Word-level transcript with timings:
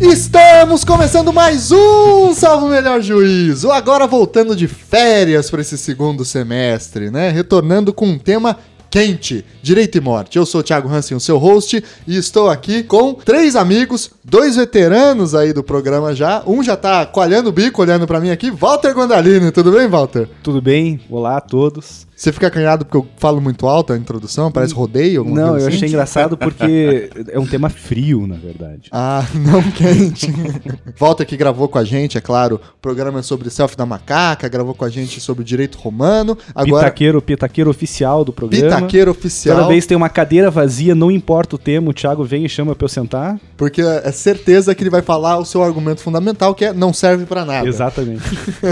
Estamos 0.00 0.82
começando 0.82 1.30
mais 1.30 1.70
um 1.70 2.32
Salvo 2.32 2.68
Melhor 2.68 3.02
Juízo. 3.02 3.70
Agora 3.70 4.06
voltando 4.06 4.56
de 4.56 4.66
férias 4.66 5.50
para 5.50 5.60
esse 5.60 5.76
segundo 5.76 6.24
semestre, 6.24 7.10
né? 7.10 7.28
Retornando 7.28 7.92
com 7.92 8.06
um 8.06 8.18
tema 8.18 8.56
quente, 8.90 9.44
direito 9.62 9.96
e 9.96 10.00
morte. 10.00 10.36
Eu 10.36 10.44
sou 10.44 10.60
o 10.60 10.64
Thiago 10.64 10.88
Hansen, 10.88 11.16
o 11.16 11.20
seu 11.20 11.38
host, 11.38 11.82
e 12.06 12.16
estou 12.16 12.50
aqui 12.50 12.82
com 12.82 13.14
três 13.14 13.54
amigos, 13.54 14.10
dois 14.24 14.56
veteranos 14.56 15.34
aí 15.34 15.52
do 15.52 15.62
programa 15.62 16.14
já. 16.14 16.42
Um 16.46 16.62
já 16.62 16.76
tá 16.76 17.06
coalhando 17.06 17.50
o 17.50 17.52
bico, 17.52 17.80
olhando 17.80 18.06
para 18.06 18.20
mim 18.20 18.30
aqui. 18.30 18.50
Walter 18.50 18.92
Gondalini, 18.92 19.52
tudo 19.52 19.72
bem, 19.72 19.86
Walter? 19.86 20.28
Tudo 20.42 20.60
bem? 20.60 21.00
Olá 21.08 21.36
a 21.36 21.40
todos. 21.40 22.10
Você 22.20 22.32
fica 22.32 22.48
acanhado 22.48 22.84
porque 22.84 22.98
eu 22.98 23.08
falo 23.16 23.40
muito 23.40 23.66
alto 23.66 23.94
a 23.94 23.96
introdução? 23.96 24.52
Parece 24.52 24.74
rodeio? 24.74 25.20
alguma 25.20 25.40
Não, 25.40 25.48
eu 25.58 25.66
assim? 25.68 25.76
achei 25.76 25.88
engraçado 25.88 26.36
porque 26.36 27.08
é 27.28 27.38
um 27.38 27.46
tema 27.46 27.70
frio, 27.70 28.26
na 28.26 28.36
verdade. 28.36 28.90
Ah, 29.02 29.24
não 29.34 29.62
quente. 29.62 30.30
Walter 30.98 31.24
que 31.24 31.36
gravou 31.36 31.68
com 31.68 31.78
a 31.78 31.84
gente, 31.84 32.18
é 32.18 32.20
claro, 32.20 32.56
o 32.56 32.80
programa 32.80 33.20
é 33.20 33.22
sobre 33.22 33.48
selfie 33.48 33.76
da 33.76 33.86
macaca, 33.86 34.46
gravou 34.48 34.74
com 34.74 34.84
a 34.84 34.90
gente 34.90 35.20
sobre 35.20 35.42
o 35.42 35.44
direito 35.44 35.78
romano. 35.78 36.36
Agora, 36.54 36.84
Pitaqueiro, 36.84 37.22
pitaqueiro 37.22 37.70
oficial 37.70 38.24
do 38.24 38.32
programa. 38.32 38.79
Pitaqueiro 38.80 39.10
oficial, 39.10 39.56
Toda 39.56 39.68
vez 39.68 39.86
tem 39.86 39.96
uma 39.96 40.08
cadeira 40.08 40.50
vazia, 40.50 40.94
não 40.94 41.10
importa 41.10 41.56
o 41.56 41.58
tema, 41.58 41.90
o 41.90 41.94
Thiago 41.94 42.24
vem 42.24 42.44
e 42.44 42.48
chama 42.48 42.74
pra 42.74 42.84
eu 42.84 42.88
sentar. 42.88 43.38
porque 43.56 43.80
é 43.82 44.12
certeza 44.12 44.74
que 44.74 44.82
ele 44.82 44.90
vai 44.90 45.02
falar 45.02 45.38
o 45.38 45.44
seu 45.44 45.62
argumento 45.62 46.00
fundamental, 46.00 46.54
que 46.54 46.64
é 46.64 46.72
não 46.72 46.92
serve 46.92 47.26
pra 47.26 47.44
nada. 47.44 47.68
Exatamente. 47.68 48.22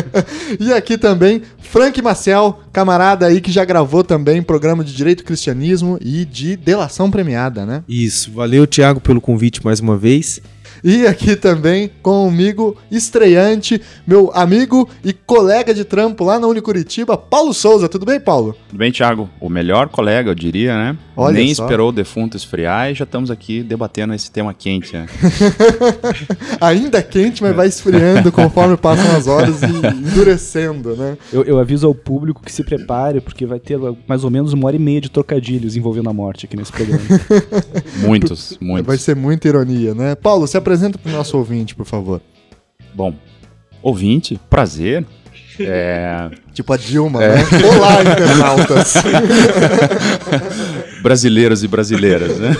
e 0.58 0.72
aqui 0.72 0.96
também, 0.96 1.42
Frank 1.58 2.00
Maciel, 2.02 2.60
camarada 2.72 3.26
aí 3.26 3.40
que 3.40 3.52
já 3.52 3.64
gravou 3.64 4.02
também 4.02 4.42
programa 4.42 4.82
de 4.82 4.94
direito 4.94 5.20
e 5.20 5.24
cristianismo 5.24 5.98
e 6.00 6.24
de 6.24 6.56
delação 6.56 7.10
premiada, 7.10 7.64
né? 7.66 7.82
Isso, 7.88 8.32
valeu 8.32 8.66
Thiago 8.66 9.00
pelo 9.00 9.20
convite 9.20 9.64
mais 9.64 9.80
uma 9.80 9.96
vez. 9.96 10.40
E 10.82 11.06
aqui 11.06 11.36
também 11.36 11.90
comigo, 12.02 12.76
estreante, 12.90 13.80
meu 14.06 14.30
amigo 14.34 14.88
e 15.04 15.12
colega 15.12 15.74
de 15.74 15.84
trampo 15.84 16.24
lá 16.24 16.38
na 16.38 16.46
Unicuritiba, 16.46 17.16
Paulo 17.16 17.52
Souza. 17.52 17.88
Tudo 17.88 18.06
bem, 18.06 18.20
Paulo? 18.20 18.56
Tudo 18.68 18.78
bem, 18.78 18.92
Thiago? 18.92 19.28
O 19.40 19.48
melhor 19.48 19.88
colega, 19.88 20.30
eu 20.30 20.34
diria, 20.34 20.74
né? 20.74 20.96
Olha 21.16 21.34
Nem 21.34 21.52
só. 21.52 21.64
esperou 21.64 21.88
o 21.88 21.92
defunto 21.92 22.36
esfriar 22.36 22.90
e 22.90 22.94
já 22.94 23.04
estamos 23.04 23.30
aqui 23.30 23.62
debatendo 23.62 24.14
esse 24.14 24.30
tema 24.30 24.54
quente, 24.54 24.94
né? 24.94 25.06
Ainda 26.60 27.02
quente, 27.02 27.42
mas 27.42 27.56
vai 27.56 27.66
esfriando 27.66 28.30
conforme 28.30 28.76
passam 28.76 29.16
as 29.16 29.26
horas 29.26 29.60
e 29.62 29.66
endurecendo, 29.66 30.94
né? 30.94 31.18
Eu, 31.32 31.42
eu 31.42 31.58
aviso 31.58 31.86
ao 31.86 31.94
público 31.94 32.42
que 32.44 32.52
se 32.52 32.62
prepare, 32.62 33.20
porque 33.20 33.44
vai 33.44 33.58
ter 33.58 33.78
mais 34.06 34.22
ou 34.22 34.30
menos 34.30 34.52
uma 34.52 34.66
hora 34.66 34.76
e 34.76 34.78
meia 34.78 35.00
de 35.00 35.10
trocadilhos 35.10 35.76
envolvendo 35.76 36.08
a 36.08 36.12
morte 36.12 36.46
aqui 36.46 36.56
nesse 36.56 36.70
programa. 36.70 37.02
Muitos, 38.00 38.56
muitos. 38.60 38.86
Vai 38.86 38.96
ser 38.96 39.16
muita 39.16 39.48
ironia, 39.48 39.94
né? 39.94 40.14
Paulo, 40.14 40.46
se 40.46 40.56
apresenta 40.68 40.98
pro 40.98 41.10
nosso 41.10 41.38
ouvinte, 41.38 41.74
por 41.74 41.86
favor. 41.86 42.20
Bom, 42.92 43.14
ouvinte, 43.82 44.38
prazer. 44.50 45.06
É, 45.58 46.30
Tipo 46.52 46.74
a 46.74 46.76
Dilma, 46.76 47.20
né? 47.20 47.36
Olá, 47.74 48.02
internautas! 48.02 48.94
brasileiros 51.02 51.64
e 51.64 51.68
brasileiras, 51.68 52.38
né? 52.38 52.54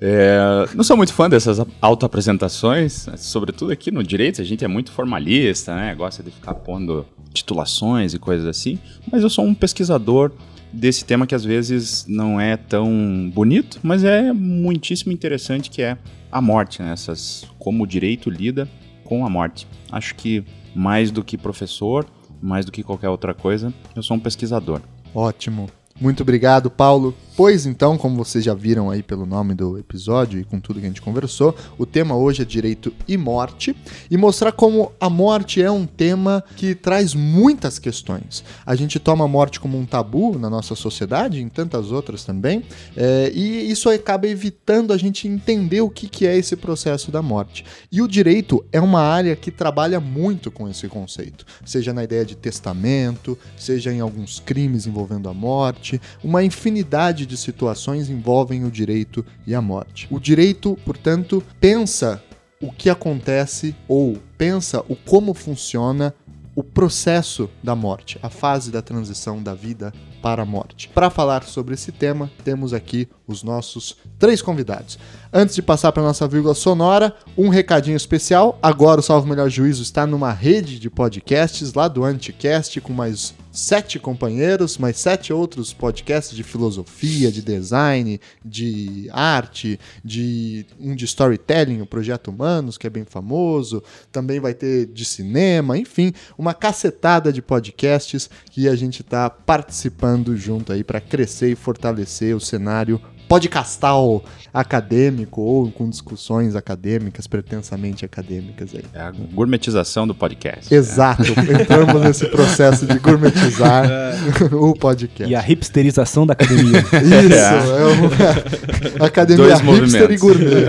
É, 0.00 0.38
não 0.74 0.82
sou 0.82 0.96
muito 0.96 1.12
fã 1.12 1.28
dessas 1.28 1.60
autoapresentações, 1.82 3.06
sobretudo 3.18 3.70
aqui 3.70 3.90
no 3.90 4.02
direito, 4.02 4.40
a 4.40 4.44
gente 4.44 4.64
é 4.64 4.68
muito 4.68 4.90
formalista, 4.90 5.74
né? 5.74 5.94
Gosta 5.94 6.22
de 6.22 6.30
ficar 6.30 6.54
pondo 6.54 7.04
titulações 7.34 8.14
e 8.14 8.18
coisas 8.18 8.46
assim, 8.46 8.78
mas 9.12 9.22
eu 9.22 9.28
sou 9.28 9.44
um 9.44 9.52
pesquisador 9.52 10.32
desse 10.72 11.04
tema 11.04 11.26
que 11.26 11.34
às 11.34 11.44
vezes 11.44 12.06
não 12.08 12.40
é 12.40 12.56
tão 12.56 13.30
bonito, 13.34 13.78
mas 13.82 14.04
é 14.04 14.32
muitíssimo 14.32 15.12
interessante 15.12 15.68
que 15.68 15.82
é 15.82 15.98
a 16.30 16.40
morte, 16.40 16.82
né? 16.82 16.92
Essas, 16.92 17.46
como 17.58 17.84
o 17.84 17.86
direito 17.86 18.30
lida 18.30 18.68
com 19.04 19.26
a 19.26 19.30
morte. 19.30 19.66
Acho 19.90 20.14
que 20.14 20.44
mais 20.74 21.10
do 21.10 21.24
que 21.24 21.36
professor, 21.36 22.06
mais 22.40 22.64
do 22.64 22.72
que 22.72 22.82
qualquer 22.82 23.08
outra 23.08 23.34
coisa, 23.34 23.72
eu 23.94 24.02
sou 24.02 24.16
um 24.16 24.20
pesquisador. 24.20 24.80
Ótimo. 25.14 25.68
Muito 26.00 26.22
obrigado, 26.22 26.70
Paulo. 26.70 27.14
Pois 27.42 27.64
então, 27.64 27.96
como 27.96 28.22
vocês 28.22 28.44
já 28.44 28.52
viram 28.52 28.90
aí 28.90 29.02
pelo 29.02 29.24
nome 29.24 29.54
do 29.54 29.78
episódio 29.78 30.38
e 30.38 30.44
com 30.44 30.60
tudo 30.60 30.78
que 30.78 30.84
a 30.84 30.88
gente 30.90 31.00
conversou, 31.00 31.56
o 31.78 31.86
tema 31.86 32.14
hoje 32.14 32.42
é 32.42 32.44
direito 32.44 32.92
e 33.08 33.16
morte 33.16 33.74
e 34.10 34.16
mostrar 34.18 34.52
como 34.52 34.92
a 35.00 35.08
morte 35.08 35.62
é 35.62 35.70
um 35.70 35.86
tema 35.86 36.44
que 36.54 36.74
traz 36.74 37.14
muitas 37.14 37.78
questões. 37.78 38.44
A 38.66 38.74
gente 38.74 38.98
toma 38.98 39.24
a 39.24 39.26
morte 39.26 39.58
como 39.58 39.78
um 39.78 39.86
tabu 39.86 40.38
na 40.38 40.50
nossa 40.50 40.74
sociedade, 40.74 41.40
em 41.40 41.48
tantas 41.48 41.90
outras 41.90 42.24
também, 42.24 42.62
é, 42.94 43.32
e 43.34 43.70
isso 43.70 43.88
acaba 43.88 44.28
evitando 44.28 44.92
a 44.92 44.98
gente 44.98 45.26
entender 45.26 45.80
o 45.80 45.88
que, 45.88 46.10
que 46.10 46.26
é 46.26 46.36
esse 46.36 46.54
processo 46.56 47.10
da 47.10 47.22
morte. 47.22 47.64
E 47.90 48.02
o 48.02 48.06
direito 48.06 48.62
é 48.70 48.82
uma 48.82 49.00
área 49.00 49.34
que 49.34 49.50
trabalha 49.50 49.98
muito 49.98 50.50
com 50.50 50.68
esse 50.68 50.86
conceito, 50.88 51.46
seja 51.64 51.94
na 51.94 52.04
ideia 52.04 52.22
de 52.22 52.36
testamento, 52.36 53.38
seja 53.56 53.90
em 53.90 54.00
alguns 54.00 54.40
crimes 54.40 54.86
envolvendo 54.86 55.26
a 55.26 55.32
morte, 55.32 55.98
uma 56.22 56.44
infinidade 56.44 57.29
de 57.30 57.36
situações 57.36 58.10
envolvem 58.10 58.64
o 58.64 58.70
direito 58.70 59.24
e 59.46 59.54
a 59.54 59.62
morte. 59.62 60.06
O 60.10 60.18
direito, 60.18 60.76
portanto, 60.84 61.42
pensa 61.60 62.22
o 62.60 62.70
que 62.70 62.90
acontece 62.90 63.74
ou 63.88 64.18
pensa 64.36 64.84
o 64.88 64.94
como 64.94 65.32
funciona 65.32 66.14
o 66.54 66.62
processo 66.62 67.48
da 67.62 67.74
morte, 67.74 68.18
a 68.22 68.28
fase 68.28 68.70
da 68.70 68.82
transição 68.82 69.42
da 69.42 69.54
vida 69.54 69.92
para 70.20 70.42
a 70.42 70.44
morte. 70.44 70.88
Para 70.88 71.08
falar 71.08 71.44
sobre 71.44 71.74
esse 71.74 71.90
tema, 71.90 72.30
temos 72.44 72.74
aqui 72.74 73.08
os 73.26 73.42
nossos 73.42 73.96
três 74.18 74.42
convidados. 74.42 74.98
Antes 75.32 75.54
de 75.54 75.62
passar 75.62 75.92
para 75.92 76.02
nossa 76.02 76.28
vírgula 76.28 76.54
sonora, 76.54 77.14
um 77.38 77.48
recadinho 77.48 77.96
especial. 77.96 78.58
Agora 78.62 79.00
o 79.00 79.02
Salvo 79.02 79.26
Melhor 79.26 79.48
Juízo 79.48 79.82
está 79.82 80.06
numa 80.06 80.32
rede 80.32 80.78
de 80.78 80.90
podcasts 80.90 81.72
lá 81.72 81.88
do 81.88 82.04
Anticast 82.04 82.78
com 82.80 82.92
mais 82.92 83.34
sete 83.50 83.98
companheiros, 83.98 84.78
mais 84.78 84.98
sete 84.98 85.32
outros 85.32 85.72
podcasts 85.72 86.36
de 86.36 86.42
filosofia, 86.42 87.30
de 87.30 87.42
design, 87.42 88.20
de 88.44 89.08
arte, 89.12 89.78
de 90.04 90.66
um 90.78 90.94
de 90.94 91.04
storytelling, 91.04 91.80
o 91.80 91.86
Projeto 91.86 92.28
Humanos, 92.28 92.78
que 92.78 92.86
é 92.86 92.90
bem 92.90 93.04
famoso. 93.04 93.82
Também 94.12 94.40
vai 94.40 94.54
ter 94.54 94.86
de 94.86 95.04
cinema, 95.04 95.76
enfim, 95.76 96.12
uma 96.38 96.54
cacetada 96.54 97.32
de 97.32 97.42
podcasts 97.42 98.30
que 98.50 98.68
a 98.68 98.76
gente 98.76 99.02
está 99.02 99.28
participando 99.28 100.36
junto 100.36 100.72
aí 100.72 100.84
para 100.84 101.00
crescer 101.00 101.50
e 101.50 101.56
fortalecer 101.56 102.34
o 102.34 102.40
cenário 102.40 103.00
podcastal 103.30 104.24
acadêmico 104.52 105.40
ou 105.40 105.70
com 105.70 105.88
discussões 105.88 106.56
acadêmicas, 106.56 107.28
pretensamente 107.28 108.04
acadêmicas 108.04 108.74
aí. 108.74 108.84
É 108.92 109.00
a 109.00 109.12
gourmetização 109.12 110.04
do 110.04 110.12
podcast. 110.12 110.74
Exato, 110.74 111.22
entramos 111.22 112.02
nesse 112.02 112.26
processo 112.26 112.84
de 112.84 112.98
gourmetizar 112.98 113.86
o 114.50 114.74
podcast. 114.74 115.30
e 115.32 115.36
a 115.36 115.48
hipsterização 115.48 116.26
da 116.26 116.32
academia. 116.32 116.80
Isso, 116.82 117.72
é 117.72 118.96
uma 118.96 119.06
academia 119.06 119.44
Dois 119.44 119.60
hipster 119.60 120.10
e 120.10 120.18
movimentos. 120.18 120.20
gourmet. 120.20 120.66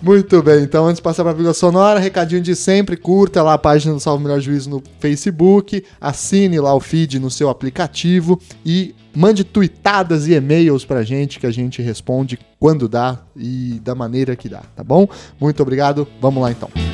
Muito 0.00 0.40
bem, 0.44 0.62
então 0.62 0.86
antes 0.86 0.98
de 0.98 1.02
passar 1.02 1.24
para 1.24 1.32
a 1.32 1.34
vírgula 1.34 1.52
sonora, 1.52 1.98
recadinho 1.98 2.42
de 2.42 2.54
sempre, 2.54 2.96
curta 2.96 3.42
lá 3.42 3.54
a 3.54 3.58
página 3.58 3.92
do 3.92 3.98
Salvo 3.98 4.22
Melhor 4.22 4.38
Juízo 4.38 4.70
no 4.70 4.80
Facebook, 5.00 5.82
assine 6.00 6.60
lá 6.60 6.72
o 6.72 6.78
feed 6.78 7.18
no 7.18 7.28
seu 7.28 7.48
aplicativo 7.48 8.40
e 8.64 8.94
mande 9.14 9.44
tweetadas 9.44 10.26
e 10.26 10.34
e-mails 10.34 10.84
pra 10.84 11.02
gente 11.02 11.38
que 11.38 11.46
a 11.46 11.50
gente 11.50 11.82
responde 11.82 12.38
quando 12.58 12.88
dá 12.88 13.18
e 13.36 13.80
da 13.82 13.94
maneira 13.94 14.36
que 14.36 14.48
dá, 14.48 14.62
tá 14.74 14.84
bom? 14.84 15.08
Muito 15.40 15.62
obrigado, 15.62 16.06
vamos 16.20 16.42
lá 16.42 16.50
então. 16.50 16.89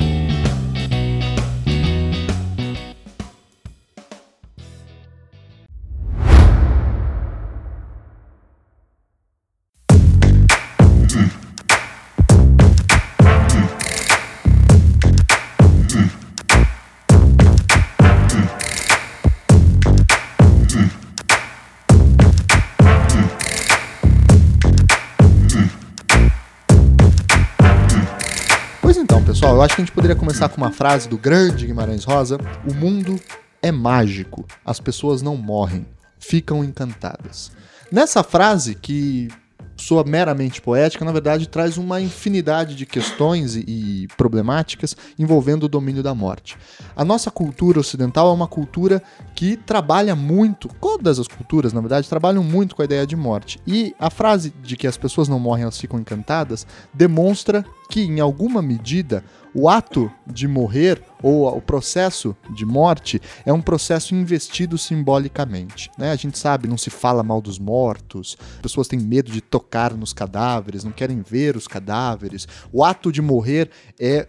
Eu 29.57 29.61
acho 29.63 29.75
que 29.75 29.81
a 29.81 29.85
gente 29.85 29.93
poderia 29.93 30.15
começar 30.15 30.49
com 30.49 30.57
uma 30.57 30.69
frase 30.69 31.09
do 31.09 31.17
grande 31.17 31.65
Guimarães 31.65 32.03
Rosa: 32.03 32.37
O 32.69 32.75
mundo 32.75 33.19
é 33.59 33.71
mágico, 33.71 34.45
as 34.63 34.79
pessoas 34.79 35.23
não 35.23 35.35
morrem, 35.35 35.83
ficam 36.19 36.63
encantadas. 36.63 37.51
Nessa 37.91 38.21
frase, 38.21 38.75
que 38.75 39.29
soa 39.77 40.03
meramente 40.03 40.61
poética, 40.61 41.05
na 41.05 41.11
verdade 41.11 41.47
traz 41.47 41.77
uma 41.77 42.01
infinidade 42.01 42.75
de 42.75 42.85
questões 42.85 43.55
e, 43.55 44.07
problemáticas 44.17 44.95
envolvendo 45.17 45.63
o 45.63 45.69
domínio 45.69 46.01
da 46.01 46.13
morte. 46.13 46.57
A 46.95 47.05
nossa 47.05 47.29
cultura 47.29 47.79
ocidental 47.79 48.29
é 48.29 48.33
uma 48.33 48.47
cultura 48.47 49.01
que 49.35 49.55
trabalha 49.55 50.15
muito, 50.15 50.67
todas 50.81 51.19
as 51.19 51.27
culturas, 51.27 51.73
na 51.73 51.79
verdade, 51.81 52.09
trabalham 52.09 52.43
muito 52.43 52.75
com 52.75 52.81
a 52.81 52.85
ideia 52.85 53.05
de 53.05 53.15
morte. 53.15 53.59
E 53.67 53.95
a 53.99 54.09
frase 54.09 54.53
de 54.61 54.75
que 54.75 54.87
as 54.87 54.97
pessoas 54.97 55.27
não 55.27 55.39
morrem, 55.39 55.63
elas 55.63 55.79
ficam 55.79 55.99
encantadas, 55.99 56.65
demonstra 56.93 57.63
que, 57.89 58.01
em 58.01 58.19
alguma 58.19 58.61
medida, 58.61 59.23
o 59.57 59.67
ato 59.67 60.11
de 60.27 60.47
morrer 60.47 61.01
ou 61.23 61.47
o 61.47 61.59
processo 61.59 62.37
de 62.53 62.63
morte 62.63 63.19
é 63.43 63.51
um 63.51 63.59
processo 63.59 64.13
investido 64.13 64.77
simbolicamente. 64.77 65.89
Né? 65.97 66.11
A 66.11 66.15
gente 66.15 66.37
sabe, 66.37 66.67
não 66.67 66.77
se 66.77 66.91
fala 66.91 67.23
mal 67.23 67.41
dos 67.41 67.57
mortos, 67.57 68.37
pessoas 68.61 68.87
têm 68.87 68.99
medo 68.99 69.31
de 69.31 69.41
tocar 69.41 69.95
nos 69.95 70.13
cadáveres, 70.13 70.83
não 70.83 70.91
querem 70.91 71.23
ver 71.23 71.57
os 71.57 71.67
cadáveres. 71.67 72.47
O 72.71 72.83
ato 72.83 73.11
de 73.11 73.19
morrer 73.19 73.71
é 73.99 74.27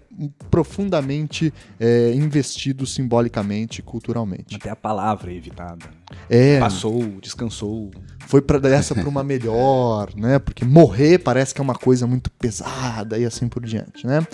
profundamente 0.51 1.53
é, 1.79 2.15
investido 2.15 2.87
simbolicamente, 2.87 3.83
culturalmente. 3.83 4.57
Até 4.57 4.71
a 4.71 4.77
palavra 4.77 5.31
é 5.31 5.35
evitada. 5.35 5.91
É, 6.31 6.59
Passou, 6.59 7.03
descansou. 7.21 7.91
foi 8.21 8.41
para 8.41 8.59
dessa 8.59 8.95
para 8.95 9.07
uma 9.07 9.23
melhor, 9.23 10.09
né? 10.17 10.39
Porque 10.39 10.65
morrer 10.65 11.19
parece 11.19 11.55
que 11.55 11.61
é 11.61 11.65
uma 11.65 11.75
coisa 11.75 12.07
muito 12.07 12.31
pesada 12.31 13.19
e 13.19 13.27
assim 13.27 13.47
por 13.47 13.63
diante, 13.63 14.07
né? 14.07 14.27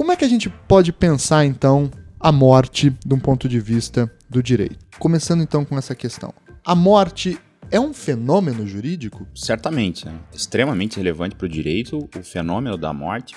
Como 0.00 0.12
é 0.12 0.16
que 0.16 0.24
a 0.24 0.28
gente 0.28 0.48
pode 0.48 0.94
pensar 0.94 1.44
então 1.44 1.90
a 2.18 2.32
morte 2.32 2.88
de 3.04 3.14
um 3.14 3.18
ponto 3.18 3.46
de 3.46 3.60
vista 3.60 4.10
do 4.30 4.42
direito? 4.42 4.78
Começando 4.98 5.42
então 5.42 5.62
com 5.62 5.76
essa 5.76 5.94
questão. 5.94 6.32
A 6.64 6.74
morte 6.74 7.38
é 7.70 7.78
um 7.78 7.92
fenômeno 7.92 8.66
jurídico? 8.66 9.26
Certamente, 9.34 10.06
né? 10.06 10.18
extremamente 10.32 10.96
relevante 10.96 11.36
para 11.36 11.44
o 11.44 11.48
direito 11.50 12.08
o 12.16 12.22
fenômeno 12.22 12.78
da 12.78 12.94
morte 12.94 13.36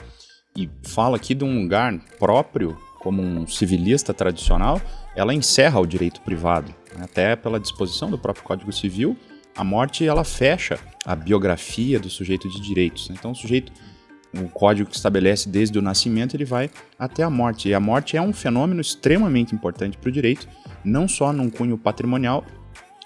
e 0.56 0.70
fala 0.84 1.18
aqui 1.18 1.36
de 1.36 1.44
um 1.44 1.64
lugar 1.64 2.00
próprio, 2.18 2.78
como 3.02 3.22
um 3.22 3.46
civilista 3.46 4.14
tradicional, 4.14 4.82
ela 5.18 5.34
encerra 5.34 5.82
o 5.82 5.86
direito 5.86 6.22
privado, 6.22 6.74
né? 6.96 7.04
até 7.04 7.36
pela 7.36 7.60
disposição 7.60 8.10
do 8.10 8.18
próprio 8.18 8.46
Código 8.46 8.72
Civil, 8.72 9.18
a 9.54 9.66
morte 9.66 10.08
ela 10.08 10.24
fecha 10.24 10.80
a 11.06 11.14
biografia 11.14 12.00
do 12.00 12.10
sujeito 12.10 12.48
de 12.48 12.62
direitos. 12.62 13.10
né? 13.10 13.18
Então 13.20 13.32
o 13.32 13.36
sujeito 13.36 13.70
o 14.34 14.50
código 14.50 14.90
que 14.90 14.96
estabelece 14.96 15.48
desde 15.48 15.78
o 15.78 15.82
nascimento, 15.82 16.36
ele 16.36 16.46
vai 16.46 16.70
até 16.98 17.24
a 17.24 17.30
morte. 17.30 17.70
E 17.70 17.74
a 17.74 17.80
morte 17.80 18.18
é 18.18 18.22
um 18.22 18.34
fenômeno 18.34 18.82
extremamente 18.82 19.54
importante 19.54 19.98
para 19.98 20.10
o 20.10 20.12
direito, 20.12 20.48
não 20.84 21.08
só 21.08 21.32
num 21.32 21.50
cunho 21.50 21.78
patrimonial, 21.78 22.44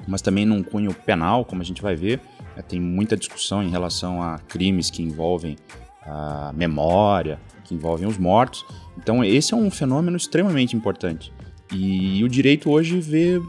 mas 0.07 0.21
também 0.21 0.45
num 0.45 0.63
cunho 0.63 0.93
penal, 0.93 1.43
como 1.43 1.61
a 1.61 1.65
gente 1.65 1.81
vai 1.81 1.95
ver. 1.95 2.21
É, 2.55 2.61
tem 2.61 2.79
muita 2.79 3.17
discussão 3.17 3.61
em 3.61 3.69
relação 3.69 4.21
a 4.21 4.39
crimes 4.39 4.89
que 4.89 5.03
envolvem 5.03 5.57
a 6.01 6.51
memória, 6.55 7.39
que 7.63 7.75
envolvem 7.75 8.07
os 8.07 8.17
mortos. 8.17 8.65
Então, 8.97 9.23
esse 9.23 9.53
é 9.53 9.57
um 9.57 9.69
fenômeno 9.69 10.15
extremamente 10.15 10.75
importante. 10.75 11.33
E 11.71 12.23
o 12.23 12.29
direito 12.29 12.71
hoje 12.71 12.99
vê, 12.99 13.41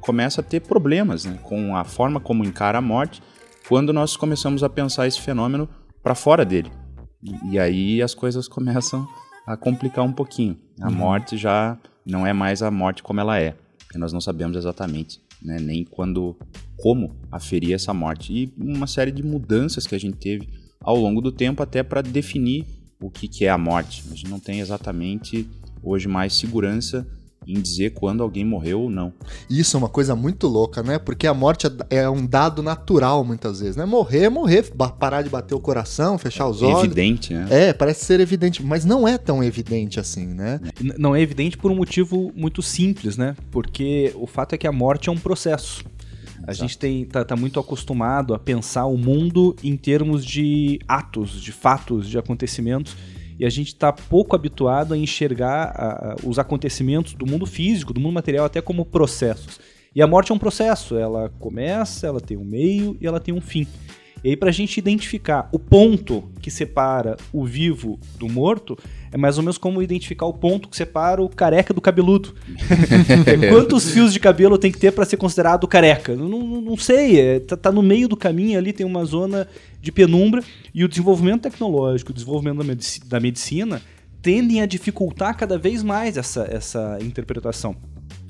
começa 0.00 0.40
a 0.40 0.44
ter 0.44 0.60
problemas 0.60 1.24
né, 1.24 1.38
com 1.42 1.76
a 1.76 1.84
forma 1.84 2.18
como 2.18 2.44
encara 2.44 2.78
a 2.78 2.82
morte 2.82 3.22
quando 3.68 3.92
nós 3.92 4.16
começamos 4.16 4.64
a 4.64 4.68
pensar 4.68 5.06
esse 5.06 5.20
fenômeno 5.20 5.68
para 6.02 6.16
fora 6.16 6.44
dele. 6.44 6.70
E, 7.22 7.52
e 7.52 7.58
aí 7.58 8.02
as 8.02 8.14
coisas 8.14 8.48
começam 8.48 9.06
a 9.46 9.56
complicar 9.56 10.04
um 10.04 10.12
pouquinho. 10.12 10.56
A 10.80 10.90
morte 10.90 11.36
já 11.36 11.78
não 12.04 12.26
é 12.26 12.32
mais 12.32 12.62
a 12.62 12.70
morte 12.70 13.02
como 13.02 13.20
ela 13.20 13.38
é. 13.38 13.56
E 13.94 13.98
nós 13.98 14.12
não 14.12 14.20
sabemos 14.20 14.56
exatamente, 14.56 15.20
né, 15.40 15.58
nem 15.60 15.84
quando, 15.84 16.36
como 16.76 17.14
aferir 17.30 17.74
essa 17.74 17.92
morte. 17.92 18.32
E 18.32 18.52
uma 18.56 18.86
série 18.86 19.10
de 19.10 19.22
mudanças 19.22 19.86
que 19.86 19.94
a 19.94 19.98
gente 19.98 20.16
teve 20.16 20.48
ao 20.80 20.96
longo 20.96 21.20
do 21.20 21.30
tempo 21.30 21.62
até 21.62 21.82
para 21.82 22.02
definir 22.02 22.66
o 23.00 23.10
que, 23.10 23.28
que 23.28 23.44
é 23.44 23.50
a 23.50 23.58
morte. 23.58 24.02
A 24.10 24.14
gente 24.14 24.28
não 24.28 24.40
tem 24.40 24.60
exatamente 24.60 25.48
hoje 25.82 26.08
mais 26.08 26.34
segurança 26.34 27.06
em 27.46 27.60
dizer 27.60 27.90
quando 27.90 28.22
alguém 28.22 28.44
morreu 28.44 28.82
ou 28.82 28.90
não. 28.90 29.12
Isso 29.48 29.76
é 29.76 29.78
uma 29.78 29.88
coisa 29.88 30.14
muito 30.14 30.46
louca, 30.46 30.82
né? 30.82 30.98
Porque 30.98 31.26
a 31.26 31.34
morte 31.34 31.66
é 31.90 32.02
é 32.02 32.08
um 32.10 32.26
dado 32.26 32.62
natural 32.62 33.24
muitas 33.24 33.60
vezes, 33.60 33.76
né? 33.76 33.84
Morrer 33.84 34.24
é 34.24 34.28
morrer, 34.28 34.70
parar 34.98 35.22
de 35.22 35.30
bater 35.30 35.54
o 35.54 35.60
coração, 35.60 36.18
fechar 36.18 36.48
os 36.48 36.62
olhos. 36.62 36.84
Evidente, 36.84 37.32
né? 37.32 37.46
É, 37.50 37.72
parece 37.72 38.04
ser 38.04 38.18
evidente, 38.20 38.62
mas 38.62 38.84
não 38.84 39.06
é 39.06 39.16
tão 39.16 39.42
evidente 39.42 40.00
assim, 40.00 40.26
né? 40.26 40.60
Não 40.98 41.14
é 41.14 41.20
evidente 41.20 41.56
por 41.56 41.70
um 41.70 41.76
motivo 41.76 42.32
muito 42.34 42.60
simples, 42.60 43.16
né? 43.16 43.36
Porque 43.50 44.12
o 44.16 44.26
fato 44.26 44.54
é 44.54 44.58
que 44.58 44.66
a 44.66 44.72
morte 44.72 45.08
é 45.08 45.12
um 45.12 45.18
processo. 45.18 45.84
A 46.44 46.52
gente 46.52 46.76
tem, 46.76 47.04
tá, 47.04 47.24
tá 47.24 47.36
muito 47.36 47.60
acostumado 47.60 48.34
a 48.34 48.38
pensar 48.38 48.86
o 48.86 48.98
mundo 48.98 49.54
em 49.62 49.76
termos 49.76 50.24
de 50.24 50.80
atos, 50.88 51.40
de 51.40 51.52
fatos, 51.52 52.08
de 52.08 52.18
acontecimentos, 52.18 52.96
e 53.42 53.44
a 53.44 53.50
gente 53.50 53.68
está 53.74 53.92
pouco 53.92 54.36
habituado 54.36 54.94
a 54.94 54.96
enxergar 54.96 55.72
a- 55.74 56.16
os 56.24 56.38
acontecimentos 56.38 57.12
do 57.12 57.26
mundo 57.26 57.44
físico, 57.44 57.92
do 57.92 57.98
mundo 58.00 58.14
material, 58.14 58.44
até 58.44 58.60
como 58.60 58.84
processos. 58.84 59.58
E 59.92 60.00
a 60.00 60.06
morte 60.06 60.30
é 60.30 60.34
um 60.34 60.38
processo, 60.38 60.96
ela 60.96 61.28
começa, 61.40 62.06
ela 62.06 62.20
tem 62.20 62.36
um 62.36 62.44
meio 62.44 62.96
e 63.00 63.06
ela 63.06 63.18
tem 63.18 63.34
um 63.34 63.40
fim. 63.40 63.66
E 64.24 64.30
aí, 64.30 64.36
para 64.36 64.50
a 64.50 64.52
gente 64.52 64.78
identificar 64.78 65.48
o 65.52 65.58
ponto 65.58 66.30
que 66.40 66.48
separa 66.50 67.16
o 67.32 67.44
vivo 67.44 67.98
do 68.18 68.28
morto, 68.28 68.78
é 69.10 69.16
mais 69.16 69.36
ou 69.36 69.42
menos 69.42 69.58
como 69.58 69.82
identificar 69.82 70.26
o 70.26 70.32
ponto 70.32 70.68
que 70.68 70.76
separa 70.76 71.20
o 71.20 71.28
careca 71.28 71.74
do 71.74 71.80
cabeludo. 71.80 72.32
Quantos 73.50 73.90
fios 73.90 74.12
de 74.12 74.20
cabelo 74.20 74.56
tem 74.58 74.70
que 74.70 74.78
ter 74.78 74.92
para 74.92 75.04
ser 75.04 75.16
considerado 75.16 75.66
careca? 75.66 76.14
Não, 76.14 76.28
não- 76.28 76.60
não 76.60 76.76
sei, 76.76 77.18
é, 77.20 77.40
tá, 77.40 77.56
tá 77.56 77.72
no 77.72 77.82
meio 77.82 78.06
do 78.08 78.16
caminho 78.16 78.58
ali, 78.58 78.72
tem 78.72 78.86
uma 78.86 79.04
zona 79.04 79.48
de 79.80 79.90
penumbra, 79.90 80.42
e 80.72 80.84
o 80.84 80.88
desenvolvimento 80.88 81.42
tecnológico, 81.42 82.12
o 82.12 82.14
desenvolvimento 82.14 82.58
da, 82.58 82.64
medici- 82.64 83.00
da 83.04 83.18
medicina 83.20 83.82
tendem 84.22 84.60
a 84.62 84.66
dificultar 84.66 85.36
cada 85.36 85.58
vez 85.58 85.82
mais 85.82 86.16
essa, 86.16 86.46
essa 86.48 86.96
interpretação. 87.02 87.74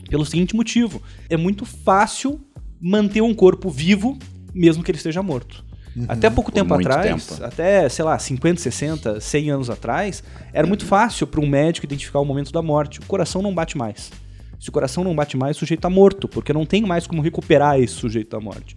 Pelo 0.09 0.25
seguinte 0.25 0.57
motivo: 0.57 1.03
é 1.29 1.37
muito 1.37 1.65
fácil 1.67 2.41
manter 2.81 3.21
um 3.21 3.35
corpo 3.35 3.69
vivo, 3.71 4.19
mesmo 4.55 4.83
que 4.83 4.91
ele 4.91 4.97
esteja 4.99 5.23
morto. 5.23 5.63
Até 6.09 6.31
pouco 6.31 6.51
Por 6.51 6.59
tempo 6.59 6.75
atrás, 6.75 7.27
tempo. 7.27 7.45
até, 7.45 7.89
sei 7.89 8.05
lá, 8.05 8.19
50, 8.19 8.61
60, 8.61 9.21
100 9.21 9.51
anos 9.51 9.71
atrás, 9.71 10.23
era 10.53 10.67
muito 10.67 10.87
fácil 10.87 11.27
para 11.27 11.41
um 11.41 11.47
médico 11.47 11.87
identificar 11.87 12.21
o 12.21 12.25
momento 12.25 12.51
da 12.51 12.63
morte. 12.63 13.01
O 13.01 13.07
coração 13.07 13.43
não 13.43 13.55
bate 13.55 13.77
mais. 13.77 14.11
Se 14.59 14.69
o 14.69 14.73
coração 14.73 15.05
não 15.05 15.15
bate 15.15 15.37
mais, 15.37 15.57
o 15.57 15.61
sujeito 15.61 15.81
está 15.81 15.91
morto, 15.91 16.29
porque 16.29 16.53
não 16.53 16.65
tem 16.65 16.83
mais 16.83 17.07
como 17.07 17.21
recuperar 17.21 17.79
esse 17.81 17.95
sujeito 17.95 18.31
da 18.31 18.41
morte. 18.41 18.77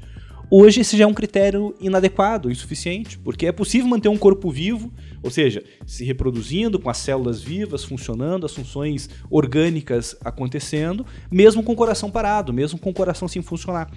Hoje 0.49 0.81
esse 0.81 0.95
já 0.95 1.05
é 1.05 1.07
um 1.07 1.13
critério 1.13 1.75
inadequado, 1.79 2.51
insuficiente, 2.51 3.17
porque 3.17 3.47
é 3.47 3.51
possível 3.51 3.87
manter 3.87 4.09
um 4.09 4.17
corpo 4.17 4.51
vivo, 4.51 4.91
ou 5.23 5.31
seja, 5.31 5.63
se 5.87 6.05
reproduzindo, 6.05 6.79
com 6.79 6.89
as 6.89 6.97
células 6.97 7.41
vivas 7.41 7.83
funcionando, 7.83 8.45
as 8.45 8.53
funções 8.53 9.09
orgânicas 9.29 10.15
acontecendo, 10.23 11.05
mesmo 11.31 11.63
com 11.63 11.73
o 11.73 11.75
coração 11.75 12.11
parado, 12.11 12.53
mesmo 12.53 12.77
com 12.77 12.91
o 12.91 12.93
coração 12.93 13.27
sem 13.27 13.41
funcionar. 13.41 13.89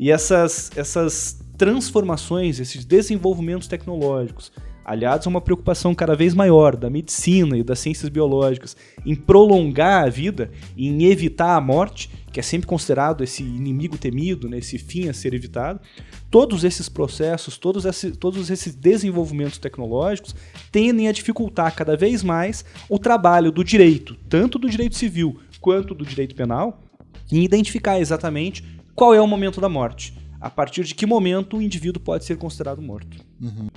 E 0.00 0.10
essas, 0.10 0.70
essas 0.76 1.44
transformações, 1.58 2.58
esses 2.58 2.86
desenvolvimentos 2.86 3.68
tecnológicos, 3.68 4.50
aliados 4.82 5.26
a 5.26 5.30
uma 5.30 5.42
preocupação 5.42 5.94
cada 5.94 6.16
vez 6.16 6.32
maior 6.32 6.74
da 6.74 6.88
medicina 6.88 7.54
e 7.58 7.62
das 7.62 7.80
ciências 7.80 8.08
biológicas 8.08 8.74
em 9.04 9.14
prolongar 9.14 10.04
a 10.04 10.08
vida, 10.08 10.50
em 10.74 11.04
evitar 11.04 11.54
a 11.54 11.60
morte, 11.60 12.10
que 12.32 12.40
é 12.40 12.42
sempre 12.42 12.66
considerado 12.66 13.22
esse 13.22 13.42
inimigo 13.42 13.98
temido, 13.98 14.48
né, 14.48 14.56
esse 14.56 14.78
fim 14.78 15.06
a 15.10 15.12
ser 15.12 15.34
evitado, 15.34 15.78
todos 16.30 16.64
esses 16.64 16.88
processos, 16.88 17.58
todos 17.58 17.84
esses, 17.84 18.16
todos 18.16 18.48
esses 18.48 18.74
desenvolvimentos 18.74 19.58
tecnológicos 19.58 20.34
tendem 20.72 21.08
a 21.08 21.12
dificultar 21.12 21.74
cada 21.74 21.94
vez 21.94 22.22
mais 22.22 22.64
o 22.88 22.98
trabalho 22.98 23.52
do 23.52 23.62
direito, 23.62 24.16
tanto 24.30 24.58
do 24.58 24.70
direito 24.70 24.96
civil 24.96 25.38
quanto 25.60 25.94
do 25.94 26.06
direito 26.06 26.34
penal, 26.34 26.82
em 27.30 27.44
identificar 27.44 28.00
exatamente 28.00 28.79
qual 28.94 29.14
é 29.14 29.20
o 29.20 29.26
momento 29.26 29.60
da 29.60 29.68
morte. 29.68 30.14
A 30.40 30.48
partir 30.48 30.84
de 30.84 30.94
que 30.94 31.04
momento 31.04 31.58
o 31.58 31.62
indivíduo 31.62 32.02
pode 32.02 32.24
ser 32.24 32.36
considerado 32.36 32.80
morto. 32.80 33.18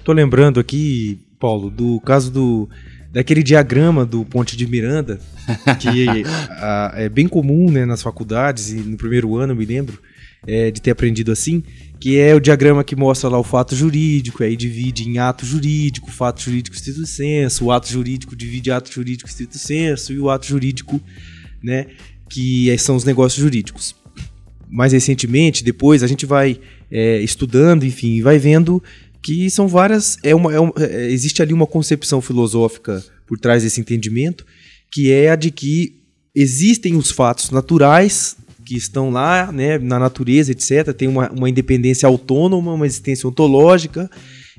Tô 0.04 0.14
lembrando 0.14 0.60
aqui, 0.60 1.20
Paulo, 1.38 1.70
do 1.70 2.00
caso 2.02 2.32
do 2.32 2.70
daquele 3.12 3.44
diagrama 3.44 4.06
do 4.06 4.26
Ponte 4.26 4.58
de 4.58 4.66
Miranda, 4.66 5.20
que 5.80 6.24
ah, 6.50 6.94
é 6.96 7.08
bem 7.08 7.28
comum 7.28 7.70
né, 7.70 7.86
nas 7.86 8.02
faculdades 8.02 8.72
e 8.72 8.78
no 8.78 8.98
primeiro 8.98 9.36
ano, 9.38 9.54
eu 9.54 9.58
me 9.58 9.66
lembro, 9.66 10.00
é, 10.48 10.72
de 10.72 10.82
ter 10.82 10.90
aprendido 10.90 11.32
assim, 11.32 11.64
que 12.00 12.18
é 12.18 12.34
o 12.34 12.40
diagrama 12.40 12.84
que 12.84 12.96
mostra 12.96 13.30
lá 13.30 13.38
o 13.38 13.44
fato 13.44 13.76
jurídico, 13.76 14.44
aí 14.44 14.58
divide 14.58 15.08
em 15.08 15.20
ato 15.20 15.46
jurídico, 15.46 16.12
fato 16.12 16.42
jurídico 16.42 16.76
estrito 16.76 17.06
senso, 17.06 17.66
o 17.66 17.72
ato 17.72 17.88
jurídico 17.88 18.36
divide 18.36 18.72
ato 18.72 18.92
jurídico 18.92 19.30
estrito 19.30 19.60
senso 19.60 20.12
e 20.12 20.20
o 20.20 20.30
ato 20.30 20.48
jurídico, 20.48 21.00
né, 21.62 21.86
que 22.28 22.76
são 22.80 22.96
os 22.96 23.04
negócios 23.04 23.40
jurídicos 23.40 23.96
mais 24.70 24.94
recentemente, 24.94 25.64
depois 25.64 26.04
a 26.04 26.08
gente 26.08 26.26
vai 26.26 26.60
é, 26.92 27.20
estudando, 27.22 27.86
enfim, 27.86 28.22
vai 28.22 28.38
vendo 28.40 28.82
que 29.22 29.50
são 29.50 29.68
várias. 29.68 30.18
É 30.24 30.36
uma, 30.36 30.52
é 30.54 30.58
é, 30.80 31.12
existe 31.12 31.42
ali 31.42 31.54
uma 31.54 31.66
concepção 31.68 32.22
filosófica 32.22 33.04
por 33.26 33.40
trás 33.40 33.64
desse 33.64 33.80
entendimento, 33.80 34.46
que 34.92 35.12
é 35.12 35.30
a 35.32 35.36
de 35.36 35.50
que 35.52 35.96
existem 36.36 36.96
os 36.96 37.12
fatos 37.12 37.50
naturais 37.52 38.36
que 38.66 38.76
estão 38.76 39.10
lá, 39.10 39.52
né, 39.52 39.78
na 39.78 40.00
natureza, 40.00 40.52
etc. 40.52 40.94
Tem 40.94 41.08
uma, 41.08 41.30
uma 41.32 41.50
independência 41.50 42.08
autônoma, 42.08 42.74
uma 42.74 42.86
existência 42.86 43.28
ontológica, 43.28 44.10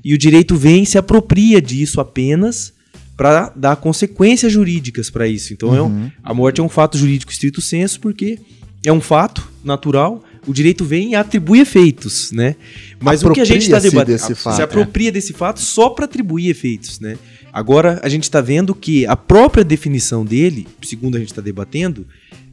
e 0.04 0.12
o 0.14 0.18
direito 0.18 0.56
vem 0.56 0.82
e 0.82 0.86
se 0.86 0.98
apropria 0.98 1.60
disso 1.60 2.00
apenas 2.00 2.72
para 3.16 3.50
dar 3.54 3.76
consequências 3.76 4.52
jurídicas 4.52 5.08
para 5.08 5.26
isso. 5.28 5.52
Então, 5.52 5.74
é 5.74 5.80
um- 5.82 6.10
a 6.22 6.34
morte 6.34 6.60
é 6.60 6.64
um 6.64 6.68
fato 6.68 6.98
jurídico 6.98 7.32
estrito 7.32 7.60
senso, 7.60 8.00
porque 8.00 8.38
é 8.84 8.92
um 8.92 9.00
fato 9.00 9.48
natural, 9.62 10.22
o 10.46 10.52
direito 10.52 10.84
vem 10.84 11.12
e 11.12 11.14
atribui 11.14 11.60
efeitos, 11.60 12.30
né? 12.32 12.54
Mas 13.00 13.22
o 13.22 13.30
que 13.32 13.40
a 13.40 13.44
gente 13.44 13.62
está 13.62 13.78
debatendo 13.78 14.12
desse 14.18 14.34
fato, 14.34 14.56
se 14.56 14.62
apropria 14.62 15.10
desse 15.12 15.32
fato 15.32 15.60
só 15.60 15.88
para 15.90 16.04
atribuir 16.04 16.50
efeitos, 16.50 17.00
né? 17.00 17.16
Agora 17.52 18.00
a 18.02 18.08
gente 18.08 18.24
está 18.24 18.40
vendo 18.40 18.74
que 18.74 19.06
a 19.06 19.16
própria 19.16 19.64
definição 19.64 20.24
dele, 20.24 20.66
segundo 20.82 21.16
a 21.16 21.20
gente 21.20 21.30
está 21.30 21.40
debatendo, 21.40 22.06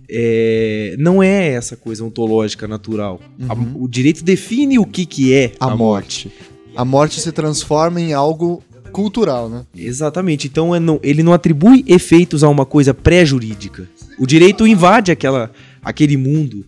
é, 0.09 0.95
não 0.99 1.23
é 1.23 1.49
essa 1.53 1.75
coisa 1.75 2.03
ontológica 2.03 2.67
natural. 2.67 3.19
A- 3.47 3.53
o 3.75 3.87
direito 3.87 4.23
define 4.23 4.77
o 4.77 4.85
que, 4.85 5.05
que 5.05 5.33
é 5.33 5.53
A 5.59 5.75
morte. 5.75 6.31
A 6.75 6.85
morte 6.85 7.19
se 7.19 7.31
transforma 7.31 7.99
em 7.99 8.13
algo 8.13 8.63
cultural, 8.91 9.49
né? 9.49 9.65
Exatamente. 9.75 10.47
Então 10.47 10.75
é 10.75 10.79
ele 11.01 11.23
não 11.23 11.33
atribui 11.33 11.83
efeitos 11.87 12.43
a 12.43 12.49
uma 12.49 12.65
coisa 12.65 12.93
pré-jurídica. 12.93 13.87
O 14.19 14.27
direito 14.27 14.67
invade 14.67 15.11
aquela, 15.11 15.51
aquele 15.83 16.17
mundo 16.17 16.65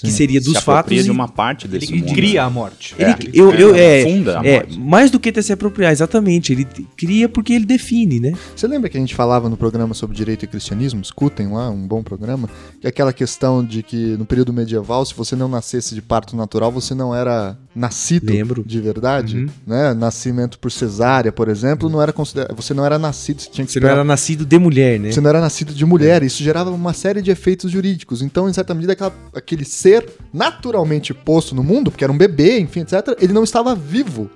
que 0.00 0.10
seria 0.10 0.40
Se 0.40 0.46
dos 0.48 0.56
apropria 0.56 0.98
fatos. 0.98 1.04
de 1.04 1.10
uma 1.10 1.28
parte 1.28 1.68
desse 1.68 1.92
Ele 1.92 2.02
mundo. 2.02 2.12
cria 2.14 2.42
a 2.42 2.50
morte. 2.50 2.94
Ele, 2.98 3.10
É, 3.10 3.16
eu, 3.32 3.52
eu, 3.52 3.74
é, 3.74 4.02
funda 4.02 4.40
a 4.40 4.44
é, 4.44 4.56
morte. 4.58 4.78
mais 4.80 5.10
do 5.10 5.20
que 5.20 5.30
ter 5.32 5.42
se 5.42 5.52
apropriar, 5.52 5.92
exatamente. 5.92 6.52
Ele 6.52 6.66
cria 6.96 7.28
porque 7.28 7.52
ele 7.52 7.64
define, 7.64 8.18
né? 8.20 8.32
Você 8.54 8.66
lembra 8.66 8.90
que 8.90 8.98
a 8.98 9.00
gente 9.00 9.14
falava 9.14 9.48
no 9.48 9.56
programa 9.56 9.94
sobre 9.94 10.16
direito 10.16 10.44
e 10.44 10.48
cristianismo? 10.48 11.00
Escutem 11.00 11.48
lá, 11.48 11.70
um 11.70 11.86
bom 11.86 12.02
programa. 12.02 12.50
Que 12.80 12.86
é 12.86 12.90
aquela 12.90 13.12
questão 13.12 13.64
de 13.64 13.82
que 13.82 14.16
no 14.18 14.26
período 14.26 14.52
medieval, 14.52 15.06
se 15.06 15.14
você 15.14 15.36
não 15.36 15.48
nascesse 15.48 15.94
de 15.94 16.02
parto 16.02 16.36
natural, 16.36 16.70
você 16.72 16.92
não 16.94 17.14
era 17.14 17.56
nascido 17.74 18.30
Lembro. 18.32 18.62
de 18.64 18.80
verdade. 18.80 19.38
Uhum. 19.38 19.46
Né? 19.66 19.94
Nascimento 19.94 20.58
por 20.58 20.70
cesárea, 20.70 21.32
por 21.32 21.48
exemplo, 21.48 21.88
não 21.88 22.00
era 22.00 22.12
considerado. 22.12 22.54
Você 22.54 22.72
não 22.72 22.84
era 22.84 22.98
nascido, 22.98 23.40
você 23.42 23.50
tinha 23.50 23.66
que 23.66 23.72
Você 23.72 23.80
não 23.80 23.88
era 23.88 24.04
nascido 24.04 24.44
de 24.46 24.58
mulher, 24.58 25.00
né? 25.00 25.10
Você 25.12 25.20
não 25.20 25.30
era 25.30 25.40
nascido 25.40 25.74
de 25.74 25.84
mulher, 25.84 26.22
isso 26.22 26.42
gerava 26.42 26.70
uma 26.70 26.92
série 26.92 27.20
de 27.20 27.30
efeitos 27.30 27.70
jurídicos. 27.70 28.22
Então, 28.22 28.48
em 28.48 28.52
certa 28.52 28.74
medida, 28.74 28.92
aquela- 28.92 29.14
aquele 29.34 29.64
ser 29.64 30.06
naturalmente 30.32 31.12
posto 31.14 31.54
no 31.54 31.62
mundo, 31.62 31.90
porque 31.90 32.04
era 32.04 32.12
um 32.12 32.18
bebê, 32.18 32.58
enfim, 32.60 32.80
etc., 32.80 33.16
ele 33.20 33.32
não 33.32 33.44
estava 33.44 33.74
vivo 33.74 34.30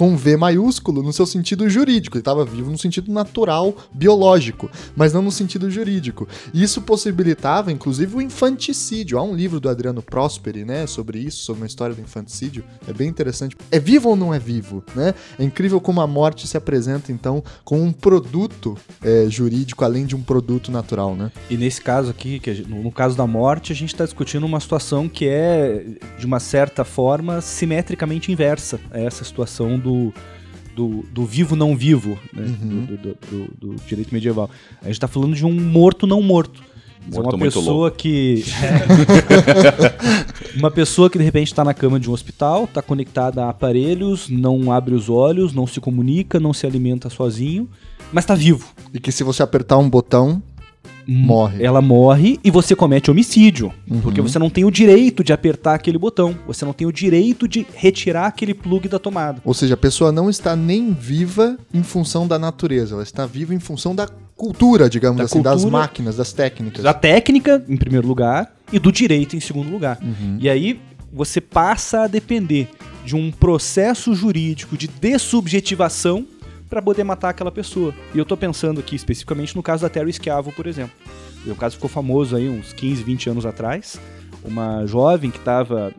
com 0.00 0.16
V 0.16 0.34
maiúsculo 0.34 1.02
no 1.02 1.12
seu 1.12 1.26
sentido 1.26 1.68
jurídico. 1.68 2.16
Ele 2.16 2.22
estava 2.22 2.42
vivo 2.42 2.70
no 2.70 2.78
sentido 2.78 3.12
natural, 3.12 3.76
biológico, 3.92 4.70
mas 4.96 5.12
não 5.12 5.20
no 5.20 5.30
sentido 5.30 5.70
jurídico. 5.70 6.26
Isso 6.54 6.80
possibilitava, 6.80 7.70
inclusive, 7.70 8.16
o 8.16 8.22
infanticídio. 8.22 9.18
Há 9.18 9.22
um 9.22 9.34
livro 9.34 9.60
do 9.60 9.68
Adriano 9.68 10.00
Prosperi, 10.00 10.64
né, 10.64 10.86
sobre 10.86 11.18
isso, 11.18 11.44
sobre 11.44 11.60
uma 11.60 11.66
história 11.66 11.94
do 11.94 12.00
infanticídio. 12.00 12.64
É 12.88 12.94
bem 12.94 13.10
interessante. 13.10 13.54
É 13.70 13.78
vivo 13.78 14.08
ou 14.08 14.16
não 14.16 14.32
é 14.32 14.38
vivo, 14.38 14.82
né? 14.94 15.12
É 15.38 15.44
incrível 15.44 15.78
como 15.82 16.00
a 16.00 16.06
morte 16.06 16.48
se 16.48 16.56
apresenta, 16.56 17.12
então, 17.12 17.44
como 17.62 17.82
um 17.82 17.92
produto 17.92 18.78
é, 19.04 19.26
jurídico, 19.28 19.84
além 19.84 20.06
de 20.06 20.16
um 20.16 20.22
produto 20.22 20.72
natural, 20.72 21.14
né? 21.14 21.30
E 21.50 21.58
nesse 21.58 21.82
caso 21.82 22.08
aqui, 22.08 22.40
que 22.40 22.64
no 22.66 22.90
caso 22.90 23.18
da 23.18 23.26
morte, 23.26 23.70
a 23.70 23.76
gente 23.76 23.92
está 23.92 24.06
discutindo 24.06 24.46
uma 24.46 24.60
situação 24.60 25.10
que 25.10 25.28
é, 25.28 25.84
de 26.18 26.24
uma 26.24 26.40
certa 26.40 26.86
forma, 26.86 27.42
simetricamente 27.42 28.32
inversa 28.32 28.80
a 28.90 28.98
essa 28.98 29.24
situação 29.24 29.78
do, 29.78 29.89
do, 30.76 31.04
do 31.12 31.24
vivo 31.26 31.54
não 31.56 31.76
vivo, 31.76 32.18
né? 32.32 32.44
Uhum. 32.62 32.84
do, 32.86 32.96
do- 32.96 33.18
do- 33.30 33.74
do 33.74 33.76
direito 33.86 34.12
medieval. 34.14 34.48
A 34.80 34.84
gente 34.86 34.94
está 34.94 35.08
falando 35.08 35.34
de 35.34 35.44
um 35.44 35.52
morto 35.52 36.06
não 36.06 36.22
morto. 36.22 36.62
Dizer, 37.06 37.16
Morto 37.22 37.34
uma 37.34 37.38
muito 37.38 37.54
pessoa 37.54 37.90
que. 37.90 38.44
uma 40.56 40.70
pessoa 40.70 41.08
que 41.08 41.18
de 41.18 41.24
repente 41.24 41.48
está 41.48 41.64
na 41.64 41.72
cama 41.74 41.98
de 41.98 42.08
um 42.10 42.12
hospital, 42.12 42.64
está 42.64 42.82
conectada 42.82 43.44
a 43.44 43.50
aparelhos, 43.50 44.28
não 44.28 44.70
abre 44.72 44.94
os 44.94 45.08
olhos, 45.08 45.52
não 45.52 45.66
se 45.66 45.80
comunica, 45.80 46.38
não 46.38 46.52
se 46.52 46.66
alimenta 46.66 47.08
sozinho, 47.08 47.68
mas 48.12 48.24
está 48.24 48.34
vivo. 48.34 48.66
E 48.92 49.00
que 49.00 49.10
se 49.12 49.24
você 49.24 49.42
apertar 49.42 49.78
um 49.78 49.88
botão, 49.88 50.42
morre. 51.10 51.64
Ela 51.64 51.82
morre 51.82 52.38
e 52.44 52.50
você 52.50 52.76
comete 52.76 53.10
homicídio. 53.10 53.72
Uhum. 53.90 54.00
Porque 54.00 54.20
você 54.20 54.38
não 54.38 54.48
tem 54.48 54.64
o 54.64 54.70
direito 54.70 55.24
de 55.24 55.32
apertar 55.32 55.74
aquele 55.74 55.98
botão. 55.98 56.36
Você 56.46 56.64
não 56.64 56.72
tem 56.72 56.86
o 56.86 56.92
direito 56.92 57.48
de 57.48 57.66
retirar 57.74 58.26
aquele 58.26 58.54
plug 58.54 58.88
da 58.88 58.98
tomada. 58.98 59.40
Ou 59.44 59.52
seja, 59.52 59.74
a 59.74 59.76
pessoa 59.76 60.12
não 60.12 60.30
está 60.30 60.54
nem 60.54 60.92
viva 60.92 61.58
em 61.74 61.82
função 61.82 62.28
da 62.28 62.38
natureza, 62.38 62.94
ela 62.94 63.02
está 63.02 63.26
viva 63.26 63.54
em 63.54 63.58
função 63.58 63.94
da 63.94 64.06
cultura, 64.36 64.88
digamos 64.88 65.18
Da 65.18 65.24
assim, 65.24 65.42
das 65.42 65.62
cultura. 65.62 65.82
máquinas, 65.82 66.16
das 66.16 66.32
técnicas. 66.32 66.82
Da 66.82 66.94
técnica, 66.94 67.62
em 67.68 67.76
primeiro 67.76 68.06
lugar, 68.06 68.54
e 68.72 68.78
do 68.78 68.90
direito, 68.92 69.36
em 69.36 69.40
segundo 69.40 69.70
lugar. 69.70 69.98
Uhum. 70.00 70.38
E 70.40 70.48
aí 70.48 70.80
você 71.12 71.40
passa 71.40 72.04
a 72.04 72.06
depender 72.06 72.68
de 73.04 73.16
um 73.16 73.30
processo 73.30 74.14
jurídico 74.14 74.76
de 74.76 74.86
dessubjetivação 74.86 76.24
para 76.70 76.80
poder 76.80 77.04
matar 77.04 77.30
aquela 77.30 77.50
pessoa. 77.50 77.92
E 78.14 78.18
eu 78.18 78.24
tô 78.24 78.36
pensando 78.36 78.78
aqui 78.80 78.94
especificamente 78.94 79.54
no 79.56 79.62
caso 79.62 79.82
da 79.82 79.88
Terry 79.88 80.12
Schiavo, 80.12 80.52
por 80.52 80.66
exemplo. 80.66 80.96
O 81.46 81.54
caso 81.56 81.74
ficou 81.74 81.90
famoso 81.90 82.36
aí 82.36 82.48
uns 82.48 82.72
15, 82.72 83.02
20 83.02 83.30
anos 83.30 83.44
atrás. 83.44 84.00
Uma 84.44 84.86
jovem 84.86 85.30
que 85.30 85.38
estava 85.38 85.92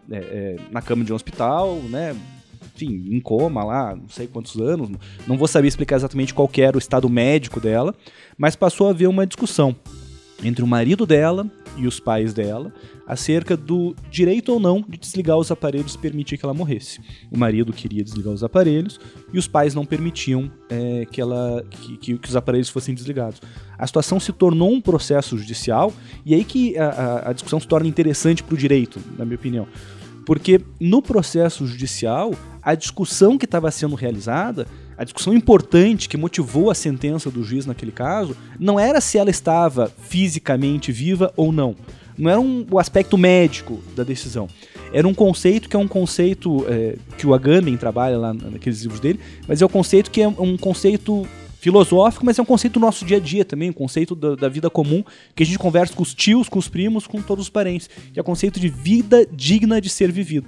na 0.72 0.82
cama 0.82 1.04
de 1.04 1.12
um 1.12 1.16
hospital, 1.16 1.76
né? 1.90 2.16
Enfim, 2.74 3.10
em 3.12 3.20
coma 3.20 3.64
lá, 3.64 3.96
não 3.96 4.10
sei 4.10 4.26
quantos 4.28 4.56
anos. 4.60 4.90
Não 5.28 5.38
vou 5.38 5.48
saber 5.48 5.68
explicar 5.68 5.98
exatamente 5.98 6.34
qual 6.34 6.50
era 6.58 6.78
o 6.78 6.80
estado 6.80 7.08
médico 7.10 7.60
dela, 7.60 7.94
mas 8.38 8.56
passou 8.56 8.88
a 8.88 8.92
haver 8.92 9.08
uma 9.08 9.28
discussão 9.28 9.76
entre 10.44 10.64
o 10.64 10.68
marido 10.68 11.06
dela 11.06 11.50
e 11.78 11.86
os 11.88 12.00
pais 12.00 12.34
dela 12.34 12.74
acerca 13.08 13.56
do 13.58 13.96
direito 14.10 14.54
ou 14.54 14.60
não 14.60 14.84
de 14.88 14.98
desligar 14.98 15.38
os 15.38 15.52
aparelhos 15.52 15.94
e 15.96 15.98
permitir 15.98 16.38
que 16.38 16.46
ela 16.46 16.54
morresse. 16.54 17.00
O 17.30 17.38
marido 17.38 17.74
queria 17.74 18.04
desligar 18.04 18.34
os 18.34 18.44
aparelhos 18.44 19.00
e 19.34 19.38
os 19.38 19.48
pais 19.48 19.76
não 19.76 19.86
permitiam 19.86 20.50
é, 20.70 21.06
que, 21.12 21.20
ela, 21.22 21.64
que, 21.70 21.98
que- 21.98 22.18
que 22.18 22.30
os 22.30 22.36
aparelhos 22.36 22.70
fossem 22.70 22.96
desligados. 22.96 23.42
A 23.78 23.86
situação 23.86 24.20
se 24.20 24.32
tornou 24.32 24.72
um 24.72 24.80
processo 24.82 25.38
judicial 25.38 25.94
e 26.26 26.34
aí 26.34 26.44
que 26.44 26.78
a, 26.78 26.88
a- 26.90 27.30
a 27.30 27.34
discussão 27.34 27.60
se 27.60 27.68
torna 27.68 27.88
interessante 27.88 28.44
para 28.44 28.56
o 28.56 28.58
direito, 28.58 29.00
na 29.18 29.26
minha 29.26 29.36
opinião. 29.36 29.68
Porque 30.26 30.62
no 30.80 31.02
processo 31.02 31.66
judicial, 31.66 32.34
a 32.62 32.76
discussão 32.76 33.38
que 33.38 33.46
estava 33.46 33.70
sendo 33.72 33.96
realizada, 33.96 34.68
a 35.02 35.04
discussão 35.04 35.34
importante 35.34 36.08
que 36.08 36.16
motivou 36.16 36.70
a 36.70 36.76
sentença 36.76 37.32
do 37.32 37.44
juiz 37.44 37.66
naquele 37.66 37.92
caso, 37.92 38.38
não 38.60 38.80
era 38.80 39.02
se 39.02 39.18
ela 39.18 39.32
estava 39.32 39.92
fisicamente 40.00 40.92
viva 40.92 41.34
ou 41.36 41.52
não. 41.52 41.76
Não 42.16 42.30
era 42.30 42.40
um, 42.40 42.68
o 42.70 42.78
aspecto 42.78 43.18
médico 43.18 43.82
da 43.96 44.04
decisão. 44.04 44.48
Era 44.94 45.08
um 45.08 45.14
conceito 45.14 45.68
que 45.68 45.76
é 45.76 45.80
um 45.80 45.88
conceito 45.88 46.64
é, 46.68 46.98
que 47.18 47.26
o 47.26 47.34
Agamben 47.34 47.76
trabalha 47.78 48.16
lá 48.16 48.32
naqueles 48.32 48.84
livros 48.84 49.00
dele, 49.00 49.20
mas 49.48 49.60
é 49.60 49.66
um 49.66 49.70
conceito 49.70 50.12
que 50.12 50.22
é 50.22 50.28
um 50.28 50.56
conceito 50.56 51.26
filosófico, 51.60 52.24
mas 52.24 52.38
é 52.38 52.42
um 52.44 52.46
conceito 52.46 52.74
do 52.74 52.80
nosso 52.80 53.04
dia 53.04 53.18
a 53.18 53.20
dia 53.20 53.44
também, 53.44 53.72
um 53.72 53.74
conceito 53.74 54.14
da, 54.14 54.36
da 54.36 54.50
vida 54.50 54.70
comum, 54.70 55.04
que 55.36 55.42
a 55.42 55.46
gente 55.46 55.58
conversa 55.58 55.96
com 55.96 56.04
os 56.04 56.14
tios, 56.14 56.48
com 56.48 56.60
os 56.60 56.68
primos, 56.68 57.08
com 57.08 57.20
todos 57.24 57.46
os 57.46 57.50
parentes, 57.50 57.90
que 58.14 58.20
é 58.20 58.22
o 58.22 58.26
conceito 58.26 58.60
de 58.60 58.68
vida 58.68 59.26
digna 59.32 59.82
de 59.82 59.90
ser 59.90 60.12
vivida. 60.12 60.48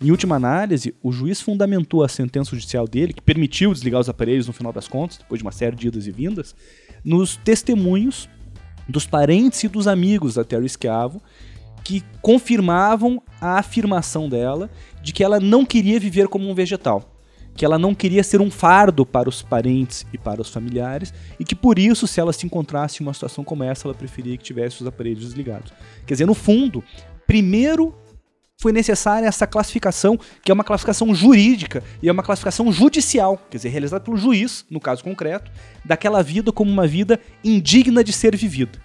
Em 0.00 0.10
última 0.10 0.36
análise, 0.36 0.94
o 1.02 1.10
juiz 1.10 1.40
fundamentou 1.40 2.04
a 2.04 2.08
sentença 2.08 2.50
judicial 2.50 2.86
dele, 2.86 3.14
que 3.14 3.22
permitiu 3.22 3.72
desligar 3.72 4.00
os 4.00 4.08
aparelhos 4.08 4.46
no 4.46 4.52
final 4.52 4.72
das 4.72 4.86
contas, 4.86 5.16
depois 5.18 5.38
de 5.38 5.44
uma 5.44 5.52
série 5.52 5.74
de 5.74 5.88
idas 5.88 6.06
e 6.06 6.10
vindas, 6.10 6.54
nos 7.02 7.36
testemunhos 7.36 8.28
dos 8.86 9.06
parentes 9.06 9.64
e 9.64 9.68
dos 9.68 9.86
amigos 9.86 10.34
da 10.34 10.44
Terry 10.44 10.68
Schiavo, 10.68 11.22
que 11.82 12.02
confirmavam 12.20 13.22
a 13.40 13.58
afirmação 13.58 14.28
dela 14.28 14.70
de 15.02 15.12
que 15.12 15.24
ela 15.24 15.40
não 15.40 15.64
queria 15.64 15.98
viver 15.98 16.28
como 16.28 16.48
um 16.48 16.54
vegetal 16.54 17.16
que 17.56 17.64
ela 17.64 17.78
não 17.78 17.94
queria 17.94 18.22
ser 18.22 18.40
um 18.40 18.50
fardo 18.50 19.06
para 19.06 19.28
os 19.28 19.40
parentes 19.40 20.06
e 20.12 20.18
para 20.18 20.42
os 20.42 20.50
familiares, 20.50 21.12
e 21.40 21.44
que 21.44 21.54
por 21.54 21.78
isso, 21.78 22.06
se 22.06 22.20
ela 22.20 22.32
se 22.32 22.44
encontrasse 22.44 23.02
em 23.02 23.06
uma 23.06 23.14
situação 23.14 23.42
como 23.42 23.64
essa, 23.64 23.88
ela 23.88 23.94
preferia 23.94 24.36
que 24.36 24.44
tivesse 24.44 24.82
os 24.82 24.86
aparelhos 24.86 25.24
desligados. 25.24 25.72
Quer 26.06 26.14
dizer, 26.14 26.26
no 26.26 26.34
fundo, 26.34 26.84
primeiro 27.26 27.94
foi 28.58 28.72
necessária 28.72 29.26
essa 29.26 29.46
classificação, 29.46 30.18
que 30.42 30.50
é 30.50 30.54
uma 30.54 30.64
classificação 30.64 31.14
jurídica 31.14 31.84
e 32.02 32.08
é 32.08 32.12
uma 32.12 32.22
classificação 32.22 32.72
judicial, 32.72 33.38
quer 33.50 33.58
dizer, 33.58 33.68
realizada 33.68 34.02
pelo 34.02 34.16
juiz, 34.16 34.64
no 34.70 34.80
caso 34.80 35.04
concreto, 35.04 35.50
daquela 35.84 36.22
vida 36.22 36.50
como 36.50 36.70
uma 36.70 36.86
vida 36.86 37.20
indigna 37.44 38.02
de 38.02 38.12
ser 38.12 38.34
vivida. 38.34 38.78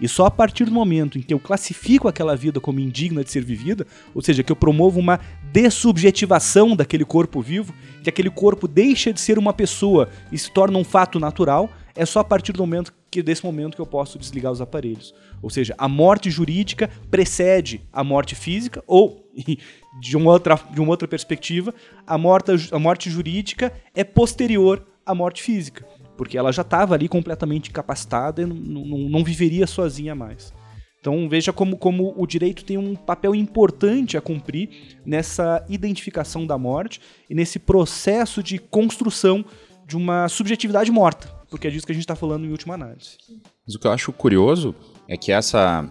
E 0.00 0.08
só 0.08 0.24
a 0.24 0.30
partir 0.30 0.64
do 0.64 0.70
momento 0.72 1.18
em 1.18 1.20
que 1.20 1.34
eu 1.34 1.38
classifico 1.38 2.08
aquela 2.08 2.34
vida 2.34 2.58
como 2.58 2.80
indigna 2.80 3.22
de 3.22 3.30
ser 3.30 3.44
vivida, 3.44 3.86
ou 4.14 4.22
seja, 4.22 4.42
que 4.42 4.50
eu 4.50 4.56
promovo 4.56 4.98
uma 4.98 5.20
dessubjetivação 5.52 6.74
daquele 6.74 7.04
corpo 7.04 7.42
vivo, 7.42 7.74
que 8.02 8.08
aquele 8.08 8.30
corpo 8.30 8.66
deixa 8.66 9.12
de 9.12 9.20
ser 9.20 9.38
uma 9.38 9.52
pessoa 9.52 10.08
e 10.32 10.38
se 10.38 10.50
torna 10.50 10.78
um 10.78 10.84
fato 10.84 11.20
natural, 11.20 11.68
é 11.94 12.06
só 12.06 12.20
a 12.20 12.24
partir 12.24 12.52
do 12.52 12.62
momento 12.62 12.94
que 13.10 13.22
desse 13.22 13.44
momento 13.44 13.74
que 13.74 13.80
eu 13.80 13.86
posso 13.86 14.18
desligar 14.18 14.52
os 14.52 14.60
aparelhos. 14.60 15.14
Ou 15.42 15.50
seja, 15.50 15.74
a 15.76 15.88
morte 15.88 16.30
jurídica 16.30 16.88
precede 17.10 17.80
a 17.92 18.04
morte 18.04 18.34
física 18.34 18.82
ou 18.86 19.28
de 20.00 20.16
uma 20.16 20.30
outra, 20.30 20.58
de 20.70 20.80
uma 20.80 20.90
outra 20.90 21.08
perspectiva, 21.08 21.74
a 22.06 22.16
morte, 22.16 22.52
a 22.70 22.78
morte 22.78 23.10
jurídica 23.10 23.72
é 23.94 24.04
posterior 24.04 24.86
à 25.04 25.14
morte 25.14 25.42
física 25.42 25.84
porque 26.20 26.36
ela 26.36 26.52
já 26.52 26.60
estava 26.60 26.92
ali 26.92 27.08
completamente 27.08 27.70
incapacitada 27.70 28.42
e 28.42 28.44
não, 28.44 28.84
não, 28.84 29.24
viveria 29.24 29.66
sozinha 29.66 30.14
mais. 30.14 30.52
Então 31.00 31.26
veja 31.30 31.50
como, 31.50 31.78
como 31.78 32.12
o 32.14 32.26
direito 32.26 32.62
tem 32.62 32.76
um 32.76 32.94
papel 32.94 33.34
importante 33.34 34.18
a 34.18 34.20
cumprir 34.20 34.98
nessa 35.02 35.64
identificação 35.66 36.46
da 36.46 36.58
morte 36.58 37.00
e 37.30 37.34
nesse 37.34 37.58
processo 37.58 38.42
de 38.42 38.58
construção 38.58 39.42
de 39.86 39.96
uma 39.96 40.28
subjetividade 40.28 40.90
morta, 40.90 41.34
porque 41.50 41.66
é 41.66 41.70
disso 41.70 41.84
que 41.84 41.92
a 41.92 41.94
gente 41.94 42.04
está 42.04 42.16
falando 42.16 42.46
em 42.46 42.50
última 42.50 42.74
análise. 42.74 43.18
Mas 43.66 43.74
o 43.74 43.78
que 43.78 43.86
eu 43.86 43.92
acho 43.92 44.12
curioso 44.12 44.74
é 45.08 45.16
que 45.16 45.32
essa 45.32 45.88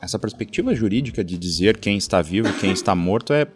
essa 0.00 0.18
perspectiva 0.18 0.74
jurídica 0.74 1.24
de 1.24 1.36
dizer 1.36 1.76
quem 1.76 1.96
está 1.96 2.22
vivo 2.22 2.48
e 2.48 2.52
quem 2.54 2.72
está 2.72 2.94
morto 2.94 3.32
é, 3.32 3.46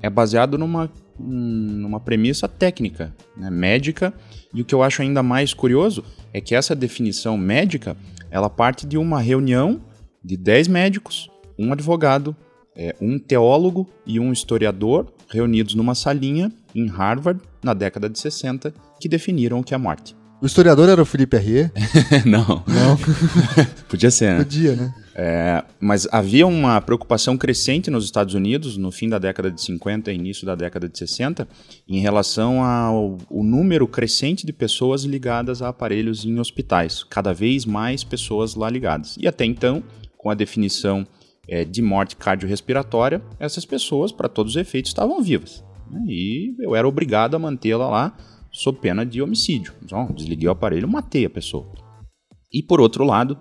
é 0.00 0.08
baseado 0.08 0.56
numa, 0.56 0.90
numa 1.18 2.00
premissa 2.00 2.48
técnica, 2.48 3.14
né, 3.36 3.50
médica, 3.50 4.12
e 4.52 4.62
o 4.62 4.64
que 4.64 4.74
eu 4.74 4.82
acho 4.82 5.02
ainda 5.02 5.22
mais 5.22 5.52
curioso 5.52 6.04
é 6.32 6.40
que 6.40 6.54
essa 6.54 6.74
definição 6.74 7.36
médica, 7.36 7.96
ela 8.30 8.48
parte 8.48 8.86
de 8.86 8.96
uma 8.96 9.20
reunião 9.20 9.80
de 10.22 10.36
10 10.36 10.68
médicos, 10.68 11.28
um 11.58 11.72
advogado, 11.72 12.34
é, 12.76 12.96
um 13.00 13.18
teólogo 13.18 13.88
e 14.06 14.18
um 14.18 14.32
historiador 14.32 15.12
reunidos 15.28 15.74
numa 15.74 15.94
salinha 15.94 16.50
em 16.74 16.86
Harvard 16.86 17.40
na 17.62 17.72
década 17.72 18.08
de 18.08 18.18
60 18.18 18.74
que 18.98 19.08
definiram 19.08 19.60
o 19.60 19.64
que 19.64 19.74
é 19.74 19.78
morte. 19.78 20.16
O 20.44 20.46
historiador 20.46 20.90
era 20.90 21.00
o 21.00 21.06
Felipe 21.06 21.38
Herrier? 21.38 21.72
Não. 22.26 22.62
Não. 22.66 22.98
Podia 23.88 24.10
ser, 24.10 24.34
né? 24.34 24.44
Podia, 24.44 24.76
né? 24.76 24.94
É, 25.14 25.64
mas 25.80 26.06
havia 26.12 26.46
uma 26.46 26.78
preocupação 26.82 27.34
crescente 27.38 27.90
nos 27.90 28.04
Estados 28.04 28.34
Unidos, 28.34 28.76
no 28.76 28.92
fim 28.92 29.08
da 29.08 29.18
década 29.18 29.50
de 29.50 29.58
50 29.62 30.12
e 30.12 30.14
início 30.14 30.44
da 30.44 30.54
década 30.54 30.86
de 30.86 30.98
60, 30.98 31.48
em 31.88 31.98
relação 31.98 32.62
ao, 32.62 33.16
número 33.30 33.88
crescente 33.88 34.44
de 34.44 34.52
pessoas 34.52 35.04
ligadas 35.04 35.62
a 35.62 35.68
aparelhos 35.68 36.26
em 36.26 36.38
hospitais. 36.38 37.02
Cada 37.04 37.32
vez 37.32 37.64
mais 37.64 38.04
pessoas 38.04 38.54
lá 38.54 38.68
ligadas. 38.68 39.16
E 39.18 39.26
até 39.26 39.46
então, 39.46 39.82
com 40.18 40.28
a 40.28 40.34
definição 40.34 41.06
é, 41.48 41.64
de 41.64 41.80
morte 41.80 42.16
cardiorrespiratória, 42.16 43.22
essas 43.40 43.64
pessoas, 43.64 44.12
para 44.12 44.28
todos 44.28 44.56
os 44.56 44.60
efeitos, 44.60 44.90
estavam 44.90 45.22
vivas. 45.22 45.64
Né? 45.90 46.04
E 46.06 46.54
eu 46.58 46.76
era 46.76 46.86
obrigado 46.86 47.34
a 47.34 47.38
mantê-la 47.38 47.88
lá 47.88 48.14
sob 48.54 48.78
pena 48.78 49.04
de 49.04 49.20
homicídio. 49.20 49.74
Então, 49.84 50.06
desliguei 50.14 50.48
o 50.48 50.52
aparelho, 50.52 50.88
matei 50.88 51.26
a 51.26 51.30
pessoa. 51.30 51.66
E 52.52 52.62
por 52.62 52.80
outro 52.80 53.04
lado, 53.04 53.36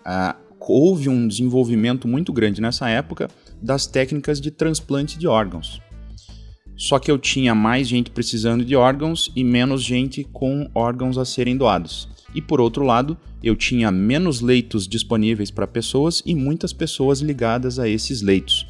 uh, 0.00 0.34
houve 0.58 1.10
um 1.10 1.28
desenvolvimento 1.28 2.08
muito 2.08 2.32
grande 2.32 2.62
nessa 2.62 2.88
época 2.88 3.28
das 3.60 3.86
técnicas 3.86 4.40
de 4.40 4.50
transplante 4.50 5.18
de 5.18 5.28
órgãos. 5.28 5.80
Só 6.76 6.98
que 6.98 7.10
eu 7.10 7.18
tinha 7.18 7.54
mais 7.54 7.86
gente 7.86 8.10
precisando 8.10 8.64
de 8.64 8.74
órgãos 8.74 9.30
e 9.36 9.44
menos 9.44 9.82
gente 9.82 10.24
com 10.24 10.68
órgãos 10.74 11.18
a 11.18 11.24
serem 11.24 11.56
doados. 11.56 12.08
E 12.34 12.42
por 12.42 12.60
outro 12.60 12.84
lado, 12.84 13.16
eu 13.42 13.54
tinha 13.54 13.92
menos 13.92 14.40
leitos 14.40 14.88
disponíveis 14.88 15.50
para 15.50 15.66
pessoas 15.66 16.22
e 16.26 16.34
muitas 16.34 16.72
pessoas 16.72 17.20
ligadas 17.20 17.78
a 17.78 17.88
esses 17.88 18.22
leitos. 18.22 18.66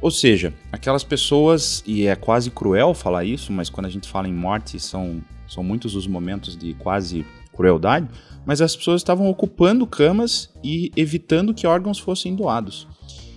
Ou 0.00 0.10
seja, 0.10 0.54
aquelas 0.70 1.02
pessoas, 1.02 1.82
e 1.86 2.06
é 2.06 2.14
quase 2.14 2.50
cruel 2.50 2.94
falar 2.94 3.24
isso, 3.24 3.52
mas 3.52 3.68
quando 3.68 3.86
a 3.86 3.90
gente 3.90 4.08
fala 4.08 4.28
em 4.28 4.32
morte, 4.32 4.78
são, 4.78 5.22
são 5.48 5.62
muitos 5.62 5.96
os 5.96 6.06
momentos 6.06 6.56
de 6.56 6.74
quase 6.74 7.26
crueldade, 7.52 8.08
mas 8.46 8.60
as 8.60 8.76
pessoas 8.76 9.00
estavam 9.00 9.28
ocupando 9.28 9.86
camas 9.86 10.50
e 10.62 10.92
evitando 10.96 11.52
que 11.52 11.66
órgãos 11.66 11.98
fossem 11.98 12.36
doados. 12.36 12.86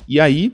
E 0.07 0.19
aí, 0.19 0.51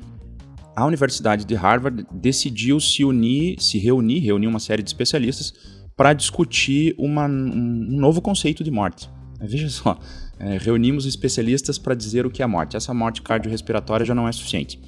a 0.74 0.86
Universidade 0.86 1.44
de 1.44 1.56
Harvard 1.56 2.06
decidiu 2.12 2.80
se 2.80 3.04
unir, 3.04 3.60
se 3.60 3.78
reunir, 3.78 4.20
reunir 4.20 4.48
uma 4.48 4.60
série 4.60 4.84
de 4.84 4.90
especialistas 4.90 5.54
para 5.98 6.14
discutir 6.14 6.96
uma, 6.98 7.26
um 7.26 7.98
novo 7.98 8.22
conceito 8.22 8.64
de 8.64 8.72
morte. 8.72 9.10
Veja 9.42 9.70
só, 9.70 10.00
é, 10.40 10.58
reunimos 10.58 11.06
especialistas 11.06 11.78
para 11.78 11.96
dizer 11.96 12.26
o 12.26 12.30
que 12.30 12.42
é 12.42 12.46
morte. 12.46 12.78
Essa 12.78 12.94
morte 12.94 13.22
cardiorrespiratória 13.22 14.06
já 14.06 14.16
não 14.16 14.28
é 14.28 14.32
suficiente. 14.32 14.80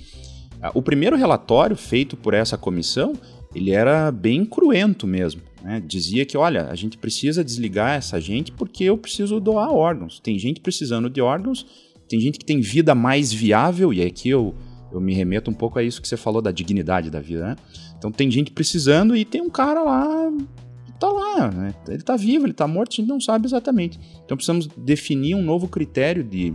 O 0.74 0.82
primeiro 0.82 1.16
relatório 1.16 1.75
feito 1.75 2.18
por 2.18 2.34
essa 2.34 2.58
comissão, 2.58 3.13
ele 3.56 3.72
era 3.72 4.12
bem 4.12 4.46
cruento 4.46 5.08
mesmo. 5.08 5.42
Né? 5.63 5.82
Dizia 5.86 6.25
que, 6.25 6.38
olha, 6.38 6.68
a 6.70 6.75
gente 6.75 6.98
precisa 6.98 7.44
desligar 7.44 7.98
essa 7.98 8.20
gente 8.20 8.51
porque 8.51 8.84
eu 8.84 8.98
preciso 8.98 9.39
doar 9.39 9.72
órgãos. 9.72 10.20
Tem 10.20 10.38
gente 10.38 10.60
precisando 10.60 11.10
de 11.10 11.22
órgãos, 11.22 11.66
tem 12.08 12.20
gente 12.20 12.39
que 12.39 12.46
tem 12.46 12.60
vida 12.60 12.93
mais 12.93 13.32
viável, 13.32 13.93
e 13.93 14.02
aqui 14.02 14.30
eu, 14.30 14.56
eu 14.91 15.00
me 15.00 15.13
remeto 15.13 15.50
um 15.50 15.54
pouco 15.54 15.80
a 15.80 15.84
isso 15.84 16.02
que 16.02 16.08
você 16.08 16.17
falou 16.17 16.41
da 16.41 16.52
dignidade 16.52 17.10
da 17.10 17.19
vida, 17.19 17.48
né? 17.48 17.56
Então 17.98 18.12
tem 18.12 18.32
gente 18.32 18.52
precisando 18.52 19.15
e 19.15 19.24
tem 19.26 19.41
um 19.41 19.50
cara 19.50 19.84
lá 19.84 20.32
tá 21.00 21.08
lá, 21.08 21.50
né? 21.50 21.74
Ele 21.88 22.04
tá 22.04 22.17
vivo, 22.17 22.45
ele 22.45 22.54
tá 22.54 22.67
morto, 22.67 22.91
a 22.91 22.95
gente 22.98 23.08
não 23.08 23.22
sabe 23.22 23.48
exatamente. 23.48 23.98
Então 24.26 24.36
precisamos 24.36 24.67
definir 24.67 25.34
um 25.34 25.41
novo 25.41 25.67
critério 25.67 26.24
de 26.24 26.54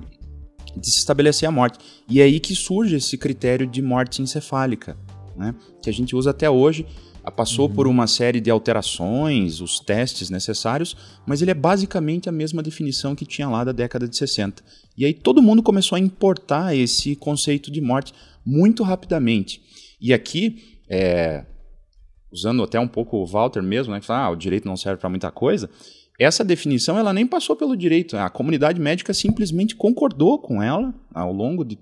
de 0.76 0.90
se 0.90 0.98
estabelecer 0.98 1.48
a 1.48 1.52
morte. 1.52 1.78
E 2.08 2.20
é 2.20 2.24
aí 2.24 2.40
que 2.40 2.54
surge 2.54 2.96
esse 2.96 3.16
critério 3.16 3.66
de 3.66 3.80
morte 3.82 4.22
encefálica, 4.22 4.96
né? 5.36 5.54
que 5.82 5.88
a 5.90 5.92
gente 5.92 6.14
usa 6.14 6.30
até 6.30 6.48
hoje. 6.48 6.86
Passou 7.34 7.68
uhum. 7.68 7.74
por 7.74 7.86
uma 7.86 8.06
série 8.06 8.38
de 8.38 8.50
alterações, 8.50 9.62
os 9.62 9.80
testes 9.80 10.28
necessários, 10.28 10.94
mas 11.26 11.40
ele 11.40 11.50
é 11.50 11.54
basicamente 11.54 12.28
a 12.28 12.32
mesma 12.32 12.62
definição 12.62 13.14
que 13.14 13.24
tinha 13.24 13.48
lá 13.48 13.64
da 13.64 13.72
década 13.72 14.06
de 14.06 14.14
60. 14.14 14.62
E 14.94 15.06
aí 15.06 15.14
todo 15.14 15.40
mundo 15.40 15.62
começou 15.62 15.96
a 15.96 15.98
importar 15.98 16.76
esse 16.76 17.16
conceito 17.16 17.70
de 17.70 17.80
morte 17.80 18.12
muito 18.44 18.82
rapidamente. 18.82 19.62
E 19.98 20.12
aqui, 20.12 20.78
é, 20.86 21.46
usando 22.30 22.62
até 22.62 22.78
um 22.78 22.88
pouco 22.88 23.16
o 23.16 23.26
Walter 23.26 23.62
mesmo, 23.62 23.94
né, 23.94 24.00
que 24.00 24.06
fala, 24.06 24.26
ah, 24.26 24.30
o 24.30 24.36
direito 24.36 24.68
não 24.68 24.76
serve 24.76 25.00
para 25.00 25.08
muita 25.08 25.30
coisa, 25.30 25.70
essa 26.18 26.44
definição 26.44 26.98
ela 26.98 27.12
nem 27.12 27.26
passou 27.26 27.56
pelo 27.56 27.76
direito. 27.76 28.16
A 28.16 28.30
comunidade 28.30 28.80
médica 28.80 29.12
simplesmente 29.12 29.74
concordou 29.74 30.38
com 30.38 30.62
ela 30.62 30.94
ao 31.12 31.32
longo 31.32 31.64
de 31.64 31.78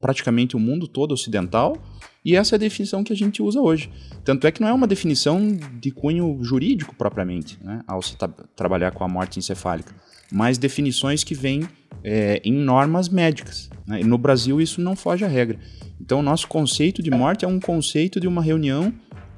praticamente 0.00 0.54
o 0.54 0.60
mundo 0.60 0.86
todo 0.86 1.12
ocidental. 1.12 1.76
E 2.24 2.36
essa 2.36 2.54
é 2.54 2.56
a 2.56 2.60
definição 2.60 3.02
que 3.02 3.12
a 3.12 3.16
gente 3.16 3.42
usa 3.42 3.60
hoje. 3.60 3.90
Tanto 4.24 4.46
é 4.46 4.52
que 4.52 4.60
não 4.60 4.68
é 4.68 4.72
uma 4.72 4.86
definição 4.86 5.40
de 5.80 5.90
cunho 5.90 6.38
jurídico 6.42 6.94
propriamente, 6.94 7.58
né, 7.62 7.82
ao 7.86 8.00
se 8.00 8.16
trabalhar 8.56 8.92
com 8.92 9.04
a 9.04 9.08
morte 9.08 9.38
encefálica, 9.38 9.94
mas 10.32 10.56
definições 10.56 11.24
que 11.24 11.34
vêm 11.34 11.68
é, 12.02 12.40
em 12.44 12.52
normas 12.52 13.08
médicas. 13.08 13.70
Né, 13.86 14.02
no 14.04 14.16
Brasil 14.16 14.60
isso 14.60 14.80
não 14.80 14.94
foge 14.96 15.24
à 15.24 15.28
regra. 15.28 15.58
Então 16.00 16.20
o 16.20 16.22
nosso 16.22 16.48
conceito 16.48 17.02
de 17.02 17.10
morte 17.10 17.44
é 17.44 17.48
um 17.48 17.60
conceito 17.60 18.20
de 18.20 18.28
uma 18.28 18.42
reunião 18.42 18.92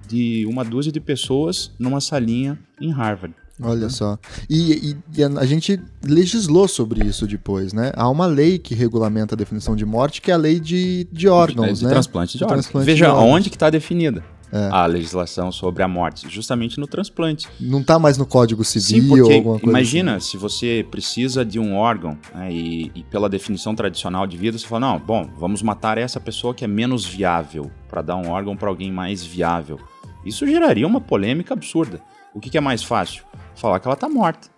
de 0.08 0.46
uma 0.46 0.64
dúzia 0.64 0.92
de 0.92 1.00
pessoas 1.00 1.72
numa 1.78 2.00
salinha 2.00 2.58
em 2.80 2.90
Harvard. 2.90 3.34
Olha 3.60 3.84
uhum. 3.84 3.90
só. 3.90 4.18
E, 4.50 4.72
e, 4.90 4.96
e, 5.16 5.24
a 5.24 5.46
gente 5.46 5.80
legislou 6.04 6.68
sobre 6.68 7.04
isso 7.04 7.26
depois, 7.26 7.72
né? 7.72 7.90
Há 7.94 8.08
uma 8.08 8.26
lei 8.26 8.58
que 8.58 8.74
regulamenta 8.74 9.34
a 9.34 9.36
definição 9.36 9.74
de 9.74 9.86
morte, 9.86 10.20
que 10.20 10.30
é 10.30 10.34
a 10.34 10.36
lei 10.36 10.60
de, 10.60 11.08
de 11.10 11.26
órgãos, 11.26 11.78
de, 11.78 11.78
de 11.80 11.84
né? 11.84 11.90
Transplante 11.90 12.32
de, 12.32 12.38
de 12.38 12.44
órgãos. 12.44 12.66
Transplante 12.66 12.86
Veja 12.86 13.14
onde 13.14 13.48
que 13.48 13.56
está 13.56 13.70
definida. 13.70 14.22
É. 14.52 14.68
a 14.70 14.86
legislação 14.86 15.50
sobre 15.50 15.82
a 15.82 15.88
morte, 15.88 16.28
justamente 16.30 16.78
no 16.78 16.86
transplante. 16.86 17.48
Não 17.60 17.80
está 17.80 17.98
mais 17.98 18.16
no 18.16 18.24
Código 18.24 18.62
Civil 18.62 19.02
Sim, 19.02 19.08
porque 19.08 19.22
ou 19.22 19.32
alguma 19.32 19.58
coisa 19.58 19.68
imagina 19.68 20.14
assim. 20.14 20.30
se 20.30 20.36
você 20.36 20.86
precisa 20.88 21.44
de 21.44 21.58
um 21.58 21.74
órgão 21.74 22.16
né, 22.32 22.52
e, 22.52 22.92
e, 22.94 23.02
pela 23.02 23.28
definição 23.28 23.74
tradicional 23.74 24.24
de 24.24 24.36
vida 24.36 24.56
você 24.56 24.64
fala 24.64 24.92
não, 24.92 24.98
bom, 25.00 25.28
vamos 25.36 25.62
matar 25.62 25.98
essa 25.98 26.20
pessoa 26.20 26.54
que 26.54 26.64
é 26.64 26.68
menos 26.68 27.04
viável 27.04 27.72
para 27.88 28.02
dar 28.02 28.14
um 28.14 28.30
órgão 28.30 28.56
para 28.56 28.68
alguém 28.68 28.92
mais 28.92 29.24
viável. 29.24 29.80
Isso 30.24 30.46
geraria 30.46 30.86
uma 30.86 31.00
polêmica 31.00 31.52
absurda. 31.52 32.00
O 32.32 32.40
que, 32.40 32.48
que 32.48 32.58
é 32.58 32.60
mais 32.60 32.84
fácil? 32.84 33.24
Falar 33.56 33.80
que 33.80 33.86
ela 33.86 33.96
tá 33.96 34.08
morta. 34.08 34.48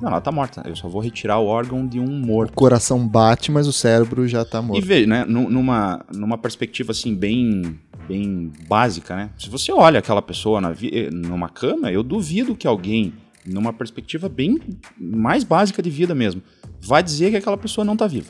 Não, 0.00 0.10
ela 0.10 0.20
tá 0.20 0.30
morta. 0.30 0.62
Eu 0.66 0.76
só 0.76 0.88
vou 0.88 1.00
retirar 1.00 1.38
o 1.38 1.46
órgão 1.46 1.86
de 1.86 1.98
um 1.98 2.06
morto. 2.06 2.50
O 2.50 2.54
coração 2.54 3.06
bate, 3.06 3.50
mas 3.50 3.66
o 3.66 3.72
cérebro 3.72 4.28
já 4.28 4.44
tá 4.44 4.60
morto. 4.60 4.82
E 4.82 4.86
vê, 4.86 5.06
né, 5.06 5.24
numa, 5.24 6.04
numa 6.14 6.36
perspectiva 6.36 6.92
assim, 6.92 7.14
bem, 7.14 7.78
bem 8.06 8.52
básica, 8.68 9.16
né? 9.16 9.30
Se 9.38 9.48
você 9.48 9.72
olha 9.72 9.98
aquela 9.98 10.20
pessoa 10.20 10.60
na, 10.60 10.74
numa 11.12 11.48
cama, 11.48 11.90
eu 11.90 12.02
duvido 12.02 12.54
que 12.54 12.66
alguém, 12.66 13.14
numa 13.46 13.72
perspectiva 13.72 14.28
bem 14.28 14.60
mais 14.98 15.44
básica 15.44 15.82
de 15.82 15.88
vida 15.88 16.14
mesmo, 16.14 16.42
vai 16.80 17.02
dizer 17.02 17.30
que 17.30 17.36
aquela 17.36 17.56
pessoa 17.56 17.84
não 17.84 17.96
tá 17.96 18.06
viva. 18.06 18.28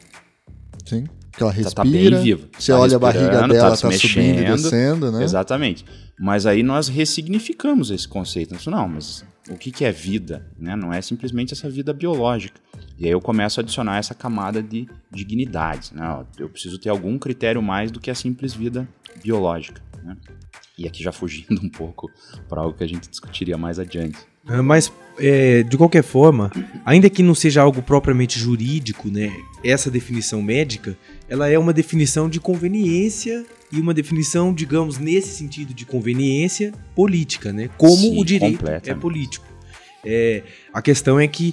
Sim. 0.85 1.05
Que 1.33 1.43
ela 1.43 1.53
respira. 1.53 1.75
Tá, 1.75 1.83
tá 1.83 1.91
bem 1.91 2.23
viva. 2.23 2.49
Você 2.57 2.73
tá 2.73 2.79
olha 2.79 2.97
a 2.97 2.99
barriga 2.99 3.49
dela, 3.49 3.77
tá, 3.77 3.77
tá 3.77 3.93
subindo 3.93 4.41
e 4.41 4.45
descendo, 4.45 5.11
né? 5.11 5.25
Exatamente. 5.25 5.85
Mas 6.19 6.47
aí 6.47 6.63
nós 6.63 6.89
ressignificamos 6.89 7.91
esse 7.91 8.07
conceito. 8.07 8.55
Não, 8.71 8.89
mas 8.89 9.23
o 9.49 9.57
que, 9.57 9.71
que 9.71 9.85
é 9.85 9.93
vida, 9.93 10.47
né? 10.59 10.75
Não 10.75 10.93
é 10.93 11.01
simplesmente 11.01 11.53
essa 11.53 11.69
vida 11.69 11.93
biológica. 11.93 12.61
E 12.99 13.05
aí 13.05 13.11
eu 13.11 13.21
começo 13.21 13.61
a 13.61 13.63
adicionar 13.63 13.99
essa 13.99 14.15
camada 14.15 14.63
de 14.63 14.89
dignidade, 15.11 15.95
né? 15.95 16.25
Eu 16.39 16.49
preciso 16.49 16.79
ter 16.79 16.89
algum 16.89 17.19
critério 17.19 17.63
mais 17.63 17.91
do 17.91 18.01
que 18.01 18.11
a 18.11 18.15
simples 18.15 18.55
vida 18.55 18.89
biológica, 19.23 19.83
né? 20.03 20.17
E 20.79 20.87
aqui 20.87 21.03
já 21.03 21.13
fugindo 21.13 21.61
um 21.63 21.69
pouco 21.69 22.11
para 22.49 22.61
algo 22.61 22.77
que 22.77 22.85
a 22.85 22.89
gente 22.89 23.09
discutiria 23.09 23.57
mais 23.57 23.79
adiante. 23.79 24.19
Ah, 24.47 24.63
mas, 24.63 24.93
é, 25.19 25.63
de 25.63 25.77
qualquer 25.77 26.03
forma, 26.03 26.51
ainda 26.85 27.11
que 27.11 27.23
não 27.23 27.35
seja 27.35 27.63
algo 27.63 27.83
propriamente 27.83 28.39
jurídico, 28.39 29.09
né, 29.09 29.33
essa 29.65 29.91
definição 29.91 30.41
médica, 30.41 30.97
ela 31.29 31.49
é 31.49 31.59
uma 31.59 31.73
definição 31.73 32.29
de 32.29 32.39
conveniência 32.39 33.45
e 33.73 33.81
uma 33.81 33.93
definição, 33.93 34.55
digamos, 34.55 34.99
nesse 34.99 35.31
sentido 35.31 35.75
de 35.75 35.85
conveniência 35.85 36.73
política, 36.95 37.53
né? 37.53 37.69
Como 37.77 37.97
Sim, 37.97 38.21
o 38.21 38.25
direito 38.25 38.65
é 38.69 38.95
político. 38.95 39.45
É, 40.05 40.45
a 40.73 40.81
questão 40.81 41.19
é 41.19 41.27
que 41.27 41.53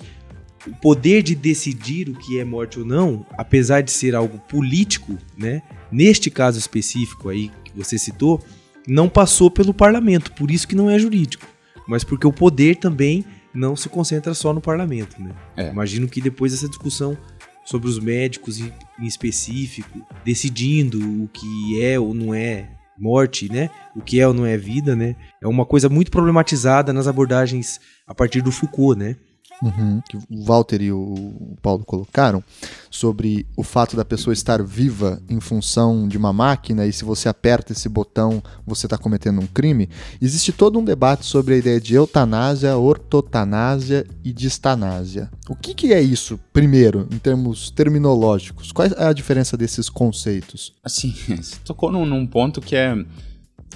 o 0.68 0.76
poder 0.76 1.24
de 1.24 1.36
decidir 1.36 2.08
o 2.10 2.14
que 2.14 2.40
é 2.40 2.46
morte 2.46 2.80
ou 2.80 2.86
não, 2.86 3.26
apesar 3.32 3.82
de 3.82 3.92
ser 3.92 4.16
algo 4.16 4.38
político, 4.48 5.18
né? 5.36 5.62
Neste 5.92 6.30
caso 6.30 6.60
específico 6.60 7.30
aí 7.30 7.52
que 7.66 7.72
você 7.76 7.98
citou, 7.98 8.40
não 8.88 9.10
passou 9.10 9.50
pelo 9.50 9.74
parlamento, 9.74 10.32
por 10.34 10.52
isso 10.52 10.68
que 10.68 10.76
não 10.76 10.90
é 10.90 11.00
jurídico. 11.00 11.48
Mas 11.88 12.04
porque 12.04 12.28
o 12.28 12.34
poder 12.34 12.78
também 12.78 13.26
não 13.54 13.76
se 13.76 13.90
concentra 13.90 14.34
só 14.34 14.54
no 14.54 14.62
parlamento, 14.62 15.22
né? 15.22 15.32
É. 15.56 15.70
Imagino 15.70 16.08
que 16.08 16.22
depois 16.22 16.54
essa 16.54 16.68
discussão 16.68 17.18
sobre 17.66 17.88
os 17.88 18.00
médicos 18.00 18.60
em, 18.60 18.74
em 19.00 19.06
específico, 19.06 20.06
decidindo 20.26 21.00
o 21.24 21.28
que 21.28 21.82
é 21.82 22.00
ou 22.00 22.14
não 22.14 22.34
é 22.34 22.70
morte, 22.98 23.52
né? 23.52 23.70
O 23.96 24.02
que 24.02 24.20
é 24.20 24.28
ou 24.28 24.34
não 24.34 24.46
é 24.46 24.58
vida, 24.58 24.96
né? 24.96 25.16
É 25.42 25.48
uma 25.48 25.66
coisa 25.66 25.90
muito 25.90 26.12
problematizada 26.12 26.92
nas 26.94 27.08
abordagens 27.08 27.80
a 28.08 28.14
partir 28.14 28.42
do 28.42 28.52
Foucault, 28.52 29.00
né? 29.00 29.16
Uhum, 29.62 30.02
que 30.10 30.18
o 30.18 30.44
Walter 30.44 30.82
e 30.82 30.92
o 30.92 31.56
Paulo 31.62 31.86
colocaram 31.86 32.44
sobre 32.90 33.46
o 33.56 33.64
fato 33.64 33.96
da 33.96 34.04
pessoa 34.04 34.34
estar 34.34 34.62
viva 34.62 35.22
em 35.30 35.40
função 35.40 36.08
de 36.08 36.18
uma 36.18 36.34
máquina 36.34 36.86
e 36.86 36.92
se 36.92 37.06
você 37.06 37.30
aperta 37.30 37.72
esse 37.72 37.88
botão 37.88 38.44
você 38.66 38.86
está 38.86 38.98
cometendo 38.98 39.40
um 39.40 39.48
crime. 39.48 39.90
Existe 40.22 40.52
todo 40.52 40.80
um 40.80 40.84
debate 40.84 41.26
sobre 41.26 41.54
a 41.54 41.58
ideia 41.58 41.80
de 41.80 41.96
eutanásia, 41.96 42.78
ortotanásia 42.78 44.06
e 44.24 44.34
distanásia. 44.34 45.30
O 45.50 45.56
que, 45.56 45.74
que 45.74 45.94
é 45.94 46.02
isso, 46.02 46.40
primeiro, 46.52 47.08
em 47.12 47.18
termos 47.18 47.70
terminológicos? 47.70 48.72
Qual 48.72 48.88
é 48.88 49.06
a 49.06 49.14
diferença 49.14 49.56
desses 49.56 49.90
conceitos? 49.90 50.74
Assim, 50.84 51.14
você 51.42 51.58
tocou 51.64 51.92
num, 51.92 52.06
num 52.06 52.28
ponto 52.28 52.60
que 52.60 52.76
é, 52.76 52.96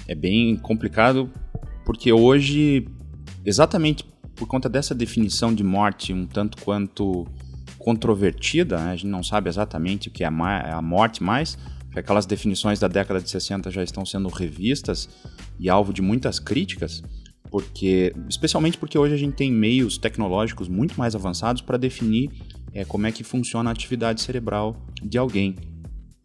é 0.06 0.14
bem 0.14 0.56
complicado, 0.56 1.30
porque 1.84 2.12
hoje, 2.12 2.86
exatamente 3.44 4.04
por 4.38 4.46
conta 4.46 4.68
dessa 4.68 4.94
definição 4.94 5.52
de 5.52 5.64
morte 5.64 6.12
um 6.12 6.26
tanto 6.26 6.62
quanto 6.62 7.26
controvertida, 7.78 8.78
né? 8.78 8.92
a 8.92 8.96
gente 8.96 9.10
não 9.10 9.22
sabe 9.22 9.48
exatamente 9.48 10.08
o 10.08 10.10
que 10.10 10.24
é 10.24 10.26
a 10.26 10.82
morte 10.82 11.22
mais, 11.22 11.58
aquelas 11.94 12.26
definições 12.26 12.78
da 12.78 12.88
década 12.88 13.20
de 13.20 13.28
60 13.28 13.70
já 13.70 13.82
estão 13.82 14.06
sendo 14.06 14.28
revistas 14.28 15.08
e 15.58 15.68
alvo 15.68 15.92
de 15.92 16.00
muitas 16.00 16.38
críticas, 16.38 17.02
porque 17.50 18.14
especialmente 18.28 18.78
porque 18.78 18.96
hoje 18.96 19.14
a 19.14 19.16
gente 19.16 19.34
tem 19.34 19.50
meios 19.50 19.98
tecnológicos 19.98 20.68
muito 20.68 20.96
mais 20.98 21.14
avançados 21.14 21.62
para 21.62 21.76
definir 21.76 22.30
é, 22.72 22.84
como 22.84 23.06
é 23.06 23.12
que 23.12 23.24
funciona 23.24 23.70
a 23.70 23.72
atividade 23.72 24.20
cerebral 24.20 24.76
de 25.02 25.18
alguém. 25.18 25.56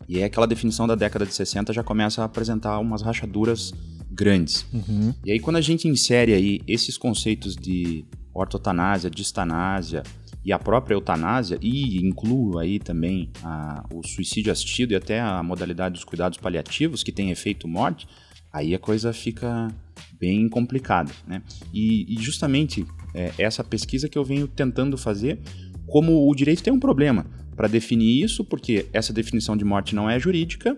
E 0.08 0.22
aquela 0.22 0.46
definição 0.46 0.86
da 0.86 0.96
década 0.96 1.26
de 1.26 1.34
60 1.34 1.72
já 1.72 1.84
começa 1.84 2.22
a 2.22 2.26
apresentar 2.26 2.78
umas 2.80 3.02
rachaduras 3.02 3.74
grandes. 4.14 4.66
Uhum. 4.72 5.14
E 5.26 5.32
aí 5.32 5.40
quando 5.40 5.58
a 5.58 5.62
gente 5.62 5.88
insere 5.88 6.34
aí 6.34 6.62
esses 6.68 6.98
conceitos 6.98 7.56
de 7.56 8.06
ortotanásia, 8.34 9.10
distanásia 9.10 10.04
e 10.46 10.52
a 10.52 10.60
própria 10.60 10.96
eutanásia, 10.96 11.58
e 11.62 12.06
incluo 12.06 12.58
aí 12.60 12.80
também 12.80 13.30
a, 13.44 13.86
o 13.94 14.06
suicídio 14.06 14.52
assistido 14.52 14.92
e 14.92 14.96
até 14.96 15.20
a 15.22 15.42
modalidade 15.42 15.94
dos 15.94 16.04
cuidados 16.04 16.38
paliativos, 16.38 17.02
que 17.04 17.12
tem 17.12 17.32
efeito 17.32 17.68
morte, 17.68 18.08
aí 18.52 18.76
a 18.76 18.80
coisa 18.80 19.14
fica 19.14 19.74
bem 20.20 20.50
complicada. 20.50 21.12
Né? 21.26 21.42
E, 21.74 22.06
e 22.14 22.22
justamente 22.22 22.86
é, 23.14 23.32
essa 23.38 23.64
pesquisa 23.64 24.10
que 24.10 24.18
eu 24.18 24.24
venho 24.24 24.48
tentando 24.48 24.98
fazer, 24.98 25.40
como 25.88 26.30
o 26.30 26.36
direito 26.36 26.62
tem 26.62 26.74
um 26.74 26.80
problema 26.80 27.26
para 27.56 27.68
definir 27.68 28.24
isso, 28.24 28.44
porque 28.44 28.88
essa 28.92 29.14
definição 29.14 29.56
de 29.56 29.64
morte 29.64 29.96
não 29.96 30.10
é 30.10 30.20
jurídica, 30.20 30.78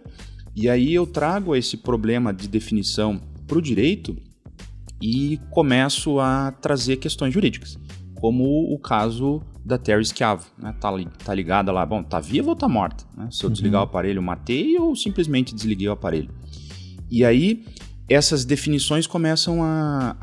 e 0.56 0.70
aí 0.70 0.94
eu 0.94 1.06
trago 1.06 1.56
esse 1.56 1.78
problema 1.78 2.34
de 2.34 2.48
definição 2.48 3.20
para 3.46 3.58
o 3.58 3.62
direito 3.62 4.16
e 5.02 5.40
começo 5.52 6.20
a 6.20 6.52
trazer 6.52 6.98
questões 6.98 7.34
jurídicas, 7.34 7.78
como 8.16 8.74
o 8.74 8.80
caso 8.80 9.42
da 9.64 9.78
Terry 9.78 10.06
Schiavo, 10.06 10.46
né? 10.58 10.74
Tá, 10.80 10.92
tá 11.24 11.34
ligada 11.34 11.72
lá, 11.72 11.86
bom, 11.86 12.04
tá 12.04 12.20
viva 12.20 12.50
ou 12.50 12.56
tá 12.56 12.70
morta? 12.70 13.04
Né? 13.18 13.28
Se 13.32 13.44
eu 13.44 13.48
uhum. 13.48 13.54
desligar 13.54 13.82
o 13.82 13.84
aparelho, 13.84 14.22
matei 14.22 14.78
ou 14.78 14.96
simplesmente 14.96 15.54
desliguei 15.54 15.90
o 15.90 15.92
aparelho? 15.92 16.30
E 17.10 17.26
aí 17.26 17.66
essas 18.08 18.46
definições 18.46 19.08
começam 19.08 19.64
a, 19.64 20.16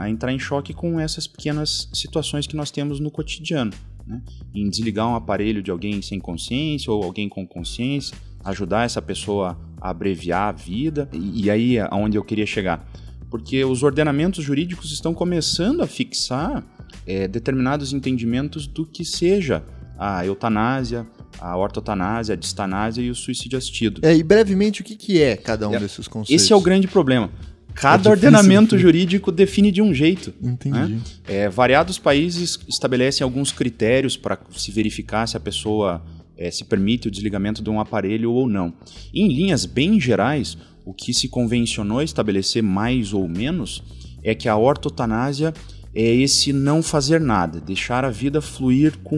a, 0.00 0.10
entrar 0.10 0.32
em 0.32 0.38
choque 0.38 0.72
com 0.72 0.98
essas 0.98 1.26
pequenas 1.26 1.88
situações 1.92 2.46
que 2.46 2.56
nós 2.56 2.70
temos 2.70 2.98
no 2.98 3.10
cotidiano. 3.10 3.72
Né? 4.06 4.22
Em 4.54 4.68
desligar 4.68 5.06
um 5.06 5.14
aparelho 5.14 5.62
de 5.62 5.70
alguém 5.70 6.00
sem 6.00 6.18
consciência 6.18 6.90
ou 6.90 7.02
alguém 7.02 7.28
com 7.28 7.46
consciência, 7.46 8.16
ajudar 8.44 8.84
essa 8.84 9.02
pessoa 9.02 9.58
abreviar 9.90 10.48
a 10.48 10.52
vida. 10.52 11.08
E, 11.12 11.44
e 11.44 11.50
aí 11.50 11.76
é 11.78 11.88
aonde 11.90 12.16
eu 12.16 12.24
queria 12.24 12.46
chegar. 12.46 12.88
Porque 13.30 13.64
os 13.64 13.82
ordenamentos 13.82 14.44
jurídicos 14.44 14.92
estão 14.92 15.12
começando 15.12 15.82
a 15.82 15.86
fixar 15.86 16.64
é, 17.06 17.26
determinados 17.26 17.92
entendimentos 17.92 18.66
do 18.66 18.86
que 18.86 19.04
seja 19.04 19.64
a 19.98 20.24
eutanásia, 20.24 21.06
a 21.38 21.56
ortotanásia, 21.56 22.34
a 22.34 22.36
distanásia 22.36 23.02
e 23.02 23.10
o 23.10 23.14
suicídio 23.14 23.58
assistido. 23.58 24.00
É, 24.04 24.14
e 24.14 24.22
brevemente, 24.22 24.80
o 24.80 24.84
que, 24.84 24.96
que 24.96 25.22
é 25.22 25.36
cada 25.36 25.68
um 25.68 25.74
é, 25.74 25.78
desses 25.78 26.06
conceitos? 26.08 26.42
Esse 26.42 26.52
é 26.52 26.56
o 26.56 26.60
grande 26.60 26.86
problema. 26.86 27.30
Cada 27.74 28.08
é 28.08 28.12
ordenamento 28.12 28.76
jurídico 28.78 29.30
define 29.30 29.70
de 29.70 29.82
um 29.82 29.92
jeito. 29.92 30.32
Entendi. 30.42 30.78
Né? 30.78 31.00
É, 31.26 31.48
variados 31.48 31.98
países 31.98 32.58
estabelecem 32.66 33.22
alguns 33.22 33.52
critérios 33.52 34.16
para 34.16 34.38
se 34.56 34.70
verificar 34.70 35.26
se 35.26 35.36
a 35.36 35.40
pessoa 35.40 36.02
é, 36.36 36.50
se 36.50 36.64
permite 36.64 37.08
o 37.08 37.10
desligamento 37.10 37.62
de 37.62 37.70
um 37.70 37.80
aparelho 37.80 38.32
ou 38.32 38.48
não. 38.48 38.72
Em 39.12 39.28
linhas 39.28 39.64
bem 39.64 40.00
gerais, 40.00 40.56
o 40.84 40.92
que 40.92 41.12
se 41.12 41.28
convencionou 41.28 42.02
estabelecer 42.02 42.62
mais 42.62 43.12
ou 43.12 43.28
menos 43.28 43.82
é 44.22 44.34
que 44.34 44.48
a 44.48 44.56
ortotanásia 44.56 45.52
é 45.94 46.14
esse 46.14 46.52
não 46.52 46.82
fazer 46.82 47.20
nada, 47.20 47.60
deixar 47.60 48.04
a 48.04 48.10
vida 48.10 48.40
fluir 48.40 48.98
com 48.98 49.16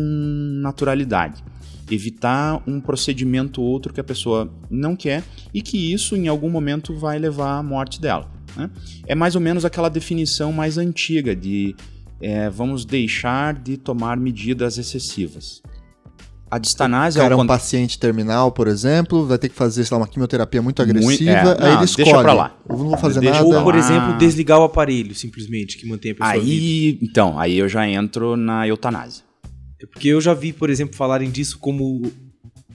naturalidade, 0.63 1.43
evitar 1.91 2.63
um 2.67 2.81
procedimento 2.81 3.61
ou 3.61 3.69
outro 3.69 3.93
que 3.93 4.01
a 4.01 4.05
pessoa 4.05 4.53
não 4.71 4.95
quer 4.95 5.25
e 5.53 5.61
que 5.61 5.93
isso 5.93 6.15
em 6.15 6.29
algum 6.29 6.49
momento 6.49 6.95
vai 6.95 7.19
levar 7.19 7.59
à 7.59 7.63
morte 7.63 8.01
dela. 8.01 8.31
Né? 8.57 8.71
É 9.07 9.15
mais 9.15 9.35
ou 9.35 9.41
menos 9.41 9.65
aquela 9.65 9.89
definição 9.89 10.53
mais 10.53 10.79
antiga 10.79 11.35
de 11.35 11.75
é, 12.21 12.49
vamos 12.49 12.85
deixar 12.85 13.55
de 13.55 13.77
tomar 13.77 14.17
medidas 14.17 14.79
excessivas. 14.79 15.63
A 16.51 16.59
distanásia... 16.59 17.21
O 17.21 17.23
cara 17.23 17.35
é 17.35 17.37
um 17.37 17.47
paciente 17.47 17.99
terminal, 17.99 18.51
por 18.51 18.69
exemplo, 18.69 19.27
vai 19.27 19.39
ter 19.39 19.49
que 19.49 19.55
fazer, 19.55 19.85
sei 19.85 19.95
lá, 19.95 20.01
uma 20.03 20.09
quimioterapia 20.09 20.63
muito 20.63 20.81
agressiva, 20.81 21.05
muito, 21.05 21.29
é, 21.29 21.65
aí 21.65 21.71
não, 21.71 21.77
ele 21.77 21.85
escolhe. 21.85 22.05
Deixa 22.05 22.23
pra 22.23 22.33
lá. 22.33 22.57
Eu 22.69 22.77
não 22.77 22.89
vou 22.89 22.97
fazer 22.97 23.21
deixa 23.21 23.43
nada. 23.43 23.59
Ou, 23.59 23.63
por 23.63 23.75
exemplo, 23.75 24.17
desligar 24.17 24.59
o 24.59 24.65
aparelho, 24.65 25.15
simplesmente, 25.15 25.77
que 25.77 25.87
mantém 25.87 26.13
a 26.13 26.15
pessoa 26.15 26.33
aí, 26.33 26.41
viva. 26.43 26.99
Então, 27.03 27.39
aí 27.39 27.59
eu 27.59 27.69
já 27.69 27.89
entro 27.89 28.37
na 28.37 28.67
eutanásia. 28.67 29.25
É 29.81 29.87
porque 29.87 30.09
eu 30.09 30.21
já 30.21 30.33
vi, 30.35 30.53
por 30.53 30.71
exemplo, 30.71 30.97
falarem 30.97 31.31
disso 31.31 31.59
como 31.59 32.03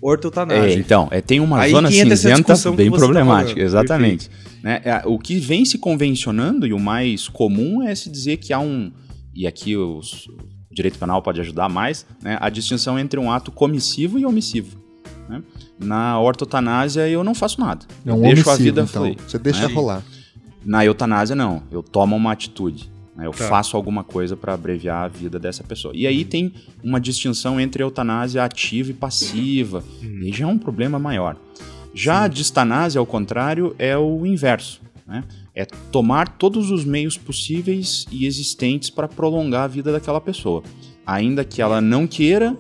ortotanásia. 0.02 0.70
É, 0.70 0.74
então, 0.74 1.08
é, 1.12 1.22
tem 1.22 1.40
uma 1.40 1.60
aí 1.62 1.72
zona 1.72 1.90
cinzenta 1.90 2.54
bem 2.72 2.92
tá 2.92 2.98
problemática, 2.98 3.60
tá 3.60 3.66
exatamente. 3.66 4.30
Né, 4.62 4.82
é, 4.86 5.02
o 5.06 5.18
que 5.18 5.40
vem 5.40 5.66
se 5.66 5.78
convencionando 5.78 6.68
e 6.68 6.74
o 6.74 6.80
mais 6.80 7.28
comum 7.28 7.82
é 7.82 7.94
se 7.96 8.10
dizer 8.10 8.38
que 8.38 8.54
há 8.54 8.60
um... 8.60 8.92
E 9.36 9.48
aqui 9.48 9.76
os 9.76 10.28
o 10.74 10.76
direito 10.76 10.98
penal 10.98 11.22
pode 11.22 11.40
ajudar 11.40 11.70
mais, 11.70 12.06
né, 12.22 12.38
a 12.42 12.50
distinção 12.50 12.98
entre 12.98 13.20
um 13.20 13.32
ato 13.32 13.52
comissivo 13.52 14.18
e 14.18 14.26
omissivo. 14.26 14.82
Né? 15.30 15.42
Na 15.80 16.20
ortotanásia 16.20 17.08
eu 17.08 17.24
não 17.24 17.36
faço 17.36 17.62
nada. 17.62 17.86
É 18.06 18.12
um 18.12 18.22
deixo 18.22 18.50
a 18.50 18.56
vida 18.56 18.82
então. 18.82 19.04
fluir. 19.04 19.18
Você 19.26 19.38
deixa 19.38 19.68
né? 19.68 19.74
rolar. 19.74 20.04
Na 20.66 20.84
eutanásia 20.84 21.36
não, 21.36 21.64
eu 21.72 21.84
tomo 21.84 22.16
uma 22.16 22.32
atitude. 22.32 22.92
Né? 23.16 23.28
Eu 23.28 23.32
tá. 23.32 23.48
faço 23.48 23.78
alguma 23.78 24.04
coisa 24.04 24.36
para 24.36 24.54
abreviar 24.54 25.04
a 25.04 25.08
vida 25.08 25.40
dessa 25.40 25.64
pessoa. 25.64 25.94
E 25.96 26.08
aí 26.08 26.26
tem 26.26 26.52
uma 26.84 27.00
distinção 27.00 27.60
entre 27.60 27.84
eutanásia 27.84 28.44
ativa 28.44 28.90
e 28.90 28.94
passiva. 28.94 29.84
Hum. 30.02 30.22
E 30.24 30.34
já 30.34 30.46
é 30.46 30.48
um 30.48 30.58
problema 30.58 30.98
maior. 30.98 31.38
Já 31.94 32.20
Sim. 32.20 32.26
a 32.26 32.28
distanásia, 32.28 33.00
ao 33.00 33.06
contrário, 33.06 33.76
é 33.78 33.96
o 33.96 34.26
inverso. 34.26 34.82
Né? 35.06 35.24
É 35.56 35.66
tomar 35.66 36.28
todos 36.28 36.72
os 36.72 36.84
meios 36.84 37.18
possíveis 37.18 38.06
e 38.12 38.26
existentes 38.26 38.90
para 38.90 39.08
prolongar 39.08 39.64
a 39.64 39.68
vida 39.68 39.92
daquela 39.92 40.20
pessoa. 40.20 40.64
Ainda 41.06 41.46
que 41.46 41.62
ela 41.62 41.80
não 41.80 42.08
queira, 42.08 42.58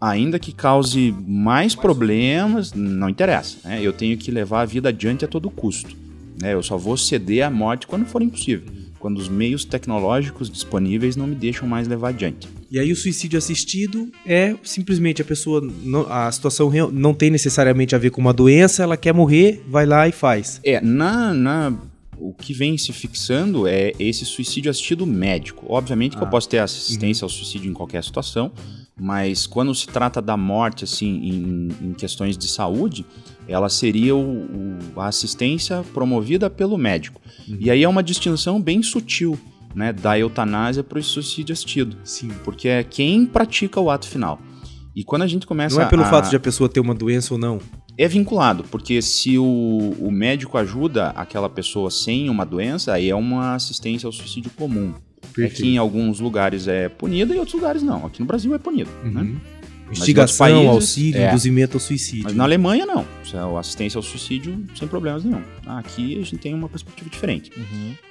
ainda 0.00 0.38
que 0.38 0.52
cause 0.52 1.14
mais 1.26 1.74
problemas, 1.74 2.72
não 2.74 3.08
interessa. 3.08 3.56
Né? 3.64 3.80
Eu 3.82 3.92
tenho 3.92 4.18
que 4.18 4.30
levar 4.30 4.62
a 4.62 4.66
vida 4.66 4.90
adiante 4.90 5.24
a 5.24 5.28
todo 5.28 5.48
custo. 5.50 5.96
Né? 6.40 6.52
Eu 6.52 6.62
só 6.62 6.76
vou 6.76 6.96
ceder 6.96 7.46
à 7.46 7.50
morte 7.50 7.86
quando 7.86 8.04
for 8.04 8.20
impossível. 8.20 8.70
Quando 8.98 9.18
os 9.18 9.28
meios 9.28 9.64
tecnológicos 9.64 10.50
disponíveis 10.50 11.14
não 11.16 11.26
me 11.26 11.34
deixam 11.34 11.68
mais 11.68 11.86
levar 11.86 12.08
adiante. 12.08 12.48
E 12.70 12.78
aí 12.78 12.90
o 12.90 12.96
suicídio 12.96 13.38
assistido 13.38 14.10
é 14.26 14.56
simplesmente 14.62 15.22
a 15.22 15.24
pessoa, 15.24 15.60
não, 15.60 16.10
a 16.10 16.30
situação 16.32 16.70
não 16.90 17.14
tem 17.14 17.30
necessariamente 17.30 17.94
a 17.94 17.98
ver 17.98 18.10
com 18.10 18.20
uma 18.20 18.32
doença, 18.32 18.82
ela 18.82 18.96
quer 18.96 19.12
morrer, 19.12 19.62
vai 19.68 19.86
lá 19.86 20.08
e 20.08 20.12
faz. 20.12 20.58
É, 20.64 20.80
na, 20.80 21.32
na 21.34 21.72
o 22.18 22.32
que 22.32 22.52
vem 22.52 22.78
se 22.78 22.92
fixando 22.92 23.66
é 23.66 23.92
esse 23.98 24.24
suicídio 24.24 24.70
assistido 24.70 25.06
médico. 25.06 25.66
Obviamente 25.68 26.16
que 26.16 26.22
ah. 26.22 26.26
eu 26.26 26.30
posso 26.30 26.48
ter 26.48 26.58
assistência 26.58 27.24
uhum. 27.24 27.26
ao 27.26 27.30
suicídio 27.30 27.70
em 27.70 27.74
qualquer 27.74 28.02
situação, 28.02 28.52
mas 28.98 29.46
quando 29.46 29.74
se 29.74 29.86
trata 29.86 30.22
da 30.22 30.36
morte, 30.36 30.84
assim, 30.84 31.06
em, 31.06 31.68
em 31.88 31.92
questões 31.92 32.38
de 32.38 32.46
saúde, 32.48 33.04
ela 33.48 33.68
seria 33.68 34.14
o, 34.14 34.78
o, 34.94 35.00
a 35.00 35.08
assistência 35.08 35.84
promovida 35.92 36.48
pelo 36.48 36.78
médico. 36.78 37.20
Uhum. 37.48 37.58
E 37.60 37.70
aí 37.70 37.82
é 37.82 37.88
uma 37.88 38.02
distinção 38.02 38.60
bem 38.60 38.82
sutil, 38.82 39.38
né, 39.74 39.92
da 39.92 40.18
eutanásia 40.18 40.84
para 40.84 40.98
o 40.98 41.02
suicídio 41.02 41.52
assistido. 41.52 41.96
Sim. 42.04 42.28
Porque 42.44 42.68
é 42.68 42.84
quem 42.84 43.26
pratica 43.26 43.80
o 43.80 43.90
ato 43.90 44.06
final. 44.06 44.40
E 44.94 45.02
quando 45.02 45.22
a 45.22 45.26
gente 45.26 45.46
começa 45.46 45.74
Não 45.76 45.82
é 45.82 45.88
pelo 45.88 46.02
a... 46.02 46.06
fato 46.06 46.30
de 46.30 46.36
a 46.36 46.40
pessoa 46.40 46.68
ter 46.68 46.78
uma 46.78 46.94
doença 46.94 47.34
ou 47.34 47.40
não. 47.40 47.58
É 47.96 48.08
vinculado, 48.08 48.64
porque 48.64 49.00
se 49.00 49.38
o, 49.38 49.94
o 50.00 50.10
médico 50.10 50.58
ajuda 50.58 51.10
aquela 51.10 51.48
pessoa 51.48 51.90
sem 51.90 52.28
uma 52.28 52.44
doença, 52.44 52.92
aí 52.92 53.08
é 53.08 53.14
uma 53.14 53.54
assistência 53.54 54.06
ao 54.06 54.12
suicídio 54.12 54.50
comum. 54.56 54.92
Perfeito. 55.32 55.52
É 55.52 55.56
que 55.56 55.68
em 55.74 55.78
alguns 55.78 56.20
lugares 56.20 56.66
é 56.68 56.88
punida 56.88 57.32
e 57.32 57.36
em 57.36 57.38
outros 57.38 57.54
lugares 57.54 57.82
não. 57.82 58.04
Aqui 58.06 58.20
no 58.20 58.26
Brasil 58.26 58.54
é 58.54 58.58
punido. 58.58 58.90
Né? 59.02 59.20
Uhum. 59.20 59.24
Né? 59.34 59.40
Mas 59.86 59.98
em 59.98 60.00
Instigação, 60.00 60.46
países, 60.46 60.66
auxílio, 60.68 61.20
é. 61.20 61.28
induzimento 61.28 61.76
ao 61.76 61.80
suicídio. 61.80 62.24
Mas 62.24 62.34
na 62.34 62.44
Alemanha, 62.44 62.86
não. 62.86 63.02
É 63.02 63.58
assistência 63.58 63.98
ao 63.98 64.02
suicídio 64.02 64.64
sem 64.74 64.88
problemas 64.88 65.24
nenhum. 65.24 65.42
Aqui 65.66 66.14
a 66.14 66.22
gente 66.24 66.38
tem 66.38 66.54
uma 66.54 66.68
perspectiva 66.68 67.08
diferente. 67.10 67.50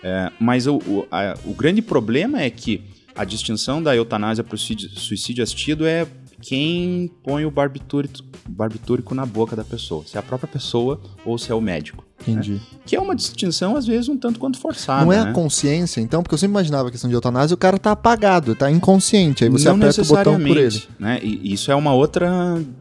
É, 0.04 0.32
mas 0.40 0.68
o, 0.68 0.76
o, 0.78 1.08
a- 1.12 1.38
o 1.46 1.54
grande 1.54 1.82
problema 1.82 2.42
é 2.42 2.50
que 2.50 2.82
a 3.16 3.24
distinção 3.26 3.82
da 3.82 3.96
eutanásia 3.96 4.44
para 4.44 4.56
o 4.56 4.58
suicídio, 4.58 4.90
suicídio 5.00 5.44
assistido 5.44 5.86
é 5.86 6.06
quem 6.44 7.10
põe 7.24 7.46
o 7.46 7.52
barbitúrico, 7.52 8.20
barbitúrico 8.48 9.16
na 9.16 9.26
boca 9.26 9.56
da 9.56 9.64
pessoa. 9.64 10.04
Se 10.06 10.18
é 10.18 10.20
a 10.20 10.24
própria 10.24 10.48
pessoa 10.48 11.00
ou 11.26 11.38
se 11.38 11.50
é 11.50 11.56
o 11.56 11.62
médico. 11.62 12.06
Entendi. 12.20 12.60
Que 12.86 12.98
é 12.98 13.00
uma 13.00 13.16
distinção, 13.16 13.78
às 13.78 13.88
vezes, 13.88 14.10
um 14.10 14.18
tanto 14.18 14.40
quanto 14.40 14.60
forçada. 14.60 15.06
Não 15.06 15.14
é 15.14 15.24
né? 15.24 15.30
a 15.30 15.34
consciência, 15.34 16.02
então? 16.02 16.22
Porque 16.22 16.34
eu 16.34 16.38
sempre 16.38 16.52
imaginava 16.52 16.90
a 16.90 16.92
questão 16.92 17.10
de 17.10 17.16
eutanásia, 17.16 17.56
o 17.56 17.58
cara 17.58 17.78
tá 17.78 17.92
apagado, 17.92 18.56
tá 18.56 18.70
inconsciente. 18.70 19.46
Aí 19.46 19.50
você 19.50 19.70
não 19.70 19.78
aperta 19.78 20.02
o 20.02 20.06
botão 20.06 20.38
por 20.38 20.58
ele. 20.58 20.84
Né? 21.00 21.20
E 21.24 21.54
isso 21.54 21.72
é 21.72 21.76
uma 21.76 21.94
outra 21.94 22.30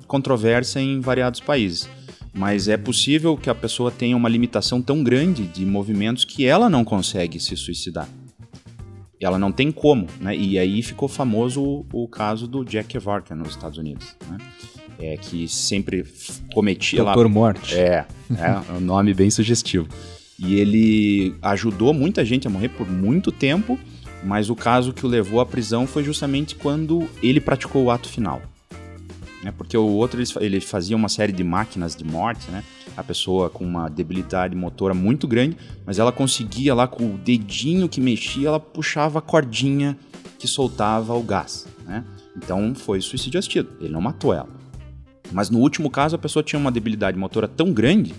controvérsia 0.08 0.80
em 0.80 1.00
variados 1.00 1.38
países. 1.38 1.88
Mas 2.34 2.66
é 2.66 2.76
possível 2.76 3.36
que 3.36 3.48
a 3.48 3.54
pessoa 3.54 3.92
tenha 3.92 4.16
uma 4.16 4.28
limitação 4.28 4.82
tão 4.82 5.04
grande 5.04 5.44
de 5.44 5.64
movimentos 5.64 6.24
que 6.24 6.44
ela 6.46 6.68
não 6.68 6.84
consegue 6.84 7.38
se 7.38 7.56
suicidar. 7.56 8.08
Ela 9.24 9.38
não 9.38 9.52
tem 9.52 9.70
como, 9.70 10.06
né? 10.20 10.36
E 10.36 10.58
aí 10.58 10.82
ficou 10.82 11.08
famoso 11.08 11.62
o, 11.62 11.86
o 11.92 12.08
caso 12.08 12.46
do 12.46 12.64
Jack 12.64 12.88
Kevorkian 12.88 13.36
nos 13.36 13.50
Estados 13.50 13.78
Unidos, 13.78 14.16
né? 14.28 14.38
É, 14.98 15.16
que 15.16 15.48
sempre 15.48 16.04
cometia 16.52 17.02
lá 17.02 17.14
Doutor 17.14 17.30
Morte. 17.30 17.74
é, 17.76 18.06
é 18.36 18.72
um 18.72 18.80
nome 18.80 19.14
bem 19.14 19.30
sugestivo. 19.30 19.88
E 20.38 20.56
ele 20.56 21.34
ajudou 21.40 21.94
muita 21.94 22.24
gente 22.24 22.46
a 22.46 22.50
morrer 22.50 22.68
por 22.68 22.88
muito 22.88 23.30
tempo, 23.30 23.78
mas 24.24 24.50
o 24.50 24.56
caso 24.56 24.92
que 24.92 25.06
o 25.06 25.08
levou 25.08 25.40
à 25.40 25.46
prisão 25.46 25.86
foi 25.86 26.02
justamente 26.02 26.54
quando 26.54 27.08
ele 27.22 27.40
praticou 27.40 27.84
o 27.84 27.90
ato 27.90 28.08
final. 28.08 28.42
Né? 29.42 29.52
Porque 29.56 29.76
o 29.76 29.86
outro 29.86 30.20
ele 30.20 30.26
fa- 30.26 30.40
ele 30.42 30.60
fazia 30.60 30.96
uma 30.96 31.08
série 31.08 31.32
de 31.32 31.42
máquinas 31.42 31.96
de 31.96 32.04
morte, 32.04 32.50
né? 32.50 32.62
A 32.96 33.02
pessoa 33.02 33.50
com 33.50 33.64
uma 33.64 33.88
debilidade 33.88 34.54
motora 34.54 34.94
muito 34.94 35.26
grande, 35.26 35.56
mas 35.84 35.98
ela 35.98 36.12
conseguia 36.12 36.74
lá 36.74 36.86
com 36.86 37.14
o 37.14 37.18
dedinho 37.18 37.88
que 37.88 38.00
mexia, 38.00 38.48
ela 38.48 38.60
puxava 38.60 39.18
a 39.18 39.22
cordinha 39.22 39.98
que 40.38 40.46
soltava 40.46 41.14
o 41.14 41.22
gás, 41.22 41.66
né? 41.84 42.04
Então 42.36 42.74
foi 42.74 43.00
suicídio 43.00 43.38
assistido. 43.38 43.68
Ele 43.80 43.92
não 43.92 44.00
matou 44.00 44.32
ela. 44.32 44.48
Mas 45.32 45.50
no 45.50 45.58
último 45.58 45.90
caso, 45.90 46.14
a 46.14 46.18
pessoa 46.18 46.42
tinha 46.42 46.58
uma 46.60 46.70
debilidade 46.70 47.18
motora 47.18 47.48
tão 47.48 47.72
grande 47.72 48.14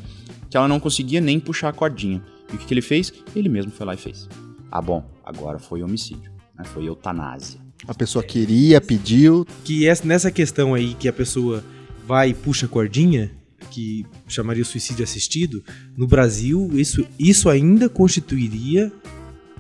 que 0.50 0.58
ela 0.58 0.68
não 0.68 0.80
conseguia 0.80 1.22
nem 1.22 1.40
puxar 1.40 1.70
a 1.70 1.74
cordinha. 1.74 2.22
E 2.52 2.56
o 2.56 2.60
que, 2.60 2.66
que 2.66 2.74
ele 2.74 2.82
fez? 2.82 3.14
Ele 3.36 3.48
mesmo 3.50 3.72
foi 3.72 3.86
lá 3.86 3.94
e 3.94 3.98
fez. 3.98 4.28
Ah, 4.72 4.82
bom, 4.82 5.04
agora 5.24 5.58
foi 5.60 5.82
homicídio. 5.84 6.32
Né? 6.56 6.64
Foi 6.66 6.86
eutanásia. 6.86 7.60
A 7.88 7.94
pessoa 7.94 8.24
queria, 8.24 8.80
pediu. 8.80 9.46
Que 9.64 9.88
essa- 9.88 10.06
nessa 10.06 10.32
questão 10.32 10.74
aí 10.74 10.94
que 10.94 11.08
a 11.08 11.14
pessoa 11.14 11.64
vai 12.08 12.30
e 12.30 12.34
puxa 12.34 12.66
a 12.66 12.70
cordinha, 12.70 13.32
que 13.72 14.06
chamaria 14.28 14.64
suicídio 14.64 15.04
assistido, 15.04 15.64
no 15.98 16.06
Brasil 16.08 16.70
isso, 16.74 17.06
isso 17.18 17.50
ainda 17.50 17.90
constituiria 17.90 18.92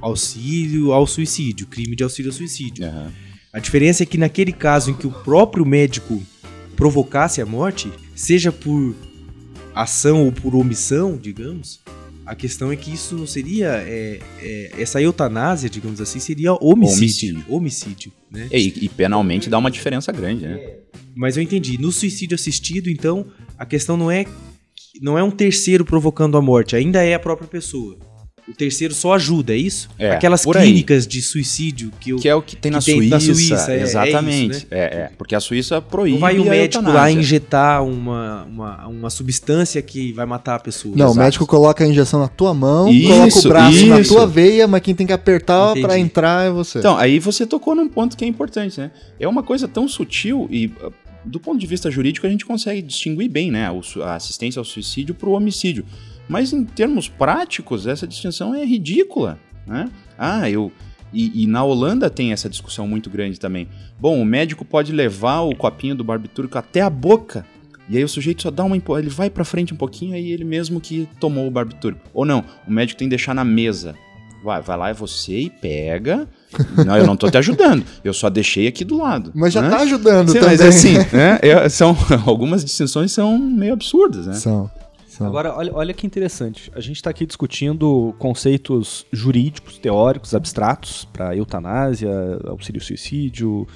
auxílio 0.01 0.91
ao 0.91 1.07
suicídio, 1.07 1.65
crime 1.67 1.95
de 1.95 2.03
auxílio 2.03 2.29
ao 2.31 2.36
suicídio. 2.38 2.83
A 3.51 3.59
diferença 3.59 4.03
é 4.03 4.05
que 4.05 4.17
naquele 4.17 4.51
caso 4.51 4.91
em 4.91 4.93
que 4.93 5.07
o 5.07 5.12
próprio 5.12 5.65
médico 5.65 6.21
provocasse 6.75 7.41
a 7.41 7.45
morte, 7.45 7.89
seja 8.15 8.51
por 8.51 8.95
ação 9.73 10.25
ou 10.25 10.31
por 10.31 10.55
omissão, 10.55 11.17
digamos, 11.17 11.79
a 12.25 12.36
questão 12.36 12.71
é 12.71 12.75
que 12.75 12.93
isso 12.93 13.15
não 13.15 13.27
seria. 13.27 13.67
é, 13.67 14.19
é, 14.41 14.71
essa 14.77 15.01
eutanásia, 15.01 15.69
digamos 15.69 15.99
assim, 15.99 16.19
seria 16.19 16.53
homicídio. 16.53 17.43
Homicídio, 17.47 18.12
né? 18.31 18.47
E, 18.51 18.86
e 18.86 18.89
penalmente 18.89 19.49
dá 19.49 19.57
uma 19.57 19.71
diferença 19.71 20.12
grande, 20.12 20.45
né? 20.45 20.59
Mas 21.15 21.38
eu 21.38 21.43
entendi. 21.43 21.77
No 21.77 21.91
suicídio 21.91 22.36
assistido, 22.36 22.89
então, 22.89 23.27
a 23.57 23.65
questão 23.65 23.97
não 23.97 24.09
é 24.09 24.25
não 25.01 25.17
é 25.17 25.23
um 25.23 25.31
terceiro 25.31 25.83
provocando 25.83 26.38
a 26.38 26.41
morte, 26.41 26.75
ainda 26.75 27.03
é 27.03 27.13
a 27.13 27.19
própria 27.19 27.47
pessoa. 27.47 27.97
O 28.45 28.51
terceiro 28.53 28.93
só 28.93 29.13
ajuda, 29.13 29.53
é 29.53 29.58
isso? 29.58 29.88
É, 29.97 30.12
Aquelas 30.12 30.43
clínicas 30.45 31.08
de 31.08 31.21
suicídio 31.21 31.91
que 31.97 32.10
eu 32.10 32.17
Que 32.17 32.27
é 32.27 32.36
o 32.36 32.41
que 32.41 32.58
tem 32.58 32.71
na 32.73 32.79
que 32.79 32.86
tem 32.86 32.95
Suíça. 32.97 33.15
na 33.15 33.19
Suíça, 33.21 33.71
é- 33.71 33.79
é 33.79 33.82
exatamente. 33.82 34.51
isso, 34.58 34.67
É, 34.69 34.79
é, 34.79 35.10
Porque 35.17 35.34
a 35.34 35.39
Suíça 35.39 35.82
proíbe 35.82 36.15
não 36.15 36.19
vai 36.19 36.38
o 36.38 36.41
a 36.41 36.45
médico 36.45 36.84
lá 36.84 37.10
injetar 37.10 37.82
uma, 37.86 38.43
uma, 38.43 38.88
uma 38.88 39.10
substância 39.10 39.82
que 39.82 40.12
vai 40.12 40.25
matar 40.25 40.56
a 40.56 40.60
pessoa. 40.60 40.93
Não, 40.95 41.06
o 41.06 41.10
Exato. 41.12 41.19
médico 41.23 41.47
coloca 41.47 41.86
a 41.86 41.88
injeção 41.88 42.19
na 42.19 42.27
tua 42.27 42.53
mão, 42.53 42.89
Isso, 42.89 43.08
coloca 43.08 43.39
o 43.39 43.43
braço 43.47 43.86
na 43.86 43.99
isso. 44.01 44.13
tua 44.13 44.27
veia, 44.27 44.67
mas 44.67 44.82
quem 44.82 44.93
tem 44.93 45.08
que 45.08 45.13
apertar 45.13 45.71
Entendi. 45.71 45.86
pra 45.88 45.97
entrar 45.97 46.45
é 46.45 46.51
você. 46.51 46.79
Então, 46.79 46.97
aí 46.97 47.19
você 47.19 47.45
tocou 47.47 47.73
num 47.73 47.88
ponto 47.88 48.17
que 48.17 48.25
é 48.25 48.27
importante, 48.27 48.77
né? 48.77 48.91
É 49.19 49.25
uma 49.27 49.41
coisa 49.41 49.69
tão 49.69 49.88
sutil 49.88 50.49
e, 50.51 50.67
uh, 50.84 50.91
do 51.23 51.39
ponto 51.39 51.58
de 51.58 51.65
vista 51.65 51.89
jurídico, 51.89 52.27
a 52.27 52.29
gente 52.29 52.45
consegue 52.45 52.82
distinguir 52.82 53.29
bem, 53.29 53.49
né? 53.49 53.71
o 53.71 53.82
A 54.03 54.15
assistência 54.15 54.60
ao 54.60 54.65
suicídio 54.65 55.15
para 55.15 55.29
o 55.29 55.32
homicídio. 55.32 55.86
Mas 56.27 56.53
em 56.53 56.63
termos 56.63 57.07
práticos, 57.09 57.86
essa 57.88 58.07
distinção 58.07 58.53
é 58.55 58.65
ridícula, 58.65 59.38
né? 59.67 59.89
Ah, 60.17 60.49
eu... 60.49 60.71
E, 61.15 61.43
e 61.43 61.47
na 61.47 61.63
Holanda 61.63 62.09
tem 62.09 62.31
essa 62.33 62.49
discussão 62.49 62.88
muito 62.88 63.07
grande 63.07 63.39
também. 63.39 63.67
Bom, 63.99 64.19
o 64.19 64.25
médico 64.25 64.65
pode 64.65 64.91
levar 64.91 65.41
o 65.41 65.55
copinho 65.55 65.93
do 65.95 66.03
barbitúrico 66.03 66.57
até 66.57 66.81
a 66.81 66.89
boca. 66.89 67.45
E 67.88 67.97
aí 67.97 68.03
o 68.03 68.09
sujeito 68.09 68.41
só 68.41 68.49
dá 68.49 68.63
uma... 68.63 68.75
empo- 68.75 68.97
Ele 68.97 69.09
vai 69.12 69.29
pra 69.29 69.45
frente 69.45 69.73
um 69.73 69.77
pouquinho, 69.77 70.15
aí 70.15 70.31
ele 70.31 70.43
mesmo 70.43 70.81
que 70.81 71.07
tomou 71.19 71.47
o 71.47 71.51
barbitúrico. 71.51 72.01
Ou 72.15 72.25
não, 72.25 72.43
o 72.67 72.71
médico 72.71 72.97
tem 72.97 73.07
que 73.07 73.12
deixar 73.12 73.36
na 73.36 73.43
mesa. 73.45 73.93
Vai, 74.43 74.62
vai 74.63 74.75
lá, 74.75 74.89
é 74.89 74.93
você 74.93 75.38
e 75.41 75.49
pega. 75.51 76.27
Não, 76.86 76.97
eu 76.97 77.07
não 77.07 77.15
tô 77.15 77.31
te 77.31 77.38
ajudando. 77.38 77.83
Eu 78.03 78.13
só 78.13 78.29
deixei 78.29 78.67
aqui 78.67 78.83
do 78.83 78.97
lado. 78.97 79.31
Mas 79.33 79.53
já 79.53 79.62
né? 79.62 79.69
tá 79.69 79.77
ajudando 79.77 80.27
Sim, 80.27 80.33
também. 80.39 80.49
mas 80.49 80.62
assim, 80.62 80.93
né? 81.15 81.39
é- 81.41 81.69
são, 81.69 81.95
algumas 82.27 82.63
distinções 82.63 83.12
são 83.12 83.38
meio 83.39 83.71
absurdas, 83.73 84.27
né? 84.27 84.33
São. 84.33 84.69
São. 85.13 85.28
Agora, 85.28 85.56
olha, 85.56 85.71
olha 85.73 85.93
que 85.93 86.06
interessante. 86.06 86.71
A 86.76 86.80
gente 86.80 86.97
está 86.97 87.10
aqui 87.10 87.26
discutindo 87.26 88.13
conceitos 88.17 89.06
jurídicos, 89.12 89.78
teóricos, 89.78 90.34
abstratos 90.34 91.06
para 91.06 91.36
eutanásia, 91.36 92.12
auxílio-suicídio. 92.45 93.67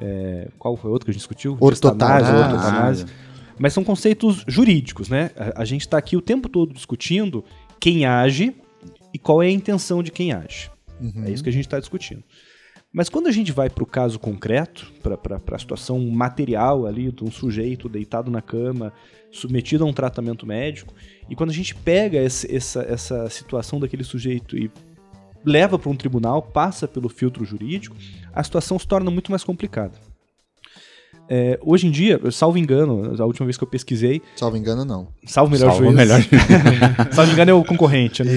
é, 0.00 0.48
qual 0.58 0.76
foi 0.76 0.90
outro 0.90 1.06
que 1.06 1.10
a 1.10 1.12
gente 1.12 1.20
discutiu? 1.20 1.56
Ortotanásia. 1.60 2.26
Gestanásia, 2.26 2.56
ortotanásia. 2.56 3.06
Mas 3.58 3.72
são 3.72 3.82
conceitos 3.84 4.44
jurídicos, 4.46 5.08
né? 5.08 5.30
A, 5.36 5.62
a 5.62 5.64
gente 5.64 5.82
está 5.82 5.98
aqui 5.98 6.16
o 6.16 6.20
tempo 6.20 6.48
todo 6.48 6.72
discutindo 6.72 7.44
quem 7.80 8.04
age 8.04 8.54
e 9.12 9.18
qual 9.18 9.42
é 9.42 9.46
a 9.46 9.50
intenção 9.50 10.02
de 10.02 10.10
quem 10.10 10.32
age. 10.32 10.70
É 11.24 11.30
isso 11.30 11.42
que 11.42 11.50
a 11.50 11.52
gente 11.52 11.66
está 11.66 11.78
discutindo. 11.78 12.22
Mas 12.92 13.10
quando 13.10 13.26
a 13.26 13.32
gente 13.32 13.52
vai 13.52 13.68
para 13.68 13.84
o 13.84 13.86
caso 13.86 14.18
concreto, 14.18 14.90
para 15.02 15.40
a 15.54 15.58
situação 15.58 15.98
material 16.06 16.86
ali 16.86 17.12
de 17.12 17.24
um 17.24 17.30
sujeito 17.30 17.88
deitado 17.88 18.30
na 18.30 18.40
cama, 18.40 18.92
submetido 19.30 19.84
a 19.84 19.86
um 19.86 19.92
tratamento 19.92 20.46
médico, 20.46 20.94
e 21.28 21.34
quando 21.34 21.50
a 21.50 21.52
gente 21.52 21.74
pega 21.74 22.18
esse- 22.18 22.54
essa, 22.54 22.82
essa 22.82 23.28
situação 23.30 23.78
daquele 23.78 24.04
sujeito 24.04 24.56
e 24.56 24.70
leva 25.44 25.78
para 25.78 25.90
um 25.90 25.96
tribunal, 25.96 26.42
passa 26.42 26.88
pelo 26.88 27.08
filtro 27.08 27.44
jurídico, 27.44 27.96
a 28.32 28.42
situação 28.42 28.78
se 28.78 28.86
torna 28.86 29.10
muito 29.10 29.30
mais 29.30 29.44
complicada. 29.44 29.98
É, 31.28 31.58
hoje 31.62 31.86
em 31.86 31.90
dia, 31.90 32.20
salvo 32.30 32.56
engano, 32.58 33.14
a 33.20 33.24
última 33.24 33.46
vez 33.46 33.56
que 33.56 33.64
eu 33.64 33.68
pesquisei, 33.68 34.22
Salvo 34.36 34.56
engano, 34.56 34.84
não. 34.84 35.08
salvo 35.26 35.50
melhor 35.52 35.70
Salvo 35.72 35.84
juiz. 35.84 35.96
melhor. 35.96 36.20
salvo 37.12 37.32
engano 37.32 37.50
é 37.50 37.54
o 37.54 37.64
concorrente. 37.64 38.22
Né? 38.22 38.32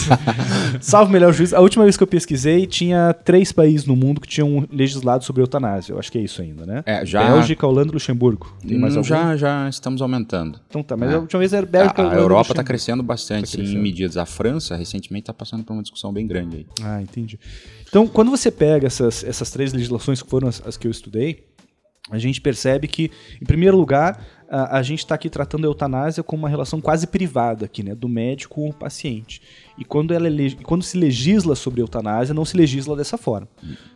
salvo 0.80 1.12
melhor 1.12 1.32
juiz. 1.32 1.52
A 1.52 1.60
última 1.60 1.84
vez 1.84 1.96
que 1.96 2.02
eu 2.02 2.06
pesquisei, 2.06 2.66
tinha 2.66 3.12
três 3.12 3.52
países 3.52 3.86
no 3.86 3.96
mundo 3.96 4.20
que 4.20 4.28
tinham 4.28 4.66
legislado 4.70 5.24
sobre 5.24 5.42
eutanásia. 5.42 5.92
Eu 5.92 5.98
acho 5.98 6.10
que 6.10 6.18
é 6.18 6.22
isso 6.22 6.40
ainda, 6.42 6.64
né? 6.66 6.82
É, 6.86 7.04
já, 7.04 7.30
Bélgica, 7.30 7.66
Holanda 7.66 7.90
e 7.90 7.94
Luxemburgo. 7.94 8.52
Tem 8.66 8.78
mais 8.78 8.94
Hum, 8.94 8.98
algum? 8.98 9.08
já, 9.08 9.36
já 9.36 9.68
estamos 9.68 10.00
aumentando. 10.02 10.58
Então 10.68 10.82
tá, 10.82 10.96
mas 10.96 11.10
É. 11.10 11.14
a 11.14 11.18
última 11.18 11.38
vez 11.40 11.52
era 11.52 11.66
Bélgica, 11.66 12.02
A, 12.02 12.04
a 12.04 12.06
Holanda 12.08 12.20
e 12.20 12.24
Europa 12.24 12.52
está 12.52 12.64
crescendo 12.64 13.02
bastante 13.02 13.50
Tá 13.52 13.56
crescendo. 13.58 13.78
em 13.78 13.82
medidas. 13.82 14.16
A 14.16 14.26
França, 14.26 14.76
recentemente, 14.76 15.24
está 15.24 15.34
passando 15.34 15.64
por 15.64 15.72
uma 15.72 15.82
discussão 15.82 16.12
bem 16.12 16.26
grande 16.26 16.56
aí. 16.58 16.66
Ah, 16.82 17.02
entendi. 17.02 17.38
Então, 17.88 18.06
quando 18.06 18.30
você 18.30 18.50
pega 18.50 18.86
essas, 18.86 19.24
essas 19.24 19.50
três 19.50 19.72
legislações 19.72 20.22
que 20.22 20.28
foram 20.28 20.48
as, 20.48 20.62
as 20.66 20.76
que 20.76 20.86
eu 20.86 20.90
estudei, 20.90 21.44
a 22.10 22.18
gente 22.18 22.40
percebe 22.40 22.88
que, 22.88 23.10
em 23.40 23.44
primeiro 23.44 23.76
lugar, 23.76 24.24
a, 24.48 24.78
a 24.78 24.82
gente 24.82 25.00
está 25.00 25.14
aqui 25.14 25.28
tratando 25.28 25.64
a 25.64 25.68
eutanásia 25.68 26.22
como 26.22 26.42
uma 26.42 26.48
relação 26.48 26.80
quase 26.80 27.06
privada 27.06 27.66
aqui, 27.66 27.82
né, 27.82 27.94
do 27.94 28.08
médico 28.08 28.56
com 28.56 28.68
o 28.68 28.72
paciente. 28.72 29.42
E 29.76 29.84
quando, 29.84 30.12
ela 30.12 30.28
é 30.28 30.32
quando 30.62 30.82
se 30.82 30.96
legisla 30.96 31.54
sobre 31.54 31.82
eutanásia, 31.82 32.34
não 32.34 32.44
se 32.44 32.56
legisla 32.56 32.96
dessa 32.96 33.18
forma. 33.18 33.48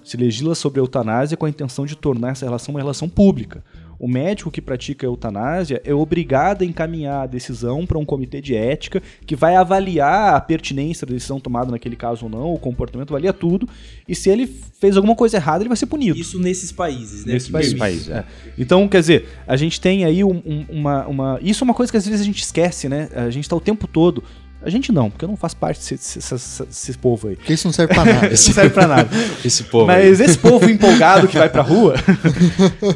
Se 0.04 0.16
legisla 0.16 0.54
sobre 0.54 0.80
eutanásia 0.80 1.36
com 1.36 1.46
a 1.46 1.50
intenção 1.50 1.86
de 1.86 1.96
tornar 1.96 2.30
essa 2.30 2.44
relação 2.44 2.74
uma 2.74 2.80
relação 2.80 3.08
pública. 3.08 3.64
O 4.02 4.08
médico 4.08 4.50
que 4.50 4.60
pratica 4.60 5.06
a 5.06 5.08
eutanásia 5.08 5.80
é 5.84 5.94
obrigado 5.94 6.62
a 6.62 6.64
encaminhar 6.64 7.22
a 7.22 7.26
decisão 7.26 7.86
para 7.86 7.96
um 7.96 8.04
comitê 8.04 8.40
de 8.40 8.52
ética 8.52 9.00
que 9.24 9.36
vai 9.36 9.54
avaliar 9.54 10.34
a 10.34 10.40
pertinência 10.40 11.06
da 11.06 11.12
decisão 11.14 11.38
tomada 11.38 11.70
naquele 11.70 11.94
caso 11.94 12.24
ou 12.24 12.28
não, 12.28 12.52
o 12.52 12.58
comportamento, 12.58 13.10
avalia 13.10 13.32
tudo. 13.32 13.68
E 14.08 14.14
se 14.16 14.28
ele 14.28 14.48
fez 14.80 14.96
alguma 14.96 15.14
coisa 15.14 15.36
errada, 15.36 15.62
ele 15.62 15.68
vai 15.68 15.76
ser 15.76 15.86
punido. 15.86 16.18
Isso 16.18 16.40
nesses 16.40 16.72
países, 16.72 17.24
né? 17.24 17.34
Nesses 17.34 17.48
países. 17.48 17.74
permite. 17.74 18.08
País, 18.08 18.10
é. 18.10 18.24
Então, 18.58 18.88
quer 18.88 18.98
dizer, 18.98 19.28
a 19.46 19.56
gente 19.56 19.80
tem 19.80 20.04
aí 20.04 20.24
um- 20.24 20.42
um- 20.44 20.66
uma, 20.68 21.06
uma. 21.06 21.38
Isso 21.40 21.62
é 21.62 21.64
uma 21.64 21.72
coisa 21.74 21.92
que 21.92 21.96
às 21.96 22.04
vezes 22.04 22.20
a 22.22 22.24
gente 22.24 22.42
esquece, 22.42 22.88
né? 22.88 23.08
A 23.14 23.30
gente 23.30 23.44
está 23.44 23.54
o 23.54 23.60
tempo 23.60 23.86
todo 23.86 24.24
A 24.64 24.70
gente 24.70 24.92
não, 24.92 25.10
porque 25.10 25.24
eu 25.24 25.28
não 25.28 25.36
faço 25.36 25.56
parte 25.56 25.78
desse, 25.78 25.94
desse, 25.94 26.34
desse, 26.34 26.64
desse 26.64 26.98
povo 26.98 27.28
aí. 27.28 27.36
Porque 27.36 27.52
isso 27.52 27.66
não 27.66 27.72
serve 27.72 27.94
pra 27.94 28.04
nada. 28.04 28.28
Isso 28.32 28.48
não 28.48 28.54
serve 28.54 28.70
pra 28.70 28.86
nada. 28.86 29.10
Esse 29.44 29.64
povo 29.64 29.90
aí. 29.90 30.08
Mas 30.08 30.20
esse 30.20 30.38
povo 30.38 30.68
empolgado 30.70 31.26
que 31.26 31.36
vai 31.36 31.48
pra 31.48 31.62
rua 31.62 31.94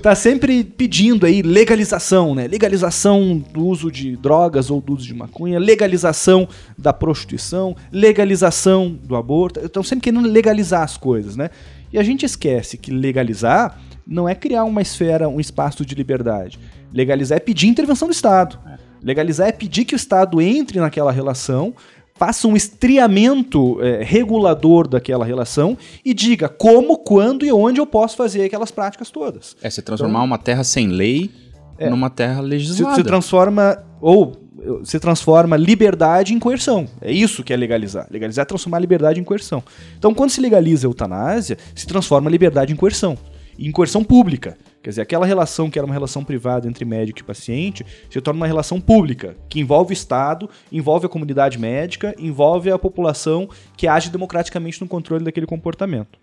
tá 0.00 0.14
sempre 0.14 0.62
pedindo 0.62 1.26
aí 1.26 1.42
legalização, 1.42 2.35
né? 2.35 2.46
Legalização 2.46 3.38
do 3.52 3.66
uso 3.66 3.90
de 3.90 4.16
drogas 4.16 4.70
ou 4.70 4.81
do 4.81 4.94
uso 4.94 5.05
de 5.05 5.14
maconha, 5.14 5.59
legalização 5.59 6.48
da 6.79 6.92
prostituição, 6.92 7.76
legalização 7.90 8.96
do 9.02 9.16
aborto. 9.16 9.61
Estão 9.61 9.83
sempre 9.83 10.05
querendo 10.05 10.29
legalizar 10.29 10.83
as 10.83 10.96
coisas, 10.96 11.37
né? 11.37 11.50
E 11.92 11.98
a 11.98 12.02
gente 12.02 12.24
esquece 12.24 12.76
que 12.76 12.90
legalizar 12.90 13.81
não 14.07 14.29
é 14.29 14.35
criar 14.35 14.64
uma 14.64 14.81
esfera, 14.81 15.29
um 15.29 15.40
espaço 15.40 15.85
de 15.85 15.94
liberdade. 15.94 16.59
Legalizar 16.92 17.37
é 17.37 17.40
pedir 17.40 17.66
intervenção 17.66 18.07
do 18.07 18.12
Estado. 18.12 18.59
Legalizar 19.02 19.48
é 19.48 19.52
pedir 19.52 19.85
que 19.85 19.94
o 19.94 19.96
Estado 19.96 20.40
entre 20.40 20.80
naquela 20.80 21.12
relação, 21.12 21.74
faça 22.14 22.48
um 22.48 22.56
estriamento 22.56 23.78
é, 23.82 24.02
regulador 24.02 24.88
daquela 24.88 25.24
relação 25.24 25.76
e 26.04 26.14
diga 26.14 26.48
como, 26.48 26.96
quando 26.98 27.44
e 27.44 27.52
onde 27.52 27.78
eu 27.80 27.87
posso 27.87 28.16
fazer 28.16 28.44
aquelas 28.44 28.70
práticas 28.70 29.11
todas. 29.11 29.56
É, 29.62 29.68
você 29.68 29.82
transformar 29.82 30.22
uma 30.22 30.38
terra 30.38 30.64
sem 30.64 30.88
lei 30.88 31.30
É. 31.78 31.90
numa 31.90 32.09
terra 32.09 32.37
Se, 32.42 32.48
legislada. 32.48 32.94
se 32.96 33.04
transforma 33.04 33.85
ou 34.00 34.32
se 34.82 34.98
transforma 34.98 35.56
liberdade 35.56 36.32
em 36.32 36.38
coerção. 36.38 36.88
É 37.02 37.12
isso 37.12 37.44
que 37.44 37.52
é 37.52 37.56
legalizar. 37.56 38.06
Legalizar 38.11 38.42
é 38.42 38.46
transformar 38.46 38.78
liberdade 38.78 39.20
em 39.20 39.24
coerção. 39.24 39.62
Então, 39.98 40.12
quando 40.14 40.30
se 40.30 40.40
legaliza 40.40 40.87
a 40.87 40.88
eutanásia, 40.88 41.56
se 41.74 41.87
transforma 41.87 42.28
a 42.28 42.32
liberdade 42.32 42.72
em 42.72 42.76
coerção. 42.76 43.16
Em 43.58 43.70
coerção 43.70 44.04
pública. 44.04 44.56
Quer 44.82 44.90
dizer, 44.90 45.02
aquela 45.02 45.26
relação 45.26 45.68
que 45.70 45.78
era 45.78 45.86
uma 45.86 45.94
relação 45.94 46.24
privada 46.24 46.68
entre 46.68 46.84
médico 46.84 47.20
e 47.20 47.24
paciente 47.24 47.84
se 48.10 48.20
torna 48.20 48.38
uma 48.38 48.46
relação 48.46 48.80
pública, 48.80 49.36
que 49.48 49.60
envolve 49.60 49.92
o 49.92 49.94
Estado, 49.94 50.48
envolve 50.70 51.06
a 51.06 51.08
comunidade 51.08 51.58
médica, 51.58 52.14
envolve 52.18 52.70
a 52.70 52.78
população 52.78 53.48
que 53.76 53.88
age 53.88 54.10
democraticamente 54.10 54.80
no 54.80 54.86
controle 54.86 55.24
daquele 55.24 55.46
comportamento. 55.46 56.18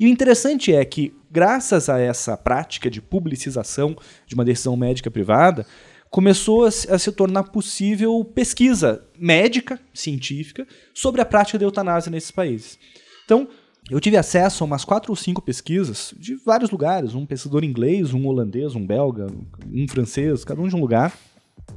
E 0.00 0.06
o 0.06 0.08
interessante 0.08 0.74
é 0.74 0.84
que, 0.84 1.14
graças 1.30 1.88
a 1.88 1.98
essa 1.98 2.36
prática 2.36 2.90
de 2.90 3.02
publicização 3.02 3.96
de 4.26 4.34
uma 4.34 4.44
decisão 4.44 4.76
médica 4.76 5.10
privada, 5.10 5.66
começou 6.10 6.64
a 6.64 6.70
se, 6.70 6.90
a 6.90 6.98
se 6.98 7.12
tornar 7.12 7.44
possível 7.44 8.24
pesquisa 8.24 9.04
médica, 9.18 9.78
científica, 9.92 10.66
sobre 10.94 11.20
a 11.20 11.26
prática 11.26 11.58
da 11.58 11.64
eutanásia 11.64 12.10
nesses 12.10 12.30
países. 12.30 12.78
Então, 13.24 13.48
eu 13.90 14.00
tive 14.00 14.16
acesso 14.16 14.64
a 14.64 14.66
umas 14.66 14.84
quatro 14.84 15.12
ou 15.12 15.16
cinco 15.16 15.40
pesquisas 15.40 16.12
de 16.18 16.34
vários 16.34 16.70
lugares, 16.70 17.14
um 17.14 17.24
pesquisador 17.24 17.62
inglês, 17.62 18.12
um 18.12 18.26
holandês, 18.26 18.74
um 18.74 18.84
belga, 18.84 19.28
um 19.72 19.86
francês, 19.88 20.44
cada 20.44 20.60
um 20.60 20.66
de 20.66 20.74
um 20.74 20.80
lugar, 20.80 21.12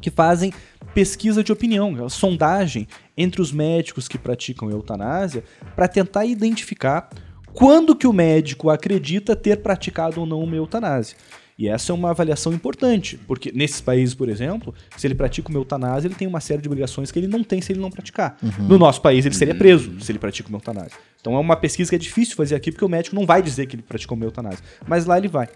que 0.02 0.10
fazem 0.10 0.52
pesquisa 0.94 1.44
de 1.44 1.52
opinião, 1.52 2.10
sondagem 2.10 2.88
entre 3.16 3.42
os 3.42 3.52
médicos 3.52 4.08
que 4.08 4.18
praticam 4.18 4.72
eutanásia 4.72 5.44
para 5.76 5.88
tentar 5.88 6.26
identificar 6.26 7.10
quando 7.54 7.96
que 7.96 8.08
o 8.08 8.14
médico 8.14 8.70
acredita 8.70 9.36
ter 9.36 9.58
praticado 9.58 10.20
ou 10.20 10.26
não 10.26 10.42
uma 10.42 10.56
eutanásia. 10.56 11.18
E 11.60 11.68
essa 11.68 11.92
é 11.92 11.96
uma 11.96 12.12
avaliação 12.12 12.54
importante, 12.54 13.20
porque 13.28 13.52
nesses 13.54 13.82
países, 13.82 14.16
por 14.16 14.30
exemplo, 14.30 14.74
se 14.96 15.06
ele 15.06 15.14
pratica 15.14 15.50
uma 15.50 15.60
eutanásia, 15.60 16.08
ele 16.08 16.16
tem 16.16 16.26
uma 16.26 16.40
série 16.40 16.62
de 16.62 16.70
obrigações 16.70 17.12
que 17.12 17.20
ele 17.20 17.28
não 17.28 17.44
tem 17.44 17.60
se 17.62 17.74
ele 17.74 17.82
não 17.82 17.92
praticar. 17.92 18.38
No 18.70 18.78
nosso 18.78 19.02
país, 19.02 19.26
ele 19.26 19.36
seria 19.36 19.54
preso 19.54 20.00
se 20.00 20.10
ele 20.10 20.20
pratica 20.20 20.48
uma 20.48 20.56
eutanásia. 20.58 20.98
Então 21.20 21.36
é 21.36 21.40
uma 21.40 21.58
pesquisa 21.58 21.90
que 21.90 21.96
é 21.98 22.00
difícil 22.00 22.38
fazer 22.38 22.56
aqui, 22.56 22.72
porque 22.72 22.86
o 22.86 22.88
médico 22.88 23.14
não 23.14 23.26
vai 23.26 23.42
dizer 23.42 23.66
que 23.66 23.76
ele 23.76 23.84
praticou 23.84 24.16
uma 24.16 24.26
eutanásia. 24.26 24.64
Mas 24.88 25.06
lá 25.06 25.18
ele 25.18 25.28
vai. 25.28 25.50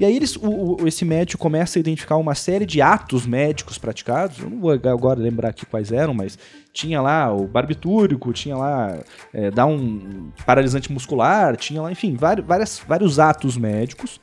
E 0.00 0.04
aí 0.04 0.14
eles, 0.16 0.34
o- 0.36 0.82
o- 0.82 0.86
esse 0.88 1.04
médico 1.04 1.40
começa 1.40 1.78
a 1.78 1.80
identificar 1.80 2.16
uma 2.16 2.34
série 2.34 2.66
de 2.66 2.82
atos 2.82 3.24
médicos 3.24 3.78
praticados. 3.78 4.40
Eu 4.40 4.50
não 4.50 4.58
vou 4.60 4.72
agora 4.72 5.20
lembrar 5.20 5.50
aqui 5.50 5.64
quais 5.64 5.92
eram, 5.92 6.12
mas 6.12 6.36
tinha 6.72 7.00
lá 7.00 7.32
o 7.32 7.46
barbitúrico, 7.46 8.32
tinha 8.32 8.56
lá 8.56 8.98
é, 9.32 9.50
dar 9.52 9.66
um 9.66 10.30
paralisante 10.44 10.92
muscular, 10.92 11.56
tinha 11.56 11.80
lá, 11.80 11.92
enfim, 11.92 12.14
vários, 12.16 12.80
vários 12.86 13.18
atos 13.20 13.56
médicos 13.56 14.20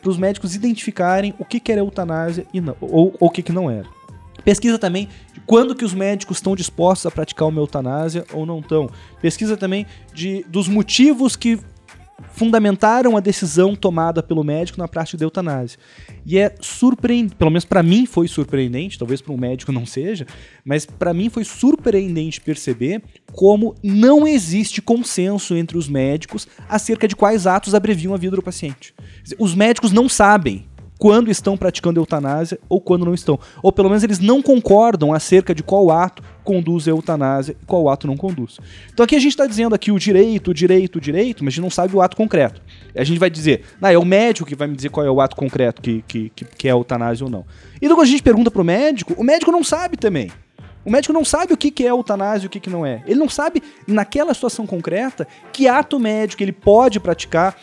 para 0.00 0.10
os 0.10 0.18
médicos 0.18 0.54
identificarem 0.54 1.34
o 1.38 1.44
que, 1.44 1.60
que 1.60 1.72
era 1.72 1.80
eutanásia 1.80 2.46
e 2.52 2.60
não, 2.60 2.76
ou, 2.80 3.14
ou 3.18 3.28
o 3.28 3.30
que, 3.30 3.42
que 3.42 3.52
não 3.52 3.70
era. 3.70 3.86
Pesquisa 4.44 4.78
também 4.78 5.08
de 5.32 5.40
quando 5.40 5.74
que 5.74 5.84
os 5.84 5.92
médicos 5.92 6.38
estão 6.38 6.54
dispostos 6.54 7.06
a 7.06 7.10
praticar 7.10 7.48
uma 7.48 7.60
eutanásia 7.60 8.24
ou 8.32 8.46
não 8.46 8.60
estão. 8.60 8.88
Pesquisa 9.20 9.56
também 9.56 9.86
de, 10.14 10.44
dos 10.48 10.68
motivos 10.68 11.34
que 11.34 11.58
fundamentaram 12.32 13.16
a 13.16 13.20
decisão 13.20 13.74
tomada 13.74 14.22
pelo 14.22 14.42
médico 14.42 14.78
na 14.78 14.88
prática 14.88 15.18
da 15.18 15.24
eutanásia. 15.24 15.78
E 16.24 16.38
é 16.38 16.54
surpreendente, 16.60 17.36
pelo 17.36 17.50
menos 17.50 17.64
para 17.64 17.82
mim 17.82 18.06
foi 18.06 18.28
surpreendente, 18.28 18.98
talvez 18.98 19.20
para 19.20 19.32
um 19.32 19.38
médico 19.38 19.72
não 19.72 19.86
seja, 19.86 20.26
mas 20.64 20.86
para 20.86 21.14
mim 21.14 21.28
foi 21.28 21.44
surpreendente 21.44 22.40
perceber 22.40 23.02
como 23.32 23.74
não 23.82 24.26
existe 24.26 24.80
consenso 24.80 25.56
entre 25.56 25.76
os 25.76 25.88
médicos 25.88 26.46
acerca 26.68 27.06
de 27.06 27.16
quais 27.16 27.46
atos 27.46 27.74
abreviam 27.74 28.14
a 28.14 28.18
vida 28.18 28.36
do 28.36 28.42
paciente. 28.42 28.94
Os 29.38 29.54
médicos 29.54 29.92
não 29.92 30.08
sabem 30.08 30.65
quando 30.98 31.30
estão 31.30 31.56
praticando 31.56 32.00
eutanásia 32.00 32.58
ou 32.68 32.80
quando 32.80 33.04
não 33.04 33.14
estão. 33.14 33.38
Ou 33.62 33.72
pelo 33.72 33.88
menos 33.88 34.02
eles 34.02 34.18
não 34.18 34.42
concordam 34.42 35.12
acerca 35.12 35.54
de 35.54 35.62
qual 35.62 35.90
ato 35.90 36.22
conduz 36.42 36.86
a 36.86 36.90
eutanásia 36.90 37.56
e 37.60 37.66
qual 37.66 37.88
ato 37.88 38.06
não 38.06 38.16
conduz. 38.16 38.58
Então 38.92 39.04
aqui 39.04 39.16
a 39.16 39.18
gente 39.18 39.32
está 39.32 39.46
dizendo 39.46 39.74
aqui 39.74 39.90
o 39.90 39.98
direito, 39.98 40.52
o 40.52 40.54
direito, 40.54 40.96
o 40.96 41.00
direito, 41.00 41.44
mas 41.44 41.52
a 41.52 41.54
gente 41.56 41.62
não 41.62 41.70
sabe 41.70 41.94
o 41.94 42.00
ato 42.00 42.16
concreto. 42.16 42.62
A 42.94 43.04
gente 43.04 43.18
vai 43.18 43.28
dizer, 43.28 43.62
ah, 43.82 43.92
é 43.92 43.98
o 43.98 44.04
médico 44.04 44.48
que 44.48 44.54
vai 44.54 44.68
me 44.68 44.76
dizer 44.76 44.88
qual 44.88 45.04
é 45.04 45.10
o 45.10 45.20
ato 45.20 45.36
concreto 45.36 45.82
que, 45.82 46.02
que, 46.06 46.30
que, 46.30 46.44
que 46.44 46.68
é 46.68 46.72
eutanásia 46.72 47.24
ou 47.24 47.30
não. 47.30 47.44
E 47.80 47.84
então, 47.84 47.96
quando 47.96 48.06
a 48.06 48.10
gente 48.10 48.22
pergunta 48.22 48.50
pro 48.50 48.64
médico, 48.64 49.14
o 49.16 49.24
médico 49.24 49.52
não 49.52 49.62
sabe 49.62 49.96
também. 49.96 50.30
O 50.86 50.90
médico 50.90 51.12
não 51.12 51.24
sabe 51.24 51.52
o 51.52 51.56
que 51.56 51.72
que 51.72 51.84
é 51.84 51.90
eutanásia 51.90 52.44
e 52.44 52.46
o 52.46 52.50
que 52.50 52.60
que 52.60 52.70
não 52.70 52.86
é. 52.86 53.02
Ele 53.06 53.18
não 53.18 53.28
sabe, 53.28 53.60
naquela 53.88 54.32
situação 54.32 54.64
concreta, 54.64 55.26
que 55.52 55.66
ato 55.66 55.98
médico 55.98 56.44
ele 56.44 56.52
pode 56.52 57.00
praticar 57.00 57.56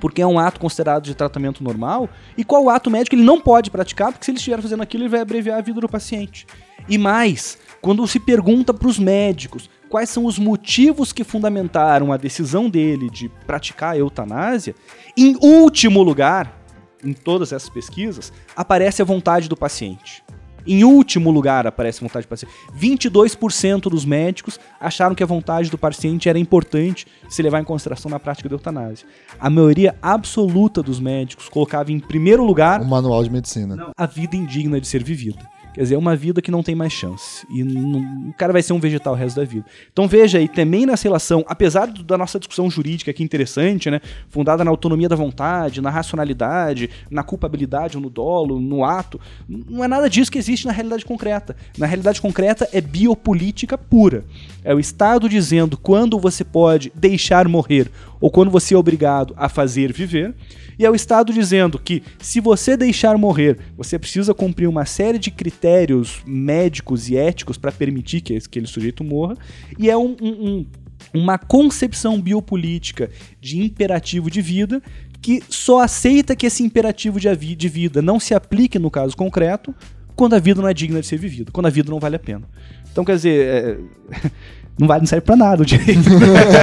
porque 0.00 0.22
é 0.22 0.26
um 0.26 0.38
ato 0.38 0.60
considerado 0.60 1.04
de 1.04 1.14
tratamento 1.14 1.62
normal, 1.62 2.08
e 2.36 2.44
qual 2.44 2.68
ato 2.68 2.90
médico 2.90 3.14
ele 3.14 3.24
não 3.24 3.40
pode 3.40 3.70
praticar, 3.70 4.12
porque 4.12 4.24
se 4.24 4.30
ele 4.30 4.38
estiver 4.38 4.60
fazendo 4.60 4.82
aquilo, 4.82 5.04
ele 5.04 5.10
vai 5.10 5.20
abreviar 5.20 5.58
a 5.58 5.62
vida 5.62 5.80
do 5.80 5.88
paciente. 5.88 6.46
E 6.88 6.98
mais, 6.98 7.58
quando 7.80 8.06
se 8.06 8.20
pergunta 8.20 8.72
para 8.72 8.88
os 8.88 8.98
médicos 8.98 9.68
quais 9.88 10.10
são 10.10 10.24
os 10.24 10.38
motivos 10.38 11.12
que 11.12 11.24
fundamentaram 11.24 12.12
a 12.12 12.16
decisão 12.16 12.68
dele 12.68 13.08
de 13.08 13.28
praticar 13.46 13.94
a 13.94 13.98
eutanásia, 13.98 14.74
em 15.16 15.36
último 15.40 16.02
lugar, 16.02 16.60
em 17.04 17.12
todas 17.12 17.52
essas 17.52 17.68
pesquisas, 17.68 18.32
aparece 18.54 19.00
a 19.00 19.04
vontade 19.04 19.48
do 19.48 19.56
paciente. 19.56 20.24
Em 20.66 20.84
último 20.84 21.30
lugar 21.30 21.66
aparece 21.66 22.00
vontade 22.00 22.26
do 22.26 22.28
paciente. 22.28 22.52
22% 22.78 23.82
dos 23.82 24.04
médicos 24.04 24.58
acharam 24.80 25.14
que 25.14 25.22
a 25.22 25.26
vontade 25.26 25.70
do 25.70 25.78
paciente 25.78 26.28
era 26.28 26.38
importante 26.38 27.06
se 27.28 27.42
levar 27.42 27.60
em 27.60 27.64
consideração 27.64 28.10
na 28.10 28.18
prática 28.18 28.48
da 28.48 28.54
eutanásia. 28.54 29.06
A 29.38 29.48
maioria 29.48 29.94
absoluta 30.02 30.82
dos 30.82 30.98
médicos 31.00 31.48
colocava 31.48 31.92
em 31.92 32.00
primeiro 32.00 32.44
lugar 32.44 32.80
O 32.80 32.84
manual 32.84 33.22
de 33.22 33.30
medicina. 33.30 33.92
a 33.96 34.06
vida 34.06 34.36
indigna 34.36 34.80
de 34.80 34.86
ser 34.86 35.02
vivida. 35.02 35.55
Quer 35.76 35.82
dizer, 35.82 35.94
é 35.94 35.98
uma 35.98 36.16
vida 36.16 36.40
que 36.40 36.50
não 36.50 36.62
tem 36.62 36.74
mais 36.74 36.90
chance. 36.90 37.46
E 37.50 37.62
não- 37.62 38.30
o 38.30 38.32
cara 38.32 38.50
vai 38.50 38.62
ser 38.62 38.72
um 38.72 38.80
vegetal 38.80 39.12
o 39.12 39.16
resto 39.16 39.36
da 39.36 39.44
vida. 39.44 39.66
Então 39.92 40.08
veja 40.08 40.38
aí, 40.38 40.48
também 40.48 40.86
nessa 40.86 41.02
relação, 41.02 41.44
apesar 41.46 41.84
do- 41.84 42.02
da 42.02 42.16
nossa 42.16 42.38
discussão 42.38 42.70
jurídica 42.70 43.10
aqui 43.10 43.22
interessante, 43.22 43.90
né? 43.90 44.00
Fundada 44.30 44.64
na 44.64 44.70
autonomia 44.70 45.06
da 45.06 45.14
vontade, 45.14 45.82
na 45.82 45.90
racionalidade, 45.90 46.88
na 47.10 47.22
culpabilidade 47.22 47.94
ou 47.98 48.02
no 48.02 48.08
dolo, 48.08 48.58
no 48.58 48.86
ato, 48.86 49.20
não 49.46 49.84
é 49.84 49.88
nada 49.88 50.08
disso 50.08 50.32
que 50.32 50.38
existe 50.38 50.66
na 50.66 50.72
realidade 50.72 51.04
concreta. 51.04 51.54
Na 51.76 51.84
realidade 51.84 52.22
concreta 52.22 52.66
é 52.72 52.80
biopolítica 52.80 53.76
pura. 53.76 54.24
É 54.64 54.74
o 54.74 54.80
Estado 54.80 55.28
dizendo 55.28 55.76
quando 55.76 56.18
você 56.18 56.42
pode 56.42 56.90
deixar 56.94 57.46
morrer 57.48 57.90
ou 58.18 58.30
quando 58.30 58.50
você 58.50 58.74
é 58.74 58.78
obrigado 58.78 59.34
a 59.36 59.46
fazer 59.50 59.92
viver. 59.92 60.34
E 60.78 60.84
é 60.84 60.90
o 60.90 60.94
Estado 60.94 61.32
dizendo 61.32 61.78
que 61.78 62.02
se 62.18 62.40
você 62.40 62.76
deixar 62.76 63.16
morrer, 63.16 63.58
você 63.76 63.98
precisa 63.98 64.34
cumprir 64.34 64.68
uma 64.68 64.84
série 64.84 65.18
de 65.18 65.30
critérios 65.30 66.20
médicos 66.26 67.08
e 67.08 67.16
éticos 67.16 67.56
para 67.56 67.72
permitir 67.72 68.20
que 68.20 68.36
aquele 68.36 68.66
sujeito 68.66 69.02
morra. 69.02 69.36
E 69.78 69.88
é 69.90 69.96
um- 69.96 70.16
um- 70.20 70.46
um- 70.48 70.66
uma 71.14 71.38
concepção 71.38 72.20
biopolítica 72.20 73.10
de 73.40 73.60
imperativo 73.60 74.30
de 74.30 74.40
vida 74.40 74.82
que 75.22 75.42
só 75.48 75.80
aceita 75.80 76.36
que 76.36 76.46
esse 76.46 76.62
imperativo 76.62 77.18
de 77.18 77.68
vida 77.68 78.02
não 78.02 78.20
se 78.20 78.34
aplique 78.34 78.78
no 78.78 78.90
caso 78.90 79.16
concreto 79.16 79.74
quando 80.14 80.34
a 80.34 80.38
vida 80.38 80.60
não 80.62 80.68
é 80.68 80.74
digna 80.74 81.00
de 81.00 81.06
ser 81.06 81.18
vivida, 81.18 81.50
quando 81.52 81.66
a 81.66 81.70
vida 81.70 81.90
não 81.90 81.98
vale 82.00 82.16
a 82.16 82.18
pena. 82.18 82.48
Então, 82.90 83.04
quer 83.04 83.16
dizer, 83.16 83.46
é, 83.46 83.78
não 84.78 84.86
vale 84.86 85.00
não 85.00 85.06
serve 85.06 85.24
pra 85.24 85.36
nada 85.36 85.62
o 85.62 85.66
direito. 85.66 86.00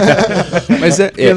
Mas 0.79 0.99
é, 0.99 1.11
É, 1.17 1.29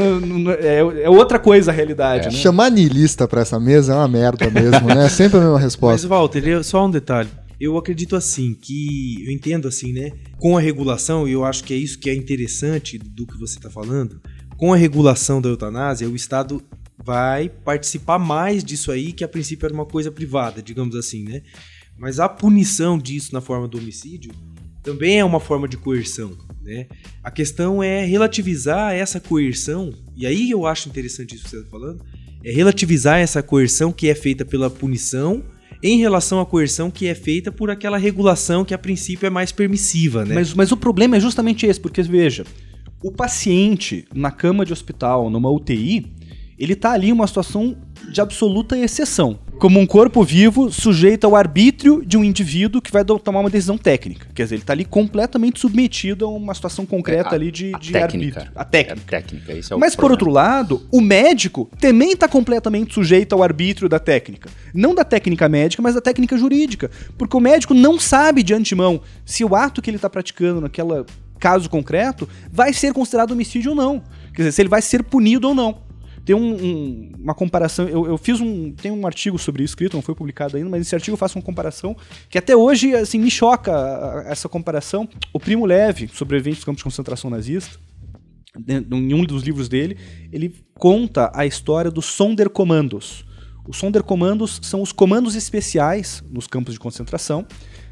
é- 0.78 1.02
é 1.04 1.10
outra 1.10 1.38
coisa 1.38 1.70
a 1.70 1.74
realidade, 1.74 2.26
né? 2.26 2.30
Chamar 2.32 2.70
niilista 2.70 3.26
pra 3.26 3.40
essa 3.42 3.58
mesa 3.58 3.92
é 3.92 3.96
uma 3.96 4.08
merda 4.08 4.50
mesmo, 4.50 4.86
né? 4.88 5.08
Sempre 5.08 5.38
a 5.38 5.40
mesma 5.40 5.54
Mas, 5.54 5.62
resposta. 5.64 6.08
Walter, 6.08 6.46
eu- 6.46 6.64
só 6.64 6.86
um 6.86 6.90
detalhe. 6.90 7.28
Eu 7.58 7.78
acredito 7.78 8.14
assim, 8.16 8.52
que 8.54 9.24
eu 9.26 9.32
entendo 9.32 9.66
assim, 9.66 9.92
né? 9.92 10.10
Com 10.38 10.58
a 10.58 10.60
regulação, 10.60 11.26
e 11.26 11.32
eu 11.32 11.44
acho 11.44 11.64
que 11.64 11.72
é 11.72 11.76
isso 11.76 11.98
que 11.98 12.10
é 12.10 12.14
interessante 12.14 12.98
do 12.98 13.26
que 13.26 13.38
você 13.38 13.56
está 13.58 13.70
falando, 13.70 14.20
com 14.58 14.72
a 14.72 14.76
regulação 14.76 15.40
da 15.40 15.48
eutanásia, 15.48 16.08
o 16.08 16.14
Estado 16.14 16.62
vai 17.02 17.48
participar 17.48 18.18
mais 18.18 18.62
disso 18.62 18.90
aí, 18.92 19.12
que 19.12 19.24
a 19.24 19.28
princípio 19.28 19.64
era 19.66 19.72
uma 19.74 19.86
coisa 19.86 20.10
privada, 20.10 20.60
digamos 20.60 20.94
assim, 20.96 21.24
né? 21.24 21.40
Mas 21.98 22.20
a 22.20 22.28
punição 22.28 22.98
disso 22.98 23.32
na 23.32 23.40
forma 23.40 23.66
do 23.66 23.78
homicídio 23.78 24.32
também 24.86 25.18
é 25.18 25.24
uma 25.24 25.40
forma 25.40 25.66
de 25.66 25.76
coerção. 25.76 26.30
Né? 26.62 26.86
A 27.22 27.30
questão 27.30 27.82
é 27.82 28.04
relativizar 28.04 28.94
essa 28.94 29.18
coerção, 29.18 29.92
e 30.16 30.24
aí 30.24 30.48
eu 30.48 30.64
acho 30.64 30.88
interessante 30.88 31.34
isso 31.34 31.44
que 31.44 31.50
você 31.50 31.56
está 31.58 31.68
falando, 31.68 32.04
é 32.44 32.52
relativizar 32.52 33.18
essa 33.18 33.42
coerção 33.42 33.92
que 33.92 34.08
é 34.08 34.14
feita 34.14 34.44
pela 34.44 34.70
punição 34.70 35.42
em 35.82 35.98
relação 35.98 36.40
à 36.40 36.46
coerção 36.46 36.90
que 36.90 37.06
é 37.08 37.14
feita 37.14 37.50
por 37.50 37.68
aquela 37.68 37.98
regulação 37.98 38.64
que 38.64 38.72
a 38.72 38.78
princípio 38.78 39.26
é 39.26 39.30
mais 39.30 39.50
permissiva, 39.50 40.24
né? 40.24 40.36
Mas, 40.36 40.54
mas 40.54 40.72
o 40.72 40.76
problema 40.76 41.16
é 41.16 41.20
justamente 41.20 41.66
esse, 41.66 41.80
porque 41.80 42.00
veja, 42.02 42.44
o 43.02 43.10
paciente 43.10 44.06
na 44.14 44.30
cama 44.30 44.64
de 44.64 44.72
hospital, 44.72 45.28
numa 45.28 45.50
UTI, 45.50 46.06
ele 46.58 46.74
tá 46.76 46.92
ali 46.92 47.08
em 47.08 47.12
uma 47.12 47.26
situação 47.26 47.76
de 48.10 48.20
absoluta 48.20 48.76
exceção. 48.78 49.38
Como 49.58 49.80
um 49.80 49.86
corpo 49.86 50.22
vivo 50.22 50.70
sujeito 50.70 51.24
ao 51.26 51.34
arbítrio 51.34 52.04
de 52.04 52.16
um 52.18 52.22
indivíduo 52.22 52.82
que 52.82 52.92
vai 52.92 53.02
tomar 53.04 53.40
uma 53.40 53.48
decisão 53.48 53.78
técnica. 53.78 54.28
Quer 54.34 54.42
dizer, 54.42 54.56
ele 54.56 54.64
tá 54.64 54.74
ali 54.74 54.84
completamente 54.84 55.58
submetido 55.58 56.26
a 56.26 56.28
uma 56.28 56.52
situação 56.54 56.84
concreta 56.84 57.30
É, 57.30 57.32
a- 57.32 57.34
ali 57.36 57.50
de, 57.50 57.74
a 57.74 57.78
de 57.78 57.90
técnica. 57.90 58.40
arbítrio. 58.40 58.52
A 58.60 58.64
técnica. 58.66 59.16
É 59.16 59.20
técnica, 59.20 59.52
esse 59.54 59.72
é 59.72 59.76
o 59.76 59.78
Mas 59.80 59.96
por 59.96 60.00
problema. 60.08 60.12
outro 60.14 60.30
lado, 60.30 60.86
o 60.92 61.00
médico 61.00 61.70
também 61.80 62.12
está 62.12 62.28
completamente 62.28 62.92
sujeito 62.92 63.32
ao 63.34 63.42
arbítrio 63.42 63.88
da 63.88 63.98
técnica. 63.98 64.50
Não 64.74 64.94
da 64.94 65.04
técnica 65.04 65.48
médica, 65.48 65.82
mas 65.82 65.94
da 65.94 66.02
técnica 66.02 66.36
jurídica. 66.36 66.90
Porque 67.16 67.34
o 67.36 67.40
médico 67.40 67.72
não 67.72 67.98
sabe 67.98 68.42
de 68.42 68.52
antemão 68.52 69.00
se 69.24 69.42
o 69.42 69.56
ato 69.56 69.80
que 69.80 69.88
ele 69.88 69.96
está 69.96 70.10
praticando 70.10 70.60
naquele 70.60 71.02
caso 71.38 71.68
concreto 71.70 72.28
vai 72.52 72.74
ser 72.74 72.92
considerado 72.92 73.30
homicídio 73.32 73.70
ou 73.70 73.76
não. 73.76 74.02
Quer 74.34 74.42
dizer, 74.42 74.52
se 74.52 74.60
ele 74.62 74.68
vai 74.68 74.82
ser 74.82 75.02
punido 75.02 75.48
ou 75.48 75.54
não. 75.54 75.85
Tem 76.26 76.34
um- 76.36 76.54
um- 76.56 77.12
uma 77.20 77.34
comparação, 77.34 77.88
eu, 77.88 78.04
eu 78.04 78.18
fiz 78.18 78.40
um. 78.40 78.72
Tem 78.72 78.90
um 78.90 79.06
artigo 79.06 79.38
sobre 79.38 79.62
isso 79.62 79.70
escrito, 79.72 79.94
não 79.94 80.02
foi 80.02 80.14
publicado 80.14 80.56
ainda, 80.56 80.68
mas 80.68 80.82
esse 80.82 80.94
artigo 80.94 81.14
eu 81.14 81.18
faço 81.18 81.38
uma 81.38 81.44
comparação 81.44 81.96
que 82.28 82.36
até 82.36 82.54
hoje 82.54 82.94
assim, 82.94 83.18
me 83.18 83.30
choca 83.30 83.72
essa 84.26 84.48
comparação. 84.48 85.08
O 85.32 85.38
Primo 85.38 85.64
Leve, 85.64 86.10
sobrevivente 86.12 86.56
dos 86.56 86.64
campos 86.64 86.78
de 86.80 86.84
concentração 86.84 87.30
nazista, 87.30 87.78
em 88.68 89.14
um 89.14 89.24
dos 89.24 89.42
livros 89.44 89.68
dele, 89.68 89.96
ele 90.32 90.52
conta 90.74 91.30
a 91.34 91.46
história 91.46 91.90
dos 91.90 92.06
Sonderkommandos. 92.06 93.24
Os 93.68 93.76
Sonderkommandos 93.76 94.58
são 94.62 94.82
os 94.82 94.92
comandos 94.92 95.34
especiais 95.36 96.24
nos 96.30 96.46
campos 96.46 96.74
de 96.74 96.80
concentração, 96.80 97.46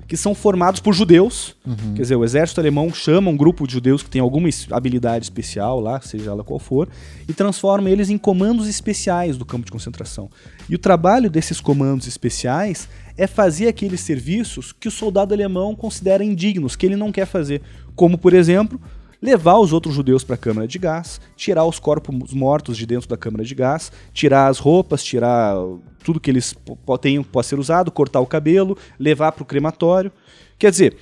que 0.07 0.17
são 0.17 0.35
formados 0.35 0.81
por 0.81 0.95
judeus. 0.95 1.57
Quer 1.95 2.03
dizer, 2.03 2.17
o 2.17 2.25
exército 2.25 2.61
alemão 2.61 2.93
chama 2.93 3.31
um 3.31 3.37
grupo 3.37 3.67
de 3.67 3.73
judeus 3.73 4.03
que 4.03 4.11
tem 4.11 4.21
alguma 4.21 4.49
habilidade 4.71 5.25
especial 5.25 5.81
lá, 5.81 6.01
seja 6.01 6.31
ela 6.31 6.45
qual 6.45 6.59
for, 6.59 6.89
e 7.29 7.33
transforma 7.33 7.91
eles 7.91 8.11
em 8.11 8.19
comandos 8.19 8.69
especiais 8.69 9.37
do 9.37 9.45
campo 9.45 9.67
de 9.67 9.73
concentração. 9.73 10.31
E 10.69 10.75
o 10.75 10.79
trabalho 10.79 11.31
desses 11.31 11.61
comandos 11.61 12.07
especiais 12.07 12.89
é 13.17 13.27
fazer 13.27 13.69
aqueles 13.69 14.01
serviços 14.01 14.73
que 14.73 14.89
o 14.89 14.91
soldado 14.91 15.33
alemão 15.33 15.75
considera 15.75 16.25
indignos, 16.25 16.77
que 16.77 16.85
ele 16.85 16.97
não 16.97 17.13
quer 17.13 17.27
fazer. 17.27 17.63
Como, 17.95 18.19
por 18.19 18.35
exemplo, 18.35 18.81
levar 19.25 19.59
os 19.59 19.73
outros 19.73 19.95
judeus 19.95 20.23
para 20.23 20.35
a 20.35 20.39
câmara 20.39 20.69
de 20.69 20.79
gás, 20.79 21.19
tirar 21.35 21.65
os 21.65 21.79
corpos 21.79 22.35
mortos 22.35 22.77
de 22.77 22.85
dentro 22.85 23.09
da 23.09 23.17
câmara 23.17 23.43
de 23.43 23.55
gás, 23.55 23.91
tirar 24.13 24.49
as 24.49 24.59
roupas, 24.59 25.03
tirar 25.03 25.57
tudo 26.05 26.21
que 26.21 26.31
eles 26.31 26.55
tenham 27.01 27.25
pode 27.25 27.47
ser 27.47 27.59
usado, 27.59 27.91
cortar 27.91 28.21
o 28.21 28.27
cabelo, 28.27 28.77
levar 28.99 29.33
para 29.33 29.43
o 29.43 29.47
crematório. 29.47 30.13
Quer 30.59 30.71
dizer, 30.71 30.99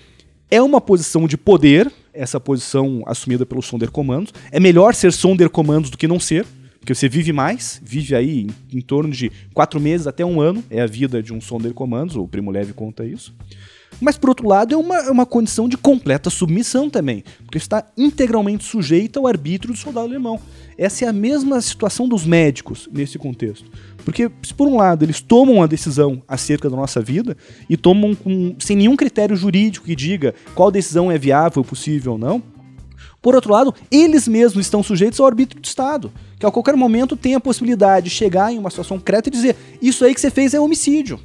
é 0.49 0.63
uma 0.63 0.81
posição 0.81 1.27
de 1.27 1.37
poder, 1.37 1.91
essa 2.15 2.39
posição 2.39 3.03
assumida 3.07 3.45
pelos 3.45 3.67
Sonderkommandos. 3.67 4.33
É 4.53 4.61
melhor 4.61 4.95
ser 4.95 5.13
Sonderkommandos 5.13 5.91
do 5.91 5.99
que 5.99 6.07
não 6.07 6.21
ser, 6.21 6.47
porque 6.79 6.95
você 6.95 7.09
vive 7.09 7.33
mais, 7.33 7.81
vive 7.83 8.15
aí 8.15 8.43
em, 8.43 8.79
em 8.79 8.81
torno 8.81 9.13
de 9.13 9.33
quatro 9.53 9.81
meses 9.81 10.07
até 10.07 10.25
um 10.25 10.41
ano, 10.41 10.63
é 10.71 10.81
a 10.81 10.87
vida 10.87 11.21
de 11.21 11.33
um 11.33 11.41
Sonderkommandos, 11.41 12.15
o 12.15 12.29
Primo 12.29 12.53
Leve 12.53 12.73
conta 12.73 13.05
isso. 13.05 13.35
Mas, 14.03 14.19
por 14.19 14.31
outro 14.31 14.49
lado, 14.49 14.75
é 14.75 14.77
uma, 14.77 14.97
é 14.97 15.11
uma 15.13 15.25
condição 15.25 15.69
de 15.69 15.77
completa 15.77 16.29
submissão 16.29 16.91
também, 16.91 17.23
porque 17.45 17.57
está 17.57 17.87
integralmente 17.97 18.65
sujeito 18.65 19.21
ao 19.21 19.29
arbítrio 19.29 19.73
do 19.73 19.79
soldado 19.79 20.09
alemão. 20.09 20.41
Essa 20.77 21.05
é 21.05 21.09
a 21.09 21.13
mesma 21.13 21.61
situação 21.61 22.09
dos 22.09 22.27
médicos 22.27 22.89
nesse 22.93 23.17
contexto. 23.17 23.71
Porque, 24.05 24.29
se 24.43 24.53
por 24.53 24.67
um 24.67 24.77
lado 24.77 25.05
eles 25.05 25.21
tomam 25.21 25.63
a 25.63 25.69
decisão 25.69 26.21
acerca 26.27 26.69
da 26.69 26.75
nossa 26.75 27.01
vida 27.01 27.37
e 27.71 27.77
tomam 27.77 28.13
com- 28.13 28.57
sem 28.59 28.77
nenhum 28.77 28.97
critério 28.97 29.37
jurídico 29.37 29.87
que 29.87 29.95
diga 29.95 30.35
qual 30.53 30.69
decisão 30.73 31.09
é 31.09 31.17
viável, 31.17 31.63
possível 31.63 32.13
ou 32.13 32.19
não, 32.19 32.43
por 33.21 33.37
outro 33.37 33.53
lado, 33.53 33.73
eles 33.89 34.27
mesmos 34.27 34.67
estão 34.67 34.83
sujeitos 34.83 35.21
ao 35.21 35.27
arbítrio 35.27 35.63
do 35.63 35.65
Estado, 35.65 36.13
que 36.41 36.45
a 36.45 36.51
qualquer 36.51 36.75
momento 36.75 37.17
tem 37.17 37.37
a 37.37 37.41
possibilidade 37.41 38.09
de 38.09 38.11
chegar 38.11 38.53
em 38.53 38.59
uma 38.59 38.69
situação 38.69 38.99
concreta 38.99 39.29
e 39.29 39.33
dizer: 39.33 39.55
Isso 39.81 40.05
aí 40.05 40.13
que 40.13 40.21
você 40.21 40.29
fez 40.29 40.55
é 40.55 40.59
homicídio. 40.59 41.21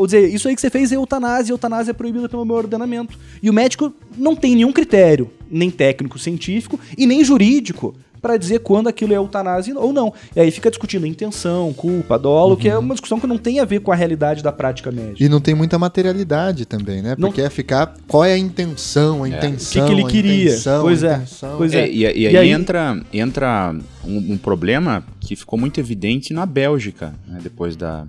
Ou 0.00 0.06
dizer, 0.06 0.32
isso 0.32 0.48
aí 0.48 0.54
que 0.54 0.60
você 0.62 0.70
fez 0.70 0.90
é 0.92 0.96
eutanásia, 0.96 1.52
eutanásia 1.52 1.90
é 1.90 1.94
proibida 1.94 2.26
pelo 2.26 2.42
meu 2.46 2.56
ordenamento. 2.56 3.18
E 3.42 3.50
o 3.50 3.52
médico 3.52 3.92
não 4.16 4.34
tem 4.34 4.54
nenhum 4.54 4.72
critério, 4.72 5.30
nem 5.50 5.70
técnico 5.70 6.18
científico 6.18 6.80
e 6.96 7.06
nem 7.06 7.22
jurídico, 7.22 7.94
para 8.22 8.36
dizer 8.38 8.60
quando 8.60 8.86
aquilo 8.88 9.12
é 9.12 9.16
eutanásia 9.16 9.78
ou 9.78 9.92
não. 9.92 10.12
E 10.34 10.40
aí 10.40 10.50
fica 10.50 10.70
discutindo 10.70 11.06
intenção, 11.06 11.70
culpa, 11.74 12.18
dolo, 12.18 12.56
que 12.56 12.66
é 12.68 12.78
uma 12.78 12.94
discussão 12.94 13.20
que 13.20 13.26
não 13.26 13.36
tem 13.36 13.60
a 13.60 13.64
ver 13.66 13.80
com 13.80 13.92
a 13.92 13.94
realidade 13.94 14.42
da 14.42 14.50
prática 14.50 14.90
médica. 14.90 15.22
E 15.22 15.28
não 15.28 15.38
tem 15.40 15.54
muita 15.54 15.78
materialidade 15.78 16.64
também, 16.64 17.02
né? 17.02 17.14
Não- 17.18 17.28
Porque 17.28 17.42
é 17.42 17.50
ficar. 17.50 17.94
Qual 18.08 18.24
é 18.24 18.32
a 18.32 18.38
intenção? 18.38 19.22
A 19.24 19.28
intenção. 19.28 19.84
O 19.84 19.86
que 19.88 19.94
que 19.94 20.00
ele 20.00 20.06
a 20.06 20.10
queria? 20.10 20.44
intenção, 20.44 20.82
Pois 20.82 21.02
é, 21.02 21.14
intenção. 21.14 21.54
pois 21.58 21.72
É, 21.74 21.80
é. 21.82 21.90
e, 21.90 22.04
e 22.04 22.22
E 22.22 22.26
aí, 22.28 22.36
aí- 22.38 22.50
entra, 22.50 23.02
entra 23.12 23.74
um, 24.04 24.32
um 24.32 24.38
problema 24.38 25.04
que 25.20 25.36
ficou 25.36 25.58
muito 25.58 25.78
evidente 25.78 26.32
na 26.34 26.44
Bélgica, 26.46 27.14
né, 27.26 27.38
depois 27.42 27.74
da, 27.76 28.06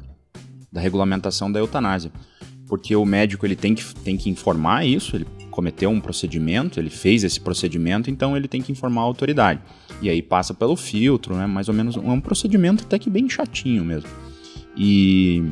da 0.72 0.80
regulamentação 0.80 1.52
da 1.52 1.60
eutanásia. 1.60 2.12
Porque 2.68 2.96
o 2.96 3.06
médico 3.06 3.46
ele 3.46 3.56
tem 3.56 3.76
que, 3.76 3.84
tem 3.96 4.16
que 4.16 4.30
informar 4.30 4.86
isso, 4.86 5.16
ele 5.16 5.28
cometeu 5.50 5.90
um 5.90 6.00
procedimento, 6.00 6.80
ele 6.80 6.90
fez 6.90 7.24
esse 7.24 7.40
procedimento, 7.40 8.10
então 8.10 8.38
ele 8.38 8.48
tem 8.48 8.62
que 8.62 8.72
informar 8.72 9.02
a 9.02 9.06
autoridade. 9.06 9.60
E 10.02 10.10
aí 10.10 10.22
passa 10.22 10.54
pelo 10.54 10.78
filtro, 10.78 11.36
né, 11.36 11.46
mais 11.46 11.68
ou 11.68 11.74
menos, 11.74 11.98
é 11.98 12.00
um 12.00 12.22
procedimento 12.22 12.86
até 12.86 12.98
que 12.98 13.10
bem 13.10 13.30
chatinho 13.30 13.84
mesmo. 13.84 14.10
E 14.78 15.44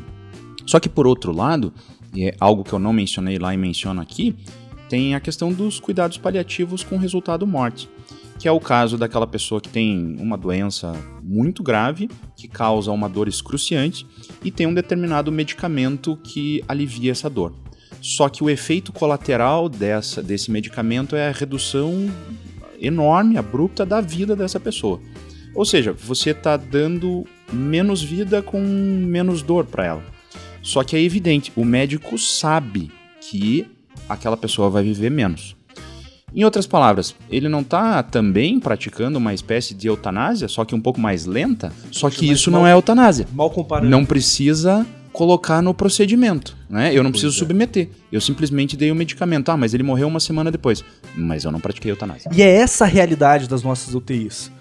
só 0.65 0.79
que 0.79 0.87
por 0.87 1.05
outro 1.05 1.31
lado, 1.33 1.73
é 2.17 2.33
algo 2.39 2.63
que 2.63 2.71
eu 2.71 2.79
não 2.79 2.93
mencionei 2.93 3.37
lá 3.37 3.53
e 3.53 3.57
menciono 3.57 3.99
aqui, 3.99 4.35
tem 4.87 5.13
a 5.13 5.19
questão 5.19 5.51
dos 5.51 5.79
cuidados 5.79 6.17
paliativos 6.17 6.83
com 6.83 6.97
resultado 6.97 7.45
morte, 7.45 7.89
que 8.39 8.47
é 8.47 8.51
o 8.51 8.59
caso 8.59 8.97
daquela 8.97 9.27
pessoa 9.27 9.59
que 9.59 9.67
tem 9.67 10.15
uma 10.17 10.37
doença 10.37 10.93
muito 11.21 11.61
grave, 11.61 12.09
que 12.37 12.47
causa 12.47 12.89
uma 12.89 13.09
dor 13.09 13.27
excruciante 13.27 14.07
e 14.41 14.49
tem 14.49 14.65
um 14.65 14.73
determinado 14.73 15.29
medicamento 15.29 16.17
que 16.23 16.63
alivia 16.65 17.11
essa 17.11 17.29
dor. 17.29 17.53
Só 18.01 18.29
que 18.29 18.41
o 18.41 18.49
efeito 18.49 18.93
colateral 18.93 19.67
dessa, 19.67 20.23
desse 20.23 20.49
medicamento 20.49 21.17
é 21.17 21.27
a 21.27 21.33
redução 21.33 22.09
enorme, 22.79 23.37
abrupta 23.37 23.85
da 23.85 23.99
vida 23.99 24.37
dessa 24.37 24.57
pessoa. 24.57 25.01
Ou 25.53 25.65
seja, 25.65 25.91
você 25.91 26.29
está 26.29 26.55
dando 26.55 27.25
menos 27.51 28.01
vida 28.01 28.41
com 28.41 28.61
menos 28.61 29.41
dor 29.41 29.65
para 29.65 29.85
ela. 29.85 30.03
Só 30.61 30.81
que 30.81 30.95
é 30.95 31.01
evidente, 31.01 31.51
o 31.57 31.65
médico 31.65 32.17
sabe 32.17 32.89
que 33.19 33.67
aquela 34.07 34.37
pessoa 34.37 34.69
vai 34.69 34.83
viver 34.83 35.11
menos. 35.11 35.58
Em 36.33 36.43
outras 36.43 36.67
palavras, 36.67 37.15
ele 37.29 37.49
não 37.49 37.61
está 37.61 38.03
também 38.03 38.59
praticando 38.59 39.17
uma 39.17 39.33
espécie 39.33 39.73
de 39.73 39.87
eutanásia, 39.87 40.47
só 40.47 40.63
que 40.63 40.75
um 40.75 40.81
pouco 40.81 40.99
mais 40.99 41.25
lenta? 41.25 41.71
Só 41.91 42.09
que 42.09 42.29
isso 42.29 42.51
não 42.51 42.65
é 42.65 42.73
eutanásia. 42.73 43.27
Mal 43.33 43.49
comparando. 43.49 43.89
Não 43.89 44.05
precisa 44.05 44.85
colocar 45.11 45.61
no 45.61 45.73
procedimento, 45.73 46.55
né? 46.69 46.93
Eu 46.93 47.03
não 47.03 47.11
preciso 47.11 47.33
submeter. 47.33 47.89
Eu 48.11 48.21
simplesmente 48.21 48.77
dei 48.77 48.91
o 48.91 48.95
medicamento. 48.95 49.49
Ah, 49.49 49.57
mas 49.57 49.73
ele 49.73 49.83
morreu 49.83 50.07
uma 50.07 50.19
semana 50.19 50.51
depois. 50.51 50.83
Mas 51.15 51.43
eu 51.43 51.51
não 51.51 51.59
pratiquei 51.59 51.91
eutanásia. 51.91 52.31
E 52.33 52.41
é 52.41 52.49
essa 52.49 52.85
a 52.85 52.87
realidade 52.87 53.47
das 53.47 53.63
nossas 53.63 53.95
UTIs. 53.95 54.51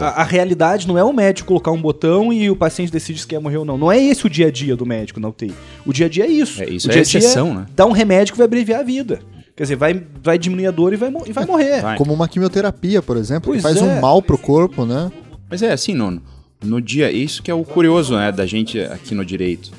A, 0.00 0.20
a 0.20 0.24
realidade 0.24 0.86
não 0.86 0.98
é 0.98 1.04
o 1.04 1.12
médico 1.12 1.48
colocar 1.48 1.70
um 1.70 1.80
botão 1.80 2.32
e 2.32 2.50
o 2.50 2.56
paciente 2.56 2.92
decide 2.92 3.20
se 3.20 3.26
quer 3.26 3.38
morrer 3.38 3.58
ou 3.58 3.64
não. 3.64 3.78
Não 3.78 3.90
é 3.90 3.98
esse 3.98 4.26
o 4.26 4.28
dia 4.28 4.48
a 4.48 4.50
dia 4.50 4.76
do 4.76 4.84
médico 4.84 5.20
na 5.20 5.28
UTI. 5.28 5.54
O 5.86 5.92
dia 5.92 6.06
a 6.06 6.08
dia 6.08 6.24
é 6.24 6.28
isso. 6.28 6.62
É, 6.62 6.68
isso 6.68 6.88
o 6.88 6.90
é 6.90 6.94
dia 6.94 7.02
a 7.02 7.04
dia 7.04 7.18
exceção, 7.18 7.54
né? 7.54 7.66
Dar 7.74 7.86
um 7.86 7.92
remédio 7.92 8.32
que 8.32 8.38
vai 8.38 8.46
abreviar 8.46 8.80
a 8.80 8.82
vida. 8.82 9.20
Quer 9.60 9.64
dizer, 9.64 9.76
vai, 9.76 10.02
vai 10.22 10.38
diminuir 10.38 10.68
a 10.68 10.70
dor 10.70 10.94
e 10.94 10.96
vai, 10.96 11.12
e 11.26 11.32
vai 11.34 11.44
morrer. 11.44 11.82
Vai. 11.82 11.98
Como 11.98 12.14
uma 12.14 12.26
quimioterapia, 12.26 13.02
por 13.02 13.18
exemplo, 13.18 13.52
que 13.52 13.60
Pois 13.60 13.62
faz 13.62 13.76
é. 13.76 13.82
um 13.82 14.00
mal 14.00 14.22
pro 14.22 14.38
corpo, 14.38 14.86
né? 14.86 15.12
Mas 15.50 15.60
é 15.60 15.70
assim, 15.70 15.92
Nuno. 15.92 16.22
No 16.64 16.80
dia, 16.80 17.12
isso 17.12 17.42
que 17.42 17.50
é 17.50 17.54
o 17.54 17.62
curioso, 17.62 18.16
né, 18.16 18.32
da 18.32 18.46
gente 18.46 18.80
aqui 18.80 19.14
no 19.14 19.22
direito. 19.22 19.70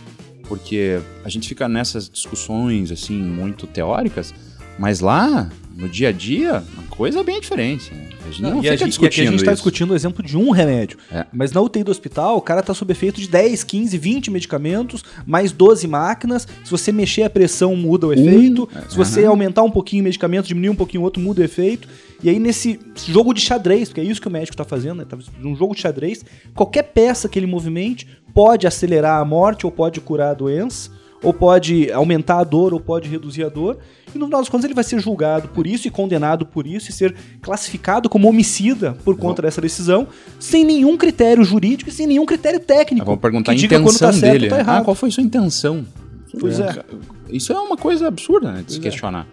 Porque 0.48 1.00
a 1.26 1.30
gente 1.30 1.50
fica 1.50 1.68
nessas 1.68 2.08
discussões, 2.08 2.92
assim, 2.92 3.20
muito 3.20 3.66
teóricas, 3.66 4.36
mas 4.78 5.00
lá, 5.00 5.50
no 5.82 5.90
dia 5.90 6.10
a 6.10 6.12
dia, 6.12 6.58
a 6.58 6.96
coisa 6.96 7.20
é 7.20 7.24
bem 7.24 7.42
diferente. 7.42 7.92
né? 7.92 8.08
A 8.24 8.28
gente 8.28 8.42
não, 8.42 8.64
e, 8.64 8.70
a 8.70 8.72
fica 8.72 8.72
gente, 8.72 8.72
e 8.72 8.76
aqui 8.76 8.84
a 8.84 8.88
discutindo 8.88 9.32
gente 9.32 9.40
está 9.40 9.54
discutindo 9.54 9.92
o 9.92 9.96
exemplo 9.96 10.24
de 10.24 10.38
um 10.38 10.52
remédio. 10.52 11.00
É. 11.12 11.26
Mas 11.34 11.52
na 11.52 11.60
UTI 11.60 11.84
do 11.84 11.90
hospital, 11.90 12.38
o 12.38 12.42
cara 12.42 12.62
tá 12.62 12.74
sob 12.74 12.92
efeito 12.92 13.20
de 13.20 13.28
10, 13.28 13.64
15, 13.64 13.98
20 13.98 14.32
medicamentos, 14.32 15.04
mais 15.26 15.52
12 15.52 15.88
máquinas. 15.88 16.48
Se 16.64 16.70
você 16.70 16.92
mexer 16.92 17.24
a 17.24 17.30
pressão, 17.30 17.76
muda 17.76 18.06
o 18.06 18.14
efeito. 18.14 18.70
Se 18.88 18.96
você 18.96 19.26
aumentar 19.26 19.64
um 19.64 19.72
pouquinho 19.72 20.02
o 20.02 20.06
medicamento, 20.06 20.48
diminuir 20.48 20.70
um 20.70 20.76
pouquinho 20.76 21.02
o 21.02 21.04
outro, 21.04 21.22
muda 21.22 21.42
o 21.42 21.44
efeito. 21.44 21.88
E 22.24 22.30
aí, 22.30 22.38
nesse 22.38 22.80
jogo 23.08 23.34
de 23.34 23.42
xadrez, 23.42 23.90
porque 23.90 24.02
é 24.02 24.04
isso 24.04 24.22
que 24.22 24.28
o 24.28 24.32
médico 24.32 24.56
tá 24.56 24.64
fazendo, 24.64 24.98
né? 24.98 25.06
Tá 25.06 25.18
num 25.40 25.56
jogo 25.56 25.74
de 25.74 25.82
xadrez, 25.82 26.24
qualquer 26.54 26.84
peça 26.84 27.28
que 27.28 27.40
ele 27.40 27.48
movimente 27.48 28.08
pode 28.36 28.68
acelerar 28.68 29.20
a 29.20 29.26
morte 29.26 29.66
ou 29.66 29.72
pode 29.72 30.00
curar 30.00 30.30
a 30.30 30.34
doença. 30.36 30.92
Ou 31.24 31.34
pode 31.34 31.92
aumentar 31.92 32.40
a 32.40 32.44
dor, 32.44 32.74
ou 32.74 32.80
pode 32.80 33.08
reduzir 33.08 33.44
a 33.44 33.50
dor. 33.50 33.78
E 34.14 34.18
no 34.18 34.26
final 34.26 34.42
das 34.42 34.50
contas 34.50 34.66
ele 34.66 34.74
vai 34.74 34.84
ser 34.84 35.00
julgado 35.00 35.48
por 35.50 35.66
isso 35.66 35.88
e 35.88 35.92
condenado 35.92 36.46
por 36.46 36.68
isso 36.68 36.90
e 36.90 36.94
ser 36.94 37.16
classificado 37.42 38.10
como 38.10 38.28
homicida 38.28 38.98
por 39.06 39.18
conta 39.18 39.42
dessa 39.42 39.62
decisão, 39.62 40.08
sem 40.40 40.66
nenhum 40.66 40.98
critério 40.98 41.44
jurídico 41.44 41.90
e 41.90 41.94
sem 41.94 42.08
nenhum 42.08 42.26
critério 42.26 42.60
técnico. 42.60 43.06
Vamos 43.06 43.22
perguntar 43.22 43.54
a 43.54 43.56
intenção 43.56 44.08
tá 44.08 44.14
certo 44.14 44.34
dele. 44.34 44.50
tá 44.50 44.58
ah, 44.58 44.60
errado. 44.60 44.84
qual 44.84 44.96
foi 44.96 45.12
sua 45.12 45.24
intenção? 45.24 45.86
Pois 46.40 46.60
é. 46.60 46.84
Isso 47.30 47.54
é 47.54 47.60
uma 47.60 47.78
coisa 47.78 48.08
absurda, 48.08 48.52
né, 48.52 48.64
de 48.66 48.74
se 48.74 48.80
questionar. 48.80 49.28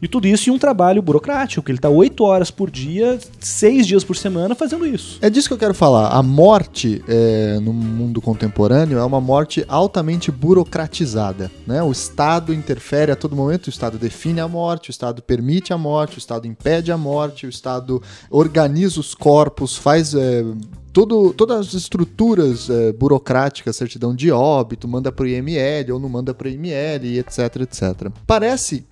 E 0.00 0.08
tudo 0.08 0.26
isso 0.26 0.50
em 0.50 0.52
um 0.52 0.58
trabalho 0.58 1.02
burocrático, 1.02 1.62
que 1.62 1.72
ele 1.72 1.78
tá 1.78 1.88
oito 1.88 2.24
horas 2.24 2.50
por 2.50 2.70
dia, 2.70 3.18
seis 3.40 3.86
dias 3.86 4.04
por 4.04 4.16
semana 4.16 4.54
fazendo 4.54 4.86
isso. 4.86 5.18
É 5.20 5.30
disso 5.30 5.48
que 5.48 5.54
eu 5.54 5.58
quero 5.58 5.74
falar. 5.74 6.08
A 6.08 6.22
morte 6.22 7.02
é, 7.08 7.58
no 7.60 7.72
mundo 7.72 8.20
contemporâneo 8.20 8.98
é 8.98 9.04
uma 9.04 9.20
morte 9.20 9.64
altamente 9.68 10.30
burocratizada. 10.30 11.50
Né? 11.66 11.82
O 11.82 11.92
Estado 11.92 12.52
interfere 12.52 13.12
a 13.12 13.16
todo 13.16 13.36
momento, 13.36 13.66
o 13.66 13.70
Estado 13.70 13.98
define 13.98 14.40
a 14.40 14.48
morte, 14.48 14.90
o 14.90 14.92
Estado 14.92 15.22
permite 15.22 15.72
a 15.72 15.78
morte, 15.78 16.16
o 16.16 16.18
Estado 16.18 16.46
impede 16.46 16.92
a 16.92 16.98
morte, 16.98 17.46
o 17.46 17.48
Estado 17.48 18.02
organiza 18.30 19.00
os 19.00 19.14
corpos, 19.14 19.76
faz. 19.76 20.14
é, 20.14 20.44
Todo, 20.92 21.34
todas 21.34 21.58
as 21.58 21.74
estruturas 21.74 22.70
é, 22.70 22.92
burocráticas, 22.92 23.74
certidão 23.74 24.14
de 24.14 24.30
óbito, 24.30 24.86
manda 24.86 25.10
para 25.10 25.24
o 25.24 25.26
IML 25.26 25.92
ou 25.92 25.98
não 25.98 26.08
manda 26.08 26.32
para 26.32 26.46
o 26.46 26.50
IML, 26.50 27.18
etc, 27.18 27.62
etc. 27.62 28.12
Parece 28.24 28.86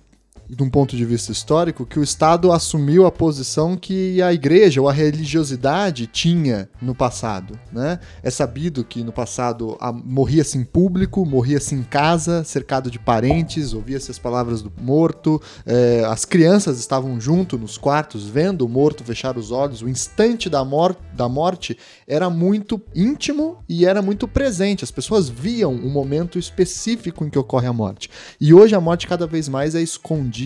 de 0.55 0.63
um 0.63 0.69
ponto 0.69 0.95
de 0.95 1.05
vista 1.05 1.31
histórico, 1.31 1.85
que 1.85 1.99
o 1.99 2.03
Estado 2.03 2.51
assumiu 2.51 3.05
a 3.05 3.11
posição 3.11 3.75
que 3.75 4.21
a 4.21 4.33
igreja 4.33 4.81
ou 4.81 4.87
a 4.87 4.93
religiosidade 4.93 6.07
tinha 6.07 6.69
no 6.81 6.93
passado. 6.93 7.59
Né? 7.71 7.99
É 8.21 8.29
sabido 8.29 8.83
que 8.83 9.03
no 9.03 9.11
passado 9.11 9.77
morria-se 10.05 10.57
em 10.57 10.63
público, 10.63 11.25
morria-se 11.25 11.75
em 11.75 11.83
casa, 11.83 12.43
cercado 12.43 12.91
de 12.91 12.99
parentes, 12.99 13.73
ouvia-se 13.73 14.11
as 14.11 14.19
palavras 14.19 14.61
do 14.61 14.71
morto, 14.81 15.41
eh, 15.65 16.03
as 16.07 16.25
crianças 16.25 16.79
estavam 16.79 17.19
junto 17.19 17.57
nos 17.57 17.77
quartos, 17.77 18.27
vendo 18.27 18.65
o 18.65 18.69
morto 18.69 19.03
fechar 19.03 19.37
os 19.37 19.51
olhos. 19.51 19.81
O 19.81 19.89
instante 19.89 20.49
da, 20.49 20.63
mor 20.63 20.95
da 21.13 21.27
morte 21.27 21.77
era 22.07 22.29
muito 22.29 22.81
íntimo 22.95 23.57
e 23.67 23.85
era 23.85 24.01
muito 24.01 24.27
presente. 24.27 24.83
As 24.83 24.91
pessoas 24.91 25.29
viam 25.29 25.73
um 25.73 25.89
momento 25.89 26.37
específico 26.37 27.25
em 27.25 27.29
que 27.29 27.39
ocorre 27.39 27.67
a 27.67 27.73
morte. 27.73 28.09
E 28.39 28.53
hoje 28.53 28.75
a 28.75 28.81
morte 28.81 29.07
cada 29.07 29.25
vez 29.25 29.49
mais 29.49 29.75
é 29.75 29.81
escondida, 29.81 30.42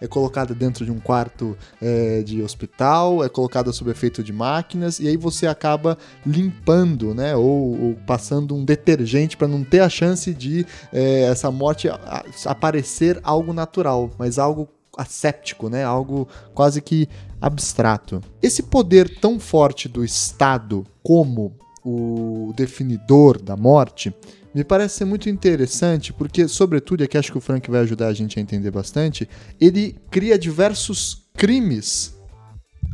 é 0.00 0.06
colocada 0.06 0.54
dentro 0.54 0.84
de 0.84 0.90
um 0.90 0.98
quarto 0.98 1.56
é, 1.80 2.22
de 2.22 2.42
hospital, 2.42 3.24
é 3.24 3.28
colocada 3.28 3.72
sob 3.72 3.90
efeito 3.90 4.22
de 4.22 4.32
máquinas, 4.32 4.98
e 5.00 5.08
aí 5.08 5.16
você 5.16 5.46
acaba 5.46 5.96
limpando, 6.26 7.14
né? 7.14 7.36
Ou, 7.36 7.80
ou 7.82 7.94
passando 8.06 8.54
um 8.54 8.64
detergente 8.64 9.36
para 9.36 9.48
não 9.48 9.62
ter 9.64 9.80
a 9.80 9.88
chance 9.88 10.32
de 10.34 10.66
é, 10.92 11.22
essa 11.22 11.50
morte 11.50 11.88
aparecer 12.44 13.20
algo 13.22 13.52
natural, 13.52 14.10
mas 14.18 14.38
algo 14.38 14.68
asséptico, 14.96 15.68
né? 15.68 15.84
Algo 15.84 16.28
quase 16.54 16.80
que 16.80 17.08
abstrato. 17.40 18.20
Esse 18.42 18.64
poder 18.64 19.20
tão 19.20 19.38
forte 19.38 19.88
do 19.88 20.04
Estado 20.04 20.84
como 21.02 21.56
o 21.84 22.52
definidor 22.56 23.40
da 23.40 23.56
morte 23.56 24.12
me 24.58 24.64
parece 24.64 24.96
ser 24.96 25.04
muito 25.04 25.28
interessante, 25.28 26.12
porque, 26.12 26.48
sobretudo, 26.48 27.02
e 27.02 27.04
aqui 27.04 27.16
acho 27.16 27.30
que 27.30 27.38
o 27.38 27.40
Frank 27.40 27.70
vai 27.70 27.80
ajudar 27.82 28.08
a 28.08 28.12
gente 28.12 28.40
a 28.40 28.42
entender 28.42 28.72
bastante, 28.72 29.28
ele 29.60 29.94
cria 30.10 30.36
diversos 30.36 31.28
crimes. 31.36 32.16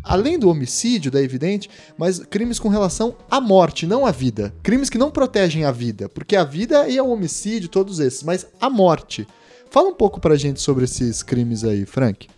Além 0.03 0.39
do 0.39 0.51
homicídio, 0.51 1.11
da 1.11 1.23
evidente, 1.23 1.71
mas 1.97 2.19
crimes 2.19 2.59
com 2.59 2.69
relação 2.69 3.17
à 3.31 3.41
morte, 3.41 3.87
não 3.87 4.05
à 4.05 4.11
vida. 4.11 4.53
Crimes 4.63 4.91
que 4.91 4.99
não 4.99 5.11
protegem 5.11 5.65
a 5.65 5.73
vida, 5.73 6.07
porque 6.07 6.37
a 6.37 6.45
vida 6.45 6.87
e 6.87 7.01
o 7.01 7.09
homicídio, 7.09 7.71
todos 7.71 7.99
esses, 7.99 8.23
mas 8.23 8.47
a 8.61 8.69
morte. 8.69 9.27
Fala 9.71 9.89
um 9.89 9.95
pouco 9.95 10.21
pra 10.21 10.37
gente 10.37 10.61
sobre 10.61 10.85
esses 10.85 11.23
crimes 11.23 11.65
aí, 11.65 11.87
Frank. 11.87 12.29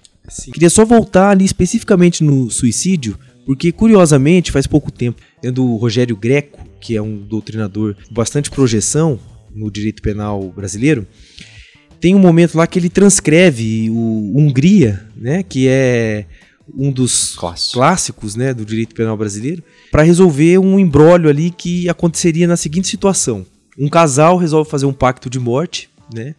Queria 0.52 0.70
só 0.70 0.84
voltar 0.84 1.30
ali 1.30 1.44
especificamente 1.44 2.22
no 2.22 2.48
suicídio, 2.48 3.18
porque 3.44 3.72
curiosamente, 3.72 4.52
faz 4.52 4.68
pouco 4.68 4.92
tempo, 4.92 5.20
tendo 5.40 5.64
o 5.64 5.76
Rogério 5.76 6.16
Greco, 6.16 6.65
que 6.80 6.96
é 6.96 7.02
um 7.02 7.16
doutrinador 7.16 7.94
de 7.94 8.12
bastante 8.12 8.50
projeção 8.50 9.18
no 9.54 9.70
direito 9.70 10.02
penal 10.02 10.52
brasileiro, 10.54 11.06
tem 12.00 12.14
um 12.14 12.18
momento 12.18 12.56
lá 12.56 12.66
que 12.66 12.78
ele 12.78 12.90
transcreve 12.90 13.90
o 13.90 14.34
Hungria, 14.36 15.04
né, 15.16 15.42
que 15.42 15.66
é 15.68 16.26
um 16.74 16.90
dos 16.90 17.34
Clássico. 17.34 17.74
clássicos 17.74 18.36
né, 18.36 18.52
do 18.52 18.64
direito 18.64 18.94
penal 18.94 19.16
brasileiro, 19.16 19.62
para 19.90 20.02
resolver 20.02 20.58
um 20.58 20.78
embrólio 20.78 21.28
ali 21.30 21.50
que 21.50 21.88
aconteceria 21.88 22.46
na 22.46 22.56
seguinte 22.56 22.88
situação. 22.88 23.46
Um 23.78 23.88
casal 23.88 24.36
resolve 24.36 24.70
fazer 24.70 24.86
um 24.86 24.92
pacto 24.92 25.30
de 25.30 25.38
morte, 25.38 25.88
né? 26.12 26.34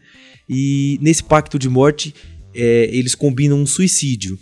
E 0.49 0.97
nesse 1.01 1.23
pacto 1.23 1.59
de 1.59 1.69
morte, 1.69 2.13
é, 2.53 2.89
eles 2.91 3.13
combinam 3.13 3.59
um 3.59 3.65
suicídio. 3.65 4.39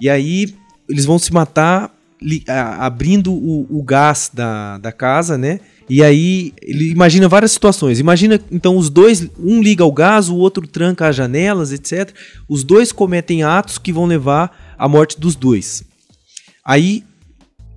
E 0.00 0.08
aí 0.08 0.54
eles 0.88 1.04
vão 1.04 1.18
se 1.18 1.32
matar 1.32 1.94
li- 2.22 2.44
a- 2.48 2.86
abrindo 2.86 3.32
o, 3.32 3.66
o 3.70 3.82
gás 3.82 4.30
da, 4.32 4.78
da 4.78 4.92
casa, 4.92 5.36
né? 5.36 5.60
E 5.90 6.02
aí 6.02 6.52
ele 6.62 6.90
imagina 6.90 7.28
várias 7.28 7.52
situações. 7.52 7.98
Imagina 7.98 8.40
então 8.50 8.76
os 8.76 8.88
dois, 8.88 9.28
um 9.38 9.60
liga 9.60 9.84
o 9.84 9.92
gás, 9.92 10.28
o 10.28 10.36
outro 10.36 10.66
tranca 10.66 11.08
as 11.08 11.16
janelas, 11.16 11.72
etc. 11.72 12.10
Os 12.48 12.64
dois 12.64 12.92
cometem 12.92 13.42
atos 13.42 13.76
que 13.78 13.92
vão 13.92 14.06
levar 14.06 14.74
à 14.78 14.88
morte 14.88 15.20
dos 15.20 15.34
dois. 15.36 15.82
Aí 16.64 17.04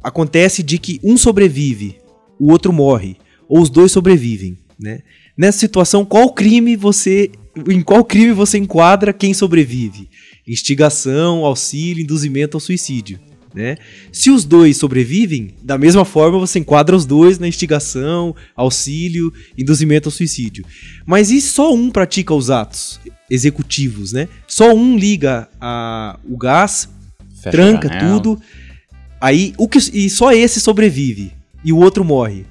acontece 0.03 0.61
de 0.63 0.77
que 0.77 0.99
um 1.03 1.17
sobrevive, 1.17 1.97
o 2.39 2.51
outro 2.51 2.71
morre, 2.71 3.17
ou 3.49 3.61
os 3.61 3.69
dois 3.69 3.91
sobrevivem, 3.91 4.57
né? 4.79 4.99
Nessa 5.37 5.59
situação, 5.59 6.05
qual 6.05 6.31
crime 6.31 6.75
você, 6.77 7.29
em 7.67 7.81
qual 7.81 8.05
crime 8.05 8.31
você 8.31 8.57
enquadra 8.57 9.11
quem 9.11 9.33
sobrevive? 9.33 10.07
Instigação, 10.47 11.43
auxílio, 11.43 12.03
induzimento 12.03 12.55
ao 12.55 12.61
suicídio, 12.61 13.19
né? 13.55 13.77
Se 14.11 14.29
os 14.29 14.43
dois 14.43 14.77
sobrevivem, 14.77 15.55
da 15.63 15.77
mesma 15.77 16.03
forma 16.03 16.37
você 16.37 16.59
enquadra 16.59 16.95
os 16.95 17.05
dois 17.05 17.39
na 17.39 17.47
instigação, 17.47 18.35
auxílio, 18.55 19.33
induzimento 19.57 20.09
ao 20.09 20.11
suicídio. 20.11 20.65
Mas 21.05 21.31
e 21.31 21.39
só 21.39 21.73
um 21.73 21.89
pratica 21.89 22.33
os 22.33 22.49
atos 22.49 22.99
executivos, 23.29 24.11
né? 24.11 24.27
Só 24.45 24.73
um 24.73 24.97
liga 24.97 25.47
a- 25.59 26.19
o 26.29 26.37
gás, 26.37 26.89
Fecha 27.41 27.51
tranca 27.51 27.89
tudo. 27.99 28.39
Aí 29.21 29.53
o 29.57 29.67
que 29.67 29.79
e 29.93 30.09
só 30.09 30.31
esse 30.33 30.59
sobrevive 30.59 31.31
e 31.63 31.71
o 31.71 31.77
outro 31.77 32.03
morre. 32.03 32.45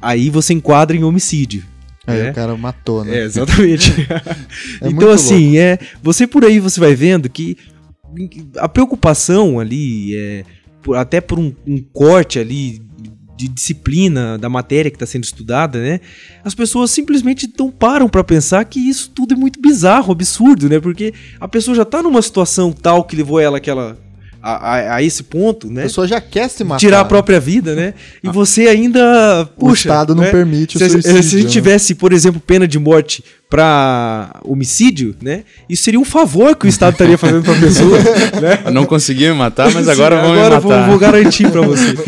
Aí 0.00 0.30
você 0.30 0.54
enquadra 0.54 0.96
em 0.96 1.04
homicídio. 1.04 1.64
Aí 2.06 2.22
né? 2.22 2.30
o 2.30 2.34
cara 2.34 2.56
matou, 2.56 3.04
né? 3.04 3.18
É, 3.18 3.24
exatamente. 3.24 3.92
É 4.80 4.88
então 4.88 5.10
assim, 5.10 5.58
é, 5.58 5.78
você 6.02 6.26
por 6.26 6.44
aí 6.44 6.58
você 6.58 6.80
vai 6.80 6.94
vendo 6.94 7.28
que 7.28 7.56
a 8.58 8.68
preocupação 8.68 9.58
ali 9.60 10.16
é 10.16 10.44
por- 10.82 10.96
até 10.96 11.20
por 11.20 11.38
um, 11.38 11.52
um 11.66 11.82
corte 11.92 12.38
ali 12.38 12.80
de 13.36 13.48
disciplina 13.48 14.36
da 14.36 14.50
matéria 14.50 14.90
que 14.90 14.96
está 14.96 15.06
sendo 15.06 15.24
estudada, 15.24 15.80
né? 15.80 16.00
As 16.44 16.54
pessoas 16.54 16.90
simplesmente 16.90 17.50
não 17.58 17.70
param 17.70 18.06
para 18.08 18.22
pensar 18.22 18.64
que 18.66 18.78
isso 18.78 19.10
tudo 19.14 19.32
é 19.32 19.36
muito 19.36 19.60
bizarro, 19.60 20.12
absurdo, 20.12 20.68
né? 20.68 20.78
Porque 20.78 21.14
a 21.40 21.48
pessoa 21.48 21.74
já 21.74 21.84
tá 21.86 22.02
numa 22.02 22.20
situação 22.20 22.70
tal 22.70 23.02
que 23.04 23.16
levou 23.16 23.40
ela 23.40 23.56
aquela 23.56 23.96
a, 24.42 24.52
a- 24.74 24.94
a 24.96 25.02
esse 25.02 25.22
ponto, 25.22 25.68
A 25.68 25.70
né? 25.70 25.82
pessoa 25.84 26.06
já 26.06 26.20
quer 26.20 26.48
se 26.50 26.62
matar. 26.64 26.80
Tirar 26.80 27.00
a 27.00 27.04
própria 27.04 27.40
vida, 27.40 27.74
né? 27.74 27.94
E 28.22 28.28
você 28.28 28.68
ainda. 28.68 29.42
O 29.56 29.68
Puxa, 29.68 29.88
Estado 29.88 30.14
não 30.14 30.22
né? 30.22 30.30
permite 30.30 30.76
o 30.76 30.78
se, 30.78 30.88
suicídio. 30.90 31.22
se 31.22 31.36
a 31.36 31.38
gente 31.38 31.46
né? 31.46 31.50
tivesse, 31.52 31.94
por 31.94 32.12
exemplo, 32.12 32.40
pena 32.40 32.68
de 32.68 32.78
morte 32.78 33.24
pra 33.50 34.40
homicídio, 34.44 35.14
né? 35.20 35.42
Isso 35.68 35.82
seria 35.82 35.98
um 35.98 36.04
favor 36.04 36.54
que 36.56 36.66
o 36.66 36.68
Estado 36.68 36.92
estaria 36.92 37.18
fazendo 37.18 37.42
pra 37.42 37.54
pessoa, 37.56 37.98
né? 38.40 38.62
Eu 38.64 38.72
não 38.72 38.86
consegui 38.86 39.28
me 39.28 39.34
matar, 39.34 39.70
mas 39.72 39.84
Sim, 39.86 39.90
agora 39.90 40.20
vão 40.22 40.32
me 40.32 40.38
agora 40.38 40.60
matar. 40.60 40.80
vou, 40.82 40.90
vou 40.90 40.98
garantir 40.98 41.50
pra 41.50 41.60
você. 41.60 41.90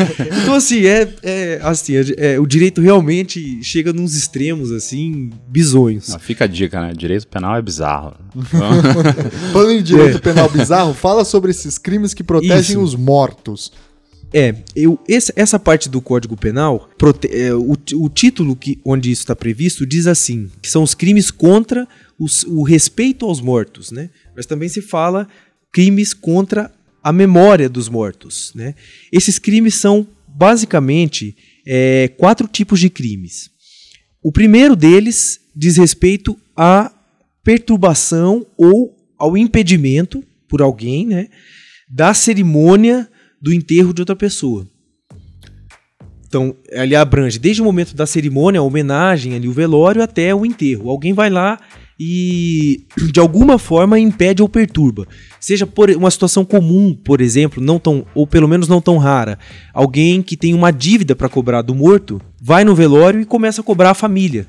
Então, 0.43 0.55
assim, 0.55 0.85
é, 0.85 1.07
é 1.21 1.59
assim, 1.63 1.95
é- 1.95 2.33
é, 2.35 2.39
o 2.39 2.45
direito 2.45 2.81
realmente 2.81 3.59
chega 3.63 3.91
nos 3.93 4.15
extremos, 4.15 4.71
assim, 4.71 5.29
bizonhos. 5.47 6.09
Não, 6.09 6.19
fica 6.19 6.45
a 6.45 6.47
dica, 6.47 6.79
né? 6.81 6.93
Direito 6.95 7.27
penal 7.27 7.55
é 7.57 7.61
bizarro. 7.61 8.13
Então, 8.35 8.69
Falando 9.51 9.71
em 9.71 9.83
direito 9.83 10.17
É. 10.17 10.19
penal 10.19 10.49
bizarro, 10.49 10.93
fala 10.93 11.25
sobre 11.25 11.51
esses 11.51 11.77
crimes 11.77 12.13
que 12.13 12.23
protegem 12.23 12.75
Isso. 12.75 12.79
os 12.81 12.95
mortos. 12.95 13.71
É, 14.33 14.55
eu, 14.75 14.99
esse- 15.07 15.31
essa 15.35 15.59
parte 15.59 15.87
do 15.87 16.01
Código 16.01 16.35
Penal, 16.35 16.89
prote- 16.97 17.27
é, 17.31 17.53
o, 17.53 17.73
o 17.95 18.09
título 18.09 18.55
que, 18.55 18.79
onde 18.83 19.11
isso 19.11 19.21
está 19.21 19.35
previsto 19.35 19.85
diz 19.85 20.07
assim, 20.07 20.49
que 20.61 20.69
são 20.69 20.81
os 20.81 20.95
crimes 20.95 21.29
contra 21.29 21.87
os- 22.19 22.43
o 22.45 22.63
respeito 22.63 23.25
aos 23.25 23.39
mortos, 23.39 23.91
né? 23.91 24.09
Mas 24.35 24.45
também 24.47 24.67
se 24.69 24.81
fala 24.81 25.27
crimes 25.71 26.13
contra 26.13 26.71
a 27.03 27.11
memória 27.13 27.69
dos 27.69 27.89
mortos, 27.89 28.51
né? 28.55 28.73
Esses 29.11 29.37
crimes 29.37 29.75
são 29.75 30.07
basicamente 30.27 31.35
é, 31.65 32.07
quatro 32.17 32.47
tipos 32.47 32.79
de 32.79 32.89
crimes. 32.89 33.49
O 34.21 34.31
primeiro 34.31 34.75
deles 34.75 35.39
diz 35.55 35.77
respeito 35.77 36.37
à 36.57 36.91
perturbação 37.43 38.45
ou 38.57 38.95
ao 39.17 39.37
impedimento 39.37 40.23
por 40.49 40.61
alguém, 40.61 41.05
né, 41.05 41.27
da 41.89 42.13
cerimônia 42.13 43.07
do 43.43 43.53
enterro 43.53 43.93
de 43.93 44.01
outra 44.01 44.15
pessoa. 44.15 44.65
Então, 46.25 46.55
ali 46.73 46.95
abrange 46.95 47.37
desde 47.37 47.61
o 47.61 47.65
momento 47.65 47.93
da 47.93 48.05
cerimônia, 48.05 48.59
a 48.59 48.63
homenagem, 48.63 49.35
ali 49.35 49.49
o 49.49 49.51
velório, 49.51 50.01
até 50.01 50.33
o 50.33 50.45
enterro. 50.45 50.89
Alguém 50.89 51.11
vai 51.13 51.29
lá 51.29 51.59
e 51.99 52.85
de 53.11 53.19
alguma 53.19 53.59
forma 53.59 53.99
impede 53.99 54.41
ou 54.41 54.47
perturba. 54.47 55.05
Seja 55.39 55.67
por 55.67 55.91
uma 55.91 56.09
situação 56.09 56.45
comum, 56.45 56.95
por 56.95 57.19
exemplo, 57.19 57.61
não 57.61 57.77
tão 57.77 58.05
ou 58.15 58.25
pelo 58.25 58.47
menos 58.47 58.69
não 58.69 58.81
tão 58.81 58.97
rara, 58.97 59.37
alguém 59.73 60.23
que 60.23 60.37
tem 60.37 60.53
uma 60.53 60.71
dívida 60.71 61.15
para 61.15 61.29
cobrar 61.29 61.61
do 61.61 61.75
morto, 61.75 62.21
vai 62.41 62.63
no 62.63 62.73
velório 62.73 63.19
e 63.19 63.25
começa 63.25 63.59
a 63.59 63.63
cobrar 63.63 63.91
a 63.91 63.93
família, 63.93 64.47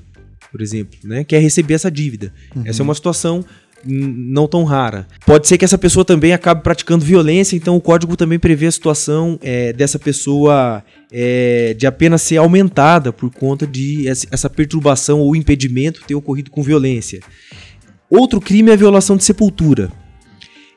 por 0.53 0.63
exemplo, 0.63 0.97
né? 1.03 1.25
Quer 1.25 1.41
receber 1.41 1.75
essa 1.75 1.91
dívida. 1.91 2.33
Essa 2.65 2.81
é 2.81 2.85
uma 2.85 2.95
situação 2.95 3.45
não 3.87 4.47
tão 4.47 4.65
rara. 4.65 5.07
Pode 5.27 5.47
ser 5.47 5.59
que 5.59 5.65
essa 5.65 5.79
pessoa 5.79 6.05
também 6.05 6.33
acabe 6.33 6.63
praticando 6.63 7.05
violência, 7.05 7.57
então 7.57 7.77
o 7.77 7.81
código 7.81 8.17
também 8.17 8.39
prevê 8.39 8.67
a 8.67 8.73
situação 8.73 9.39
é, 9.43 9.73
dessa 9.73 9.99
pessoa 9.99 10.83
é, 11.13 11.75
de 11.75 11.87
apenas 11.87 12.23
ser 12.23 12.39
aumentada 12.39 13.13
por 13.13 13.31
conta 13.31 13.67
de 13.67 14.09
essa 14.09 14.49
perturbação 14.49 15.21
ou 15.21 15.37
impedimento 15.37 16.03
ter 16.07 16.15
ocorrido 16.15 16.51
com 16.51 16.63
violência. 16.63 17.21
Outro 18.11 18.41
crime 18.41 18.71
é 18.71 18.75
a 18.75 18.77
violação 18.77 19.17
de 19.17 19.25
sepultura. 19.25 19.91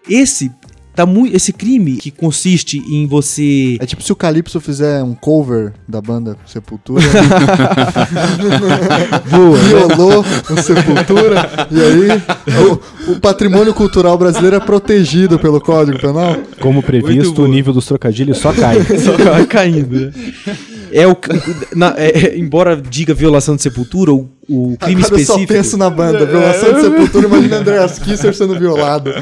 Esse 0.09 0.51
tá 0.97 1.05
muito, 1.05 1.33
esse 1.35 1.53
crime 1.53 1.97
que 1.97 2.09
consiste 2.09 2.79
em 2.89 3.05
você 3.05 3.77
É 3.79 3.85
tipo 3.85 4.01
se 4.01 4.11
o 4.11 4.15
Calypso 4.15 4.59
fizer 4.59 5.03
um 5.03 5.13
cover 5.13 5.73
da 5.87 6.01
banda 6.01 6.35
Sepultura. 6.43 7.03
Boa, 9.29 9.57
violou 9.57 10.25
o 10.49 10.57
Sepultura. 10.57 11.67
E 11.69 11.79
aí 11.79 12.07
o, 13.07 13.11
o 13.11 13.19
patrimônio 13.19 13.75
cultural 13.75 14.17
brasileiro 14.17 14.55
é 14.55 14.59
protegido 14.59 15.37
pelo 15.37 15.61
Código 15.61 15.99
Penal. 15.99 16.35
Como 16.59 16.81
previsto, 16.81 17.43
o 17.43 17.47
nível 17.47 17.73
dos 17.73 17.85
trocadilhos 17.85 18.39
só 18.39 18.51
cai. 18.51 18.77
Só 18.97 19.15
vai 19.15 19.45
caindo, 19.45 20.07
né? 20.07 20.11
É 20.91 21.07
o, 21.07 21.15
na- 21.75 21.95
é, 21.97 22.37
embora 22.37 22.75
diga 22.75 23.13
violação 23.13 23.55
de 23.55 23.61
sepultura, 23.61 24.13
o, 24.13 24.29
o 24.47 24.77
crime 24.77 25.01
Agora 25.03 25.21
eu 25.21 25.25
só 25.25 25.33
específico. 25.33 25.53
penso 25.53 25.77
na 25.77 25.89
banda. 25.89 26.25
Violação 26.25 26.73
de 26.73 26.81
Sepultura, 26.81 27.27
imagina 27.27 27.57
Andreas 27.57 27.99
Kisser 27.99 28.33
sendo 28.33 28.57
violado. 28.57 29.11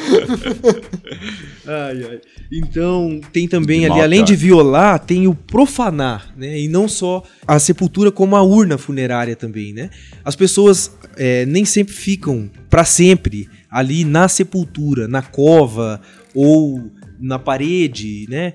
Ai, 1.67 2.03
ai. 2.09 2.19
Então, 2.51 3.19
tem 3.33 3.47
também 3.47 3.79
De 3.79 3.85
ali, 3.85 3.93
mal, 3.95 4.01
além 4.03 4.23
de 4.23 4.35
violar, 4.35 4.99
tem 4.99 5.27
o 5.27 5.33
profanar, 5.33 6.31
né? 6.37 6.59
E 6.59 6.67
não 6.67 6.87
só 6.87 7.23
a 7.47 7.57
sepultura, 7.57 8.11
como 8.11 8.35
a 8.35 8.43
urna 8.43 8.77
funerária 8.77 9.35
também, 9.35 9.73
né? 9.73 9.89
As 10.23 10.35
pessoas 10.35 10.91
é, 11.17 11.43
nem 11.47 11.65
sempre 11.65 11.93
ficam 11.95 12.49
para 12.69 12.85
sempre 12.85 13.49
ali 13.69 14.05
na 14.05 14.27
sepultura, 14.27 15.07
na 15.07 15.23
cova 15.23 15.99
ou 16.35 16.91
na 17.19 17.39
parede, 17.39 18.27
né? 18.29 18.53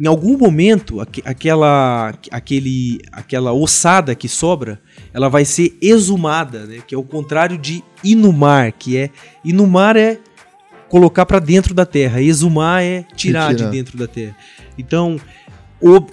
Em 0.00 0.06
algum 0.06 0.38
momento, 0.38 0.98
aque- 0.98 1.22
aquela, 1.26 2.14
aquele, 2.30 3.00
aquela 3.12 3.52
ossada 3.52 4.14
que 4.14 4.28
sobra, 4.28 4.80
ela 5.12 5.28
vai 5.28 5.44
ser 5.44 5.76
exumada, 5.82 6.64
né? 6.64 6.78
Que 6.86 6.94
é 6.94 6.98
o 6.98 7.02
contrário 7.02 7.58
de 7.58 7.84
inumar, 8.02 8.72
que 8.72 8.96
é 8.96 9.10
inumar 9.44 9.96
é 9.96 10.18
colocar 10.88 11.26
para 11.26 11.38
dentro 11.38 11.74
da 11.74 11.84
terra, 11.84 12.22
exumar 12.22 12.82
é 12.82 13.04
tirar 13.14 13.50
Retirar. 13.50 13.70
de 13.70 13.76
dentro 13.76 13.98
da 13.98 14.06
terra. 14.08 14.34
Então, 14.78 15.20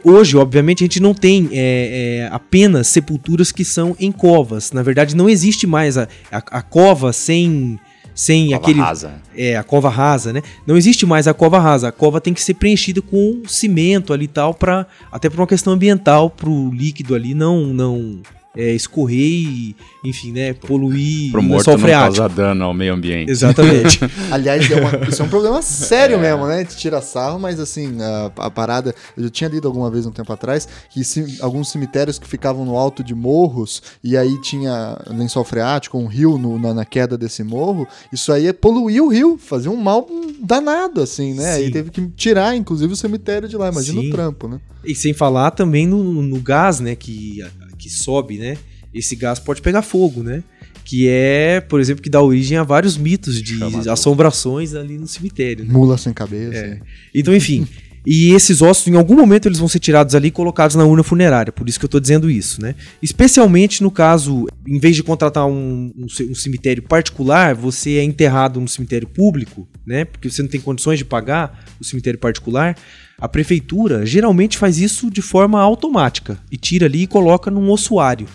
hoje, 0.04 0.36
obviamente, 0.38 0.84
a 0.84 0.86
gente 0.86 1.00
não 1.00 1.14
tem 1.14 1.50
é, 1.54 2.28
é, 2.28 2.30
apenas 2.32 2.88
sepulturas 2.88 3.52
que 3.54 3.64
são 3.64 3.96
em 4.00 4.12
covas. 4.12 4.72
Na 4.74 4.84
verdade, 4.84 5.16
não 5.16 5.30
existe 5.30 5.66
mais 5.66 5.98
a, 5.98 6.10
a, 6.32 6.38
a 6.38 6.62
cova 6.62 7.14
sem 7.14 7.80
sem 8.18 8.48
Cova 8.48 8.58
aquele 8.58 8.80
rasa. 8.80 9.14
é 9.36 9.56
a 9.56 9.64
cova 9.64 9.90
rasa, 9.90 10.34
né? 10.34 10.42
Não 10.66 10.76
existe 10.76 11.06
mais 11.06 11.28
a 11.28 11.36
cova 11.36 11.60
rasa. 11.60 11.90
A 11.90 11.92
cova 11.92 12.20
tem 12.20 12.34
que 12.34 12.42
ser 12.42 12.56
preenchida 12.56 13.00
com 13.00 13.44
cimento 13.46 14.12
ali 14.12 14.26
e 14.26 14.28
tal 14.28 14.56
para 14.56 14.88
até 15.12 15.30
por 15.30 15.40
uma 15.40 15.46
questão 15.46 15.74
ambiental 15.74 16.28
para 16.28 16.50
o 16.50 16.72
líquido 16.74 17.14
ali 17.14 17.36
não 17.36 17.68
não 17.68 18.20
é, 18.58 18.74
escorrer 18.74 19.18
e, 19.20 19.76
enfim, 20.04 20.32
né, 20.32 20.54
poluir 20.54 21.32
Pro 21.32 21.40
o 21.42 21.44
morto 21.44 21.78
não 21.78 21.88
causar 21.88 22.28
dano 22.30 22.64
ao 22.66 22.74
meio 22.74 22.94
ambiente. 22.94 23.30
Exatamente. 23.32 24.00
Aliás, 24.32 24.70
é 24.70 24.76
uma- 24.82 25.08
isso 25.08 25.22
é 25.22 25.26
um 25.26 25.30
problema 25.30 25.62
sério 25.62 26.18
mesmo, 26.20 26.48
né? 26.48 26.64
De 26.64 26.76
tirar 26.76 27.02
sarro, 27.02 27.40
mas 27.40 27.60
assim, 27.60 27.98
a, 28.02 28.32
a 28.46 28.50
parada. 28.52 28.94
Eu 29.16 29.24
já 29.24 29.30
tinha 29.30 29.50
lido 29.50 29.68
alguma 29.68 29.90
vez 29.92 30.06
um 30.06 30.12
tempo 30.12 30.32
atrás 30.34 30.68
que 30.90 31.02
alguns 31.42 31.70
cemitérios 31.70 32.18
que 32.18 32.28
ficavam 32.28 32.66
no 32.66 32.76
alto 32.76 33.04
de 33.04 33.14
morros 33.14 33.82
e 34.04 34.18
aí 34.18 34.42
tinha 34.42 34.98
lençol 35.08 35.44
freático, 35.44 35.98
um 35.98 36.08
rio 36.08 36.38
no- 36.38 36.58
na, 36.60 36.74
na 36.74 36.86
queda 36.86 37.18
desse 37.18 37.44
morro. 37.44 37.88
Isso 38.12 38.32
aí 38.32 38.48
é 38.48 38.54
poluir 38.54 39.04
o 39.04 39.08
rio, 39.10 39.38
fazia 39.38 39.70
um 39.70 39.78
mal 39.78 40.08
danado, 40.40 41.02
assim, 41.02 41.34
né? 41.34 41.54
Aí 41.54 41.66
Sim. 41.68 41.72
teve 41.72 41.92
que 41.92 42.08
tirar, 42.16 42.56
inclusive, 42.56 42.92
o 42.94 42.96
cemitério 42.96 43.48
de 43.48 43.56
lá. 43.56 43.70
Imagina 43.70 44.02
Sim. 44.02 44.08
o 44.08 44.12
trampo, 44.12 44.48
né? 44.48 44.60
E 44.84 44.96
sem 44.96 45.14
falar 45.14 45.52
também 45.52 45.86
no, 45.86 46.02
no 46.22 46.40
gás, 46.40 46.80
né, 46.80 46.96
que, 46.96 47.44
que 47.78 47.90
sobe, 47.90 48.38
né? 48.38 48.58
Esse 48.94 49.16
gás 49.16 49.40
pode 49.40 49.62
pegar 49.62 49.82
fogo, 49.82 50.24
né? 50.24 50.44
Que 50.84 51.08
é, 51.10 51.60
por 51.60 51.80
exemplo, 51.80 52.02
que 52.02 52.10
dá 52.10 52.22
origem 52.22 52.58
a 52.58 52.64
vários 52.64 52.98
mitos 52.98 53.42
de 53.42 53.58
Chama 53.58 53.92
assombrações 53.92 54.74
ali 54.74 54.98
no 54.98 55.08
cemitério. 55.08 55.66
né? 55.66 55.74
Mula 55.74 55.98
sem 55.98 56.14
cabeça. 56.14 56.58
É. 56.58 56.80
Então, 57.14 57.36
enfim. 57.36 57.68
E 58.10 58.32
esses 58.32 58.62
ossos, 58.62 58.88
em 58.88 58.96
algum 58.96 59.16
momento, 59.18 59.50
eles 59.50 59.60
vão 59.60 59.68
ser 59.68 59.80
tirados 59.80 60.16
ali 60.16 60.30
e 60.30 60.32
colocados 60.32 60.78
na 60.78 60.86
urna 60.86 61.04
funerária. 61.04 61.52
Por 61.52 61.68
isso 61.68 61.78
que 61.78 61.84
eu 61.84 61.90
tô 61.90 62.00
dizendo 62.00 62.32
isso, 62.32 62.62
né? 62.62 62.74
Especialmente 63.04 63.84
no 63.84 63.92
caso, 63.92 64.48
em 64.66 64.80
vez 64.80 64.96
de 64.96 65.04
contratar 65.04 65.46
um, 65.46 65.92
um 65.94 66.06
um 66.06 66.36
cemitério 66.36 66.82
particular, 66.84 67.54
você 67.54 67.98
é 67.98 68.04
enterrado 68.04 68.62
no 68.62 68.68
cemitério 68.70 69.10
público, 69.10 69.68
né? 69.86 70.06
Porque 70.06 70.30
você 70.30 70.42
não 70.42 70.48
tem 70.48 70.62
condições 70.62 70.98
de 70.98 71.04
pagar 71.04 71.66
o 71.82 71.84
cemitério 71.84 72.18
particular. 72.18 72.78
A 73.20 73.28
prefeitura 73.28 74.06
geralmente 74.06 74.60
faz 74.60 74.78
isso 74.78 75.10
de 75.10 75.24
forma 75.24 75.60
automática 75.60 76.38
e 76.52 76.58
tira 76.58 76.86
ali 76.86 77.02
e 77.04 77.08
coloca 77.08 77.50
num 77.50 77.72
ossuário, 77.72 78.28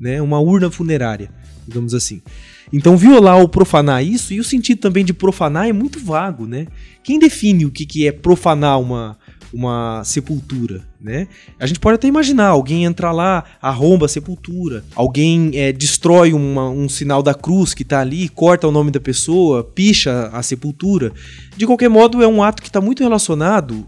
né? 0.00 0.22
Uma 0.22 0.40
urna 0.40 0.70
funerária, 0.70 1.30
digamos 1.68 1.92
assim. 1.92 2.22
Então, 2.72 2.96
violar 2.96 3.36
ou 3.38 3.48
profanar 3.48 4.02
isso, 4.02 4.32
e 4.32 4.40
o 4.40 4.44
sentido 4.44 4.78
também 4.78 5.04
de 5.04 5.12
profanar 5.12 5.68
é 5.68 5.72
muito 5.74 5.98
vago, 6.00 6.46
né? 6.46 6.68
Quem 7.04 7.18
define 7.18 7.66
o 7.66 7.70
que, 7.70 7.84
que 7.84 8.06
é 8.06 8.12
profanar 8.12 8.80
uma, 8.80 9.18
uma 9.52 10.02
sepultura, 10.04 10.86
né? 10.98 11.28
A 11.58 11.66
gente 11.66 11.78
pode 11.80 11.96
até 11.96 12.08
imaginar, 12.08 12.46
alguém 12.46 12.84
entra 12.86 13.12
lá, 13.12 13.44
arromba 13.60 14.06
a 14.06 14.08
sepultura, 14.08 14.82
alguém 14.94 15.50
é, 15.52 15.70
destrói 15.70 16.32
uma- 16.32 16.70
um 16.70 16.88
sinal 16.88 17.22
da 17.22 17.34
cruz 17.34 17.74
que 17.74 17.82
está 17.82 18.00
ali, 18.00 18.26
corta 18.30 18.66
o 18.66 18.72
nome 18.72 18.90
da 18.90 19.00
pessoa, 19.00 19.62
picha 19.64 20.30
a 20.32 20.42
sepultura. 20.42 21.12
De 21.58 21.66
qualquer 21.66 21.90
modo, 21.90 22.22
é 22.22 22.26
um 22.26 22.42
ato 22.42 22.62
que 22.62 22.68
está 22.70 22.80
muito 22.80 23.02
relacionado 23.02 23.86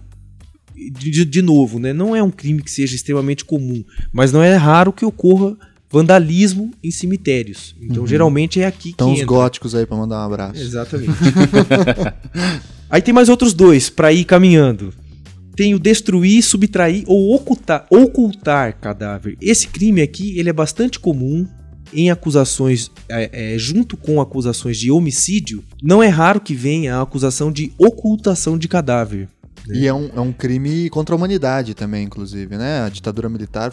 de, 0.91 1.25
de- 1.25 1.43
novo, 1.43 1.79
né? 1.79 1.93
Não 1.93 2.15
é 2.17 2.23
um 2.23 2.31
crime 2.31 2.63
que 2.63 2.71
seja 2.71 2.95
extremamente 2.95 3.45
comum, 3.45 3.85
mas 4.13 4.33
não 4.33 4.43
é 4.43 4.55
raro 4.57 4.93
que 4.93 5.05
ocorra 5.05 5.57
vandalismo 5.91 6.71
em 6.83 6.91
cemitérios. 6.91 7.75
Então, 7.81 8.07
geralmente 8.07 8.61
é 8.61 8.67
aqui 8.67 8.91
Então 8.91 9.09
que 9.09 9.15
os 9.15 9.21
entra. 9.21 9.27
góticos 9.35 9.75
aí 9.75 9.85
pra 9.85 9.97
mandar 9.97 10.23
um 10.23 10.27
abraço. 10.27 10.61
Exatamente. 10.61 11.13
Aí 12.89 13.01
tem 13.01 13.15
mais 13.15 13.29
outros 13.31 13.55
dois 13.55 13.89
pra 13.89 14.13
ir 14.13 14.25
caminhando. 14.25 14.93
Tem 15.57 15.75
o 15.75 15.79
destruir, 15.79 16.43
subtrair 16.43 17.05
ou 17.07 17.35
ocultar, 17.35 17.87
ocultar 17.91 18.79
cadáver. 18.79 19.37
Esse 19.41 19.67
crime 19.69 20.01
aqui 20.03 20.39
ele 20.39 20.49
é 20.51 20.53
bastante 20.53 20.99
comum 20.99 21.47
em 21.93 22.11
acusações, 22.11 22.91
é, 23.09 23.55
é, 23.55 23.59
junto 23.59 23.97
com 23.97 24.21
acusações 24.21 24.79
de 24.79 24.91
homicídio. 24.91 25.63
Não 25.83 26.03
é 26.03 26.09
raro 26.09 26.41
que 26.41 26.55
venha 26.55 26.97
a 26.97 27.03
acusação 27.03 27.53
de 27.53 27.73
ocultação 27.79 28.57
de 28.59 28.67
cadáver. 28.69 29.29
E 29.71 29.87
é 29.87 29.95
um, 29.95 30.11
é 30.15 30.21
um 30.21 30.33
crime 30.33 30.91
contra 30.91 31.15
a 31.15 31.17
humanidade 31.17 31.75
também, 31.75 32.05
inclusive, 32.05 32.57
né? 32.57 32.83
A 32.85 32.89
ditadura 32.89 33.29
militar 33.29 33.73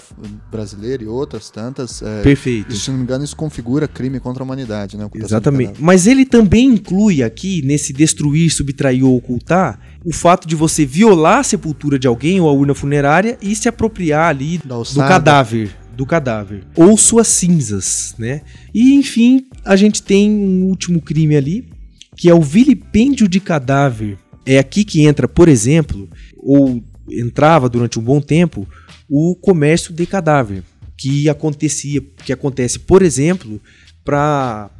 brasileira 0.51 1.03
e 1.03 1.07
outras 1.07 1.49
tantas. 1.49 2.01
é, 2.01 2.21
Perfeito. 2.21 2.73
se 2.75 2.91
não 2.91 2.97
me 2.97 3.03
engano, 3.03 3.23
isso 3.23 3.35
configura 3.35 3.87
crime 3.87 4.19
contra 4.19 4.43
a 4.43 4.45
humanidade, 4.45 4.97
né? 4.97 5.09
Exatamente. 5.15 5.81
Mas 5.81 6.05
ele 6.05 6.25
também 6.25 6.67
inclui 6.67 7.23
aqui, 7.23 7.61
nesse 7.65 7.91
destruir, 7.91 8.51
subtrair 8.51 9.03
ou 9.03 9.17
ocultar, 9.17 9.79
o 10.05 10.13
fato 10.13 10.47
de 10.47 10.55
você 10.55 10.85
violar 10.85 11.39
a 11.39 11.43
sepultura 11.43 11.97
de 11.97 12.07
alguém 12.07 12.39
ou 12.39 12.47
a 12.47 12.53
urna 12.53 12.75
funerária 12.75 13.37
e 13.41 13.55
se 13.55 13.67
apropriar 13.67 14.29
ali 14.29 14.59
do 14.59 14.99
cadáver. 14.99 15.75
Do 15.95 16.05
cadáver. 16.05 16.63
Ou 16.75 16.97
suas 16.97 17.27
cinzas, 17.27 18.15
né? 18.17 18.41
E 18.73 18.93
enfim, 18.93 19.47
a 19.65 19.75
gente 19.75 20.01
tem 20.01 20.31
um 20.31 20.65
último 20.65 21.01
crime 21.01 21.35
ali, 21.35 21.67
que 22.15 22.29
é 22.29 22.33
o 22.33 22.41
vilipêndio 22.41 23.27
de 23.27 23.39
cadáver. 23.39 24.17
É 24.51 24.57
aqui 24.57 24.83
que 24.83 25.05
entra, 25.05 25.27
por 25.27 25.47
exemplo, 25.47 26.09
ou 26.35 26.83
entrava 27.07 27.69
durante 27.69 27.99
um 27.99 28.01
bom 28.01 28.19
tempo, 28.19 28.67
o 29.07 29.35
comércio 29.35 29.93
de 29.93 30.07
cadáver, 30.07 30.63
que 30.97 31.29
acontecia, 31.29 32.01
que 32.25 32.33
acontece, 32.33 32.79
por 32.79 33.03
exemplo, 33.03 33.61
para 34.03 34.71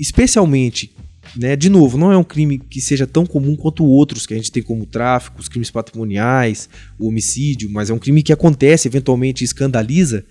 especialmente, 0.00 0.90
né, 1.36 1.54
de 1.54 1.68
novo, 1.68 1.96
não 1.96 2.10
é 2.10 2.18
um 2.18 2.24
crime 2.24 2.58
que 2.58 2.80
seja 2.80 3.06
tão 3.06 3.24
comum 3.24 3.54
quanto 3.54 3.84
outros 3.84 4.26
que 4.26 4.34
a 4.34 4.36
gente 4.36 4.50
tem 4.50 4.64
como 4.64 4.84
tráfico, 4.84 5.40
os 5.40 5.48
crimes 5.48 5.70
patrimoniais, 5.70 6.68
o 6.98 7.06
homicídio, 7.06 7.70
mas 7.70 7.90
é 7.90 7.94
um 7.94 8.00
crime 8.00 8.20
que 8.20 8.32
acontece, 8.32 8.88
eventualmente 8.88 9.44
escandaliza, 9.44 10.24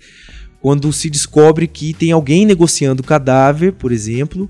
quando 0.60 0.92
se 0.92 1.08
descobre 1.08 1.66
que 1.66 1.94
tem 1.94 2.12
alguém 2.12 2.44
negociando 2.44 3.02
cadáver, 3.02 3.72
por 3.72 3.92
exemplo, 3.92 4.46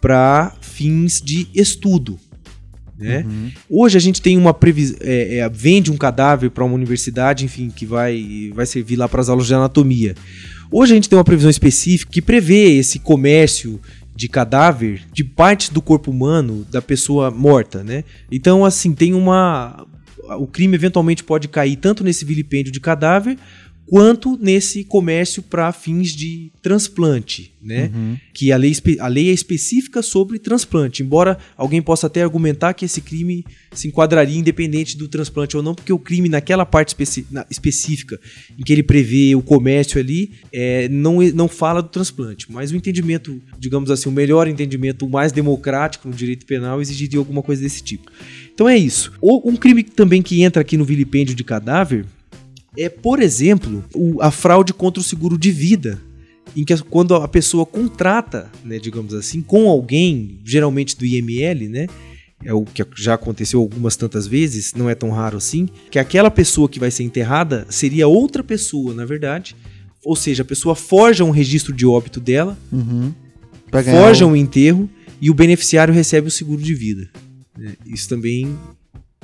para 0.00 0.56
fins 0.60 1.22
de 1.22 1.46
estudo. 1.54 2.18
Né? 2.98 3.24
Uhum. 3.26 3.50
Hoje 3.68 3.96
a 3.96 4.00
gente 4.00 4.22
tem 4.22 4.38
uma 4.38 4.54
previsão. 4.54 4.98
vende 5.52 5.90
um 5.90 5.96
cadáver 5.96 6.50
para 6.50 6.64
uma 6.64 6.74
universidade, 6.74 7.44
enfim, 7.44 7.70
que 7.70 7.84
vai, 7.84 8.50
vai 8.54 8.66
servir 8.66 8.96
lá 8.96 9.08
para 9.08 9.20
as 9.20 9.28
aulas 9.28 9.46
de 9.46 9.54
anatomia. 9.54 10.14
Hoje 10.70 10.92
a 10.92 10.94
gente 10.96 11.08
tem 11.08 11.16
uma 11.16 11.24
previsão 11.24 11.50
específica 11.50 12.10
que 12.10 12.22
prevê 12.22 12.78
esse 12.78 12.98
comércio 12.98 13.80
de 14.14 14.28
cadáver 14.28 15.02
de 15.12 15.22
partes 15.22 15.68
do 15.68 15.82
corpo 15.82 16.10
humano 16.10 16.66
da 16.70 16.80
pessoa 16.80 17.30
morta, 17.30 17.84
né? 17.84 18.02
Então, 18.32 18.64
assim, 18.64 18.94
tem 18.94 19.12
uma. 19.12 19.86
O 20.38 20.46
crime 20.46 20.74
eventualmente 20.74 21.22
pode 21.22 21.46
cair 21.46 21.76
tanto 21.76 22.02
nesse 22.02 22.24
vilipêndio 22.24 22.72
de 22.72 22.80
cadáver 22.80 23.36
quanto 23.86 24.36
nesse 24.40 24.82
comércio 24.84 25.42
para 25.42 25.70
fins 25.72 26.10
de 26.14 26.50
transplante, 26.60 27.52
né? 27.62 27.90
Uhum. 27.94 28.16
Que 28.34 28.50
a 28.50 28.56
lei, 28.56 28.72
a 28.98 29.06
lei 29.08 29.30
é 29.30 29.32
específica 29.32 30.02
sobre 30.02 30.38
transplante, 30.38 31.02
embora 31.02 31.38
alguém 31.56 31.80
possa 31.80 32.06
até 32.08 32.22
argumentar 32.22 32.74
que 32.74 32.84
esse 32.84 33.00
crime 33.00 33.44
se 33.72 33.88
enquadraria 33.88 34.38
independente 34.38 34.96
do 34.96 35.06
transplante 35.06 35.56
ou 35.56 35.62
não, 35.62 35.74
porque 35.74 35.92
o 35.92 35.98
crime 35.98 36.28
naquela 36.28 36.66
parte 36.66 36.88
especi- 36.88 37.26
na- 37.30 37.46
específica 37.50 38.18
em 38.58 38.62
que 38.62 38.72
ele 38.72 38.82
prevê 38.82 39.34
o 39.34 39.42
comércio 39.42 40.00
ali 40.00 40.32
é, 40.52 40.88
não, 40.88 41.20
não 41.34 41.46
fala 41.48 41.80
do 41.82 41.88
transplante, 41.88 42.50
mas 42.50 42.72
o 42.72 42.76
entendimento, 42.76 43.40
digamos 43.58 43.90
assim, 43.90 44.08
o 44.08 44.12
melhor 44.12 44.48
entendimento, 44.48 45.06
o 45.06 45.08
mais 45.10 45.30
democrático 45.32 46.08
no 46.08 46.14
direito 46.14 46.44
penal 46.44 46.80
exigiria 46.80 47.18
alguma 47.18 47.42
coisa 47.42 47.62
desse 47.62 47.82
tipo. 47.82 48.10
Então 48.52 48.68
é 48.68 48.76
isso. 48.76 49.12
Ou 49.20 49.42
um 49.48 49.54
crime 49.54 49.82
também 49.82 50.22
que 50.22 50.42
entra 50.42 50.62
aqui 50.62 50.76
no 50.76 50.84
vilipêndio 50.84 51.34
de 51.34 51.44
cadáver 51.44 52.06
é, 52.78 52.88
por 52.88 53.20
exemplo, 53.20 53.84
o- 53.94 54.20
a 54.22 54.30
fraude 54.30 54.72
contra 54.72 55.00
o 55.00 55.04
seguro 55.04 55.38
de 55.38 55.50
vida. 55.50 56.00
Em 56.56 56.64
que 56.64 56.76
quando 56.84 57.14
a 57.14 57.28
pessoa 57.28 57.66
contrata, 57.66 58.50
né, 58.64 58.78
digamos 58.78 59.12
assim, 59.14 59.42
com 59.42 59.68
alguém, 59.68 60.40
geralmente 60.44 60.96
do 60.96 61.04
IML, 61.04 61.68
né? 61.68 61.86
É 62.44 62.52
o 62.52 62.64
que 62.64 62.84
já 62.96 63.14
aconteceu 63.14 63.60
algumas 63.60 63.96
tantas 63.96 64.26
vezes, 64.26 64.72
não 64.74 64.88
é 64.88 64.94
tão 64.94 65.10
raro 65.10 65.36
assim, 65.38 65.68
que 65.90 65.98
aquela 65.98 66.30
pessoa 66.30 66.68
que 66.68 66.78
vai 66.78 66.90
ser 66.90 67.02
enterrada 67.02 67.66
seria 67.68 68.06
outra 68.06 68.44
pessoa, 68.44 68.94
na 68.94 69.04
verdade. 69.04 69.56
Ou 70.04 70.14
seja, 70.14 70.42
a 70.42 70.46
pessoa 70.46 70.74
forja 70.74 71.24
um 71.24 71.30
registro 71.30 71.72
de 71.74 71.84
óbito 71.86 72.20
dela, 72.20 72.56
Uhum. 72.72 73.12
Forja 73.90 74.24
o- 74.24 74.30
um 74.30 74.36
enterro 74.36 74.88
e 75.20 75.28
o 75.30 75.34
beneficiário 75.34 75.92
recebe 75.92 76.28
o 76.28 76.30
seguro 76.30 76.62
de 76.62 76.74
vida. 76.74 77.08
né? 77.58 77.74
Isso 77.86 78.08
também 78.08 78.56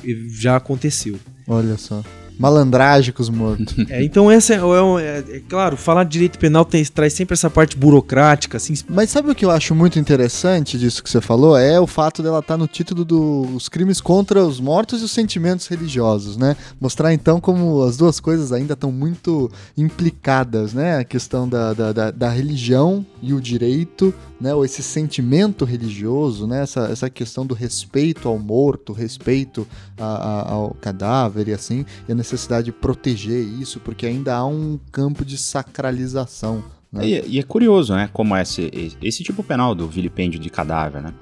eh, 0.05 0.17
já 0.29 0.57
aconteceu. 0.57 1.19
Olha 1.47 1.77
só. 1.79 2.03
Malandragem 2.39 3.13
com 3.13 3.23
os 3.23 3.29
mortos. 3.29 3.75
É, 3.91 4.03
então 4.03 4.31
essa 4.31 4.55
é, 4.55 4.57
é 4.59 5.03
é- 5.03 5.37
é 5.37 5.43
claro, 5.49 5.77
falar 5.77 6.05
de 6.05 6.11
direito 6.11 6.39
penal 6.39 6.65
tem- 6.65 6.85
traz 6.85 7.13
sempre 7.13 7.35
essa 7.35 7.51
parte 7.51 7.77
burocrática, 7.77 8.57
assim. 8.57 8.75
Mas 8.89 9.11
sabe 9.11 9.31
o 9.31 9.35
que 9.35 9.45
eu 9.45 9.51
acho 9.51 9.75
muito 9.75 9.99
interessante 9.99 10.79
disso 10.79 11.03
que 11.03 11.11
você 11.11 11.21
falou? 11.21 11.57
É 11.57 11.79
o 11.81 11.87
fato 11.87 12.23
dela 12.23 12.39
estar 12.39 12.57
no 12.57 12.67
título 12.67 13.05
dos 13.05 13.69
crimes 13.69 14.01
contra 14.01 14.45
os 14.45 14.61
mortos 14.61 15.03
e 15.03 15.05
os 15.05 15.11
sentimentos 15.11 15.67
religiosos, 15.67 16.37
né? 16.37 16.57
Mostrar 16.81 17.13
então 17.13 17.41
como 17.41 17.83
as 17.83 17.97
duas 17.97 18.19
coisas 18.21 18.53
ainda 18.53 18.73
estão 18.75 18.91
muito 18.93 19.51
implicadas, 19.77 20.73
né? 20.73 20.99
A 20.99 21.05
questão 21.05 21.49
da, 21.49 21.73
da, 21.75 21.93
da- 21.93 22.11
da 22.11 22.29
religião 22.31 23.05
e 23.23 23.33
o 23.35 23.41
direito, 23.41 24.13
né? 24.43 24.53
Ou 24.55 24.65
esse 24.65 24.83
sentimento 24.83 25.65
religioso, 25.65 26.47
né? 26.47 26.63
Essa, 26.63 26.87
essa 26.91 27.09
questão 27.09 27.47
do 27.47 27.55
respeito 27.55 28.29
ao 28.29 28.39
morto, 28.39 28.93
respeito 28.93 29.67
a- 29.97 30.05
a- 30.05 30.53
ao 30.53 30.75
cadáver 30.75 31.49
e 31.49 31.53
assim, 31.53 31.87
e 32.09 32.13
a 32.13 32.15
necessidade 32.15 32.67
de 32.67 32.73
proteger 32.73 33.43
isso, 33.43 33.79
porque 33.81 34.05
ainda 34.07 34.35
há 34.35 34.45
um 34.45 34.79
campo 34.91 35.25
de 35.25 35.39
sacralização. 35.39 36.63
Né? 36.93 37.07
E, 37.07 37.25
e 37.37 37.39
é 37.39 37.43
curioso, 37.43 37.95
né? 37.95 38.11
Como 38.13 38.37
esse, 38.37 38.71
esse 39.01 39.23
tipo 39.25 39.43
penal 39.43 39.75
do 39.75 39.87
vilipêndio 39.89 40.39
de 40.39 40.51
cadáver, 40.51 41.03
né? 41.03 41.15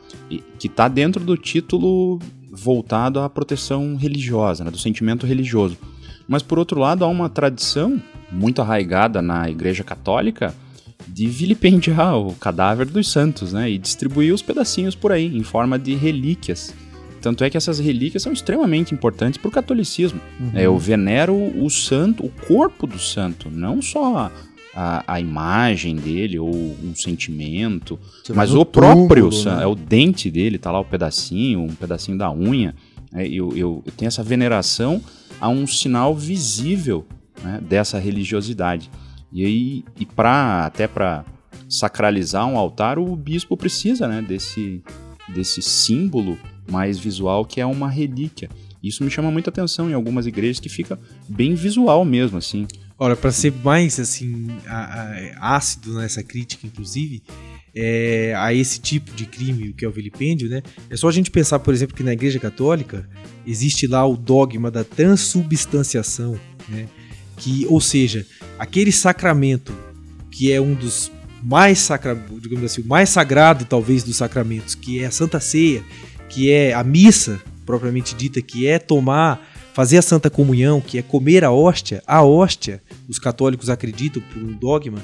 Que 0.59 0.69
tá 0.69 0.89
dentro 0.89 1.23
do 1.25 1.37
título 1.37 2.19
voltado 2.51 3.21
à 3.21 3.31
proteção 3.31 3.95
religiosa, 3.97 4.65
né? 4.65 4.71
Do 4.71 4.79
sentimento 4.79 5.27
religioso. 5.27 5.77
Mas, 6.27 6.43
por 6.43 6.59
outro 6.59 6.79
lado, 6.81 7.05
há 7.05 7.09
uma 7.09 7.29
tradição 7.29 8.01
muito 8.33 8.61
arraigada 8.63 9.21
na 9.23 9.49
Igreja 9.51 9.83
Católica 9.85 10.55
de 11.13 11.27
vilipendiar 11.27 12.17
o 12.19 12.33
cadáver 12.35 12.87
dos 12.87 13.11
santos, 13.11 13.53
né? 13.53 13.71
E 13.71 13.79
distribuir 13.79 14.33
os 14.33 14.43
pedacinhos 14.43 14.95
por 14.95 15.13
aí, 15.13 15.27
em 15.37 15.43
forma 15.43 15.79
de 15.79 15.95
relíquias. 15.95 16.75
Tanto 17.21 17.45
é 17.45 17.51
que 17.51 17.57
essas 17.57 17.79
relíquias 17.79 18.23
são 18.23 18.33
extremamente 18.33 18.95
importantes 18.95 19.39
para 19.39 19.49
o 19.49 19.53
catolicismo. 19.53 20.21
Uhum. 20.39 20.51
É, 20.55 20.65
eu 20.65 20.79
venero 20.79 21.35
o 21.35 21.69
santo, 21.69 22.25
o 22.25 22.31
corpo 22.47 22.87
do 22.87 22.99
santo, 22.99 23.51
não 23.51 23.83
só 23.83 24.33
a, 24.75 25.05
a 25.07 25.21
imagem 25.21 25.97
dele 25.97 26.39
ou 26.39 26.51
um 26.51 26.95
sentimento, 26.95 27.99
Você 28.25 28.33
mas 28.33 28.55
o 28.55 28.65
próprio 28.65 29.25
túmulo, 29.25 29.33
san- 29.33 29.57
né? 29.57 29.65
é 29.65 29.67
o 29.67 29.75
dente 29.75 30.31
dele, 30.31 30.57
tá 30.59 30.71
lá 30.71 30.81
o 30.81 30.85
pedacinho, 30.85 31.61
um 31.61 31.75
pedacinho 31.75 32.17
da 32.17 32.33
unha. 32.33 32.75
É, 33.13 33.27
eu, 33.27 33.51
eu, 33.57 33.83
eu 33.85 33.93
tenho 33.97 34.07
essa 34.09 34.23
veneração 34.23 35.03
a 35.41 35.49
um 35.49 35.67
sinal 35.67 36.15
visível 36.15 37.05
né, 37.43 37.61
dessa 37.61 37.99
religiosidade. 37.99 38.91
E 39.33 39.45
aí, 39.45 39.85
e 39.99 40.07
pra, 40.07 40.67
até 40.67 40.87
para 40.89 41.25
sacralizar 41.69 42.47
um 42.47 42.59
altar, 42.59 42.99
o 42.99 43.15
bispo 43.15 43.57
precisa 43.57 44.09
né, 44.09 44.21
desse, 44.21 44.83
desse 45.29 45.63
símbolo 45.63 46.39
mais 46.69 46.99
visual 46.99 47.45
que 47.45 47.61
é 47.61 47.67
uma 47.67 47.89
relíquia. 47.89 48.51
Isso 48.83 49.05
me 49.05 49.11
chama 49.11 49.31
muita 49.31 49.51
atenção 49.51 49.91
em 49.91 49.93
algumas 49.93 50.27
igrejas 50.27 50.59
que 50.59 50.69
fica 50.69 50.99
bem 51.29 51.55
visual 51.55 52.05
mesmo, 52.05 52.39
assim. 52.39 52.67
Ora, 52.99 53.15
para 53.15 53.31
ser 53.31 53.53
mais 53.65 53.99
assim 54.01 54.49
ácido 55.39 55.95
nessa 55.95 56.23
crítica, 56.23 56.67
inclusive, 56.67 57.23
é, 57.75 58.35
a 58.37 58.53
esse 58.53 58.81
tipo 58.81 59.13
de 59.15 59.27
crime, 59.27 59.73
que 59.73 59.85
é 59.85 59.89
o 59.89 59.93
vilipêndio, 59.93 60.49
né? 60.49 60.63
É 60.89 60.97
só 60.97 61.09
a 61.09 61.13
gente 61.13 61.31
pensar, 61.31 61.59
por 61.61 61.73
exemplo, 61.73 61.95
que 61.95 62.03
na 62.03 62.13
Igreja 62.13 62.39
Católica 62.39 63.09
existe 63.47 63.87
lá 63.87 64.07
o 64.07 64.17
dogma 64.17 64.71
da 64.71 64.83
transubstanciação, 64.83 66.39
né? 66.69 66.89
Que, 67.41 67.67
ou 67.69 67.81
seja, 67.81 68.27
aquele 68.59 68.93
sacramento 68.93 69.73
que 70.31 70.53
é 70.53 70.61
um 70.61 70.75
dos 70.75 71.11
mais 71.43 71.79
sacra, 71.79 72.15
digamos 72.39 72.65
assim, 72.65 72.83
o 72.83 72.87
mais 72.87 73.09
sagrado 73.09 73.65
talvez 73.65 74.03
dos 74.05 74.17
sacramentos, 74.17 74.75
que 74.75 75.03
é 75.03 75.07
a 75.07 75.11
Santa 75.11 75.41
Ceia, 75.41 75.83
que 76.29 76.53
é 76.53 76.75
a 76.75 76.85
missa 76.85 77.41
propriamente 77.65 78.15
dita, 78.15 78.43
que 78.43 78.67
é 78.67 78.79
tomar, 78.79 79.41
fazer 79.73 79.99
a 79.99 80.03
Santa 80.03 80.29
Comunhão, 80.29 80.81
que 80.81 80.99
é 80.99 81.03
comer 81.03 81.45
a 81.45 81.51
hóstia, 81.51 82.03
a 82.07 82.23
hóstia, 82.23 82.83
os 83.09 83.19
católicos 83.19 83.71
acreditam 83.71 84.23
por 84.33 84.43
um 84.43 84.53
dogma 84.53 85.01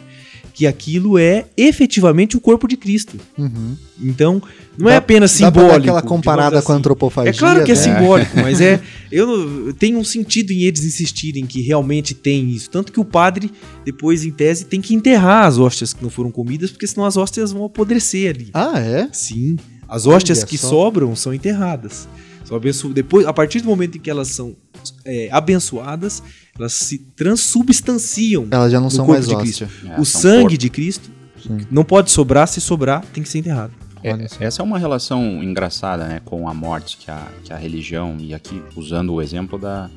que 0.57 0.67
aquilo 0.67 1.19
é 1.19 1.45
efetivamente 1.55 2.35
o 2.35 2.41
corpo 2.41 2.67
de 2.67 2.79
Cristo. 2.79 3.19
Uhum. 3.37 3.77
Então, 4.03 4.43
não 4.79 4.89
é 4.89 4.93
Dá- 4.93 4.97
apenas 4.97 5.39
Dá 5.39 5.53
pra 5.53 5.61
simbólico. 5.61 5.69
dar 5.69 5.77
aquela 5.77 6.03
comparada 6.03 6.63
com 6.63 6.73
a 6.73 6.75
assim. 6.75 6.79
antropofagia. 6.79 7.31
É 7.31 7.35
claro 7.35 7.63
que 7.63 7.73
é 7.73 7.75
né? 7.75 7.81
simbólico, 7.83 8.31
mas 8.41 8.59
é. 8.63 8.81
Eu 9.13 9.75
tem 9.75 9.95
um 9.97 10.03
sentido 10.03 10.53
em 10.53 10.63
eles 10.63 10.83
insistirem 10.83 11.45
que 11.45 11.61
realmente 11.61 12.15
tem 12.15 12.49
isso. 12.49 12.71
Tanto 12.71 12.91
que 12.91 12.99
o 12.99 13.05
padre, 13.05 13.53
depois, 13.85 14.25
em 14.25 14.31
tese, 14.31 14.65
tem 14.65 14.81
que 14.81 14.95
enterrar 14.95 15.45
as 15.45 15.59
hóstias 15.59 15.93
que 15.93 16.03
não 16.03 16.09
foram 16.09 16.31
comidas, 16.31 16.71
porque 16.71 16.87
senão 16.87 17.05
as 17.05 17.19
hóstias 17.19 17.53
vão 17.53 17.67
apodrecer 17.67 18.35
ali. 18.35 18.49
Ah, 18.55 18.81
é? 18.81 19.11
Sim. 19.13 19.59
As 19.87 20.07
hóstias 20.07 20.39
Olha 20.39 20.47
que 20.47 20.57
só. 20.57 20.71
sobram 20.71 21.15
são 21.15 21.35
enterradas. 21.35 22.09
São 22.47 22.57
abenço... 22.57 22.89
Depois, 22.95 23.27
a 23.27 23.33
partir 23.33 23.61
do 23.61 23.67
momento 23.67 23.99
em 23.99 24.01
que 24.01 24.09
elas 24.09 24.29
são 24.29 24.57
é, 25.05 25.29
abençoadas, 25.31 26.23
elas 26.59 26.73
se 26.73 26.99
transubstanciam. 26.99 28.47
Elas 28.51 28.73
já 28.73 28.81
não 28.81 28.91
são 28.91 29.07
corpo 29.07 29.13
mais 29.13 29.29
de 29.29 29.35
hóstia. 29.35 29.69
É, 29.85 30.01
o 30.01 30.05
sangue 30.05 30.43
corpo. 30.43 30.59
de 30.59 30.71
Cristo 30.71 31.11
Sim. 31.43 31.67
não 31.71 31.85
pode 31.85 32.11
sobrar, 32.11 32.49
se 32.49 32.61
sobrar, 32.61 33.05
tem 33.13 33.23
que 33.23 33.29
ser 33.29 33.39
enterrado. 33.39 33.73
É, 34.03 34.45
essa 34.45 34.63
é 34.63 34.65
uma 34.65 34.79
relação 34.79 35.43
engraçada 35.43 36.07
né, 36.07 36.21
com 36.25 36.49
a 36.49 36.55
morte 36.55 36.97
que 36.99 37.11
a, 37.11 37.27
que 37.43 37.53
a 37.53 37.57
religião, 37.57 38.17
e 38.21 38.35
aqui 38.35 38.63
usando 38.77 39.13
o 39.13 39.21
exemplo 39.21 39.59
da, 39.59 39.91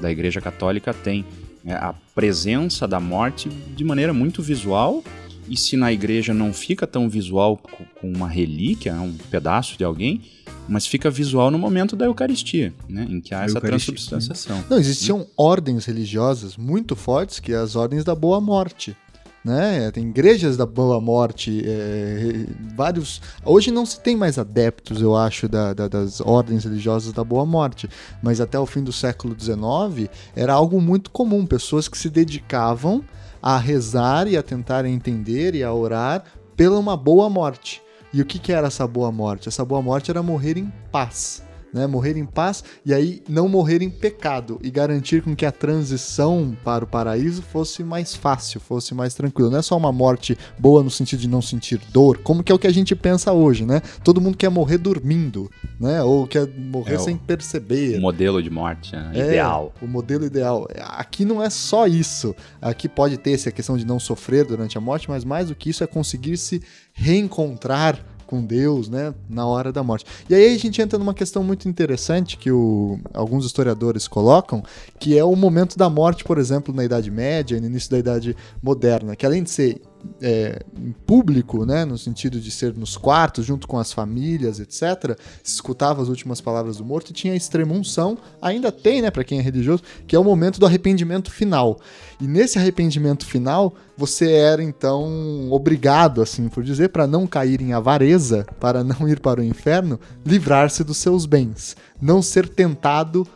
da 0.00 0.10
Igreja 0.10 0.40
Católica, 0.40 0.94
tem. 0.94 1.24
É 1.68 1.72
a 1.74 1.92
presença 2.14 2.86
da 2.86 3.00
morte 3.00 3.48
de 3.48 3.82
maneira 3.82 4.12
muito 4.12 4.40
visual, 4.40 5.02
e 5.48 5.56
se 5.56 5.76
na 5.76 5.92
igreja 5.92 6.32
não 6.34 6.52
fica 6.52 6.86
tão 6.86 7.08
visual 7.08 7.56
co- 7.56 7.84
com 8.00 8.10
uma 8.12 8.28
relíquia, 8.28 8.92
um 8.94 9.12
pedaço 9.30 9.76
de 9.78 9.84
alguém, 9.84 10.22
mas 10.68 10.86
fica 10.86 11.08
visual 11.10 11.50
no 11.50 11.58
momento 11.58 11.94
da 11.94 12.04
Eucaristia, 12.06 12.74
né, 12.88 13.06
em 13.08 13.20
que 13.20 13.32
há 13.34 13.40
A 13.40 13.44
essa 13.44 13.56
Eucaristia, 13.58 13.94
transubstanciação. 13.94 14.64
Não, 14.68 14.78
existiam 14.78 15.26
ordens 15.36 15.84
religiosas 15.84 16.56
muito 16.56 16.96
fortes, 16.96 17.38
que 17.38 17.52
é 17.52 17.56
as 17.56 17.76
ordens 17.76 18.02
da 18.04 18.14
boa 18.14 18.40
morte. 18.40 18.96
Né? 19.44 19.92
Tem 19.92 20.04
igrejas 20.08 20.56
da 20.56 20.66
boa 20.66 21.00
morte, 21.00 21.62
é, 21.64 22.46
vários. 22.74 23.22
Hoje 23.44 23.70
não 23.70 23.86
se 23.86 24.00
tem 24.00 24.16
mais 24.16 24.38
adeptos, 24.38 25.00
eu 25.00 25.14
acho, 25.14 25.48
da- 25.48 25.72
da- 25.72 25.86
das 25.86 26.20
ordens 26.20 26.64
religiosas 26.64 27.12
da 27.12 27.22
boa 27.22 27.46
morte. 27.46 27.88
Mas 28.20 28.40
até 28.40 28.58
o 28.58 28.66
fim 28.66 28.82
do 28.82 28.92
século 28.92 29.36
XIX 29.38 30.10
era 30.34 30.52
algo 30.52 30.80
muito 30.80 31.12
comum. 31.12 31.46
Pessoas 31.46 31.86
que 31.86 31.96
se 31.96 32.10
dedicavam 32.10 33.04
a 33.48 33.58
rezar 33.58 34.26
e 34.26 34.36
a 34.36 34.42
tentar 34.42 34.84
entender 34.86 35.54
e 35.54 35.62
a 35.62 35.72
orar 35.72 36.24
pela 36.56 36.80
uma 36.80 36.96
boa 36.96 37.30
morte. 37.30 37.80
E 38.12 38.20
o 38.20 38.24
que, 38.24 38.40
que 38.40 38.52
era 38.52 38.66
essa 38.66 38.88
boa 38.88 39.12
morte? 39.12 39.46
Essa 39.48 39.64
boa 39.64 39.80
morte 39.80 40.10
era 40.10 40.20
morrer 40.20 40.58
em 40.58 40.72
paz. 40.90 41.45
Né? 41.72 41.86
Morrer 41.86 42.16
em 42.16 42.26
paz 42.26 42.64
e 42.84 42.92
aí 42.92 43.22
não 43.28 43.48
morrer 43.48 43.82
em 43.82 43.90
pecado 43.90 44.58
e 44.62 44.70
garantir 44.70 45.22
com 45.22 45.34
que 45.34 45.46
a 45.46 45.52
transição 45.52 46.56
para 46.64 46.84
o 46.84 46.86
paraíso 46.86 47.42
fosse 47.42 47.82
mais 47.82 48.14
fácil, 48.14 48.60
fosse 48.60 48.94
mais 48.94 49.14
tranquila. 49.14 49.50
Não 49.50 49.58
é 49.58 49.62
só 49.62 49.76
uma 49.76 49.92
morte 49.92 50.36
boa 50.58 50.82
no 50.82 50.90
sentido 50.90 51.20
de 51.20 51.28
não 51.28 51.42
sentir 51.42 51.80
dor, 51.92 52.18
como 52.18 52.42
que 52.42 52.50
é 52.50 52.54
o 52.54 52.58
que 52.58 52.66
a 52.66 52.72
gente 52.72 52.94
pensa 52.94 53.32
hoje, 53.32 53.64
né? 53.64 53.80
Todo 54.02 54.20
mundo 54.20 54.36
quer 54.36 54.48
morrer 54.48 54.78
dormindo, 54.78 55.50
né? 55.78 56.02
Ou 56.02 56.26
quer 56.26 56.48
morrer 56.48 56.94
É 56.94 56.98
sem 56.98 57.16
perceber. 57.16 57.98
O 57.98 58.00
modelo 58.00 58.42
de 58.42 58.50
morte 58.50 58.94
né? 58.94 59.12
É, 59.14 59.26
ideal. 59.26 59.72
O 59.80 59.86
modelo 59.86 60.24
ideal. 60.24 60.68
Aqui 60.80 61.24
não 61.24 61.42
é 61.42 61.50
só 61.50 61.86
isso. 61.86 62.34
Aqui 62.60 62.88
pode 62.88 63.16
ter 63.16 63.32
essa 63.32 63.50
questão 63.50 63.76
de 63.76 63.84
não 63.84 63.98
sofrer 63.98 64.44
durante 64.44 64.78
a 64.78 64.80
morte, 64.80 65.08
mas 65.08 65.24
mais 65.24 65.48
do 65.48 65.54
que 65.54 65.70
isso 65.70 65.84
é 65.84 65.86
conseguir 65.86 66.36
se 66.36 66.62
reencontrar 66.92 68.15
com 68.26 68.44
Deus, 68.44 68.88
né, 68.88 69.14
na 69.28 69.46
hora 69.46 69.72
da 69.72 69.82
morte. 69.82 70.04
E 70.28 70.34
aí 70.34 70.54
a 70.54 70.58
gente 70.58 70.80
entra 70.82 70.98
numa 70.98 71.14
questão 71.14 71.42
muito 71.44 71.68
interessante 71.68 72.36
que 72.36 72.50
o- 72.50 72.98
alguns 73.14 73.44
historiadores 73.46 74.08
colocam, 74.08 74.62
que 74.98 75.16
é 75.16 75.24
o 75.24 75.34
momento 75.36 75.76
da 75.78 75.88
morte, 75.88 76.24
por 76.24 76.38
exemplo, 76.38 76.74
na 76.74 76.84
Idade 76.84 77.10
Média 77.10 77.58
no 77.60 77.66
início 77.66 77.90
da 77.90 77.98
Idade 77.98 78.36
Moderna, 78.62 79.14
que 79.16 79.24
além 79.24 79.42
de 79.42 79.50
ser 79.50 79.80
é, 80.20 80.60
em 80.78 80.92
público, 80.92 81.64
né, 81.64 81.84
no 81.84 81.96
sentido 81.98 82.40
de 82.40 82.50
ser 82.50 82.74
nos 82.74 82.96
quartos, 82.96 83.44
junto 83.44 83.66
com 83.66 83.78
as 83.78 83.92
famílias, 83.92 84.60
etc., 84.60 85.18
se 85.42 85.54
escutava 85.54 86.02
as 86.02 86.08
últimas 86.08 86.40
palavras 86.40 86.76
do 86.76 86.84
morto 86.84 87.10
e 87.10 87.14
tinha 87.14 87.32
a 87.32 87.36
extrema 87.36 87.74
unção, 87.74 88.18
ainda 88.40 88.70
tem, 88.72 89.02
né, 89.02 89.10
para 89.10 89.24
quem 89.24 89.38
é 89.38 89.42
religioso, 89.42 89.82
que 90.06 90.16
é 90.16 90.18
o 90.18 90.24
momento 90.24 90.60
do 90.60 90.66
arrependimento 90.66 91.30
final. 91.30 91.78
E 92.20 92.26
nesse 92.26 92.58
arrependimento 92.58 93.26
final, 93.26 93.74
você 93.96 94.32
era 94.32 94.62
então 94.62 95.50
obrigado, 95.50 96.22
assim 96.22 96.48
por 96.48 96.62
dizer, 96.62 96.88
para 96.90 97.06
não 97.06 97.26
cair 97.26 97.60
em 97.60 97.72
avareza, 97.72 98.46
para 98.58 98.82
não 98.82 99.08
ir 99.08 99.20
para 99.20 99.40
o 99.40 99.44
inferno, 99.44 99.98
livrar-se 100.24 100.82
dos 100.82 100.96
seus 100.96 101.26
bens, 101.26 101.76
não 102.00 102.22
ser 102.22 102.48
tentado 102.48 103.26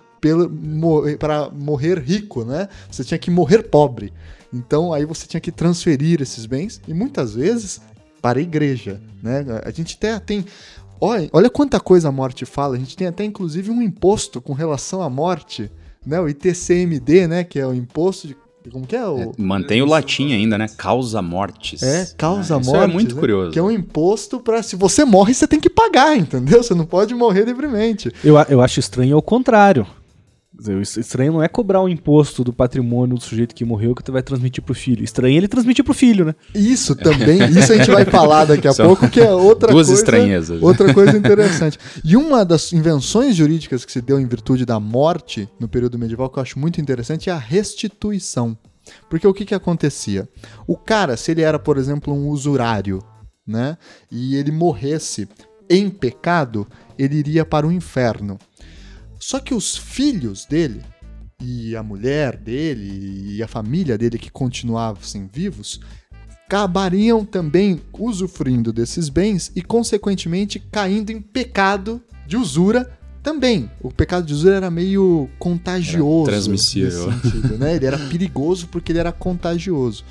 para 1.18 1.50
morrer 1.50 1.98
rico, 1.98 2.44
né? 2.44 2.68
Você 2.90 3.02
tinha 3.02 3.18
que 3.18 3.30
morrer 3.30 3.62
pobre. 3.62 4.12
Então 4.52 4.92
aí 4.92 5.04
você 5.04 5.26
tinha 5.26 5.40
que 5.40 5.52
transferir 5.52 6.20
esses 6.20 6.46
bens 6.46 6.80
e 6.86 6.94
muitas 6.94 7.34
vezes 7.34 7.80
para 8.20 8.38
a 8.38 8.42
igreja, 8.42 9.00
né? 9.22 9.44
A 9.64 9.70
gente 9.70 9.96
até 9.96 10.18
tem 10.18 10.44
olha, 11.00 11.28
olha 11.32 11.50
quanta 11.50 11.80
coisa 11.80 12.08
a 12.08 12.12
morte 12.12 12.44
fala. 12.44 12.76
A 12.76 12.78
gente 12.78 12.96
tem 12.96 13.06
até 13.06 13.24
inclusive 13.24 13.70
um 13.70 13.80
imposto 13.80 14.40
com 14.40 14.52
relação 14.52 15.02
à 15.02 15.08
morte, 15.08 15.70
né? 16.04 16.20
O 16.20 16.28
ITCMD, 16.28 17.26
né? 17.26 17.44
Que 17.44 17.58
é 17.58 17.66
o 17.66 17.72
imposto 17.72 18.28
de 18.28 18.36
como 18.70 18.86
que 18.86 18.94
é 18.94 19.06
o 19.06 19.32
Mantém 19.38 19.80
o 19.80 19.86
latim 19.86 20.34
ainda, 20.34 20.58
né? 20.58 20.68
Causa 20.76 21.22
mortes. 21.22 21.82
é, 21.82 22.10
causa 22.16 22.58
Isso 22.58 22.70
morte. 22.70 22.90
é 22.90 22.92
muito 22.92 23.14
né? 23.14 23.20
curioso. 23.20 23.52
Que 23.52 23.58
é 23.58 23.62
um 23.62 23.70
imposto 23.70 24.38
para 24.38 24.62
se 24.62 24.76
você 24.76 25.04
morre, 25.04 25.32
você 25.32 25.46
tem 25.46 25.58
que 25.58 25.70
pagar, 25.70 26.16
entendeu? 26.16 26.62
Você 26.62 26.74
não 26.74 26.84
pode 26.84 27.14
morrer 27.14 27.44
livremente. 27.44 28.12
Eu, 28.22 28.36
eu 28.48 28.60
acho 28.60 28.78
estranho 28.78 29.16
ao 29.16 29.22
contrário. 29.22 29.86
Es- 30.80 30.96
estranho 30.96 31.32
não 31.32 31.42
é 31.42 31.48
cobrar 31.48 31.80
o 31.80 31.88
imposto 31.88 32.44
do 32.44 32.52
patrimônio 32.52 33.16
do 33.16 33.22
sujeito 33.22 33.54
que 33.54 33.64
morreu 33.64 33.94
que 33.94 34.02
tu 34.04 34.12
vai 34.12 34.22
transmitir 34.22 34.62
pro 34.62 34.74
filho. 34.74 35.02
Estranho 35.02 35.34
é 35.34 35.36
ele 35.38 35.48
transmitir 35.48 35.84
pro 35.84 35.94
filho, 35.94 36.24
né? 36.24 36.34
Isso 36.54 36.94
também, 36.94 37.38
isso 37.50 37.72
a 37.72 37.76
gente 37.76 37.90
vai 37.90 38.04
falar 38.04 38.44
daqui 38.44 38.68
a 38.68 38.72
São 38.72 38.86
pouco, 38.86 39.08
que 39.08 39.20
é 39.20 39.32
outra 39.32 39.72
duas 39.72 39.86
coisa. 39.86 40.00
estranhezas. 40.02 40.62
Outra 40.62 40.92
coisa 40.92 41.16
interessante. 41.16 41.78
E 42.04 42.16
uma 42.16 42.44
das 42.44 42.72
invenções 42.72 43.34
jurídicas 43.36 43.84
que 43.84 43.92
se 43.92 44.00
deu 44.00 44.20
em 44.20 44.26
virtude 44.26 44.64
da 44.66 44.78
morte 44.78 45.48
no 45.58 45.68
período 45.68 45.98
medieval, 45.98 46.28
que 46.28 46.38
eu 46.38 46.42
acho 46.42 46.58
muito 46.58 46.80
interessante, 46.80 47.30
é 47.30 47.32
a 47.32 47.38
restituição. 47.38 48.56
Porque 49.08 49.26
o 49.26 49.32
que, 49.34 49.44
que 49.44 49.54
acontecia? 49.54 50.28
O 50.66 50.76
cara, 50.76 51.16
se 51.16 51.30
ele 51.30 51.42
era, 51.42 51.58
por 51.58 51.78
exemplo, 51.78 52.12
um 52.12 52.28
usurário, 52.28 53.02
né? 53.46 53.76
E 54.10 54.36
ele 54.36 54.50
morresse 54.50 55.28
em 55.68 55.88
pecado, 55.88 56.66
ele 56.98 57.16
iria 57.16 57.44
para 57.44 57.66
o 57.66 57.70
inferno. 57.72 58.38
Só 59.20 59.38
que 59.38 59.52
os 59.52 59.76
filhos 59.76 60.46
dele, 60.46 60.82
e 61.42 61.76
a 61.76 61.82
mulher 61.82 62.36
dele, 62.36 63.36
e 63.36 63.42
a 63.42 63.46
família 63.46 63.98
dele 63.98 64.18
que 64.18 64.30
continuassem 64.30 65.28
vivos, 65.30 65.78
acabariam 66.46 67.24
também 67.24 67.80
usufruindo 67.92 68.72
desses 68.72 69.10
bens 69.10 69.52
e, 69.54 69.60
consequentemente, 69.62 70.58
caindo 70.58 71.10
em 71.10 71.20
pecado 71.20 72.02
de 72.26 72.36
usura 72.36 72.98
também. 73.22 73.70
O 73.82 73.92
pecado 73.92 74.26
de 74.26 74.32
usura 74.32 74.56
era 74.56 74.70
meio 74.70 75.28
contagioso. 75.38 76.30
Era 76.30 76.38
transmissível. 76.38 77.12
sentido, 77.12 77.58
né? 77.58 77.76
Ele 77.76 77.86
era 77.86 77.98
perigoso 78.08 78.68
porque 78.68 78.90
ele 78.90 78.98
era 78.98 79.12
contagioso. 79.12 80.02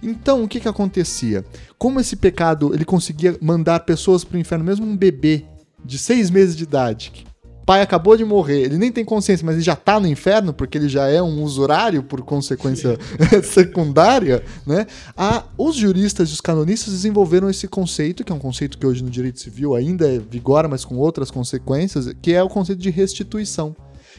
Então, 0.00 0.44
o 0.44 0.48
que 0.48 0.60
que 0.60 0.68
acontecia? 0.68 1.44
Como 1.76 1.98
esse 1.98 2.14
pecado 2.14 2.72
ele 2.72 2.84
conseguia 2.84 3.36
mandar 3.42 3.80
pessoas 3.80 4.22
para 4.22 4.36
o 4.36 4.40
inferno, 4.40 4.64
mesmo 4.64 4.86
um 4.86 4.96
bebê 4.96 5.44
de 5.84 5.98
seis 5.98 6.30
meses 6.30 6.56
de 6.56 6.62
idade, 6.62 7.10
que 7.12 7.24
pai 7.64 7.80
acabou 7.80 8.16
de 8.16 8.24
morrer, 8.24 8.62
ele 8.62 8.78
nem 8.78 8.90
tem 8.90 9.04
consciência, 9.04 9.44
mas 9.44 9.56
ele 9.56 9.64
já 9.64 9.76
tá 9.76 9.98
no 9.98 10.06
inferno 10.06 10.52
porque 10.52 10.76
ele 10.76 10.88
já 10.88 11.08
é 11.08 11.22
um 11.22 11.42
usurário 11.42 12.02
por 12.02 12.22
consequência 12.22 12.98
secundária, 13.42 14.42
né? 14.66 14.86
A, 15.16 15.44
os 15.56 15.76
juristas 15.76 16.30
e 16.30 16.32
os 16.32 16.40
canonistas 16.40 16.92
desenvolveram 16.92 17.48
esse 17.48 17.68
conceito, 17.68 18.24
que 18.24 18.32
é 18.32 18.34
um 18.34 18.38
conceito 18.38 18.78
que 18.78 18.86
hoje 18.86 19.02
no 19.02 19.10
direito 19.10 19.40
civil 19.40 19.74
ainda 19.74 20.08
é 20.08 20.18
vigora, 20.18 20.68
mas 20.68 20.84
com 20.84 20.96
outras 20.96 21.30
consequências, 21.30 22.12
que 22.20 22.32
é 22.32 22.42
o 22.42 22.48
conceito 22.48 22.80
de 22.80 22.90
restituição 22.90 23.74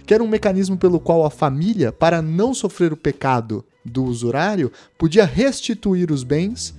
que 0.05 0.13
era 0.13 0.23
um 0.23 0.27
mecanismo 0.27 0.75
pelo 0.77 0.99
qual 0.99 1.25
a 1.25 1.29
família, 1.29 1.91
para 1.91 2.21
não 2.21 2.53
sofrer 2.53 2.91
o 2.91 2.97
pecado 2.97 3.63
do 3.85 4.03
usurário, 4.03 4.71
podia 4.97 5.25
restituir 5.25 6.11
os 6.11 6.23
bens 6.23 6.73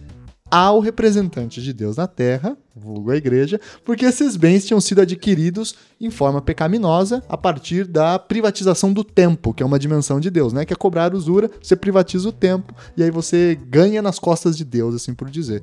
ao 0.50 0.78
representante 0.78 1.62
de 1.62 1.72
Deus 1.72 1.96
na 1.96 2.06
terra, 2.06 2.56
vulgo 2.76 3.10
a 3.10 3.16
igreja, 3.16 3.60
porque 3.84 4.04
esses 4.04 4.36
bens 4.36 4.64
tinham 4.64 4.80
sido 4.80 5.00
adquiridos 5.00 5.74
em 6.00 6.10
forma 6.10 6.40
pecaminosa 6.40 7.22
a 7.28 7.36
partir 7.36 7.86
da 7.86 8.18
privatização 8.18 8.92
do 8.92 9.02
tempo, 9.02 9.54
que 9.54 9.62
é 9.62 9.66
uma 9.66 9.78
dimensão 9.78 10.20
de 10.20 10.30
Deus, 10.30 10.52
né? 10.52 10.64
Que 10.64 10.72
é 10.72 10.76
cobrar 10.76 11.14
usura, 11.14 11.50
você 11.62 11.74
privatiza 11.74 12.28
o 12.28 12.32
tempo 12.32 12.74
e 12.96 13.02
aí 13.02 13.10
você 13.10 13.58
ganha 13.68 14.02
nas 14.02 14.18
costas 14.18 14.56
de 14.56 14.64
Deus, 14.64 14.94
assim 14.94 15.14
por 15.14 15.30
dizer. 15.30 15.62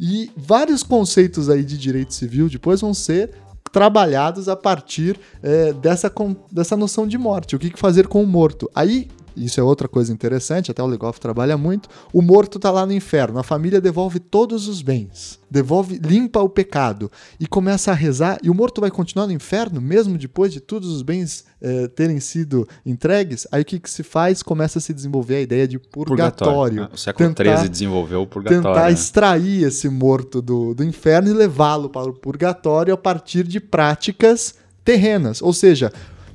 E 0.00 0.30
vários 0.36 0.82
conceitos 0.82 1.48
aí 1.48 1.62
de 1.62 1.76
direito 1.76 2.14
civil 2.14 2.48
depois 2.48 2.80
vão 2.80 2.94
ser 2.94 3.30
trabalhados 3.70 4.48
a 4.48 4.56
partir 4.56 5.18
é, 5.42 5.72
dessa, 5.72 6.12
dessa 6.50 6.76
noção 6.76 7.06
de 7.06 7.16
morte. 7.16 7.56
O 7.56 7.58
que 7.58 7.72
fazer 7.76 8.06
com 8.06 8.22
o 8.22 8.26
morto? 8.26 8.70
Aí, 8.74 9.08
isso 9.36 9.60
é 9.60 9.62
outra 9.62 9.88
coisa 9.88 10.12
interessante, 10.12 10.70
até 10.70 10.82
o 10.82 10.86
Legoff 10.86 11.20
trabalha 11.20 11.56
muito. 11.56 11.88
O 12.12 12.22
morto 12.22 12.58
tá 12.58 12.70
lá 12.70 12.84
no 12.86 12.92
inferno, 12.92 13.38
a 13.38 13.42
família 13.42 13.80
devolve 13.80 14.18
todos 14.18 14.68
os 14.68 14.82
bens, 14.82 15.38
devolve, 15.50 15.98
limpa 16.02 16.40
o 16.40 16.48
pecado 16.48 17.10
e 17.38 17.46
começa 17.46 17.90
a 17.90 17.94
rezar. 17.94 18.38
E 18.42 18.50
o 18.50 18.54
morto 18.54 18.80
vai 18.80 18.90
continuar 18.90 19.26
no 19.26 19.32
inferno, 19.32 19.80
mesmo 19.80 20.16
depois 20.18 20.52
de 20.52 20.60
todos 20.60 20.88
os 20.88 21.02
bens 21.02 21.44
eh, 21.60 21.88
terem 21.88 22.18
sido 22.18 22.66
entregues? 22.84 23.46
Aí 23.52 23.62
o 23.62 23.64
que, 23.64 23.78
que 23.78 23.88
se 23.88 24.02
faz? 24.02 24.42
Começa 24.42 24.78
a 24.78 24.82
se 24.82 24.92
desenvolver 24.92 25.36
a 25.36 25.40
ideia 25.40 25.68
de 25.68 25.78
purgatório. 25.78 26.84
Ah, 26.84 26.90
O 26.92 26.96
século 26.96 27.32
XIII 27.32 27.68
desenvolveu 27.68 28.22
o 28.22 28.26
purgatório. 28.26 28.62
tentar 28.64 28.86
né? 28.86 28.92
extrair 28.92 29.64
esse 29.64 29.88
morto 29.88 30.42
do, 30.42 30.74
do 30.74 30.82
inferno 30.82 31.28
e 31.28 31.32
levá-lo 31.32 31.88
para 31.88 32.10
o 32.10 32.12
purgatório 32.12 32.92
a 32.92 32.96
partir 32.96 33.44
de 33.44 33.60
práticas 33.60 34.56
terrenas. 34.84 35.40
Ou 35.40 35.52
seja, 35.52 35.92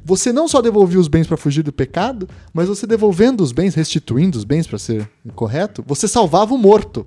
você 0.08 0.32
não 0.32 0.48
só 0.48 0.62
devolvia 0.62 1.02
os 1.02 1.10
bens 1.10 1.28
para 1.28 1.36
fugir 1.36 1.64
do 1.64 1.74
pecado, 1.74 2.30
mas 2.54 2.70
você 2.70 2.88
devolvendo 2.88 3.44
os 3.44 3.52
bens, 3.52 3.76
restituindo 3.76 4.38
os 4.38 4.46
bens 4.46 4.66
para 4.66 4.80
ser 4.80 5.10
correto, 5.36 5.84
você 5.86 6.08
salvava 6.08 6.54
o 6.54 6.58
morto 6.58 7.06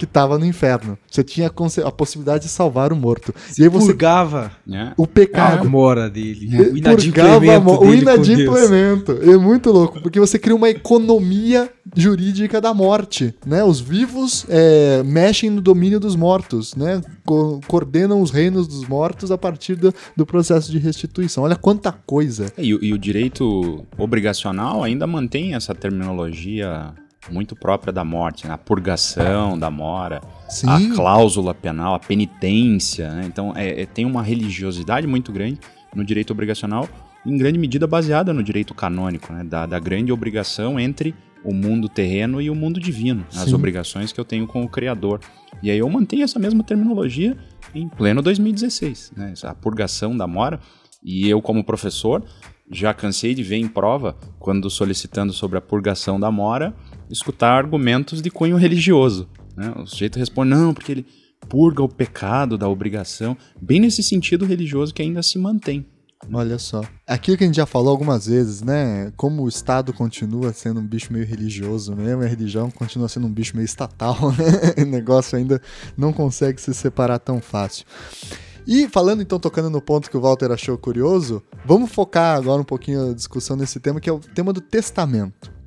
que 0.00 0.06
estava 0.06 0.38
no 0.38 0.46
inferno. 0.46 0.96
Você 1.10 1.22
tinha 1.22 1.48
a 1.48 1.86
a 1.88 1.92
possibilidade 1.92 2.44
de 2.44 2.48
salvar 2.50 2.90
o 2.90 2.96
morto. 2.96 3.34
E 3.58 3.62
aí 3.62 3.68
você 3.68 3.88
Purgava 3.88 4.50
né? 4.66 4.94
o 4.96 5.04
a 5.04 5.06
pecado 5.06 5.68
mora 5.68 6.08
dele. 6.08 6.48
O 6.48 6.64
purgava 6.72 6.72
a 6.72 6.78
inadimplemento 6.78 7.60
mo- 7.64 7.76
o 7.76 7.80
dele 7.90 8.04
com 8.06 8.10
Deus. 8.22 8.28
inadimplemento. 8.28 9.12
É 9.22 9.36
muito 9.36 9.70
louco, 9.70 10.00
porque 10.00 10.18
você 10.18 10.38
cria 10.38 10.56
uma 10.56 10.70
economia 10.70 11.70
jurídica 11.94 12.60
da 12.62 12.72
morte, 12.72 13.34
né? 13.44 13.62
Os 13.62 13.78
vivos 13.78 14.46
é, 14.48 15.02
mexem 15.04 15.50
no 15.50 15.60
domínio 15.60 16.00
dos 16.00 16.16
mortos, 16.16 16.74
né? 16.74 17.02
Co- 17.26 17.60
coordenam 17.68 18.22
os 18.22 18.30
reinos 18.30 18.66
dos 18.66 18.86
mortos 18.88 19.30
a 19.30 19.36
partir 19.36 19.74
do, 19.74 19.92
do 20.16 20.24
processo 20.24 20.70
de 20.72 20.78
restituição. 20.78 21.44
Olha 21.44 21.56
quanta 21.56 21.92
coisa. 21.92 22.50
E, 22.56 22.72
o- 22.74 22.82
e 22.82 22.92
o 22.94 22.98
direito 22.98 23.84
obrigacional 23.98 24.82
ainda 24.82 25.06
mantém 25.06 25.54
essa 25.54 25.74
terminologia 25.74 26.94
muito 27.28 27.54
própria 27.54 27.92
da 27.92 28.04
morte, 28.04 28.46
né? 28.46 28.54
a 28.54 28.58
purgação 28.58 29.58
da 29.58 29.70
mora, 29.70 30.20
Sim. 30.48 30.68
a 30.68 30.94
cláusula 30.94 31.52
penal, 31.54 31.94
a 31.94 31.98
penitência. 31.98 33.10
né? 33.12 33.24
Então 33.26 33.52
é- 33.54 33.82
é- 33.82 33.86
tem 33.86 34.04
uma 34.06 34.22
religiosidade 34.22 35.06
muito 35.06 35.30
grande 35.32 35.58
no 35.94 36.04
direito 36.04 36.30
obrigacional, 36.32 36.88
em 37.26 37.36
grande 37.36 37.58
medida 37.58 37.86
baseada 37.86 38.32
no 38.32 38.42
direito 38.42 38.72
canônico, 38.74 39.32
né? 39.32 39.44
da, 39.44 39.66
da 39.66 39.78
grande 39.78 40.10
obrigação 40.12 40.80
entre 40.80 41.14
o 41.44 41.52
mundo 41.54 41.88
terreno 41.88 42.40
e 42.40 42.50
o 42.50 42.54
mundo 42.54 42.78
divino, 42.80 43.24
as 43.34 43.48
Sim. 43.48 43.54
obrigações 43.54 44.12
que 44.12 44.20
eu 44.20 44.24
tenho 44.24 44.46
com 44.46 44.62
o 44.62 44.68
Criador. 44.68 45.20
E 45.62 45.70
aí 45.70 45.78
eu 45.78 45.88
mantenho 45.88 46.22
essa 46.22 46.38
mesma 46.38 46.62
terminologia 46.62 47.36
em 47.74 47.88
pleno 47.88 48.22
2016, 48.22 49.12
né? 49.16 49.34
a 49.44 49.54
purgação 49.54 50.16
da 50.16 50.26
mora. 50.26 50.60
E 51.02 51.28
eu, 51.28 51.40
como 51.40 51.64
professor, 51.64 52.22
já 52.70 52.92
cansei 52.92 53.34
de 53.34 53.42
ver 53.42 53.56
em 53.56 53.66
prova, 53.66 54.16
quando 54.38 54.68
solicitando 54.68 55.32
sobre 55.32 55.56
a 55.56 55.60
purgação 55.62 56.20
da 56.20 56.30
mora, 56.30 56.74
escutar 57.10 57.52
argumentos 57.52 58.22
de 58.22 58.30
cunho 58.30 58.56
religioso. 58.56 59.28
né? 59.56 59.72
O 59.76 59.86
sujeito 59.86 60.18
responde, 60.18 60.50
não, 60.50 60.72
porque 60.72 60.92
ele 60.92 61.06
purga 61.48 61.82
o 61.82 61.88
pecado 61.88 62.56
da 62.56 62.68
obrigação, 62.68 63.36
bem 63.60 63.80
nesse 63.80 64.02
sentido 64.02 64.44
religioso 64.44 64.94
que 64.94 65.02
ainda 65.02 65.22
se 65.22 65.38
mantém 65.38 65.86
Olha 66.32 66.58
só. 66.58 66.82
Aquilo 67.06 67.36
que 67.36 67.44
a 67.44 67.46
gente 67.46 67.56
já 67.56 67.66
falou 67.66 67.90
algumas 67.90 68.26
vezes, 68.26 68.62
né? 68.62 69.10
Como 69.16 69.42
o 69.42 69.48
Estado 69.48 69.92
continua 69.92 70.52
sendo 70.52 70.78
um 70.78 70.86
bicho 70.86 71.12
meio 71.12 71.24
religioso 71.24 71.96
mesmo, 71.96 72.22
a 72.22 72.26
religião 72.26 72.70
continua 72.70 73.08
sendo 73.08 73.26
um 73.26 73.32
bicho 73.32 73.56
meio 73.56 73.64
estatal, 73.64 74.16
né? 74.36 74.82
O 74.82 74.86
negócio 74.86 75.38
ainda 75.38 75.60
não 75.96 76.12
consegue 76.12 76.60
se 76.60 76.74
separar 76.74 77.18
tão 77.18 77.40
fácil. 77.40 77.86
E 78.66 78.86
falando 78.88 79.22
então, 79.22 79.40
tocando 79.40 79.70
no 79.70 79.80
ponto 79.80 80.10
que 80.10 80.16
o 80.16 80.20
Walter 80.20 80.52
achou 80.52 80.76
curioso, 80.76 81.42
vamos 81.64 81.90
focar 81.90 82.36
agora 82.36 82.60
um 82.60 82.64
pouquinho 82.64 83.10
a 83.10 83.14
discussão 83.14 83.56
nesse 83.56 83.80
tema, 83.80 83.98
que 83.98 84.08
é 84.08 84.12
o 84.12 84.20
tema 84.20 84.52
do 84.52 84.60
testamento. 84.60 85.59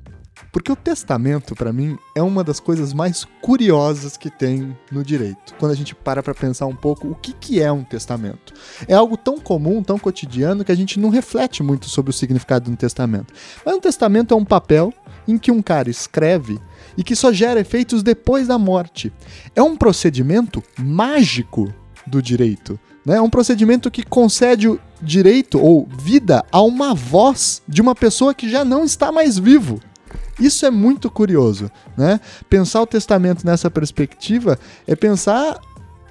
Porque 0.52 0.70
o 0.70 0.76
testamento, 0.76 1.54
para 1.54 1.72
mim, 1.72 1.98
é 2.14 2.22
uma 2.22 2.44
das 2.44 2.60
coisas 2.60 2.92
mais 2.92 3.26
curiosas 3.42 4.16
que 4.16 4.30
tem 4.30 4.76
no 4.90 5.02
direito. 5.04 5.54
Quando 5.58 5.72
a 5.72 5.74
gente 5.74 5.94
para 5.94 6.22
para 6.22 6.34
pensar 6.34 6.66
um 6.66 6.74
pouco 6.76 7.08
o 7.08 7.14
que, 7.14 7.32
que 7.32 7.60
é 7.60 7.70
um 7.70 7.84
testamento. 7.84 8.52
É 8.86 8.94
algo 8.94 9.16
tão 9.16 9.38
comum, 9.38 9.82
tão 9.82 9.98
cotidiano, 9.98 10.64
que 10.64 10.72
a 10.72 10.76
gente 10.76 10.98
não 10.98 11.08
reflete 11.08 11.62
muito 11.62 11.88
sobre 11.88 12.10
o 12.10 12.14
significado 12.14 12.66
de 12.66 12.70
um 12.70 12.76
testamento. 12.76 13.32
Mas 13.64 13.74
um 13.74 13.80
testamento 13.80 14.34
é 14.34 14.36
um 14.36 14.44
papel 14.44 14.92
em 15.26 15.38
que 15.38 15.50
um 15.50 15.62
cara 15.62 15.90
escreve 15.90 16.60
e 16.96 17.02
que 17.02 17.16
só 17.16 17.32
gera 17.32 17.60
efeitos 17.60 18.02
depois 18.02 18.46
da 18.46 18.58
morte. 18.58 19.12
É 19.54 19.62
um 19.62 19.76
procedimento 19.76 20.62
mágico 20.78 21.72
do 22.06 22.20
direito. 22.22 22.78
Né? 23.04 23.16
É 23.16 23.20
um 23.20 23.30
procedimento 23.30 23.90
que 23.90 24.02
concede 24.02 24.68
o 24.68 24.80
direito 25.02 25.60
ou 25.60 25.88
vida 25.98 26.44
a 26.50 26.62
uma 26.62 26.94
voz 26.94 27.62
de 27.68 27.82
uma 27.82 27.94
pessoa 27.94 28.34
que 28.34 28.48
já 28.48 28.64
não 28.64 28.84
está 28.84 29.12
mais 29.12 29.38
vivo. 29.38 29.80
Isso 30.38 30.66
é 30.66 30.70
muito 30.70 31.10
curioso, 31.10 31.70
né? 31.96 32.20
Pensar 32.48 32.82
o 32.82 32.86
testamento 32.86 33.46
nessa 33.46 33.70
perspectiva 33.70 34.58
é 34.86 34.96
pensar 34.96 35.60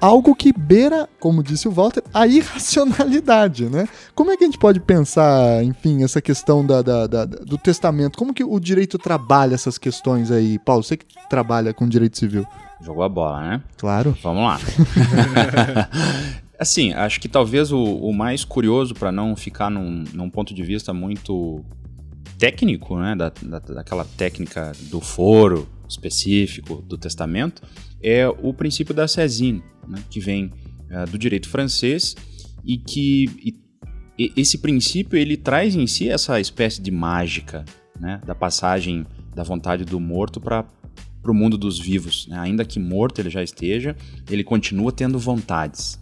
algo 0.03 0.35
que 0.35 0.51
beira, 0.51 1.07
como 1.17 1.41
disse 1.41 1.65
o 1.65 1.71
Walter, 1.71 2.03
a 2.13 2.27
irracionalidade, 2.27 3.69
né? 3.69 3.87
Como 4.13 4.31
é 4.31 4.37
que 4.37 4.43
a 4.43 4.47
gente 4.47 4.57
pode 4.57 4.81
pensar, 4.81 5.63
enfim, 5.63 6.03
essa 6.03 6.21
questão 6.21 6.65
da, 6.65 6.81
da, 6.81 7.07
da, 7.07 7.23
do 7.25 7.57
testamento? 7.57 8.17
Como 8.17 8.33
que 8.33 8.43
o 8.43 8.59
direito 8.59 8.97
trabalha 8.97 9.55
essas 9.55 9.77
questões 9.77 10.29
aí? 10.29 10.59
Paulo, 10.59 10.83
você 10.83 10.97
que 10.97 11.05
trabalha 11.29 11.73
com 11.73 11.87
direito 11.87 12.17
civil. 12.17 12.45
Jogou 12.81 13.03
a 13.03 13.07
bola, 13.07 13.41
né? 13.41 13.61
Claro. 13.77 14.17
Vamos 14.21 14.43
lá. 14.43 14.59
assim, 16.59 16.91
acho 16.91 17.21
que 17.21 17.29
talvez 17.29 17.71
o, 17.71 17.81
o 17.81 18.13
mais 18.13 18.43
curioso, 18.43 18.93
para 18.93 19.09
não 19.09 19.37
ficar 19.37 19.69
num, 19.69 20.03
num 20.13 20.29
ponto 20.29 20.53
de 20.53 20.63
vista 20.63 20.93
muito 20.93 21.63
técnico, 22.43 22.99
né, 22.99 23.15
da, 23.15 23.29
da, 23.29 23.59
daquela 23.59 24.03
técnica 24.03 24.73
do 24.89 24.99
foro 24.99 25.65
específico 25.87 26.81
do 26.81 26.97
testamento, 26.97 27.61
é 28.01 28.27
o 28.27 28.53
princípio 28.53 28.93
da 28.93 29.07
Césine, 29.07 29.63
né, 29.87 30.03
que 30.09 30.19
vem 30.19 30.51
uh, 30.91 31.09
do 31.09 31.17
direito 31.17 31.47
francês 31.47 32.13
e 32.65 32.77
que 32.77 33.55
e, 34.17 34.33
esse 34.35 34.57
princípio 34.57 35.17
ele 35.17 35.37
traz 35.37 35.73
em 35.73 35.87
si 35.87 36.09
essa 36.09 36.37
espécie 36.37 36.81
de 36.81 36.91
mágica 36.91 37.63
né, 37.97 38.19
da 38.25 38.35
passagem 38.35 39.05
da 39.33 39.43
vontade 39.43 39.85
do 39.85 39.97
morto 39.97 40.41
para 40.41 40.65
para 41.21 41.31
o 41.31 41.33
mundo 41.33 41.57
dos 41.57 41.79
vivos. 41.79 42.27
Né? 42.27 42.37
Ainda 42.37 42.65
que 42.65 42.77
morto 42.81 43.21
ele 43.21 43.29
já 43.29 43.41
esteja, 43.41 43.95
ele 44.29 44.43
continua 44.43 44.91
tendo 44.91 45.17
vontades. 45.17 45.97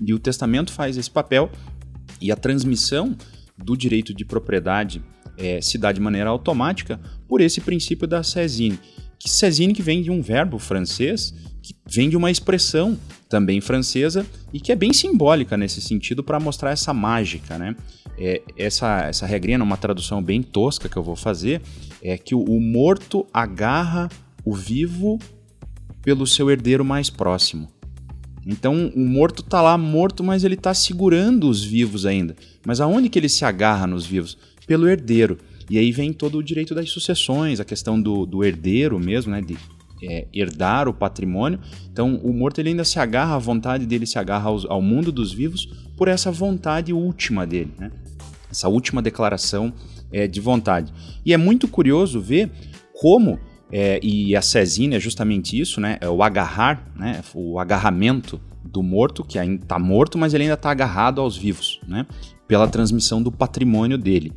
E 0.00 0.14
o 0.14 0.18
testamento 0.18 0.72
faz 0.72 0.96
esse 0.96 1.10
papel 1.10 1.50
e 2.18 2.32
a 2.32 2.36
transmissão 2.36 3.14
do 3.58 3.76
direito 3.76 4.14
de 4.14 4.24
propriedade 4.24 5.02
é, 5.36 5.60
se 5.60 5.78
dá 5.78 5.92
de 5.92 6.00
maneira 6.00 6.30
automática 6.30 7.00
por 7.28 7.40
esse 7.40 7.60
princípio 7.60 8.06
da 8.06 8.22
Césine. 8.22 8.78
Que 9.18 9.28
Césine 9.28 9.72
que 9.72 9.82
vem 9.82 10.02
de 10.02 10.10
um 10.10 10.20
verbo 10.20 10.58
francês, 10.58 11.34
que 11.62 11.74
vem 11.86 12.10
de 12.10 12.16
uma 12.16 12.30
expressão 12.30 12.98
também 13.28 13.60
francesa 13.60 14.26
e 14.52 14.60
que 14.60 14.70
é 14.70 14.76
bem 14.76 14.92
simbólica 14.92 15.56
nesse 15.56 15.80
sentido 15.80 16.22
para 16.22 16.38
mostrar 16.38 16.70
essa 16.70 16.92
mágica, 16.92 17.56
né? 17.58 17.74
É, 18.18 18.42
essa, 18.56 19.06
essa 19.06 19.26
regrinha, 19.26 19.58
numa 19.58 19.76
tradução 19.76 20.22
bem 20.22 20.42
tosca 20.42 20.88
que 20.88 20.96
eu 20.96 21.02
vou 21.02 21.16
fazer, 21.16 21.62
é 22.02 22.16
que 22.18 22.34
o, 22.34 22.42
o 22.42 22.60
morto 22.60 23.26
agarra 23.32 24.08
o 24.44 24.54
vivo 24.54 25.18
pelo 26.02 26.26
seu 26.26 26.50
herdeiro 26.50 26.84
mais 26.84 27.08
próximo. 27.08 27.72
Então 28.46 28.92
o 28.94 29.00
morto 29.00 29.40
está 29.40 29.62
lá 29.62 29.76
morto, 29.78 30.22
mas 30.22 30.44
ele 30.44 30.54
está 30.54 30.74
segurando 30.74 31.48
os 31.48 31.64
vivos 31.64 32.04
ainda. 32.04 32.36
Mas 32.66 32.80
aonde 32.80 33.08
que 33.08 33.18
ele 33.18 33.28
se 33.28 33.44
agarra 33.44 33.86
nos 33.86 34.04
vivos? 34.04 34.36
Pelo 34.66 34.88
herdeiro. 34.88 35.38
E 35.68 35.78
aí 35.78 35.90
vem 35.92 36.12
todo 36.12 36.38
o 36.38 36.42
direito 36.42 36.74
das 36.74 36.90
sucessões, 36.90 37.60
a 37.60 37.64
questão 37.64 38.00
do, 38.00 38.26
do 38.26 38.44
herdeiro 38.44 38.98
mesmo, 38.98 39.32
né? 39.32 39.40
De 39.40 39.56
é, 40.02 40.26
herdar 40.32 40.88
o 40.88 40.94
patrimônio. 40.94 41.58
Então 41.90 42.16
o 42.16 42.32
morto 42.32 42.60
ele 42.60 42.70
ainda 42.70 42.84
se 42.84 42.98
agarra, 42.98 43.36
a 43.36 43.38
vontade 43.38 43.86
dele 43.86 44.06
se 44.06 44.18
agarra 44.18 44.50
ao 44.68 44.82
mundo 44.82 45.10
dos 45.10 45.32
vivos 45.32 45.66
por 45.96 46.08
essa 46.08 46.30
vontade 46.30 46.92
última 46.92 47.46
dele, 47.46 47.72
né? 47.78 47.90
Essa 48.50 48.68
última 48.68 49.02
declaração 49.02 49.72
é, 50.12 50.28
de 50.28 50.40
vontade. 50.40 50.92
E 51.24 51.32
é 51.32 51.36
muito 51.36 51.66
curioso 51.66 52.20
ver 52.20 52.50
como 52.92 53.38
é, 53.72 53.98
e 54.02 54.36
a 54.36 54.42
Cesine 54.42 54.94
é 54.96 55.00
justamente 55.00 55.58
isso, 55.58 55.80
né? 55.80 55.98
É 56.00 56.08
o 56.08 56.22
agarrar, 56.22 56.84
né? 56.94 57.22
O 57.34 57.58
agarramento 57.58 58.40
do 58.64 58.82
morto, 58.82 59.24
que 59.24 59.38
ainda 59.38 59.62
está 59.62 59.78
morto, 59.78 60.16
mas 60.16 60.32
ele 60.32 60.44
ainda 60.44 60.54
está 60.54 60.70
agarrado 60.70 61.20
aos 61.20 61.36
vivos, 61.36 61.80
né? 61.86 62.06
Pela 62.46 62.68
transmissão 62.68 63.22
do 63.22 63.32
patrimônio 63.32 63.98
dele. 63.98 64.32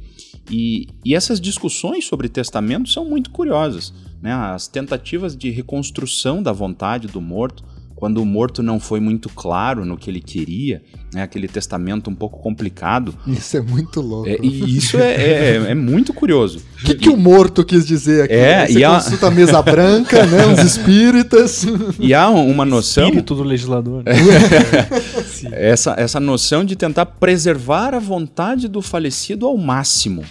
E, 0.50 0.88
e 1.04 1.14
essas 1.16 1.42
discussões 1.42 2.06
sobre 2.06 2.30
testamento 2.30 2.90
são 2.90 3.06
muito 3.06 3.30
curiosas, 3.32 3.94
né? 4.22 4.34
As 4.34 4.68
tentativas 4.68 5.36
de 5.36 5.50
reconstrução 5.50 6.42
da 6.42 6.52
vontade 6.52 7.08
do 7.08 7.20
morto, 7.20 7.64
quando 7.98 8.20
o 8.22 8.26
morto 8.26 8.62
não 8.62 8.80
foi 8.80 9.00
muito 9.00 9.28
claro 9.28 9.84
no 9.84 9.98
que 9.98 10.08
ele 10.08 10.22
queria, 10.22 10.84
né, 11.12 11.24
aquele 11.24 11.48
testamento 11.48 12.12
um 12.12 12.14
pouco 12.16 12.40
complicado. 12.40 13.16
Isso 13.26 13.58
é 13.58 13.62
muito 13.62 14.00
louco. 14.02 14.30
É, 14.30 14.38
e 14.40 14.78
isso 14.78 14.98
é, 14.98 15.14
é, 15.16 15.56
é 15.72 15.76
muito 15.76 16.14
curioso. 16.14 16.60
O 16.80 16.86
que, 16.86 16.94
que 16.94 17.10
o 17.10 17.18
morto 17.18 17.66
quis 17.66 17.88
dizer 17.88 18.26
aqui? 18.26 18.34
É, 18.36 18.68
Você 18.68 18.78
e 18.80 18.84
a- 18.84 18.92
consulta 18.94 19.28
a 19.28 19.32
mesa 19.32 19.62
branca, 19.64 20.24
né? 20.28 20.46
Os 20.46 20.60
espíritas. 20.64 21.66
E 22.00 22.14
há 22.14 22.30
uma 22.30 22.64
noção. 22.64 23.06
Espírito 23.06 23.34
do 23.34 23.42
legislador. 23.44 24.04
né? 24.06 24.12
essa, 25.52 25.96
essa 25.98 26.20
noção 26.20 26.64
de 26.64 26.76
tentar 26.76 27.06
preservar 27.08 27.96
a 27.96 28.00
vontade 28.00 28.68
do 28.68 28.82
falecido 28.82 29.48
ao 29.48 29.58
máximo. 29.58 30.24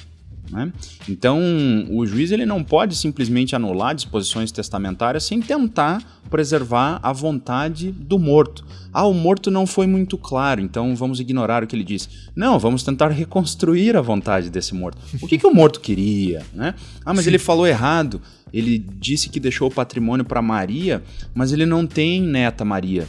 Né? 0.51 0.73
Então, 1.09 1.41
o 1.91 2.07
juiz 2.07 2.31
ele 2.31 2.47
não 2.47 2.63
pode 2.63 2.97
simplesmente 2.97 3.57
anular 3.57 3.95
disposições 3.95 4.53
testamentárias 4.53 5.25
sem 5.25 5.41
tentar 5.41 6.21
preservar 6.31 6.99
a 7.03 7.13
vontade 7.13 7.93
do 7.93 8.19
morto. 8.19 8.65
Ah, 8.93 9.07
o 9.07 9.15
morto 9.15 9.51
não 9.51 9.67
foi 9.67 9.87
muito 9.87 10.17
claro, 10.17 10.61
então 10.61 10.95
vamos 10.97 11.21
ignorar 11.21 11.63
o 11.63 11.67
que 11.67 11.77
ele 11.77 11.85
disse. 11.85 12.09
Não, 12.35 12.59
vamos 12.59 12.83
tentar 12.83 13.09
reconstruir 13.09 13.97
a 13.97 14.01
vontade 14.01 14.51
desse 14.51 14.75
morto. 14.75 14.99
O 15.21 15.27
que, 15.27 15.39
que 15.39 15.47
o 15.47 15.55
morto 15.55 15.81
queria? 15.81 16.45
Né? 16.53 16.75
Ah, 17.05 17.13
mas 17.13 17.27
ele 17.27 17.39
falou 17.39 17.67
errado. 17.67 18.21
Ele 18.53 18.79
disse 18.79 19.29
que 19.29 19.41
deixou 19.41 19.69
o 19.69 19.75
patrimônio 19.75 20.25
para 20.25 20.41
Maria, 20.41 21.03
mas 21.35 21.53
ele 21.53 21.67
não 21.67 21.87
tem 21.87 22.23
neta 22.23 22.65
Maria. 22.65 23.07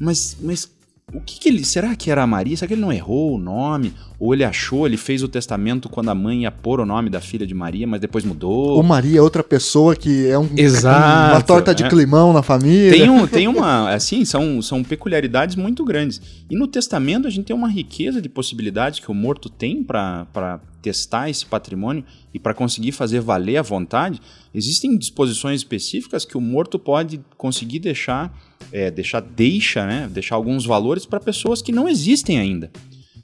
Mas, 0.00 0.36
mas 0.40 0.70
o 1.12 1.20
que, 1.20 1.40
que 1.40 1.48
ele. 1.48 1.64
Será 1.64 1.96
que 1.96 2.10
era 2.10 2.22
a 2.22 2.26
Maria? 2.26 2.56
Será 2.56 2.68
que 2.68 2.74
ele 2.74 2.80
não 2.80 2.92
errou 2.92 3.34
o 3.34 3.38
nome? 3.38 3.94
Ou 4.18 4.34
ele 4.34 4.44
achou, 4.44 4.86
ele 4.86 4.96
fez 4.96 5.22
o 5.22 5.28
testamento 5.28 5.88
quando 5.88 6.10
a 6.10 6.14
mãe 6.14 6.42
ia 6.42 6.50
pôr 6.50 6.80
o 6.80 6.86
nome 6.86 7.08
da 7.08 7.20
filha 7.20 7.46
de 7.46 7.54
Maria, 7.54 7.86
mas 7.86 8.00
depois 8.00 8.24
mudou? 8.24 8.78
O 8.78 8.82
Maria 8.82 9.20
é 9.20 9.22
outra 9.22 9.42
pessoa 9.42 9.96
que 9.96 10.26
é 10.28 10.38
um, 10.38 10.48
Exato, 10.56 11.34
uma 11.34 11.40
torta 11.40 11.74
de 11.74 11.84
é. 11.84 11.88
climão 11.88 12.32
na 12.32 12.42
família. 12.42 12.90
Tem, 12.92 13.08
um, 13.08 13.26
tem 13.26 13.48
uma. 13.48 13.90
Assim, 13.90 14.24
são, 14.24 14.60
são 14.60 14.82
peculiaridades 14.82 15.56
muito 15.56 15.84
grandes. 15.84 16.20
E 16.50 16.56
no 16.56 16.66
testamento 16.66 17.26
a 17.26 17.30
gente 17.30 17.46
tem 17.46 17.56
uma 17.56 17.70
riqueza 17.70 18.20
de 18.20 18.28
possibilidades 18.28 19.00
que 19.00 19.10
o 19.10 19.14
morto 19.14 19.48
tem 19.48 19.82
para 19.82 20.60
testar 20.82 21.30
esse 21.30 21.46
patrimônio 21.46 22.04
e 22.34 22.38
para 22.38 22.52
conseguir 22.52 22.92
fazer 22.92 23.20
valer 23.20 23.56
a 23.56 23.62
vontade. 23.62 24.20
Existem 24.54 24.96
disposições 24.96 25.60
específicas 25.60 26.24
que 26.24 26.36
o 26.36 26.40
morto 26.40 26.78
pode 26.78 27.20
conseguir 27.36 27.78
deixar, 27.78 28.32
é, 28.72 28.90
deixar 28.90 29.20
deixa, 29.20 29.86
né? 29.86 30.08
Deixar 30.12 30.34
alguns 30.34 30.64
valores 30.64 31.06
para 31.06 31.20
pessoas 31.20 31.62
que 31.62 31.72
não 31.72 31.88
existem 31.88 32.38
ainda. 32.38 32.70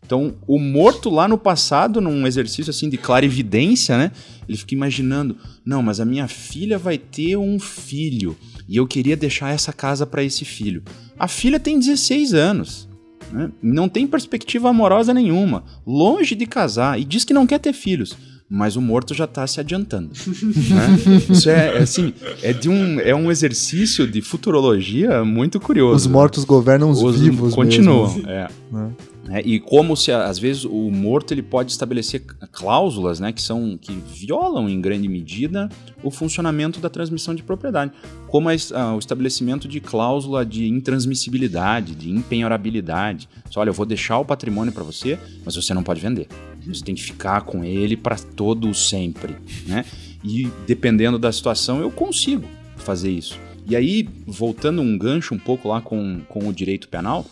Então, 0.05 0.35
o 0.47 0.59
morto 0.59 1.09
lá 1.09 1.27
no 1.27 1.39
passado, 1.39 2.01
num 2.01 2.27
exercício 2.27 2.71
assim 2.71 2.91
de 2.91 2.99
clarividência, 2.99 3.97
né? 3.97 4.13
Ele 4.47 4.59
fica 4.59 4.75
imaginando: 4.75 5.37
não, 5.65 5.83
mas 5.83 5.99
a 5.99 6.05
minha 6.05 6.29
filha 6.29 6.79
vai 6.79 6.99
ter 6.99 7.37
um 7.37 7.59
filho 7.59 8.37
e 8.69 8.77
eu 8.77 8.87
queria 8.87 9.17
deixar 9.17 9.51
essa 9.51 9.73
casa 9.73 10.07
para 10.07 10.23
esse 10.23 10.45
filho. 10.45 10.83
A 11.19 11.27
filha 11.27 11.59
tem 11.59 11.79
16 11.79 12.35
anos, 12.35 12.89
né? 13.33 13.51
não 13.63 13.89
tem 13.89 14.07
perspectiva 14.07 14.69
amorosa 14.69 15.15
nenhuma, 15.15 15.65
longe 15.87 16.35
de 16.35 16.47
casar 16.47 17.01
e 17.01 17.05
diz 17.05 17.25
que 17.25 17.35
não 17.35 17.47
quer 17.47 17.59
ter 17.59 17.73
filhos. 17.73 18.17
Mas 18.55 18.77
o 18.77 18.81
morto 18.81 19.13
já 19.13 19.25
está 19.25 19.45
se 19.49 19.59
adiantando. 19.59 20.11
né? 20.29 21.19
Isso 21.29 21.51
é, 21.51 21.77
é, 21.77 21.79
assim, 21.79 22.15
é 22.41 22.53
de 22.53 22.69
um 22.69 23.01
é 23.01 23.13
um 23.13 23.29
exercício 23.29 24.07
de 24.07 24.23
futurologia 24.23 25.25
muito 25.25 25.59
curioso. 25.59 25.97
Os 25.97 26.07
mortos 26.07 26.45
governam 26.45 26.89
os, 26.89 27.03
Os 27.03 27.21
vivos 27.21 27.53
continuam. 27.53 28.23
É. 28.29 28.49
Né? 28.71 28.91
É, 29.31 29.41
e 29.41 29.59
como 29.59 29.97
se 29.97 30.13
às 30.13 30.39
vezes 30.39 30.65
o 30.65 30.91
morto 30.91 31.33
ele 31.33 31.43
pode 31.43 31.73
estabelecer 31.73 32.21
cláusulas, 32.53 33.19
né, 33.19 33.33
que 33.33 33.41
são 33.41 33.79
que 33.81 33.93
violam 33.93 34.69
em 34.69 34.79
grande 34.81 35.09
medida 35.09 35.69
o 36.03 36.11
funcionamento 36.11 36.79
da 36.79 36.91
transmissão 36.91 37.35
de 37.35 37.43
propriedade, 37.43 37.91
como 38.29 38.51
es- 38.51 38.71
ah, 38.73 38.95
o 38.95 38.99
estabelecimento 38.99 39.67
de 39.67 39.81
cláusula 39.81 40.45
de 40.45 40.69
intransmissibilidade, 40.69 41.95
de 41.95 42.11
empenhorabilidade. 42.11 43.29
Só, 43.51 43.61
olha, 43.61 43.71
eu 43.71 43.75
vou 43.75 43.87
deixar 43.87 44.19
o 44.19 44.25
patrimônio 44.25 44.73
para 44.73 44.83
você, 44.83 45.19
mas 45.45 45.57
você 45.57 45.73
não 45.73 45.83
pode 45.83 46.01
vender. 46.01 46.29
Você 46.67 46.85
tem 46.85 46.95
que 46.95 47.03
ficar 47.03 47.43
com 47.43 47.65
ele 47.65 47.97
para 47.97 48.17
todo 48.17 48.69
o 48.69 48.75
sempre, 48.75 49.37
né? 49.67 49.85
E 50.23 50.49
dependendo 50.67 51.19
da 51.19 51.31
situação, 51.33 51.81
eu 51.81 51.91
consigo 51.91 52.47
fazer 52.77 53.11
isso. 53.11 53.39
E 53.67 53.75
aí, 53.75 54.07
voltando 54.27 54.83
um 54.83 54.99
gancho 54.99 55.35
um 55.35 55.39
pouco 55.39 55.69
lá 55.69 55.81
com, 55.81 56.21
com 56.29 56.49
o 56.49 56.53
direito 56.53 56.89
penal, 56.89 57.25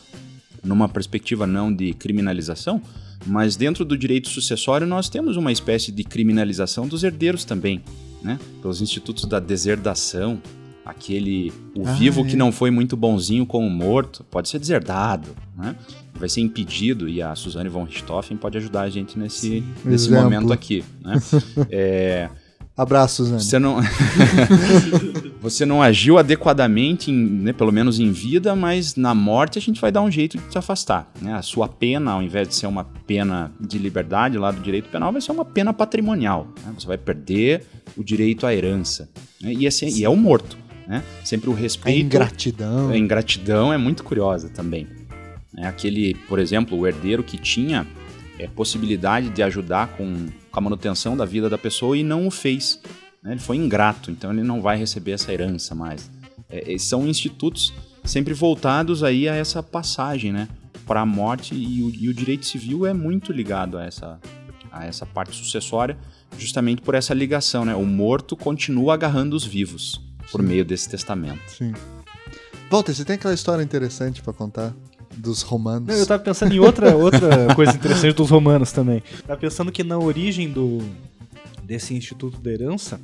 numa 0.64 0.88
perspectiva 0.88 1.46
não 1.46 1.72
de 1.72 1.92
criminalização, 1.94 2.80
mas 3.26 3.56
dentro 3.56 3.84
do 3.84 3.96
direito 3.96 4.28
sucessório 4.28 4.86
nós 4.86 5.08
temos 5.08 5.36
uma 5.36 5.52
espécie 5.52 5.90
de 5.92 6.04
criminalização 6.04 6.86
dos 6.88 7.02
herdeiros 7.04 7.44
também, 7.44 7.82
né? 8.22 8.38
Pelos 8.60 8.80
institutos 8.80 9.24
da 9.24 9.38
deserdação, 9.40 10.40
aquele 10.84 11.52
o 11.76 11.86
Ah, 11.86 11.92
vivo 11.94 12.22
é. 12.22 12.24
que 12.24 12.36
não 12.36 12.50
foi 12.50 12.70
muito 12.70 12.96
bonzinho 12.96 13.46
com 13.46 13.64
o 13.66 13.70
morto 13.70 14.24
pode 14.30 14.48
ser 14.48 14.58
deserdado, 14.58 15.28
né? 15.56 15.76
Vai 16.14 16.28
ser 16.28 16.40
impedido 16.40 17.08
e 17.08 17.22
a 17.22 17.34
Suzane 17.34 17.68
von 17.68 17.84
Richthofen 17.84 18.36
pode 18.36 18.56
ajudar 18.58 18.82
a 18.82 18.90
gente 18.90 19.18
nesse, 19.18 19.62
nesse 19.84 20.06
Exemplo. 20.08 20.24
momento 20.24 20.52
aqui, 20.52 20.84
né? 21.00 21.14
É, 21.70 22.28
Abraços, 22.76 23.28
Zane. 23.28 23.42
você 23.42 23.58
não, 23.58 23.76
você 25.40 25.66
não 25.66 25.82
agiu 25.82 26.18
adequadamente, 26.18 27.10
em, 27.10 27.14
né, 27.14 27.52
pelo 27.52 27.70
menos 27.72 27.98
em 28.00 28.10
vida, 28.12 28.54
mas 28.56 28.96
na 28.96 29.14
morte 29.14 29.58
a 29.58 29.62
gente 29.62 29.80
vai 29.80 29.92
dar 29.92 30.02
um 30.02 30.10
jeito 30.10 30.38
de 30.38 30.44
te 30.48 30.58
afastar. 30.58 31.10
Né? 31.20 31.34
A 31.34 31.42
sua 31.42 31.68
pena, 31.68 32.12
ao 32.12 32.22
invés 32.22 32.48
de 32.48 32.54
ser 32.54 32.66
uma 32.66 32.84
pena 33.06 33.52
de 33.60 33.78
liberdade 33.78 34.38
lá 34.38 34.50
do 34.50 34.60
direito 34.60 34.88
penal, 34.88 35.12
vai 35.12 35.20
ser 35.20 35.32
uma 35.32 35.44
pena 35.44 35.72
patrimonial. 35.72 36.48
né? 36.64 36.72
Você 36.78 36.86
vai 36.86 36.96
perder 36.98 37.64
o 37.96 38.02
direito 38.02 38.46
à 38.46 38.54
herança. 38.54 39.08
né? 39.40 39.52
E, 39.52 39.66
esse, 39.66 39.86
e 39.86 40.04
é 40.04 40.08
o 40.08 40.16
morto. 40.16 40.56
Né? 40.86 41.02
Sempre 41.24 41.50
o 41.50 41.52
A 41.52 41.56
respeito. 41.56 42.00
ingratidão. 42.06 42.88
A 42.90 42.96
ingratidão 42.98 43.72
é 43.72 43.78
muito 43.78 44.02
curiosa 44.02 44.48
também. 44.48 44.86
É 45.56 45.66
aquele, 45.66 46.14
por 46.28 46.38
exemplo, 46.38 46.78
o 46.78 46.86
herdeiro 46.86 47.22
que 47.22 47.36
tinha 47.36 47.86
é, 48.42 48.48
possibilidade 48.48 49.30
de 49.30 49.42
ajudar 49.42 49.88
com, 49.96 50.26
com 50.50 50.58
a 50.58 50.60
manutenção 50.60 51.16
da 51.16 51.24
vida 51.24 51.48
da 51.48 51.58
pessoa 51.58 51.96
e 51.96 52.02
não 52.02 52.26
o 52.26 52.30
fez. 52.30 52.80
né? 53.22 53.32
Ele 53.32 53.40
foi 53.40 53.56
ingrato, 53.56 54.10
então 54.10 54.32
ele 54.32 54.42
não 54.42 54.60
vai 54.60 54.76
receber 54.76 55.12
essa 55.12 55.32
herança 55.32 55.74
mais. 55.74 56.10
É, 56.48 56.76
são 56.78 57.06
institutos 57.06 57.72
sempre 58.04 58.34
voltados 58.34 59.02
aí 59.02 59.28
a 59.28 59.34
essa 59.34 59.62
passagem, 59.62 60.32
né, 60.32 60.48
para 60.86 61.00
a 61.00 61.06
morte 61.06 61.54
e 61.54 61.82
o, 61.82 61.90
e 61.90 62.08
o 62.08 62.14
direito 62.14 62.44
civil 62.44 62.84
é 62.84 62.92
muito 62.92 63.32
ligado 63.32 63.78
a 63.78 63.84
essa 63.84 64.20
a 64.72 64.86
essa 64.86 65.04
parte 65.04 65.36
sucessória, 65.36 65.98
justamente 66.38 66.80
por 66.80 66.94
essa 66.94 67.12
ligação, 67.12 67.62
né? 67.62 67.74
O 67.74 67.84
morto 67.84 68.34
continua 68.34 68.94
agarrando 68.94 69.36
os 69.36 69.44
vivos 69.44 70.00
por 70.30 70.42
meio 70.42 70.64
desse 70.64 70.88
testamento. 70.88 71.42
Sim. 71.46 71.74
Walter, 72.70 72.94
você 72.94 73.04
tem 73.04 73.16
aquela 73.16 73.34
história 73.34 73.62
interessante 73.62 74.22
pra 74.22 74.32
contar 74.32 74.72
dos 75.16 75.42
romanos? 75.42 75.88
Não, 75.88 75.94
eu 75.94 76.06
tava 76.06 76.22
pensando 76.22 76.52
em 76.54 76.58
outra, 76.58 76.96
outra 76.96 77.54
coisa 77.54 77.72
interessante 77.74 78.14
dos 78.16 78.30
romanos 78.30 78.72
também. 78.72 79.02
Tava 79.26 79.38
pensando 79.40 79.70
que 79.72 79.82
na 79.84 79.98
origem 79.98 80.50
do 80.50 80.78
desse 81.62 81.94
Instituto 81.94 82.38
da 82.40 82.50
Herança 82.50 83.00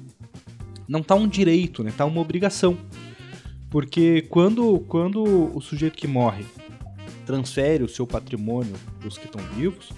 não 0.89 1.03
tá 1.03 1.15
um 1.15 1.29
direito, 1.29 1.83
né? 1.85 1.93
Tá 1.97 2.05
uma 2.05 2.21
obrigação. 2.21 2.77
Porque 3.71 4.23
quando, 4.31 4.79
quando 4.89 5.23
o 5.55 5.61
sujeito 5.61 5.97
que 5.97 6.07
morre 6.07 6.45
transfere 7.27 7.85
o 7.85 7.89
seu 7.89 8.07
patrimônio 8.07 8.73
para 8.99 9.07
os 9.09 9.19
que 9.19 9.27
estão 9.27 9.41
vivos, 9.55 9.91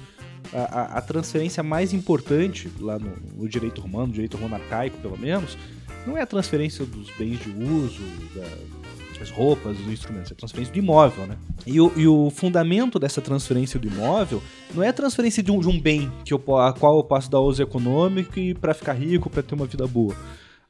a, 0.52 0.98
a- 0.98 1.00
transferência 1.00 1.62
mais 1.62 1.92
importante 1.92 2.68
lá 2.80 2.98
no, 2.98 3.12
no 3.36 3.48
direito 3.48 3.80
romano, 3.80 4.08
no 4.08 4.12
direito 4.12 4.36
romano 4.36 4.56
arcaico 4.56 4.98
pelo 4.98 5.16
menos, 5.16 5.56
não 6.04 6.16
é 6.18 6.22
a 6.22 6.26
transferência 6.26 6.84
dos 6.84 7.08
bens 7.16 7.38
de 7.38 7.50
uso, 7.50 8.02
da- 8.34 8.79
das 9.20 9.30
roupas, 9.30 9.76
dos 9.76 9.86
instrumentos, 9.86 10.32
é 10.32 10.34
transferência 10.34 10.72
do 10.72 10.78
imóvel, 10.78 11.26
né? 11.26 11.36
E 11.66 11.80
o, 11.80 11.92
e 11.94 12.08
o 12.08 12.30
fundamento 12.30 12.98
dessa 12.98 13.20
transferência 13.20 13.78
do 13.78 13.86
imóvel 13.86 14.42
não 14.74 14.82
é 14.82 14.88
a 14.88 14.92
transferência 14.92 15.42
de 15.42 15.52
um, 15.52 15.60
de 15.60 15.68
um 15.68 15.78
bem 15.78 16.10
que 16.24 16.32
eu, 16.32 16.42
a 16.56 16.72
qual 16.72 16.96
eu 16.96 17.04
posso 17.04 17.30
dar 17.30 17.40
uso 17.40 17.62
econômico 17.62 18.38
e 18.38 18.54
para 18.54 18.74
ficar 18.74 18.94
rico, 18.94 19.28
para 19.30 19.42
ter 19.42 19.54
uma 19.54 19.66
vida 19.66 19.86
boa. 19.86 20.16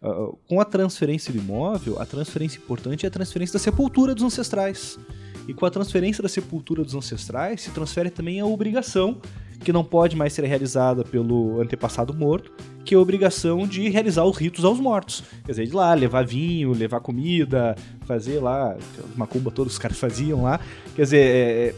Ah, 0.03 0.33
com 0.49 0.61
a 0.61 0.65
transferência 0.65 1.33
do 1.33 1.39
imóvel, 1.39 2.01
a 2.01 2.05
transferência 2.05 2.59
importante 2.59 3.07
é 3.07 3.09
a 3.09 3.11
transferência 3.11 3.53
da 3.53 3.59
sepultura 3.59 4.15
dos 4.15 4.25
ancestrais. 4.25 4.99
E 5.47 5.55
com 5.55 5.65
a 5.65 5.71
transferência 5.71 6.23
da 6.23 6.29
sepultura 6.29 6.83
dos 6.83 6.95
ancestrais, 6.95 7.63
se 7.63 7.71
transfere 7.71 8.11
também 8.11 8.41
a 8.41 8.47
obrigação, 8.47 9.21
que 9.61 9.73
não 9.73 9.85
pode 9.85 10.17
mais 10.17 10.33
ser 10.33 10.45
realizada 10.45 11.05
pelo 11.05 11.61
antepassado 11.61 12.15
morto, 12.15 12.53
que 12.85 12.95
é 12.95 12.99
a 12.99 13.01
obrigação 13.01 13.67
de 13.67 13.89
realizar 13.89 14.25
os 14.25 14.37
ritos 14.37 14.65
aos 14.65 14.81
mortos. 14.81 15.23
Quer 15.45 15.53
dizer, 15.53 15.67
de 15.67 15.75
lá, 15.75 15.93
levar 15.95 16.25
vinho, 16.25 16.73
levar 16.73 17.01
comida, 17.01 17.77
fazer 18.07 18.41
lá, 18.41 18.77
macumba 19.17 19.51
todos 19.51 19.75
os 19.75 19.79
caras 19.79 19.99
faziam 19.99 20.43
lá. 20.43 20.59
Quer 20.97 21.03
dizer, 21.03 21.19
é, 21.21 21.75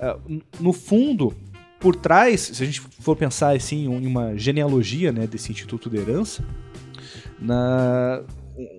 é, 0.00 0.16
no 0.58 0.72
fundo, 0.72 1.34
por 1.78 1.94
trás, 1.94 2.40
se 2.40 2.62
a 2.62 2.66
gente 2.66 2.80
for 2.80 3.16
pensar 3.16 3.54
assim 3.54 3.84
em 3.84 4.06
uma 4.06 4.36
genealogia 4.36 5.12
né, 5.12 5.26
desse 5.26 5.52
Instituto 5.52 5.90
de 5.90 5.98
Herança, 5.98 6.42
na, 7.38 8.22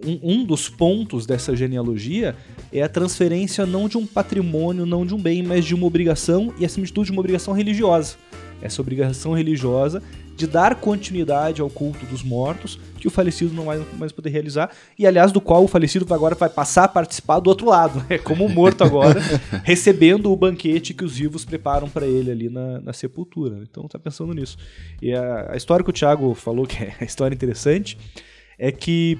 um, 0.06 0.20
um 0.24 0.46
dos 0.46 0.70
pontos 0.70 1.26
dessa 1.26 1.56
genealogia 1.56 2.36
é 2.72 2.82
a 2.82 2.90
transferência 2.90 3.66
não 3.66 3.88
de 3.88 3.98
um 3.98 4.06
patrimônio, 4.06 4.86
não 4.86 5.06
de 5.06 5.14
um 5.14 5.22
bem, 5.22 5.44
mas 5.44 5.66
de 5.66 5.74
uma 5.76 5.86
obrigação 5.86 6.54
e, 6.60 6.66
acima 6.66 6.86
de 6.86 6.94
tudo, 6.94 7.06
de 7.06 7.12
uma 7.12 7.20
obrigação 7.20 7.54
religiosa. 7.54 8.16
Essa 8.62 8.82
obrigação 8.82 9.34
religiosa 9.34 10.02
de 10.36 10.48
dar 10.48 10.76
continuidade 10.76 11.62
ao 11.62 11.70
culto 11.70 12.06
dos 12.06 12.24
mortos, 12.24 12.80
que 12.98 13.08
o 13.08 13.12
falecido 13.12 13.54
não 13.54 13.66
vai 13.66 13.84
mais 13.98 14.12
poder 14.12 14.30
realizar, 14.30 14.72
e 14.98 15.06
aliás, 15.06 15.32
do 15.32 15.40
qual 15.40 15.64
o 15.64 15.68
falecido 15.68 16.12
agora 16.14 16.34
vai 16.36 16.50
passar 16.50 16.86
a 16.86 16.88
participar 16.88 17.40
do 17.40 17.48
outro 17.48 17.68
lado, 17.68 18.04
né? 18.10 18.18
como 18.18 18.46
o 18.46 18.50
morto 18.50 18.84
agora, 18.84 19.20
recebendo 19.64 20.32
o 20.32 20.36
banquete 20.36 20.94
que 20.94 21.04
os 21.04 21.18
vivos 21.18 21.46
preparam 21.46 21.88
para 21.90 22.08
ele 22.08 22.32
ali 22.32 22.50
na, 22.50 22.80
na 22.82 22.94
sepultura. 22.94 23.60
Então 23.62 23.88
tá 23.88 24.00
pensando 24.00 24.34
nisso. 24.34 24.58
E 25.02 25.14
a, 25.14 25.52
a 25.52 25.58
história 25.58 25.84
que 25.84 25.90
o 25.90 25.94
Thiago 25.94 26.34
falou, 26.34 26.66
que 26.66 26.84
é 26.84 26.96
a 27.00 27.04
história 27.04 27.36
interessante, 27.36 27.98
é 28.58 28.72
que 28.72 29.20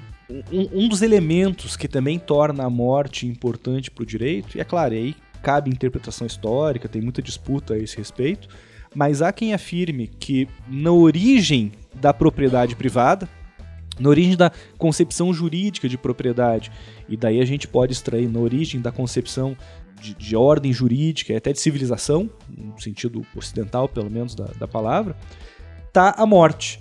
um, 0.52 0.84
um 0.84 0.88
dos 0.88 1.02
elementos 1.02 1.76
que 1.76 1.88
também 1.88 2.18
torna 2.18 2.64
a 2.64 2.70
morte 2.70 3.26
importante 3.26 3.90
para 3.90 4.02
o 4.02 4.06
direito, 4.06 4.56
e 4.56 4.60
é 4.60 4.64
claro, 4.64 4.94
aí 4.94 5.14
cabe 5.42 5.70
interpretação 5.70 6.26
histórica, 6.26 6.88
tem 6.88 7.02
muita 7.02 7.20
disputa 7.20 7.74
a 7.74 7.78
esse 7.78 7.96
respeito, 7.96 8.48
mas 8.94 9.22
há 9.22 9.32
quem 9.32 9.54
afirme 9.54 10.06
que 10.06 10.48
na 10.68 10.92
origem 10.92 11.72
da 11.94 12.12
propriedade 12.12 12.76
privada, 12.76 13.28
na 13.98 14.08
origem 14.08 14.36
da 14.36 14.50
concepção 14.78 15.32
jurídica 15.32 15.88
de 15.88 15.98
propriedade, 15.98 16.70
e 17.08 17.16
daí 17.16 17.40
a 17.40 17.44
gente 17.44 17.68
pode 17.68 17.92
extrair 17.92 18.28
na 18.28 18.40
origem 18.40 18.80
da 18.80 18.90
concepção 18.90 19.56
de, 20.00 20.14
de 20.14 20.34
ordem 20.34 20.72
jurídica 20.72 21.36
até 21.36 21.52
de 21.52 21.60
civilização, 21.60 22.28
no 22.48 22.80
sentido 22.80 23.24
ocidental, 23.36 23.88
pelo 23.88 24.10
menos, 24.10 24.34
da, 24.34 24.46
da 24.58 24.66
palavra, 24.66 25.16
tá 25.92 26.14
a 26.16 26.26
morte. 26.26 26.80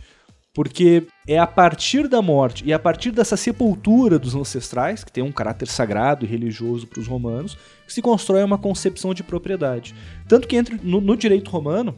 Porque 0.54 1.08
é 1.26 1.39
a 1.39 1.47
partir 1.47 2.10
da 2.10 2.22
morte 2.22 2.66
e 2.66 2.74
a 2.74 2.80
partir 2.80 3.12
dessa 3.12 3.38
sepultura 3.38 4.20
dos 4.20 4.36
ancestrais, 4.36 5.04
que 5.04 5.12
tem 5.12 5.24
um 5.24 5.32
caráter 5.32 5.68
sagrado 5.68 6.26
e 6.26 6.28
religioso 6.28 6.88
para 6.88 6.99
os 6.99 7.08
romanos, 7.08 7.58
que 7.88 7.93
se 7.93 8.02
constrói 8.02 8.43
uma 8.43 8.58
concepção 8.58 9.14
de 9.14 9.24
propriedade. 9.24 9.95
Tanto 10.28 10.47
que 10.47 10.58
entre, 10.58 10.78
no, 10.84 10.99
no 10.99 11.16
direito 11.16 11.49
romano 11.49 11.95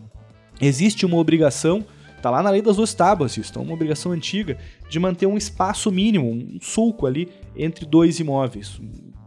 existe 0.62 1.04
uma 1.04 1.18
obrigação, 1.18 1.84
tá 2.22 2.30
lá 2.30 2.44
na 2.44 2.52
lei 2.52 2.62
das 2.62 2.76
duas 2.76 2.94
tábuas 2.94 3.36
isso, 3.38 3.50
então 3.50 3.64
uma 3.64 3.74
obrigação 3.74 4.12
antiga, 4.12 4.58
de 4.88 5.00
manter 5.00 5.26
um 5.26 5.38
espaço 5.38 5.92
mínimo, 5.92 6.30
um 6.30 6.60
sulco 6.62 7.08
ali 7.08 7.30
entre 7.56 7.88
dois 7.88 8.20
imóveis. 8.20 8.80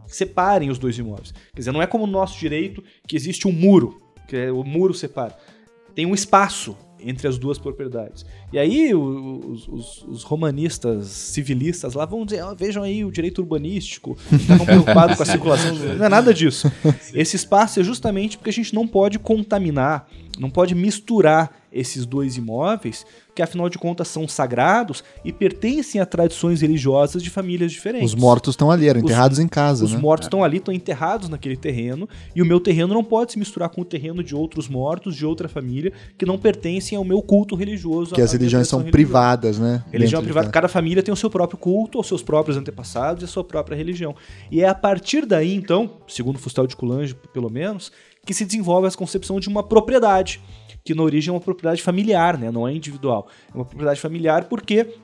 Separem 0.07 0.69
os 0.69 0.79
dois 0.79 0.97
imóveis. 0.97 1.33
Quer 1.53 1.59
dizer, 1.59 1.73
não 1.73 1.81
é 1.81 1.87
como 1.87 2.07
no 2.07 2.13
nosso 2.13 2.39
direito 2.39 2.81
que 3.05 3.17
existe 3.17 3.45
um 3.45 3.51
muro, 3.51 3.97
que 4.25 4.37
é, 4.37 4.51
o 4.51 4.63
muro 4.63 4.93
separa. 4.93 5.37
Tem 5.93 6.05
um 6.05 6.13
espaço 6.13 6.77
entre 6.99 7.27
as 7.27 7.37
duas 7.37 7.57
propriedades. 7.57 8.25
E 8.51 8.57
aí 8.59 8.93
os, 8.93 9.67
os- 9.67 10.03
os 10.07 10.23
romanistas 10.23 11.07
civilistas 11.07 11.93
lá 11.93 12.05
vão 12.05 12.25
dizer, 12.25 12.43
"Ó, 12.43 12.53
vejam 12.55 12.83
aí 12.83 13.03
o 13.05 13.11
direito 13.11 13.39
urbanístico, 13.39 14.17
estavam 14.31 14.65
preocupados 14.65 15.17
com 15.17 15.23
a 15.23 15.25
circulação. 15.25 15.73
Não 15.75 16.05
é 16.05 16.09
nada 16.09 16.33
disso. 16.33 16.71
Esse 17.13 17.35
espaço 17.35 17.79
é 17.79 17.83
justamente 17.83 18.37
porque 18.37 18.49
a 18.49 18.53
gente 18.53 18.73
não 18.73 18.87
pode 18.87 19.19
contaminar, 19.19 20.07
não 20.39 20.49
pode 20.49 20.73
misturar 20.75 21.56
esses 21.71 22.05
dois 22.05 22.37
imóveis, 22.37 23.05
porque 23.27 23.41
afinal 23.41 23.69
de 23.69 23.77
contas 23.77 24.07
são 24.07 24.27
sagrados 24.27 25.03
e 25.23 25.31
pertencem 25.33 26.01
a 26.01 26.05
tradições 26.05 26.61
religiosas 26.61 27.21
de 27.21 27.29
famílias 27.29 27.71
diferentes. 27.71 28.13
Os 28.13 28.15
mortos 28.19 28.53
estão 28.53 28.71
ali, 28.71 28.87
eram 28.87 28.99
Os- 28.99 29.03
enterrados 29.05 29.37
em 29.39 29.47
casa, 29.47 29.85
Os 29.85 29.93
né? 29.93 29.99
mortos 29.99 30.25
estão 30.27 30.43
ali, 30.43 30.57
estão 30.57 30.73
enterrados 30.73 31.29
naquele 31.29 31.55
terreno, 31.57 32.07
e 32.35 32.41
o 32.41 32.45
meu 32.45 32.59
terreno 32.59 32.93
não 32.93 33.03
pode 33.03 33.33
se 33.33 33.39
misturar 33.39 33.69
com 33.69 33.81
o 33.81 33.85
terreno 33.85 34.23
de 34.23 34.33
outros 34.35 34.67
mortos, 34.67 35.15
de 35.15 35.25
outra 35.25 35.47
família, 35.47 35.91
que 36.17 36.25
não 36.25 36.37
pertencem 36.37 36.97
ao 36.97 37.03
meu 37.03 37.21
culto 37.21 37.55
religioso. 37.55 38.15
Que 38.15 38.21
as 38.21 38.31
religiões 38.31 38.67
são 38.67 38.79
religiosa. 38.79 38.91
privadas, 38.91 39.59
né? 39.59 39.83
Religião 39.91 40.21
Dentro 40.21 40.33
privada, 40.33 40.49
cada 40.51 40.67
família 40.67 41.03
tem 41.03 41.13
o 41.13 41.17
seu 41.17 41.29
próprio 41.29 41.59
culto, 41.59 41.99
os 41.99 42.07
seus 42.07 42.23
próprios 42.23 42.57
antepassados 42.57 43.21
e 43.21 43.25
a 43.25 43.27
sua 43.27 43.43
própria 43.43 43.75
religião. 43.75 44.15
E 44.49 44.61
é 44.63 44.67
a 44.67 44.75
partir 44.75 45.25
daí, 45.25 45.53
então, 45.53 45.91
segundo 46.07 46.39
Fustel 46.39 46.65
de 46.65 46.75
Coulange, 46.75 47.13
pelo 47.33 47.49
menos, 47.51 47.91
que 48.25 48.33
se 48.33 48.43
desenvolve 48.45 48.87
essa 48.87 48.97
concepção 48.97 49.39
de 49.39 49.47
uma 49.47 49.63
propriedade, 49.63 50.41
que 50.87 50.95
na 50.95 51.03
origem 51.03 51.29
é 51.29 51.33
uma 51.33 51.41
propriedade 51.41 51.81
familiar, 51.83 52.37
né? 52.37 52.49
não 52.49 52.65
é 52.65 52.73
individual. 52.73 53.27
É 53.53 53.57
uma 53.57 53.65
propriedade 53.65 53.99
familiar 53.99 54.45
porque 54.45 54.95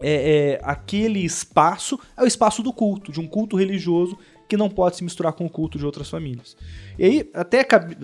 é, 0.00 0.12
é, 0.52 0.60
aquele 0.62 1.18
espaço 1.24 1.98
é 2.16 2.22
o 2.22 2.26
espaço 2.26 2.62
do 2.62 2.72
culto, 2.72 3.10
de 3.10 3.18
um 3.20 3.26
culto 3.26 3.56
religioso 3.56 4.16
que 4.46 4.56
não 4.56 4.68
pode 4.68 4.96
se 4.96 5.02
misturar 5.02 5.32
com 5.32 5.46
o 5.46 5.50
culto 5.50 5.78
de 5.78 5.86
outras 5.86 6.08
famílias. 6.10 6.54
E 6.98 7.04
aí, 7.04 7.30
até, 7.32 7.60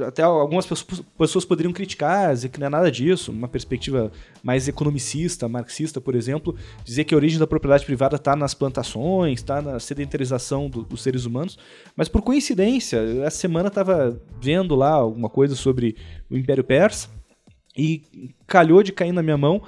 até 0.07 0.23
algumas 0.23 0.67
pessoas, 0.67 1.45
poderiam 1.45 1.71
criticar, 1.73 2.33
dizer 2.33 2.49
que 2.49 2.59
não 2.59 2.67
é 2.67 2.71
nada 2.71 2.91
disso, 2.91 3.31
uma 3.31 3.47
perspectiva 3.47 4.11
mais 4.43 4.67
economicista, 4.67 5.47
marxista, 5.49 6.01
por 6.01 6.15
exemplo, 6.15 6.57
dizer 6.83 7.05
que 7.05 7.13
a 7.15 7.17
origem 7.17 7.39
da 7.39 7.47
propriedade 7.47 7.85
privada 7.85 8.17
está 8.17 8.35
nas 8.35 8.55
plantações, 8.55 9.41
está 9.41 9.61
na 9.61 9.79
sedentarização 9.79 10.69
do- 10.71 10.83
dos 10.83 11.03
seres 11.03 11.27
humanos, 11.27 11.59
mas 11.95 12.09
por 12.09 12.23
coincidência, 12.23 12.97
essa 13.23 13.37
semana 13.37 13.69
estava 13.69 14.19
vendo 14.41 14.75
lá 14.75 14.93
alguma 14.93 15.29
coisa 15.29 15.55
sobre 15.55 15.95
o 16.31 16.39
Império 16.39 16.65
Persa, 16.65 17.11
e 17.77 18.03
calhou 18.47 18.83
de 18.83 18.93
cair 18.93 19.13
na 19.13 19.23
minha 19.23 19.37
mão 19.39 19.63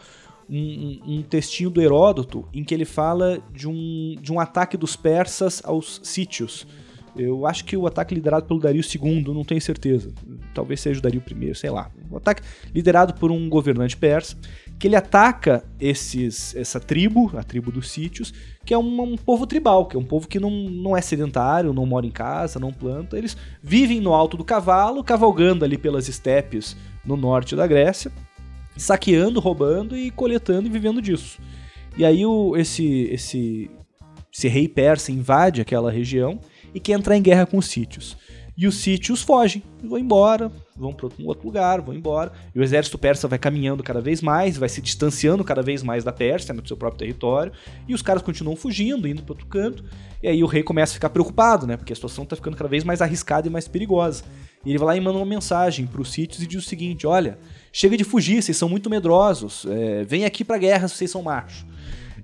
um, 0.48 1.00
um- 1.06 1.22
textinho 1.22 1.70
do 1.70 1.80
Heródoto 1.80 2.46
em 2.52 2.62
que 2.64 2.74
ele 2.74 2.84
fala 2.84 3.38
de 3.52 3.68
um, 3.68 4.16
de 4.20 4.32
um 4.32 4.38
ataque 4.38 4.76
dos 4.76 4.96
persas 4.96 5.62
aos 5.64 6.00
sítios. 6.02 6.66
Eu 7.14 7.46
acho 7.46 7.64
que 7.66 7.76
o 7.76 7.86
ataque 7.86 8.14
liderado 8.14 8.46
pelo 8.46 8.58
Dario 8.58 8.82
II, 8.82 9.34
não 9.34 9.44
tenho 9.44 9.60
certeza. 9.60 10.10
Talvez 10.54 10.80
seja 10.80 10.98
o 10.98 11.02
Dario 11.02 11.22
I, 11.30 11.54
sei 11.54 11.68
lá. 11.68 11.90
Um 12.10 12.16
ataque 12.16 12.42
liderado 12.74 13.12
por 13.14 13.30
um 13.30 13.48
governante 13.50 13.96
persa, 13.96 14.34
que 14.78 14.88
ele 14.88 14.96
ataca 14.96 15.62
esses, 15.78 16.56
essa 16.56 16.80
tribo, 16.80 17.30
a 17.36 17.42
tribo 17.42 17.70
dos 17.70 17.90
sítios, 17.90 18.32
que 18.64 18.72
é 18.72 18.78
um, 18.78 19.02
um 19.02 19.16
povo 19.16 19.46
tribal, 19.46 19.86
que 19.86 19.94
é 19.94 19.98
um 20.00 20.04
povo 20.04 20.26
que 20.26 20.40
não, 20.40 20.50
não 20.50 20.96
é 20.96 21.02
sedentário, 21.02 21.72
não 21.74 21.84
mora 21.84 22.06
em 22.06 22.10
casa, 22.10 22.58
não 22.58 22.72
planta. 22.72 23.16
Eles 23.18 23.36
vivem 23.62 24.00
no 24.00 24.14
alto 24.14 24.36
do 24.36 24.44
cavalo, 24.44 25.04
cavalgando 25.04 25.64
ali 25.66 25.76
pelas 25.76 26.08
estepes 26.08 26.76
no 27.04 27.16
norte 27.16 27.56
da 27.56 27.66
Grécia, 27.66 28.12
saqueando, 28.76 29.40
roubando 29.40 29.96
e 29.96 30.10
coletando 30.10 30.66
e 30.68 30.70
vivendo 30.70 31.02
disso. 31.02 31.38
E 31.96 32.04
aí 32.04 32.24
o, 32.24 32.56
esse, 32.56 33.08
esse, 33.10 33.70
esse 34.32 34.48
rei 34.48 34.68
persa 34.68 35.12
invade 35.12 35.60
aquela 35.60 35.90
região 35.90 36.40
e 36.74 36.80
quer 36.80 36.92
entrar 36.92 37.16
em 37.16 37.22
guerra 37.22 37.46
com 37.46 37.58
os 37.58 37.66
sítios. 37.66 38.16
E 38.56 38.66
os 38.66 38.76
sítios 38.76 39.22
fogem, 39.22 39.62
vão 39.82 39.98
embora, 39.98 40.52
vão 40.76 40.92
para 40.92 41.08
um 41.18 41.26
outro 41.26 41.46
lugar, 41.46 41.80
vão 41.80 41.94
embora. 41.94 42.32
E 42.54 42.60
o 42.60 42.62
exército 42.62 42.98
persa 42.98 43.26
vai 43.26 43.38
caminhando 43.38 43.82
cada 43.82 44.00
vez 44.00 44.20
mais, 44.20 44.58
vai 44.58 44.68
se 44.68 44.82
distanciando 44.82 45.42
cada 45.42 45.62
vez 45.62 45.82
mais 45.82 46.04
da 46.04 46.12
Pérsia, 46.12 46.52
né, 46.52 46.60
do 46.60 46.68
seu 46.68 46.76
próprio 46.76 46.98
território. 46.98 47.52
E 47.88 47.94
os 47.94 48.02
caras 48.02 48.22
continuam 48.22 48.54
fugindo, 48.54 49.08
indo 49.08 49.22
para 49.22 49.32
outro 49.32 49.46
canto. 49.46 49.84
E 50.22 50.28
aí 50.28 50.44
o 50.44 50.46
rei 50.46 50.62
começa 50.62 50.92
a 50.92 50.94
ficar 50.94 51.08
preocupado, 51.08 51.66
né? 51.66 51.78
Porque 51.78 51.94
a 51.94 51.96
situação 51.96 52.26
tá 52.26 52.36
ficando 52.36 52.56
cada 52.56 52.68
vez 52.68 52.84
mais 52.84 53.00
arriscada 53.00 53.48
e 53.48 53.50
mais 53.50 53.66
perigosa. 53.66 54.22
E 54.64 54.70
ele 54.70 54.78
vai 54.78 54.88
lá 54.88 54.96
e 54.96 55.00
manda 55.00 55.18
uma 55.18 55.26
mensagem 55.26 55.86
para 55.86 56.00
os 56.00 56.12
sítios 56.12 56.42
e 56.42 56.46
diz 56.46 56.64
o 56.64 56.68
seguinte: 56.68 57.06
olha, 57.06 57.38
chega 57.72 57.96
de 57.96 58.04
fugir, 58.04 58.42
vocês 58.42 58.56
são 58.56 58.68
muito 58.68 58.88
medrosos, 58.88 59.66
é, 59.68 60.04
vem 60.04 60.24
aqui 60.24 60.44
pra 60.44 60.58
guerra 60.58 60.88
se 60.88 60.96
vocês 60.96 61.10
são 61.10 61.22
machos. 61.22 61.64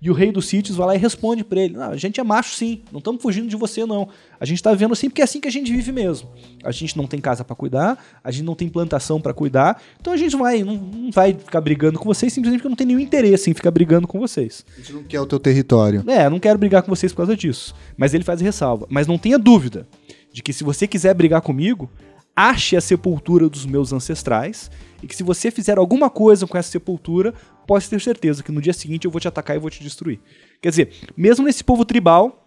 E 0.00 0.10
o 0.10 0.14
rei 0.14 0.30
dos 0.30 0.46
sítios 0.46 0.76
vai 0.76 0.86
lá 0.86 0.94
e 0.94 0.98
responde 0.98 1.42
pra 1.42 1.60
ele: 1.60 1.74
Não, 1.74 1.90
a 1.90 1.96
gente 1.96 2.20
é 2.20 2.22
macho 2.22 2.54
sim, 2.54 2.82
não 2.92 2.98
estamos 2.98 3.20
fugindo 3.20 3.48
de 3.48 3.56
você 3.56 3.84
não. 3.84 4.08
A 4.38 4.44
gente 4.44 4.62
tá 4.62 4.70
vivendo 4.70 4.92
assim 4.92 5.08
porque 5.08 5.20
é 5.20 5.24
assim 5.24 5.40
que 5.40 5.48
a 5.48 5.50
gente 5.50 5.72
vive 5.72 5.90
mesmo. 5.90 6.28
A 6.62 6.70
gente 6.70 6.96
não 6.96 7.06
tem 7.06 7.20
casa 7.20 7.44
pra 7.44 7.56
cuidar, 7.56 7.98
a 8.22 8.30
gente 8.30 8.44
não 8.44 8.54
tem 8.54 8.68
plantação 8.68 9.20
pra 9.20 9.34
cuidar, 9.34 9.82
então 10.00 10.12
a 10.12 10.16
gente 10.16 10.36
vai, 10.36 10.62
não, 10.62 10.76
não 10.76 11.10
vai 11.10 11.34
ficar 11.34 11.60
brigando 11.60 11.98
com 11.98 12.04
vocês 12.04 12.32
simplesmente 12.32 12.60
porque 12.60 12.68
não 12.68 12.76
tem 12.76 12.86
nenhum 12.86 13.00
interesse 13.00 13.50
em 13.50 13.54
ficar 13.54 13.70
brigando 13.70 14.06
com 14.06 14.20
vocês. 14.20 14.64
A 14.74 14.80
gente 14.80 14.92
não 14.92 15.02
quer 15.02 15.20
o 15.20 15.26
teu 15.26 15.40
território. 15.40 16.04
É, 16.06 16.28
não 16.30 16.38
quero 16.38 16.58
brigar 16.58 16.82
com 16.82 16.94
vocês 16.94 17.12
por 17.12 17.18
causa 17.18 17.36
disso. 17.36 17.74
Mas 17.96 18.14
ele 18.14 18.22
faz 18.22 18.40
ressalva. 18.40 18.86
Mas 18.88 19.06
não 19.06 19.18
tenha 19.18 19.38
dúvida 19.38 19.88
de 20.32 20.42
que 20.42 20.52
se 20.52 20.62
você 20.62 20.86
quiser 20.86 21.12
brigar 21.14 21.40
comigo, 21.40 21.90
ache 22.38 22.76
a 22.76 22.80
sepultura 22.80 23.48
dos 23.48 23.66
meus 23.66 23.92
ancestrais 23.92 24.70
e 25.02 25.08
que 25.08 25.16
se 25.16 25.24
você 25.24 25.50
fizer 25.50 25.76
alguma 25.76 26.08
coisa 26.08 26.46
com 26.46 26.56
essa 26.56 26.70
sepultura, 26.70 27.34
pode 27.66 27.90
ter 27.90 28.00
certeza 28.00 28.44
que 28.44 28.52
no 28.52 28.62
dia 28.62 28.72
seguinte 28.72 29.06
eu 29.06 29.10
vou 29.10 29.20
te 29.20 29.26
atacar 29.26 29.56
e 29.56 29.58
vou 29.58 29.68
te 29.68 29.82
destruir. 29.82 30.20
Quer 30.62 30.70
dizer, 30.70 30.92
mesmo 31.16 31.44
nesse 31.44 31.64
povo 31.64 31.84
tribal 31.84 32.44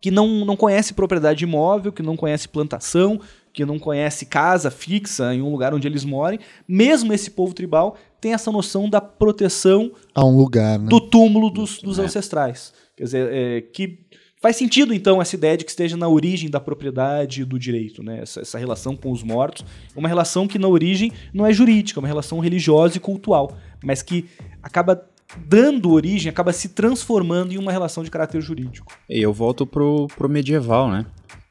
que 0.00 0.12
não, 0.12 0.44
não 0.44 0.56
conhece 0.56 0.94
propriedade 0.94 1.42
imóvel, 1.42 1.92
que 1.92 2.04
não 2.04 2.16
conhece 2.16 2.48
plantação, 2.48 3.20
que 3.52 3.64
não 3.64 3.80
conhece 3.80 4.26
casa 4.26 4.70
fixa 4.70 5.34
em 5.34 5.42
um 5.42 5.50
lugar 5.50 5.74
onde 5.74 5.88
eles 5.88 6.04
morem, 6.04 6.38
mesmo 6.66 7.12
esse 7.12 7.30
povo 7.30 7.52
tribal 7.52 7.96
tem 8.20 8.34
essa 8.34 8.52
noção 8.52 8.88
da 8.88 9.00
proteção 9.00 9.90
A 10.14 10.24
um 10.24 10.36
lugar, 10.36 10.78
né? 10.78 10.86
do 10.88 11.00
túmulo 11.00 11.50
dos, 11.50 11.82
dos 11.82 11.98
ancestrais. 11.98 12.72
Quer 12.96 13.04
dizer, 13.04 13.32
é, 13.32 13.60
que 13.60 14.06
faz 14.42 14.56
sentido, 14.56 14.92
então, 14.92 15.22
essa 15.22 15.36
ideia 15.36 15.56
de 15.56 15.64
que 15.64 15.70
esteja 15.70 15.96
na 15.96 16.08
origem 16.08 16.50
da 16.50 16.58
propriedade 16.58 17.42
e 17.42 17.44
do 17.44 17.58
direito, 17.58 18.02
né? 18.02 18.20
Essa, 18.20 18.40
essa 18.40 18.58
relação 18.58 18.96
com 18.96 19.12
os 19.12 19.22
mortos. 19.22 19.64
É 19.94 19.98
uma 19.98 20.08
relação 20.08 20.48
que, 20.48 20.58
na 20.58 20.66
origem, 20.66 21.12
não 21.32 21.46
é 21.46 21.52
jurídica, 21.52 22.00
é 22.00 22.02
uma 22.02 22.08
relação 22.08 22.40
religiosa 22.40 22.96
e 22.96 23.00
cultural, 23.00 23.56
mas 23.82 24.02
que 24.02 24.26
acaba 24.60 25.06
dando 25.46 25.92
origem, 25.92 26.28
acaba 26.28 26.52
se 26.52 26.70
transformando 26.70 27.54
em 27.54 27.56
uma 27.56 27.70
relação 27.72 28.02
de 28.02 28.10
caráter 28.10 28.42
jurídico. 28.42 28.92
E 29.08 29.22
eu 29.22 29.32
volto 29.32 29.64
pro, 29.64 30.08
pro 30.08 30.28
medieval, 30.28 30.90
né? 30.90 31.06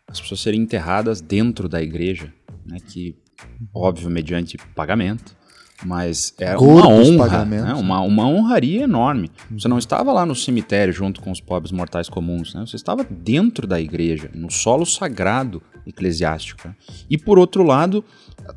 As 0.08 0.20
pessoas 0.20 0.42
serem 0.42 0.62
enterradas 0.62 1.22
dentro 1.22 1.70
da 1.70 1.82
igreja, 1.82 2.32
né? 2.66 2.78
Que, 2.86 3.16
óbvio, 3.74 4.10
mediante 4.10 4.58
pagamento, 4.76 5.36
mas 5.84 6.34
é 6.40 6.56
uma 6.58 6.88
honra, 6.88 7.46
né? 7.46 7.74
uma, 7.74 8.02
uma 8.02 8.28
honraria 8.28 8.84
enorme. 8.84 9.32
Você 9.52 9.68
não 9.68 9.78
estava 9.78 10.12
lá 10.12 10.26
no 10.26 10.36
cemitério 10.36 10.94
junto 10.94 11.22
com 11.22 11.32
os 11.32 11.42
pobres 11.42 11.72
mortais 11.72 12.08
comuns, 12.08 12.54
né? 12.54 12.64
Você 12.66 12.76
estava 12.76 13.04
dentro 13.04 13.66
da 13.66 13.80
igreja, 13.80 14.30
no 14.34 14.52
solo 14.52 14.86
sagrado 14.86 15.62
eclesiástico. 15.86 16.68
né? 16.68 16.76
E 17.10 17.18
por 17.18 17.40
outro 17.40 17.64
lado, 17.64 18.04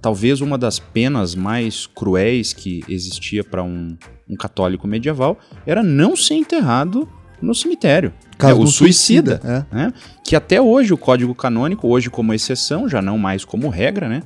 talvez 0.01 0.41
uma 0.41 0.59
das 0.59 0.79
penas 0.79 1.35
mais 1.35 1.87
cruéis 1.87 2.53
que 2.53 2.85
existia 2.89 3.43
para 3.43 3.63
um, 3.63 3.97
um 4.29 4.37
católico 4.37 4.87
medieval 4.87 5.39
era 5.67 5.83
não 5.83 6.15
ser 6.17 6.35
enterrado 6.35 7.09
no 7.41 7.55
cemitério. 7.55 8.13
Caso 8.39 8.61
é, 8.61 8.65
o 8.65 8.67
suicida, 8.67 9.41
suicida, 9.41 9.67
né? 9.71 9.93
que 10.25 10.35
até 10.35 10.61
hoje 10.61 10.93
o 10.93 10.99
Código 10.99 11.35
Canônico, 11.35 11.89
hoje 11.89 12.11
como 12.11 12.33
exceção, 12.33 12.89
já 12.89 13.03
não 13.03 13.19
mais 13.19 13.45
como 13.45 13.69
regra, 13.69 14.09
né? 14.09 14.23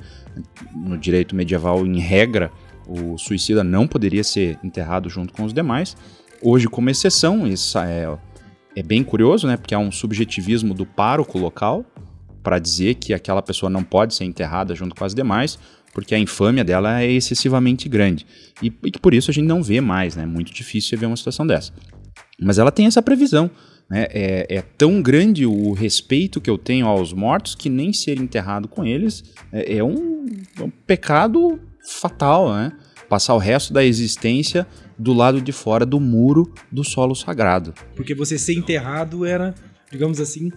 no 0.73 0.97
direito 0.97 1.35
medieval, 1.35 1.85
em 1.85 1.99
regra, 1.99 2.51
o 2.89 3.17
suicida 3.17 3.63
não 3.63 3.87
poderia 3.87 4.23
ser 4.23 4.57
enterrado 4.63 5.09
junto 5.09 5.31
com 5.31 5.43
os 5.43 5.53
demais. 5.53 5.95
Hoje, 6.41 6.67
como 6.67 6.89
exceção, 6.89 7.45
isso 7.45 7.77
é, 7.77 8.17
é 8.75 8.83
bem 8.83 9.03
curioso, 9.03 9.47
né? 9.47 9.57
Porque 9.57 9.75
há 9.75 9.79
um 9.79 9.91
subjetivismo 9.91 10.73
do 10.73 10.85
pároco 10.85 11.37
local 11.37 11.85
para 12.41 12.57
dizer 12.57 12.95
que 12.95 13.13
aquela 13.13 13.41
pessoa 13.41 13.69
não 13.69 13.83
pode 13.83 14.15
ser 14.15 14.23
enterrada 14.23 14.73
junto 14.73 14.95
com 14.95 15.03
as 15.03 15.13
demais, 15.13 15.59
porque 15.93 16.15
a 16.15 16.19
infâmia 16.19 16.63
dela 16.63 17.01
é 17.01 17.11
excessivamente 17.11 17.89
grande. 17.89 18.25
E, 18.61 18.67
e 18.83 18.91
que 18.91 18.99
por 18.99 19.13
isso 19.13 19.29
a 19.29 19.33
gente 19.33 19.45
não 19.45 19.61
vê 19.61 19.81
mais, 19.81 20.15
né? 20.15 20.23
É 20.23 20.25
muito 20.25 20.53
difícil 20.53 20.97
ver 20.97 21.05
uma 21.05 21.17
situação 21.17 21.45
dessa. 21.45 21.71
Mas 22.41 22.57
ela 22.57 22.71
tem 22.71 22.85
essa 22.85 23.01
previsão. 23.01 23.51
Né? 23.89 24.07
É, 24.11 24.55
é 24.57 24.61
tão 24.61 25.01
grande 25.01 25.45
o 25.45 25.73
respeito 25.73 26.39
que 26.39 26.49
eu 26.49 26.57
tenho 26.57 26.87
aos 26.87 27.11
mortos 27.11 27.55
que 27.55 27.69
nem 27.69 27.91
ser 27.91 28.19
enterrado 28.19 28.67
com 28.67 28.85
eles 28.85 29.23
é, 29.51 29.77
é 29.77 29.83
um, 29.83 30.27
é 30.57 30.63
um 30.63 30.69
pecado 30.69 31.59
fatal, 31.83 32.53
né? 32.53 32.71
Passar 33.07 33.33
o 33.33 33.39
resto 33.39 33.73
da 33.73 33.83
existência 33.83 34.67
do 34.97 35.13
lado 35.13 35.41
de 35.41 35.51
fora 35.51 35.85
do 35.85 35.99
muro 35.99 36.53
do 36.71 36.83
solo 36.83 37.15
sagrado. 37.15 37.73
Porque 37.95 38.13
você 38.13 38.37
ser 38.37 38.53
enterrado 38.53 39.25
era, 39.25 39.55
digamos 39.91 40.19
assim, 40.19 40.51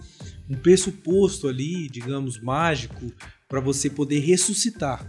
um 0.49 0.55
pressuposto 0.55 1.47
ali, 1.47 1.89
digamos, 1.89 2.39
mágico, 2.39 3.11
para 3.47 3.59
você 3.59 3.89
poder 3.89 4.19
ressuscitar 4.19 5.05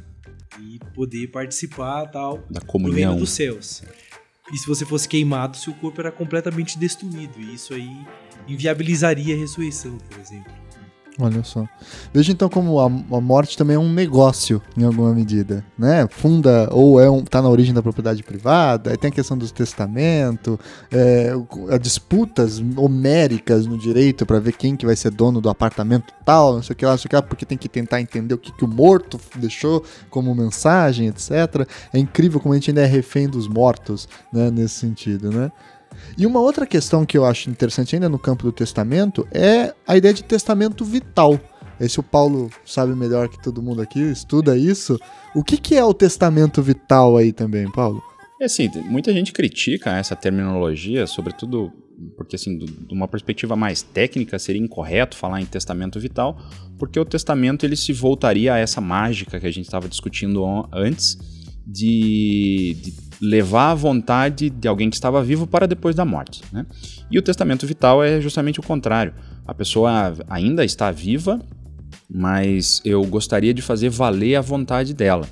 e 0.60 0.78
poder 0.94 1.26
participar 1.28 2.06
tal 2.06 2.44
Da 2.50 2.60
do 2.60 2.66
comunhão. 2.66 2.94
reino 2.94 3.16
dos 3.16 3.30
céus. 3.30 3.82
E 4.52 4.56
se 4.58 4.66
você 4.66 4.84
fosse 4.84 5.08
queimado, 5.08 5.56
seu 5.56 5.72
corpo 5.74 6.00
era 6.00 6.12
completamente 6.12 6.78
destruído. 6.78 7.40
E 7.40 7.54
isso 7.54 7.74
aí 7.74 7.90
inviabilizaria 8.46 9.34
a 9.34 9.38
ressurreição, 9.38 9.96
por 9.98 10.20
exemplo. 10.20 10.52
Olha 11.18 11.44
só. 11.44 11.64
Veja 12.12 12.32
então 12.32 12.48
como 12.48 12.80
a, 12.80 12.86
a 12.86 13.20
morte 13.20 13.56
também 13.56 13.76
é 13.76 13.78
um 13.78 13.92
negócio, 13.92 14.60
em 14.76 14.82
alguma 14.82 15.14
medida, 15.14 15.64
né? 15.78 16.08
Funda, 16.10 16.68
ou 16.72 17.00
é 17.00 17.08
um, 17.08 17.22
tá 17.22 17.40
na 17.40 17.48
origem 17.48 17.72
da 17.72 17.80
propriedade 17.80 18.22
privada, 18.24 18.90
aí 18.90 18.96
tem 18.96 19.10
a 19.10 19.12
questão 19.12 19.38
do 19.38 19.48
testamento, 19.48 20.58
é, 20.90 21.32
disputas 21.80 22.60
homéricas 22.76 23.64
no 23.64 23.78
direito 23.78 24.26
para 24.26 24.40
ver 24.40 24.52
quem 24.52 24.74
que 24.74 24.84
vai 24.84 24.96
ser 24.96 25.10
dono 25.10 25.40
do 25.40 25.48
apartamento 25.48 26.12
tal, 26.24 26.54
não 26.54 26.62
sei 26.62 26.74
o 26.74 26.76
que 26.76 26.84
lá, 26.84 26.92
não 26.92 26.98
sei 26.98 27.06
o 27.06 27.10
que 27.10 27.16
lá, 27.16 27.22
porque 27.22 27.46
tem 27.46 27.56
que 27.56 27.68
tentar 27.68 28.00
entender 28.00 28.34
o 28.34 28.38
que, 28.38 28.50
que 28.50 28.64
o 28.64 28.68
morto 28.68 29.20
deixou 29.36 29.84
como 30.10 30.34
mensagem, 30.34 31.06
etc. 31.06 31.68
É 31.92 31.98
incrível 31.98 32.40
como 32.40 32.54
a 32.54 32.56
gente 32.56 32.70
ainda 32.70 32.82
é 32.82 32.86
refém 32.86 33.28
dos 33.28 33.46
mortos, 33.46 34.08
né, 34.32 34.50
nesse 34.50 34.74
sentido, 34.74 35.30
né? 35.30 35.52
E 36.16 36.26
uma 36.26 36.40
outra 36.40 36.66
questão 36.66 37.04
que 37.04 37.18
eu 37.18 37.24
acho 37.24 37.50
interessante 37.50 37.96
ainda 37.96 38.08
no 38.08 38.18
campo 38.18 38.44
do 38.44 38.52
testamento 38.52 39.26
é 39.32 39.74
a 39.86 39.96
ideia 39.96 40.14
de 40.14 40.22
testamento 40.22 40.84
vital. 40.84 41.38
Esse 41.80 41.98
o 41.98 42.02
Paulo 42.02 42.50
sabe 42.64 42.94
melhor 42.94 43.28
que 43.28 43.42
todo 43.42 43.62
mundo 43.62 43.82
aqui, 43.82 44.00
estuda 44.00 44.56
isso. 44.56 44.98
O 45.34 45.42
que, 45.42 45.56
que 45.56 45.74
é 45.74 45.84
o 45.84 45.92
testamento 45.92 46.62
vital 46.62 47.16
aí 47.16 47.32
também, 47.32 47.70
Paulo? 47.70 48.02
É 48.40 48.44
assim, 48.44 48.70
muita 48.84 49.12
gente 49.12 49.32
critica 49.32 49.96
essa 49.96 50.14
terminologia, 50.14 51.06
sobretudo 51.06 51.72
porque, 52.16 52.36
assim, 52.36 52.58
de 52.58 52.92
uma 52.92 53.06
perspectiva 53.06 53.54
mais 53.54 53.82
técnica, 53.82 54.38
seria 54.38 54.60
incorreto 54.60 55.16
falar 55.16 55.40
em 55.40 55.46
testamento 55.46 55.98
vital, 56.00 56.38
porque 56.78 56.98
o 56.98 57.04
testamento 57.04 57.64
ele 57.64 57.76
se 57.76 57.92
voltaria 57.92 58.54
a 58.54 58.58
essa 58.58 58.80
mágica 58.80 59.38
que 59.38 59.46
a 59.46 59.50
gente 59.50 59.64
estava 59.64 59.88
discutindo 59.88 60.44
antes, 60.72 61.18
de, 61.66 62.76
de 62.82 62.92
levar 63.24 63.70
a 63.70 63.74
vontade 63.74 64.50
de 64.50 64.68
alguém 64.68 64.90
que 64.90 64.96
estava 64.96 65.22
vivo 65.22 65.46
para 65.46 65.66
depois 65.66 65.94
da 65.94 66.04
morte. 66.04 66.42
Né? 66.52 66.66
E 67.10 67.18
o 67.18 67.22
testamento 67.22 67.66
vital 67.66 68.04
é 68.04 68.20
justamente 68.20 68.60
o 68.60 68.62
contrário. 68.62 69.14
A 69.46 69.54
pessoa 69.54 70.14
ainda 70.28 70.64
está 70.64 70.90
viva, 70.90 71.40
mas 72.08 72.80
eu 72.84 73.02
gostaria 73.04 73.54
de 73.54 73.62
fazer 73.62 73.88
valer 73.88 74.36
a 74.36 74.40
vontade 74.40 74.92
dela. 74.94 75.26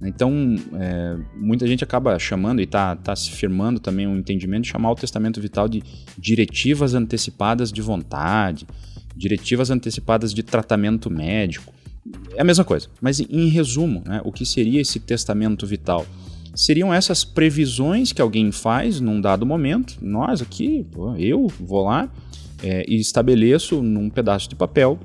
Então, 0.00 0.54
é, 0.74 1.16
muita 1.34 1.66
gente 1.66 1.82
acaba 1.82 2.16
chamando 2.18 2.60
e 2.60 2.64
está 2.64 2.94
tá 2.94 3.16
se 3.16 3.32
firmando 3.32 3.80
também 3.80 4.06
um 4.06 4.16
entendimento 4.16 4.62
de 4.62 4.68
chamar 4.68 4.92
o 4.92 4.94
testamento 4.94 5.40
vital 5.40 5.68
de 5.68 5.82
diretivas 6.16 6.94
antecipadas 6.94 7.72
de 7.72 7.82
vontade, 7.82 8.66
diretivas 9.16 9.70
antecipadas 9.70 10.32
de 10.32 10.42
tratamento 10.44 11.10
médico. 11.10 11.72
É 12.36 12.42
a 12.42 12.44
mesma 12.44 12.64
coisa, 12.64 12.88
mas 13.00 13.18
em, 13.18 13.48
resumo, 13.48 14.02
né, 14.06 14.20
o 14.24 14.30
que 14.30 14.46
seria 14.46 14.80
esse 14.80 15.00
testamento 15.00 15.66
vital? 15.66 16.06
Seriam 16.58 16.92
essas 16.92 17.24
previsões 17.24 18.12
que 18.12 18.20
alguém 18.20 18.50
faz 18.50 19.00
num 19.00 19.20
dado 19.20 19.46
momento. 19.46 19.96
Nós 20.02 20.42
aqui, 20.42 20.84
eu 21.16 21.46
vou 21.46 21.84
lá 21.84 22.12
é, 22.60 22.84
e 22.88 22.96
estabeleço 22.96 23.80
num 23.80 24.10
pedaço 24.10 24.48
de 24.48 24.56
papel 24.56 24.98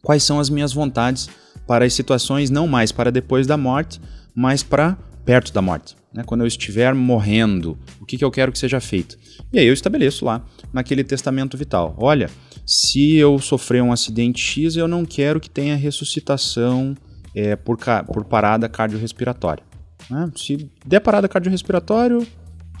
quais 0.00 0.22
são 0.22 0.38
as 0.38 0.48
minhas 0.48 0.72
vontades 0.72 1.28
para 1.66 1.84
as 1.84 1.92
situações 1.92 2.50
não 2.50 2.68
mais 2.68 2.92
para 2.92 3.10
depois 3.10 3.48
da 3.48 3.56
morte, 3.56 4.00
mas 4.32 4.62
para 4.62 4.96
perto 5.24 5.52
da 5.52 5.60
morte. 5.60 5.96
Né? 6.14 6.22
Quando 6.24 6.42
eu 6.42 6.46
estiver 6.46 6.94
morrendo, 6.94 7.76
o 8.00 8.06
que, 8.06 8.16
que 8.16 8.24
eu 8.24 8.30
quero 8.30 8.52
que 8.52 8.58
seja 8.58 8.78
feito? 8.78 9.18
E 9.52 9.58
aí 9.58 9.66
eu 9.66 9.74
estabeleço 9.74 10.24
lá, 10.24 10.46
naquele 10.72 11.02
testamento 11.02 11.56
vital. 11.56 11.96
Olha, 11.98 12.30
se 12.64 13.16
eu 13.16 13.40
sofrer 13.40 13.82
um 13.82 13.90
acidente 13.90 14.40
X, 14.40 14.76
eu 14.76 14.86
não 14.86 15.04
quero 15.04 15.40
que 15.40 15.50
tenha 15.50 15.74
ressuscitação 15.74 16.94
é, 17.34 17.56
por, 17.56 17.76
por 18.06 18.24
parada 18.24 18.68
cardiorrespiratória. 18.68 19.65
Né? 20.10 20.30
Se 20.36 20.70
der 20.84 21.00
parada 21.00 21.28
cardiorrespiratória, 21.28 22.18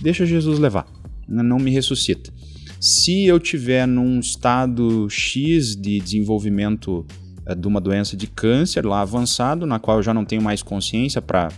deixa 0.00 0.26
Jesus 0.26 0.58
levar. 0.58 0.86
Não 1.28 1.58
me 1.58 1.70
ressuscita. 1.70 2.32
Se 2.80 3.24
eu 3.24 3.40
tiver 3.40 3.86
num 3.86 4.20
estado 4.20 5.08
X 5.10 5.74
de 5.74 5.98
desenvolvimento 5.98 7.06
eh, 7.46 7.54
de 7.54 7.66
uma 7.66 7.80
doença 7.80 8.16
de 8.16 8.26
câncer 8.26 8.84
lá 8.84 9.00
avançado, 9.00 9.66
na 9.66 9.78
qual 9.78 9.98
eu 9.98 10.02
já 10.02 10.12
não 10.12 10.24
tenho 10.24 10.42
mais 10.42 10.62
consciência 10.62 11.22
para 11.22 11.50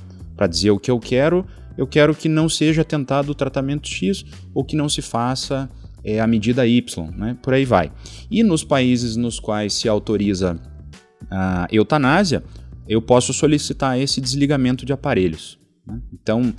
dizer 0.49 0.71
o 0.71 0.79
que 0.79 0.91
eu 0.91 0.99
quero, 0.99 1.45
eu 1.77 1.87
quero 1.87 2.15
que 2.15 2.29
não 2.29 2.49
seja 2.49 2.85
tentado 2.85 3.33
o 3.33 3.35
tratamento 3.35 3.89
X 3.89 4.25
ou 4.55 4.65
que 4.65 4.77
não 4.77 4.89
se 4.89 5.03
faça 5.03 5.69
eh, 6.05 6.21
a 6.21 6.27
medida 6.27 6.67
Y, 6.67 7.11
né? 7.17 7.37
por 7.43 7.53
aí 7.53 7.65
vai. 7.65 7.93
E 8.31 8.43
nos 8.43 8.65
países 8.65 9.17
nos 9.17 9.39
quais 9.39 9.75
se 9.75 9.89
autoriza 9.89 10.59
a 11.31 11.67
eutanásia, 11.71 12.43
eu 12.89 13.03
posso 13.03 13.33
solicitar 13.35 14.01
esse 14.01 14.21
desligamento 14.21 14.87
de 14.87 14.93
aparelhos. 14.93 15.58
Né? 15.89 16.01
Então, 16.13 16.53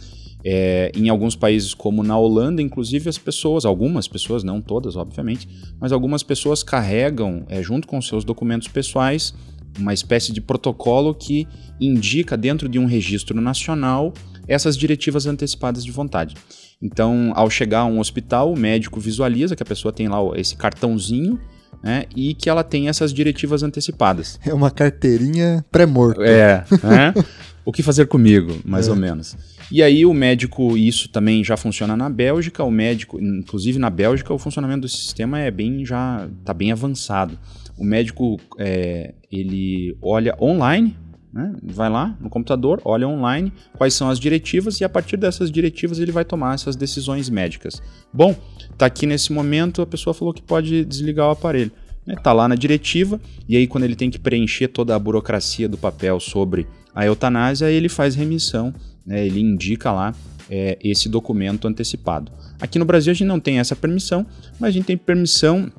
é, 0.44 0.92
em 0.96 1.08
alguns 1.08 1.36
países, 1.36 1.74
como 1.74 2.02
na 2.02 2.18
Holanda, 2.18 2.62
inclusive 2.62 3.08
as 3.08 3.18
pessoas, 3.18 3.64
algumas 3.64 4.08
pessoas, 4.08 4.44
não 4.44 4.60
todas, 4.60 4.96
obviamente, 4.96 5.48
mas 5.80 5.92
algumas 5.92 6.24
pessoas 6.24 6.64
carregam, 6.64 7.46
é, 7.48 7.62
junto 7.62 7.88
com 7.88 8.02
seus 8.02 8.26
documentos 8.26 8.68
pessoais, 8.68 9.34
uma 9.78 9.94
espécie 9.94 10.34
de 10.34 10.42
protocolo 10.42 11.14
que 11.14 11.48
indica 11.80 12.36
dentro 12.36 12.68
de 12.68 12.80
um 12.80 12.86
registro 12.86 13.40
nacional 13.40 14.12
essas 14.48 14.76
diretivas 14.76 15.28
antecipadas 15.28 15.86
de 15.86 15.92
vontade. 15.92 16.36
Então, 16.82 17.32
ao 17.36 17.50
chegar 17.50 17.82
a 17.82 17.86
um 17.86 18.00
hospital, 18.00 18.52
o 18.52 18.58
médico 18.58 19.00
visualiza 19.00 19.56
que 19.56 19.62
a 19.62 19.66
pessoa 19.66 19.94
tem 19.94 20.08
lá 20.08 20.18
esse 20.36 20.56
cartãozinho 20.56 21.40
né, 21.84 22.06
e 22.16 22.34
que 22.34 22.50
ela 22.50 22.64
tem 22.64 22.90
essas 22.90 23.14
diretivas 23.14 23.64
antecipadas. 23.64 24.40
É 24.46 24.54
uma 24.54 24.72
carteirinha 24.72 25.64
pré-morto. 25.72 26.24
É, 26.24 26.66
né? 26.84 27.14
o 27.70 27.72
que 27.72 27.84
fazer 27.84 28.08
comigo, 28.08 28.60
mais 28.66 28.88
ou 28.88 28.96
menos. 28.96 29.38
E 29.72 29.84
aí 29.84 30.04
o 30.04 30.12
médico, 30.12 30.76
isso 30.76 31.08
também 31.08 31.44
já 31.44 31.56
funciona 31.56 31.96
na 31.96 32.10
Bélgica, 32.10 32.64
o 32.64 32.72
médico, 32.72 33.22
inclusive 33.22 33.78
na 33.78 33.92
Bélgica, 33.92 34.34
o 34.34 34.40
funcionamento 34.40 34.82
do 34.82 34.90
sistema 34.90 35.40
é 35.40 35.52
bem 35.52 35.86
já 35.86 36.28
está 36.40 36.52
bem 36.52 36.72
avançado. 36.72 37.38
O 37.78 37.84
médico 37.84 38.40
é, 38.58 39.14
ele 39.32 39.96
olha 40.02 40.36
online, 40.42 40.98
né? 41.32 41.54
vai 41.62 41.92
lá 41.92 42.18
no 42.20 42.28
computador, 42.28 42.82
olha 42.84 43.08
online 43.08 43.54
quais 43.78 43.94
são 43.94 44.10
as 44.10 44.20
diretivas 44.20 44.82
e 44.82 44.84
a 44.84 44.90
partir 44.90 45.16
dessas 45.16 45.52
diretivas 45.52 46.00
ele 46.00 46.12
vai 46.12 46.26
tomar 46.26 46.56
essas 46.56 46.76
decisões 46.76 47.30
médicas. 47.30 47.84
Bom, 48.12 48.36
tá 48.80 48.88
aqui 48.88 49.06
nesse 49.06 49.32
momento 49.32 49.84
a 49.84 49.86
pessoa 49.86 50.16
falou 50.16 50.34
que 50.34 50.42
pode 50.42 50.84
desligar 50.84 51.28
o 51.28 51.32
aparelho. 51.32 51.72
né? 52.04 52.16
Tá 52.16 52.34
lá 52.34 52.48
na 52.48 52.56
diretiva 52.56 53.22
e 53.48 53.56
aí 53.56 53.68
quando 53.68 53.84
ele 53.84 53.96
tem 53.96 54.10
que 54.10 54.18
preencher 54.18 54.70
toda 54.70 54.96
a 54.96 55.00
burocracia 55.00 55.70
do 55.70 55.78
papel 55.78 56.20
sobre 56.20 56.66
a 56.94 57.06
eutanásia, 57.06 57.70
ele 57.72 57.90
faz 57.90 58.16
remissão, 58.16 58.74
né? 59.06 59.26
ele 59.26 59.40
indica 59.40 59.92
lá 59.92 60.14
é, 60.50 60.78
esse 60.84 61.08
documento 61.08 61.68
antecipado. 61.68 62.32
Aqui 62.60 62.78
no 62.78 62.86
Brasil 62.86 63.12
a 63.12 63.14
gente 63.14 63.28
não 63.28 63.40
tem 63.40 63.60
essa 63.60 63.76
permissão, 63.76 64.26
mas 64.60 64.70
a 64.70 64.72
gente 64.72 64.86
tem 64.86 64.98
permissão 64.98 65.72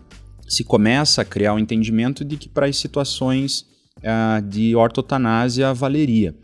se 0.49 0.65
começa 0.65 1.23
a 1.23 1.25
criar 1.25 1.55
o 1.55 1.59
entendimento 1.61 2.25
de 2.25 2.37
que 2.37 2.49
para 2.49 2.67
as 2.67 2.77
situações 2.77 3.65
ah, 4.03 4.43
de 4.45 4.75
ortotanásia 4.75 5.73
valeria. 5.73 6.35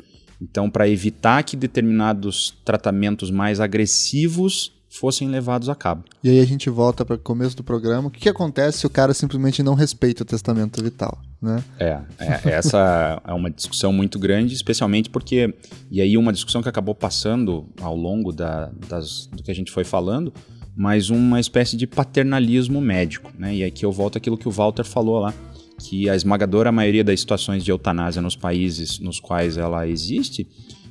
Então, 0.41 0.71
para 0.71 0.89
evitar 0.89 1.43
que 1.43 1.57
determinados 1.57 2.55
tratamentos 2.65 3.31
mais 3.31 3.59
agressivos 3.59 4.76
fossem 4.99 5.29
levados 5.29 5.69
a 5.69 5.75
cabo. 5.75 6.05
E 6.23 6.31
aí 6.31 6.41
a 6.41 6.45
gente 6.45 6.69
volta 6.71 7.05
para 7.05 7.17
o 7.17 7.19
começo 7.19 7.57
do 7.57 7.63
programa. 7.63 8.09
O 8.09 8.11
que, 8.11 8.21
que 8.21 8.29
acontece 8.29 8.79
se 8.79 8.87
o 8.87 8.91
cara 8.91 9.13
simplesmente 9.15 9.63
não 9.63 9.75
respeita 9.75 10.23
o 10.23 10.27
testamento 10.27 10.83
vital, 10.83 11.19
né? 11.41 11.63
É, 11.79 12.01
é, 12.19 12.51
essa 12.51 13.21
é 13.25 13.33
uma 13.33 13.51
discussão 13.51 13.93
muito 13.93 14.19
grande, 14.19 14.55
especialmente 14.55 15.11
porque, 15.11 15.55
e 15.91 16.01
aí 16.01 16.17
uma 16.17 16.33
discussão 16.33 16.63
que 16.63 16.69
acabou 16.69 16.95
passando 16.95 17.67
ao 17.81 17.97
longo 17.97 18.33
da, 18.33 18.71
das, 18.89 19.27
do 19.27 19.43
que 19.43 19.51
a 19.51 19.55
gente 19.55 19.71
foi 19.71 19.85
falando, 19.85 20.33
mas 20.77 21.09
uma 21.09 21.41
espécie 21.41 21.77
de 21.77 21.87
paternalismo 21.87 22.81
médico, 22.81 23.33
né? 23.39 23.55
E 23.55 23.65
aqui 23.65 23.85
eu 23.85 23.93
volto 23.93 24.19
àquilo 24.19 24.37
que 24.37 24.49
o 24.49 24.51
Walter 24.51 24.85
falou 24.85 25.19
lá, 25.19 25.33
que 25.79 26.09
a 26.09 26.17
esmagadora 26.17 26.73
maioria 26.73 27.05
das 27.05 27.21
situações 27.21 27.65
de 27.65 27.71
eutanásia 27.71 28.21
nos 28.21 28.37
países 28.37 28.99
nos 28.99 29.21
quais 29.21 29.57
ela 29.57 29.87
existe, 29.87 30.47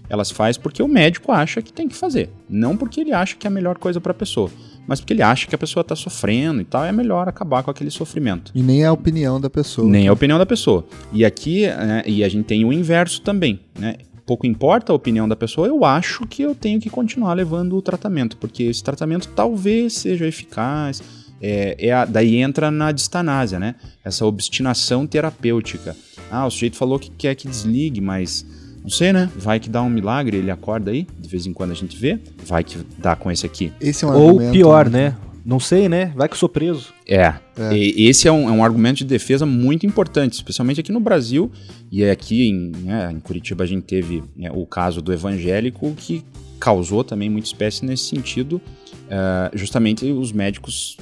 elas 0.10 0.32
faz 0.32 0.58
porque 0.58 0.82
o 0.84 0.88
médico 0.88 1.32
acha 1.32 1.62
que 1.62 1.72
tem 1.74 1.88
que 1.88 1.96
fazer, 1.96 2.30
não 2.50 2.76
porque 2.78 3.02
ele 3.02 3.14
acha 3.14 3.36
que 3.36 3.46
é 3.46 3.50
a 3.50 3.52
melhor 3.52 3.78
coisa 3.78 4.00
para 4.02 4.12
a 4.12 4.16
pessoa, 4.16 4.50
mas 4.88 5.00
porque 5.00 5.14
ele 5.14 5.22
acha 5.24 5.48
que 5.48 5.56
a 5.56 5.58
pessoa 5.58 5.82
está 5.82 5.96
sofrendo 5.96 6.62
e 6.62 6.66
tal, 6.66 6.84
é 6.86 6.92
melhor 6.92 7.28
acabar 7.28 7.64
com 7.64 7.72
aquele 7.72 7.90
sofrimento. 7.92 8.52
E 8.54 8.62
nem 8.62 8.84
é 8.84 8.86
a 8.86 8.94
opinião 8.94 9.40
da 9.42 9.50
pessoa. 9.50 9.88
Nem 9.90 10.08
a 10.08 10.14
opinião 10.14 10.38
da 10.38 10.46
pessoa. 10.46 10.86
E 11.12 11.26
aqui, 11.26 11.68
né, 11.68 12.04
e 12.06 12.24
a 12.24 12.30
gente 12.30 12.46
tem 12.46 12.64
o 12.66 12.72
inverso 12.72 13.22
também, 13.22 13.60
né? 13.78 13.96
Pouco 14.26 14.48
importa 14.48 14.92
a 14.92 14.96
opinião 14.96 15.28
da 15.28 15.36
pessoa, 15.36 15.68
eu 15.68 15.86
acho 15.86 16.26
que 16.26 16.42
eu 16.42 16.56
tenho 16.56 16.80
que 16.80 16.90
continuar 16.90 17.34
levando 17.34 17.76
o 17.76 17.82
tratamento, 17.82 18.38
porque 18.38 18.64
esse 18.64 18.84
tratamento 18.84 19.28
talvez 19.36 19.94
seja 19.94 20.26
eficaz. 20.28 21.02
É, 21.42 21.76
é 21.88 21.92
a- 21.92 22.06
daí 22.06 22.38
entra 22.38 22.72
na 22.72 22.92
distanásia, 22.92 23.60
né? 23.60 23.76
Essa 24.04 24.26
obstinação 24.26 25.06
terapêutica. 25.06 25.96
Ah, 26.32 26.48
o 26.48 26.50
sujeito 26.50 26.76
falou 26.76 26.98
que 26.98 27.12
quer 27.12 27.36
que 27.36 27.48
desligue, 27.48 28.02
mas 28.02 28.44
não 28.86 28.90
sei, 28.92 29.12
né? 29.12 29.28
Vai 29.36 29.60
que 29.60 29.68
dá 29.68 29.82
um 29.82 29.90
milagre, 29.90 30.38
ele 30.38 30.52
acorda 30.52 30.92
aí, 30.92 31.08
de 31.20 31.28
vez 31.28 31.48
em 31.48 31.54
quando 31.54 31.72
a 31.72 31.74
gente 31.74 31.98
vê. 31.98 32.20
Vai 32.46 32.64
que 32.64 32.78
dá 33.00 33.16
com 33.16 33.32
esse 33.32 33.44
aqui. 33.44 33.74
Esse 33.82 34.06
é 34.06 34.08
um 34.08 34.12
Ou 34.12 34.28
argumento, 34.30 34.52
pior, 34.52 34.88
né? 34.88 35.16
Não 35.44 35.60
sei, 35.60 35.90
né? 35.90 36.14
Vai 36.16 36.28
que 36.28 36.36
eu 36.36 36.38
sou 36.38 36.48
preso. 36.48 36.94
É, 37.08 37.34
e- 37.72 38.08
esse 38.08 38.28
é 38.28 38.32
um, 38.32 38.48
é 38.48 38.52
um 38.52 38.64
argumento 38.64 38.98
de 38.98 39.06
defesa 39.06 39.44
muito 39.44 39.88
importante, 39.88 40.34
especialmente 40.34 40.80
aqui 40.80 40.92
no 40.92 41.00
Brasil. 41.00 41.52
E 41.92 42.04
é 42.04 42.12
aqui 42.12 42.48
em, 42.48 42.72
né, 42.84 43.12
em 43.12 43.20
Curitiba 43.20 43.64
a 43.64 43.68
gente 43.68 43.84
teve 43.84 44.24
né, 44.38 44.52
o 44.54 44.68
caso 44.68 45.02
do 45.02 45.12
evangélico 45.12 45.92
que 45.98 46.24
causou 46.60 47.04
também 47.04 47.28
muita 47.28 47.48
espécie 47.48 47.84
nesse 47.86 48.04
sentido 48.04 48.62
é, 49.10 49.52
justamente 49.54 50.12
os 50.12 50.32
médicos, 50.32 50.98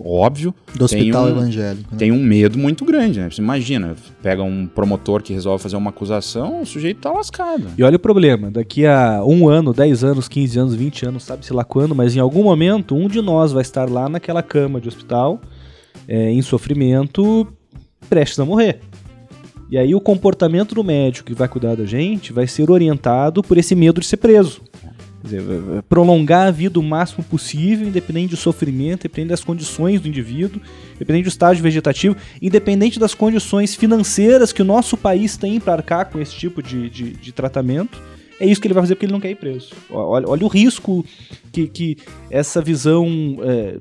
óbvio, 0.00 0.54
Do 0.74 0.86
tem 0.88 1.00
hospital 1.00 1.24
um- 1.24 1.28
evangélico. 1.28 1.88
né? 1.92 1.98
tem 1.98 2.10
um 2.12 2.22
medo 2.22 2.58
muito 2.58 2.84
grande, 2.84 3.20
né? 3.20 3.30
Você 3.30 3.40
imagina, 3.42 3.94
pega 4.22 4.42
um 4.42 4.66
promotor 4.66 5.22
que 5.22 5.32
resolve 5.32 5.62
fazer 5.62 5.76
uma 5.76 5.90
acusação, 5.90 6.62
o 6.62 6.66
sujeito 6.66 7.00
tá 7.00 7.10
lascado. 7.12 7.66
E 7.76 7.82
olha 7.82 7.96
o 7.96 7.98
problema, 7.98 8.50
daqui 8.50 8.86
a 8.86 9.22
um 9.24 9.48
ano, 9.48 9.72
10 9.72 10.02
anos, 10.04 10.28
15 10.28 10.58
anos, 10.58 10.74
20 10.74 11.06
anos, 11.06 11.22
sabe-se 11.22 11.52
lá 11.52 11.64
quando, 11.64 11.94
mas 11.94 12.16
em 12.16 12.20
algum 12.20 12.42
momento 12.42 12.94
um 12.94 13.08
de 13.08 13.20
nós 13.20 13.52
vai 13.52 13.62
estar 13.62 13.88
lá 13.88 14.08
naquela 14.08 14.42
cama 14.42 14.80
de 14.80 14.88
hospital, 14.88 15.40
é, 16.08 16.30
em 16.30 16.42
sofrimento, 16.42 17.46
prestes 18.08 18.38
a 18.40 18.44
morrer. 18.44 18.80
E 19.70 19.78
aí 19.78 19.94
o 19.94 20.00
comportamento 20.00 20.74
do 20.74 20.84
médico 20.84 21.26
que 21.28 21.34
vai 21.34 21.48
cuidar 21.48 21.74
da 21.74 21.84
gente 21.86 22.32
vai 22.32 22.46
ser 22.46 22.70
orientado 22.70 23.42
por 23.42 23.56
esse 23.56 23.74
medo 23.74 24.00
de 24.00 24.06
ser 24.06 24.18
preso. 24.18 24.60
Dizer, 25.24 25.40
vai 25.40 25.80
prolongar 25.80 26.48
a 26.48 26.50
vida 26.50 26.78
o 26.78 26.82
máximo 26.82 27.24
possível, 27.24 27.88
independente 27.88 28.32
do 28.32 28.36
sofrimento, 28.36 29.06
independente 29.06 29.30
das 29.30 29.42
condições 29.42 29.98
do 29.98 30.06
indivíduo, 30.06 30.60
independente 30.96 31.24
do 31.24 31.28
estágio 31.28 31.62
vegetativo, 31.62 32.14
independente 32.42 33.00
das 33.00 33.14
condições 33.14 33.74
financeiras 33.74 34.52
que 34.52 34.60
o 34.60 34.66
nosso 34.66 34.98
país 34.98 35.38
tem 35.38 35.58
para 35.58 35.72
arcar 35.72 36.10
com 36.10 36.20
esse 36.20 36.34
tipo 36.34 36.62
de, 36.62 36.90
de, 36.90 37.10
de 37.12 37.32
tratamento. 37.32 38.02
É 38.38 38.46
isso 38.46 38.60
que 38.60 38.66
ele 38.66 38.74
vai 38.74 38.82
fazer 38.82 38.96
porque 38.96 39.06
ele 39.06 39.14
não 39.14 39.20
quer 39.20 39.30
ir 39.30 39.36
preso. 39.36 39.70
Olha, 39.88 40.28
olha 40.28 40.44
o 40.44 40.48
risco 40.48 41.02
que, 41.50 41.68
que 41.68 41.96
essa 42.30 42.60
visão 42.60 43.38
é, 43.42 43.78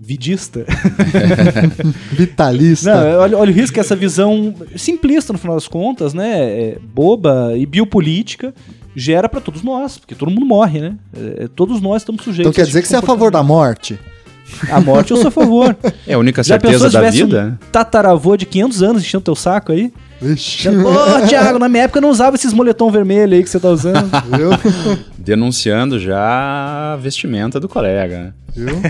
vidista 0.00 0.64
Vitalista. 2.12 2.94
não, 2.94 3.20
olha, 3.20 3.36
olha 3.36 3.50
o 3.50 3.54
risco 3.54 3.74
que 3.74 3.80
essa 3.80 3.94
visão 3.94 4.54
simplista, 4.74 5.32
no 5.32 5.38
final 5.38 5.54
das 5.54 5.68
contas, 5.68 6.14
né? 6.14 6.40
é, 6.40 6.78
boba 6.94 7.52
e 7.56 7.66
biopolítica, 7.66 8.54
gera 8.96 9.28
pra 9.28 9.40
todos 9.40 9.62
nós, 9.62 9.98
porque 9.98 10.14
todo 10.14 10.30
mundo 10.30 10.46
morre, 10.46 10.80
né? 10.80 10.94
É, 11.38 11.48
todos 11.48 11.80
nós 11.80 12.02
estamos 12.02 12.24
sujeitos 12.24 12.50
então 12.50 12.52
quer 12.52 12.66
dizer 12.66 12.80
que 12.82 12.88
você 12.88 12.96
é 12.96 12.98
a 12.98 13.02
favor 13.02 13.30
da 13.30 13.42
morte? 13.42 13.98
A 14.70 14.80
morte 14.80 15.12
eu 15.12 15.16
sou 15.16 15.28
a 15.28 15.30
favor. 15.30 15.76
É 16.06 16.14
a 16.14 16.18
única 16.18 16.42
certeza 16.42 16.90
da 16.90 17.08
vida. 17.10 17.58
um 17.62 17.66
tataravô 17.70 18.36
de 18.36 18.46
500 18.46 18.82
anos 18.82 19.02
enchendo 19.02 19.22
teu 19.22 19.36
saco 19.36 19.70
aí? 19.70 19.92
Vixe. 20.20 20.68
Pô, 20.68 21.28
Thiago, 21.28 21.58
na 21.58 21.68
minha 21.68 21.84
época 21.84 21.98
eu 21.98 22.02
não 22.02 22.10
usava 22.10 22.36
esses 22.36 22.52
moletom 22.52 22.90
vermelho 22.90 23.34
aí 23.34 23.42
que 23.42 23.48
você 23.48 23.58
tá 23.60 23.70
usando. 23.70 24.10
Denunciando 25.16 25.98
já 25.98 26.92
a 26.94 26.96
vestimenta 26.96 27.58
do 27.58 27.68
colega. 27.68 28.34
Viu? 28.54 28.80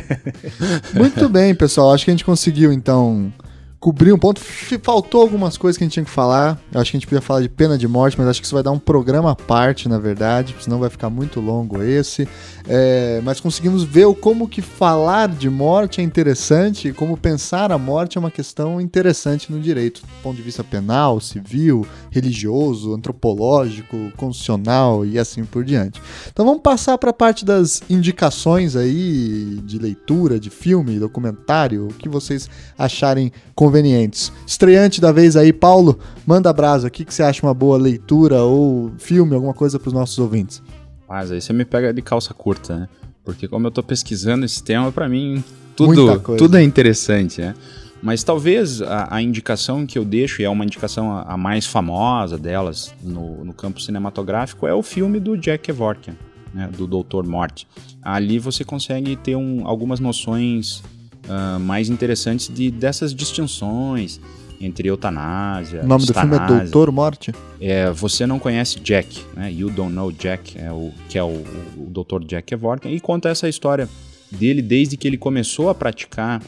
Muito 0.94 1.28
bem, 1.28 1.54
pessoal. 1.54 1.92
Acho 1.92 2.04
que 2.04 2.10
a 2.10 2.14
gente 2.14 2.24
conseguiu, 2.24 2.72
então, 2.72 3.32
cobrir 3.80 4.12
um 4.12 4.18
ponto. 4.18 4.40
Faltou 4.82 5.22
algumas 5.22 5.56
coisas 5.56 5.78
que 5.78 5.84
a 5.84 5.86
gente 5.86 5.94
tinha 5.94 6.04
que 6.04 6.10
falar. 6.10 6.60
Acho 6.74 6.90
que 6.90 6.96
a 6.96 7.00
gente 7.00 7.06
podia 7.06 7.22
falar 7.22 7.40
de 7.40 7.48
pena 7.48 7.78
de 7.78 7.88
morte, 7.88 8.16
mas 8.18 8.28
acho 8.28 8.40
que 8.40 8.46
isso 8.46 8.54
vai 8.54 8.62
dar 8.62 8.70
um 8.70 8.78
programa 8.78 9.32
à 9.32 9.34
parte, 9.36 9.88
na 9.88 9.98
verdade, 9.98 10.54
senão 10.60 10.78
vai 10.78 10.90
ficar 10.90 11.08
muito 11.08 11.40
longo 11.40 11.82
esse. 11.82 12.28
É, 12.72 13.20
mas 13.24 13.40
conseguimos 13.40 13.82
ver 13.82 14.04
o 14.04 14.14
como 14.14 14.46
que 14.46 14.62
falar 14.62 15.28
de 15.28 15.50
morte 15.50 16.00
é 16.00 16.04
interessante 16.04 16.86
e 16.86 16.92
como 16.92 17.16
pensar 17.16 17.72
a 17.72 17.76
morte 17.76 18.16
é 18.16 18.20
uma 18.20 18.30
questão 18.30 18.80
interessante 18.80 19.50
no 19.50 19.58
direito, 19.58 20.02
do 20.02 20.22
ponto 20.22 20.36
de 20.36 20.42
vista 20.42 20.62
penal, 20.62 21.20
civil, 21.20 21.84
religioso, 22.12 22.94
antropológico, 22.94 24.12
constitucional 24.16 25.04
e 25.04 25.18
assim 25.18 25.44
por 25.44 25.64
diante. 25.64 26.00
Então 26.30 26.46
vamos 26.46 26.62
passar 26.62 26.96
para 26.96 27.10
a 27.10 27.12
parte 27.12 27.44
das 27.44 27.82
indicações 27.90 28.76
aí 28.76 29.60
de 29.64 29.76
leitura, 29.76 30.38
de 30.38 30.48
filme, 30.48 31.00
documentário, 31.00 31.88
o 31.88 31.94
que 31.94 32.08
vocês 32.08 32.48
acharem 32.78 33.32
convenientes. 33.52 34.32
Estreante 34.46 35.00
da 35.00 35.10
vez 35.10 35.34
aí, 35.34 35.52
Paulo, 35.52 35.98
manda 36.24 36.48
abraço 36.48 36.86
aqui 36.86 37.04
que 37.04 37.12
você 37.12 37.24
acha 37.24 37.44
uma 37.44 37.52
boa 37.52 37.76
leitura 37.76 38.44
ou 38.44 38.92
filme, 38.96 39.34
alguma 39.34 39.54
coisa 39.54 39.76
para 39.76 39.88
os 39.88 39.92
nossos 39.92 40.20
ouvintes. 40.20 40.62
Mas 41.10 41.32
aí 41.32 41.40
você 41.40 41.52
me 41.52 41.64
pega 41.64 41.92
de 41.92 42.00
calça 42.00 42.32
curta, 42.32 42.76
né? 42.78 42.88
Porque 43.24 43.48
como 43.48 43.66
eu 43.66 43.70
tô 43.72 43.82
pesquisando 43.82 44.44
esse 44.46 44.62
tema, 44.62 44.92
pra 44.92 45.08
mim 45.08 45.42
tudo, 45.74 46.06
tudo 46.38 46.56
é 46.56 46.62
interessante, 46.62 47.40
né? 47.40 47.54
Mas 48.02 48.22
talvez 48.22 48.80
a, 48.80 49.08
a 49.16 49.20
indicação 49.20 49.84
que 49.84 49.98
eu 49.98 50.04
deixo, 50.04 50.40
e 50.40 50.44
é 50.44 50.48
uma 50.48 50.64
indicação 50.64 51.10
a, 51.12 51.22
a 51.22 51.36
mais 51.36 51.66
famosa 51.66 52.38
delas 52.38 52.94
no, 53.02 53.44
no 53.44 53.52
campo 53.52 53.80
cinematográfico, 53.80 54.66
é 54.66 54.72
o 54.72 54.82
filme 54.82 55.18
do 55.20 55.36
Jack 55.36 55.64
Kevorkian, 55.64 56.14
né? 56.54 56.70
do 56.74 56.86
Doutor 56.86 57.26
Morte. 57.26 57.66
Ali 58.00 58.38
você 58.38 58.64
consegue 58.64 59.16
ter 59.16 59.36
um- 59.36 59.66
algumas 59.66 60.00
noções 60.00 60.82
ah, 61.28 61.58
mais 61.58 61.90
interessantes 61.90 62.48
de, 62.48 62.70
dessas 62.70 63.12
distinções 63.14 64.18
entre 64.60 64.88
eutanásia, 64.88 65.82
O 65.82 65.86
nome 65.86 66.04
do 66.04 66.12
filme 66.12 66.36
é. 66.36 66.46
Doutor 66.46 66.92
Morte? 66.92 67.32
É, 67.60 67.90
você 67.90 68.26
não 68.26 68.38
conhece 68.38 68.78
Jack, 68.78 69.24
né? 69.34 69.50
You 69.50 69.70
Don't 69.70 69.92
Know 69.92 70.12
Jack, 70.12 70.58
é 70.58 70.70
o, 70.70 70.92
que 71.08 71.18
é 71.18 71.22
o, 71.22 71.42
o 71.76 71.88
Dr. 71.90 72.24
Jack 72.26 72.48
Kevorkian, 72.48 72.90
e 72.90 73.00
conta 73.00 73.30
essa 73.30 73.48
história 73.48 73.88
dele 74.30 74.60
desde 74.60 74.96
que 74.96 75.08
ele 75.08 75.16
começou 75.16 75.70
a 75.70 75.74
praticar 75.74 76.42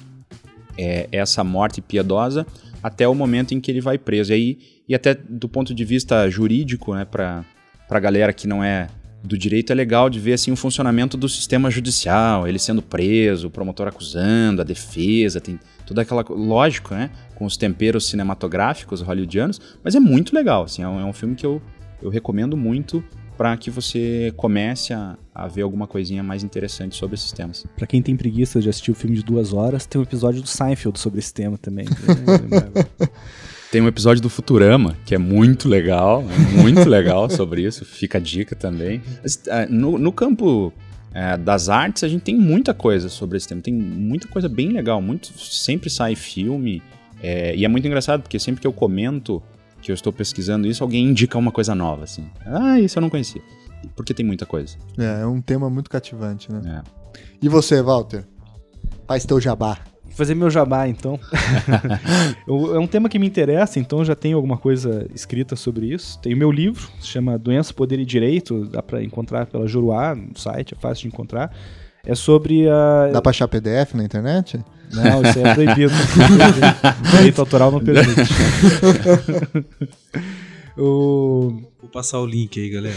é, 0.77 1.09
essa 1.11 1.43
morte 1.43 1.81
piedosa 1.81 2.47
até 2.83 3.09
o 3.09 3.15
momento 3.15 3.55
em 3.55 3.61
que 3.61 3.71
ele 3.71 3.81
vai 3.81 3.97
preso. 3.97 4.33
E, 4.33 4.35
aí, 4.35 4.59
e 4.89 4.95
até 4.95 5.15
do 5.15 5.49
ponto 5.49 5.75
de 5.75 5.85
vista 5.85 6.29
jurídico, 6.29 6.95
né, 6.95 7.05
para 7.05 7.45
a 7.89 8.01
galera 8.01 8.33
que 8.33 8.47
não 8.47 8.63
é 8.63 8.89
do 9.23 9.39
direito, 9.39 9.71
é 9.73 9.75
legal 9.75 10.11
de 10.11 10.19
ver 10.19 10.33
assim, 10.33 10.51
o 10.51 10.57
funcionamento 10.57 11.17
do 11.17 11.29
sistema 11.29 11.71
judicial, 11.71 12.47
ele 12.49 12.59
sendo 12.59 12.83
preso, 12.83 13.47
o 13.47 13.51
promotor 13.51 13.87
acusando, 13.87 14.61
a 14.61 14.65
defesa, 14.65 15.41
tem 15.41 15.59
toda 15.87 16.03
aquela. 16.03 16.25
co- 16.25 16.35
Lógico, 16.35 16.95
né? 16.95 17.11
Com 17.35 17.45
os 17.45 17.57
temperos 17.57 18.07
cinematográficos 18.09 19.01
hollywoodianos, 19.01 19.61
mas 19.85 19.95
é 19.95 20.01
muito 20.01 20.35
legal. 20.35 20.65
Assim, 20.65 20.83
é, 20.83 20.89
um, 20.89 21.01
é 21.01 21.05
um 21.05 21.13
filme 21.13 21.35
que 21.37 21.47
eu, 21.47 21.63
eu 22.03 22.11
recomendo 22.11 22.57
muito 22.57 23.03
para 23.37 23.57
que 23.57 23.71
você 23.71 24.33
comece 24.37 24.93
a, 24.93 25.17
a 25.35 25.49
ver 25.49 25.63
alguma 25.63 25.87
coisinha 25.87 26.23
mais 26.23 26.45
interessante 26.45 26.95
sobre 26.97 27.15
esses 27.15 27.33
temas. 27.33 27.65
Pra 27.77 27.87
quem 27.87 28.03
tem 28.03 28.15
preguiça 28.17 28.61
de 28.61 28.69
assistir 28.69 28.91
o 28.91 28.95
filme 28.95 29.17
de 29.17 29.23
duas 29.25 29.53
horas, 29.53 29.87
tem 29.87 30.01
um 30.01 30.05
episódio 30.05 30.43
do 30.43 30.49
Seinfeld 30.49 30.99
sobre 30.99 31.19
esse 31.21 31.33
tema 31.33 31.57
também. 31.59 31.87
Tem 33.73 33.81
um 33.81 33.89
episódio 33.89 34.21
do 34.21 34.29
Futurama, 34.29 34.99
que 35.07 35.15
é 35.15 35.19
muito 35.19 35.67
legal, 35.67 36.23
é 36.31 36.61
muito 36.61 36.87
legal 36.87 37.31
sobre 37.31 37.63
isso, 37.63 37.87
fica 37.87 38.19
a 38.19 38.21
dica 38.21 38.55
também. 38.55 39.01
Mas, 39.23 39.43
ah, 39.49 39.65
No, 39.67 39.99
no 39.99 40.13
campo 40.13 40.71
eh, 41.15 41.39
das 41.39 41.71
artes, 41.71 42.05
a 42.05 42.09
gente 42.09 42.21
tem 42.21 42.37
muita 42.37 42.75
coisa 42.75 43.09
sobre 43.09 43.39
esse 43.39 43.49
tema, 43.49 43.63
tem 43.63 43.73
muita 43.73 44.29
coisa 44.29 44.47
bem 44.47 44.69
legal, 44.69 45.01
muito, 45.01 45.33
sempre 45.39 45.89
sai 45.89 46.15
filme, 46.15 46.83
eh, 47.23 47.57
e 47.57 47.65
é 47.65 47.69
muito 47.69 47.87
engraçado, 47.87 48.21
porque 48.21 48.39
sempre 48.39 48.61
que 48.61 48.67
eu 48.67 48.75
comento 48.75 49.43
que 49.81 49.91
eu 49.91 49.95
estou 49.95 50.13
pesquisando 50.13 50.69
isso, 50.69 50.85
alguém 50.85 51.07
indica 51.07 51.39
uma 51.39 51.51
coisa 51.51 51.75
nova, 51.75 52.05
assim. 52.05 52.27
Ah, 52.45 52.79
isso 52.79 52.99
eu 52.99 53.01
não 53.01 53.09
conhecia. 53.09 53.41
Porque 53.97 54.13
tem 54.13 54.27
muita 54.27 54.45
coisa. 54.45 54.77
É, 54.99 55.23
é 55.23 55.27
um 55.27 55.41
tema 55.41 55.71
muito 55.71 55.89
cativante, 55.89 56.53
né? 56.53 56.61
né? 56.63 56.83
E 57.41 57.49
você, 57.49 57.81
Walter? 57.81 58.27
Faz 59.09 59.25
teu 59.25 59.41
jabá. 59.41 59.79
Vou 60.13 60.19
fazer 60.19 60.35
meu 60.35 60.51
jabá, 60.51 60.87
então. 60.87 61.19
Eu- 62.47 62.77
é 62.77 62.79
um 62.79 62.87
tema 62.87 63.09
que 63.09 63.19
me 63.19 63.27
interessa, 63.27 63.79
então 63.79 64.05
já 64.05 64.15
tenho 64.15 64.37
alguma 64.37 64.59
coisa 64.59 65.07
escrita 65.15 65.57
sobre 65.57 65.87
isso. 65.87 66.19
Tem 66.21 66.35
o 66.35 66.37
meu 66.37 66.53
livro, 66.53 66.87
se 67.01 67.07
chama 67.07 67.39
Doença, 67.39 67.73
Poder 67.73 67.99
e 67.99 68.05
Direito, 68.05 68.67
dá 68.67 68.83
pra 68.83 69.03
encontrar 69.03 69.47
pela 69.47 69.67
Juruá, 69.67 70.15
no 70.15 70.39
site, 70.39 70.75
é 70.75 70.81
fácil 70.81 71.03
de 71.03 71.09
encontrar. 71.09 71.51
É 72.05 72.15
sobre 72.15 72.69
a... 72.69 73.09
Dá 73.13 73.23
pra 73.23 73.31
achar 73.31 73.49
PDF 73.49 73.95
na 73.95 74.05
internet? 74.05 74.61
Não, 74.93 75.23
isso 75.23 75.39
aí 75.39 75.45
é 75.45 75.55
proibido. 75.55 75.93
Direito 77.11 77.41
autoral 77.41 77.71
não 77.71 77.81
permite. 77.81 78.21
o... 80.77 81.63
Vou 81.81 81.91
passar 81.91 82.21
o 82.21 82.27
link 82.27 82.61
aí, 82.61 82.69
galera. 82.69 82.97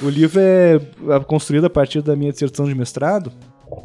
O 0.00 0.08
livro 0.08 0.38
é 0.40 0.78
construído 1.26 1.64
a 1.64 1.70
partir 1.70 2.02
da 2.02 2.14
minha 2.14 2.30
dissertação 2.30 2.66
de 2.66 2.74
mestrado, 2.74 3.32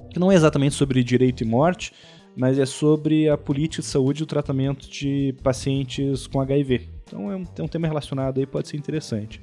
que 0.09 0.19
não 0.19 0.31
é 0.31 0.35
exatamente 0.35 0.75
sobre 0.75 1.03
direito 1.03 1.43
e 1.43 1.45
morte, 1.45 1.93
mas 2.35 2.59
é 2.59 2.65
sobre 2.65 3.27
a 3.27 3.37
política 3.37 3.81
de 3.81 3.87
saúde 3.87 4.21
e 4.21 4.23
o 4.23 4.27
tratamento 4.27 4.89
de 4.89 5.33
pacientes 5.41 6.27
com 6.27 6.39
HIV. 6.39 6.89
Então 7.03 7.31
é 7.31 7.35
um, 7.35 7.43
é 7.57 7.63
um 7.63 7.67
tema 7.67 7.87
relacionado 7.87 8.39
aí, 8.39 8.45
pode 8.45 8.67
ser 8.67 8.77
interessante. 8.77 9.41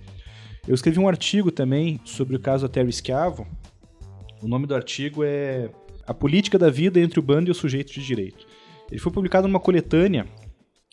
Eu 0.67 0.75
escrevi 0.75 0.99
um 0.99 1.09
artigo 1.09 1.51
também 1.51 2.01
sobre 2.05 2.37
o 2.37 2.41
caso 2.41 2.69
Terry 2.69 2.93
Schiavo. 2.93 3.47
O 4.43 4.49
nome 4.49 4.67
do 4.67 4.75
artigo 4.75 5.23
é 5.25 5.71
A 6.07 6.15
Política 6.15 6.59
da 6.59 6.71
Vida 6.71 7.01
entre 7.01 7.19
o 7.19 7.23
Bando 7.23 7.51
e 7.51 7.53
o 7.53 7.55
Sujeito 7.55 7.93
de 7.93 8.05
Direito. 8.05 8.47
Ele 8.91 9.01
foi 9.01 9.13
publicado 9.13 9.49
numa 9.49 9.61
coletânea 9.61 10.27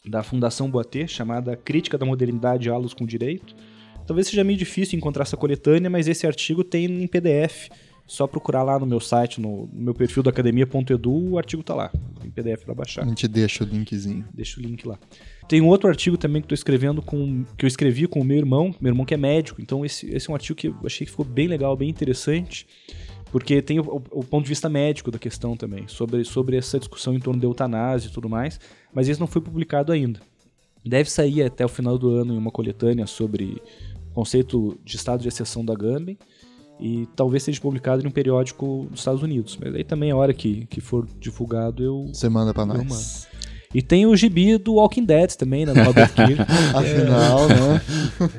da 0.05 0.23
Fundação 0.23 0.69
Boatê, 0.69 1.07
chamada 1.07 1.55
Crítica 1.55 1.97
da 1.97 2.05
Modernidade 2.05 2.63
Diálogos 2.63 2.93
com 2.93 3.05
Direito. 3.05 3.55
Talvez 4.05 4.27
seja 4.27 4.43
meio 4.43 4.57
difícil 4.57 4.97
encontrar 4.97 5.23
essa 5.23 5.37
coletânea, 5.37 5.89
mas 5.89 6.07
esse 6.07 6.25
artigo 6.25 6.63
tem 6.63 6.85
em 6.85 7.07
PDF. 7.07 7.69
Só 8.11 8.27
procurar 8.27 8.61
lá 8.63 8.77
no 8.77 8.85
meu 8.85 8.99
site, 8.99 9.39
no, 9.39 9.69
no 9.71 9.81
meu 9.83 9.93
perfil 9.93 10.21
da 10.21 10.31
academia.edu, 10.31 11.29
o 11.31 11.37
artigo 11.37 11.63
tá 11.63 11.73
lá, 11.73 11.89
em 12.25 12.29
PDF 12.29 12.65
para 12.65 12.73
baixar. 12.73 13.05
A 13.05 13.07
gente 13.07 13.25
deixa 13.25 13.63
o 13.63 13.67
linkzinho. 13.67 14.25
Deixa 14.33 14.59
o 14.59 14.61
link 14.63 14.85
lá. 14.85 14.99
Tem 15.47 15.61
um 15.61 15.67
outro 15.69 15.87
artigo 15.87 16.17
também 16.17 16.41
que 16.41 16.45
estou 16.45 16.53
escrevendo 16.53 17.01
com 17.01 17.45
que 17.57 17.63
eu 17.63 17.67
escrevi 17.69 18.07
com 18.07 18.19
o 18.19 18.23
meu 18.25 18.35
irmão, 18.37 18.75
meu 18.81 18.89
irmão 18.91 19.05
que 19.05 19.13
é 19.13 19.17
médico. 19.17 19.61
Então 19.61 19.85
esse, 19.85 20.13
esse 20.13 20.29
é 20.29 20.31
um 20.31 20.35
artigo 20.35 20.57
que 20.59 20.67
eu 20.67 20.75
achei 20.83 21.05
que 21.05 21.11
ficou 21.11 21.23
bem 21.23 21.47
legal, 21.47 21.73
bem 21.77 21.87
interessante, 21.89 22.67
porque 23.31 23.61
tem 23.61 23.79
o, 23.79 23.83
o- 24.11 24.23
ponto 24.25 24.43
de 24.43 24.49
vista 24.49 24.67
médico 24.67 25.09
da 25.09 25.17
questão 25.17 25.55
também, 25.55 25.87
sobre, 25.87 26.25
sobre 26.25 26.57
essa 26.57 26.77
discussão 26.77 27.13
em 27.13 27.19
torno 27.21 27.39
da 27.39 27.47
eutanásia 27.47 28.09
e 28.09 28.11
tudo 28.11 28.27
mais, 28.27 28.59
mas 28.93 29.07
esse 29.07 29.21
não 29.21 29.27
foi 29.27 29.41
publicado 29.41 29.89
ainda. 29.89 30.19
Deve 30.85 31.09
sair 31.09 31.43
até 31.43 31.63
o 31.63 31.69
final 31.69 31.97
do 31.97 32.09
ano 32.09 32.33
em 32.33 32.37
uma 32.37 32.51
coletânea 32.51 33.07
sobre 33.07 33.61
o 34.09 34.13
conceito 34.13 34.77
de 34.83 34.97
estado 34.97 35.21
de 35.21 35.29
exceção 35.29 35.63
da 35.63 35.73
Gambem. 35.73 36.17
E 36.81 37.07
talvez 37.15 37.43
seja 37.43 37.61
publicado 37.61 38.03
em 38.03 38.07
um 38.07 38.11
periódico 38.11 38.87
dos 38.89 38.99
Estados 38.99 39.21
Unidos. 39.21 39.57
Mas 39.61 39.75
aí 39.75 39.83
também, 39.83 40.11
a 40.11 40.15
hora 40.15 40.33
que, 40.33 40.65
que 40.65 40.81
for 40.81 41.07
divulgado, 41.19 41.83
eu, 41.83 42.09
Você 42.11 42.27
manda 42.27 42.53
pra 42.53 42.65
nós. 42.65 43.27
E 43.73 43.81
tem 43.81 44.05
o 44.05 44.15
gibi 44.15 44.57
do 44.57 44.73
Walking 44.75 45.05
Dead 45.05 45.31
também, 45.35 45.65
né? 45.65 45.73
Do 45.73 45.81
Robert 45.83 46.09
Kirkman. 46.15 46.45
Afinal, 46.73 47.47
né? 47.47 47.81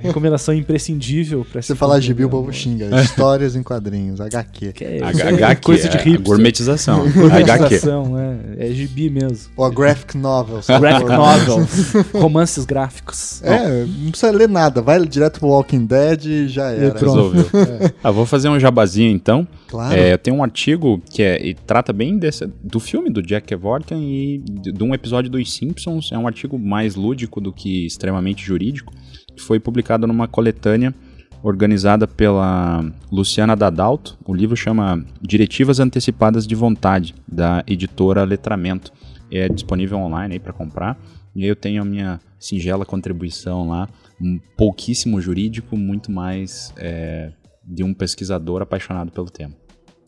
Recomendação 0.03 0.55
imprescindível 0.55 1.47
pra 1.51 1.63
Você 1.63 1.75
falar 1.75 2.01
gibi, 2.01 2.23
o 2.25 2.27
né? 2.27 2.31
povo 2.31 2.53
xinga. 2.53 3.01
Histórias 3.03 3.57
em 3.57 3.63
quadrinhos, 3.63 4.21
HQ. 4.21 4.73
Que 4.73 4.85
é, 4.85 4.99
H- 5.03 5.11
isso 5.13 5.23
é 5.23 5.29
HQ, 5.33 5.63
coisa 5.63 5.89
de 5.89 5.97
é, 5.97 6.01
hipster. 6.03 6.23
gourmetização. 6.27 7.03
HQ. 7.07 7.19
Gourmetização, 7.21 8.19
é, 8.19 8.69
é 8.69 8.73
gibi 8.73 9.09
mesmo. 9.11 9.51
Ou 9.57 9.65
a 9.65 9.71
graphic 9.71 10.17
novel. 10.19 10.63
se 10.63 10.79
Graphic 10.79 11.09
novels, 11.11 11.93
romances 12.13 12.65
gráficos. 12.65 13.43
É, 13.43 13.85
não 13.85 14.11
precisa 14.11 14.31
ler 14.33 14.49
nada. 14.49 14.83
Vai 14.83 15.05
direto 15.07 15.39
pro 15.41 15.49
Walking 15.49 15.87
Dead 15.87 16.25
e 16.27 16.49
já 16.49 16.71
era. 16.71 16.87
E 16.89 16.91
pronto. 16.93 17.33
Resolveu. 17.33 17.91
Ah, 18.05 18.11
vou 18.11 18.27
fazer 18.27 18.49
um 18.49 18.59
jabazinho 18.61 19.11
então. 19.11 19.47
Claro. 19.73 19.99
É, 19.99 20.19
tenho 20.19 20.36
um 20.36 20.43
artigo 20.43 21.01
que 21.11 21.23
é, 21.23 21.55
trata 21.66 21.94
bem 21.94 22.19
desse, 22.19 22.47
do 22.62 22.78
filme 22.78 23.09
do 23.09 23.23
Jack 23.23 23.47
Kevorkian 23.47 23.97
e 24.01 24.36
de, 24.44 24.70
de 24.70 24.85
um 24.85 24.93
episódio 24.93 25.31
dos 25.31 25.51
Simpsons. 25.51 26.12
É 26.12 26.19
um 26.19 26.27
artigo 26.27 26.59
mais 26.59 26.94
lúdico 26.94 27.40
do 27.40 27.51
que 27.51 27.86
extremamente 27.86 28.44
jurídico. 28.44 28.93
Que 29.35 29.40
foi 29.40 29.59
publicado 29.59 30.07
numa 30.07 30.28
coletânea 30.28 30.94
organizada 31.43 32.07
pela 32.07 32.85
Luciana 33.11 33.57
Dadalto. 33.57 34.19
O 34.27 34.35
livro 34.35 34.55
chama 34.55 35.03
Diretivas 35.23 35.81
Antecipadas 35.81 36.47
de 36.47 36.55
Vontade, 36.55 37.15
da 37.27 37.65
editora 37.66 38.24
Letramento. 38.24 38.93
É 39.31 39.49
disponível 39.49 39.97
online 39.97 40.39
para 40.39 40.53
comprar. 40.53 41.01
E 41.35 41.44
aí 41.44 41.49
eu 41.49 41.57
tenho 41.57 41.81
a 41.81 41.85
minha 41.86 42.20
singela 42.39 42.85
contribuição 42.85 43.70
lá, 43.70 43.89
um 44.20 44.39
pouquíssimo 44.55 45.19
jurídico, 45.19 45.78
muito 45.78 46.12
mais 46.12 46.74
é, 46.77 47.32
de 47.65 47.82
um 47.82 47.94
pesquisador 47.94 48.61
apaixonado 48.61 49.11
pelo 49.11 49.31
tema. 49.31 49.62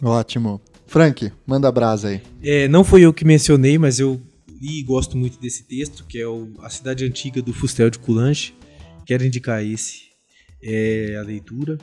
Ótimo. 0.04 0.60
Frank, 0.86 1.32
manda 1.46 1.72
brasa 1.72 2.08
aí. 2.08 2.22
É, 2.42 2.68
não 2.68 2.84
foi 2.84 3.02
eu 3.02 3.12
que 3.12 3.24
mencionei, 3.24 3.78
mas 3.78 3.98
eu 3.98 4.20
li 4.60 4.80
e 4.80 4.82
gosto 4.82 5.16
muito 5.16 5.40
desse 5.40 5.64
texto, 5.64 6.04
que 6.04 6.18
é 6.18 6.26
o 6.28 6.52
A 6.60 6.70
Cidade 6.70 7.04
Antiga 7.04 7.40
do 7.40 7.52
Fustel 7.52 7.90
de 7.90 7.98
Coulange. 7.98 8.54
Quero 9.06 9.24
indicar 9.24 9.64
esse, 9.64 10.02
é, 10.62 11.16
a 11.18 11.22
leitura. 11.22 11.78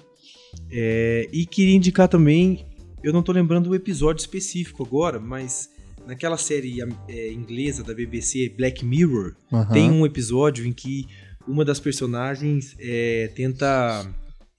É, 0.69 1.27
e 1.31 1.45
queria 1.45 1.75
indicar 1.75 2.07
também, 2.07 2.65
eu 3.03 3.11
não 3.11 3.23
tô 3.23 3.31
lembrando 3.31 3.69
o 3.69 3.75
episódio 3.75 4.21
específico 4.21 4.83
agora, 4.83 5.19
mas 5.19 5.69
naquela 6.05 6.37
série 6.37 6.79
é, 7.07 7.31
inglesa 7.31 7.83
da 7.83 7.93
BBC, 7.93 8.53
Black 8.57 8.85
Mirror, 8.85 9.35
Aham. 9.51 9.73
tem 9.73 9.91
um 9.91 10.05
episódio 10.05 10.65
em 10.65 10.73
que 10.73 11.07
uma 11.47 11.65
das 11.65 11.79
personagens 11.79 12.75
é, 12.79 13.31
tenta 13.35 14.07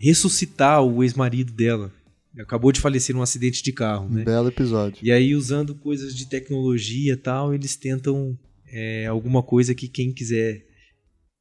ressuscitar 0.01 0.83
o 0.83 1.03
ex-marido 1.03 1.53
dela. 1.53 1.93
Acabou 2.39 2.73
de 2.73 2.81
falecer 2.81 3.15
num 3.15 3.23
acidente 3.23 3.63
de 3.63 3.73
carro, 3.73 4.07
Um 4.07 4.15
né? 4.15 4.25
belo 4.25 4.49
episódio. 4.49 4.99
E 5.03 5.13
aí, 5.13 5.35
usando 5.35 5.75
coisas 5.75 6.15
de 6.15 6.27
tecnologia 6.27 7.13
e 7.13 7.17
tal, 7.17 7.55
eles 7.55 7.77
tentam 7.77 8.39
é, 8.67 9.07
alguma 9.07 9.43
coisa 9.43 9.75
que 9.75 9.87
quem 9.87 10.13
quiser, 10.13 10.65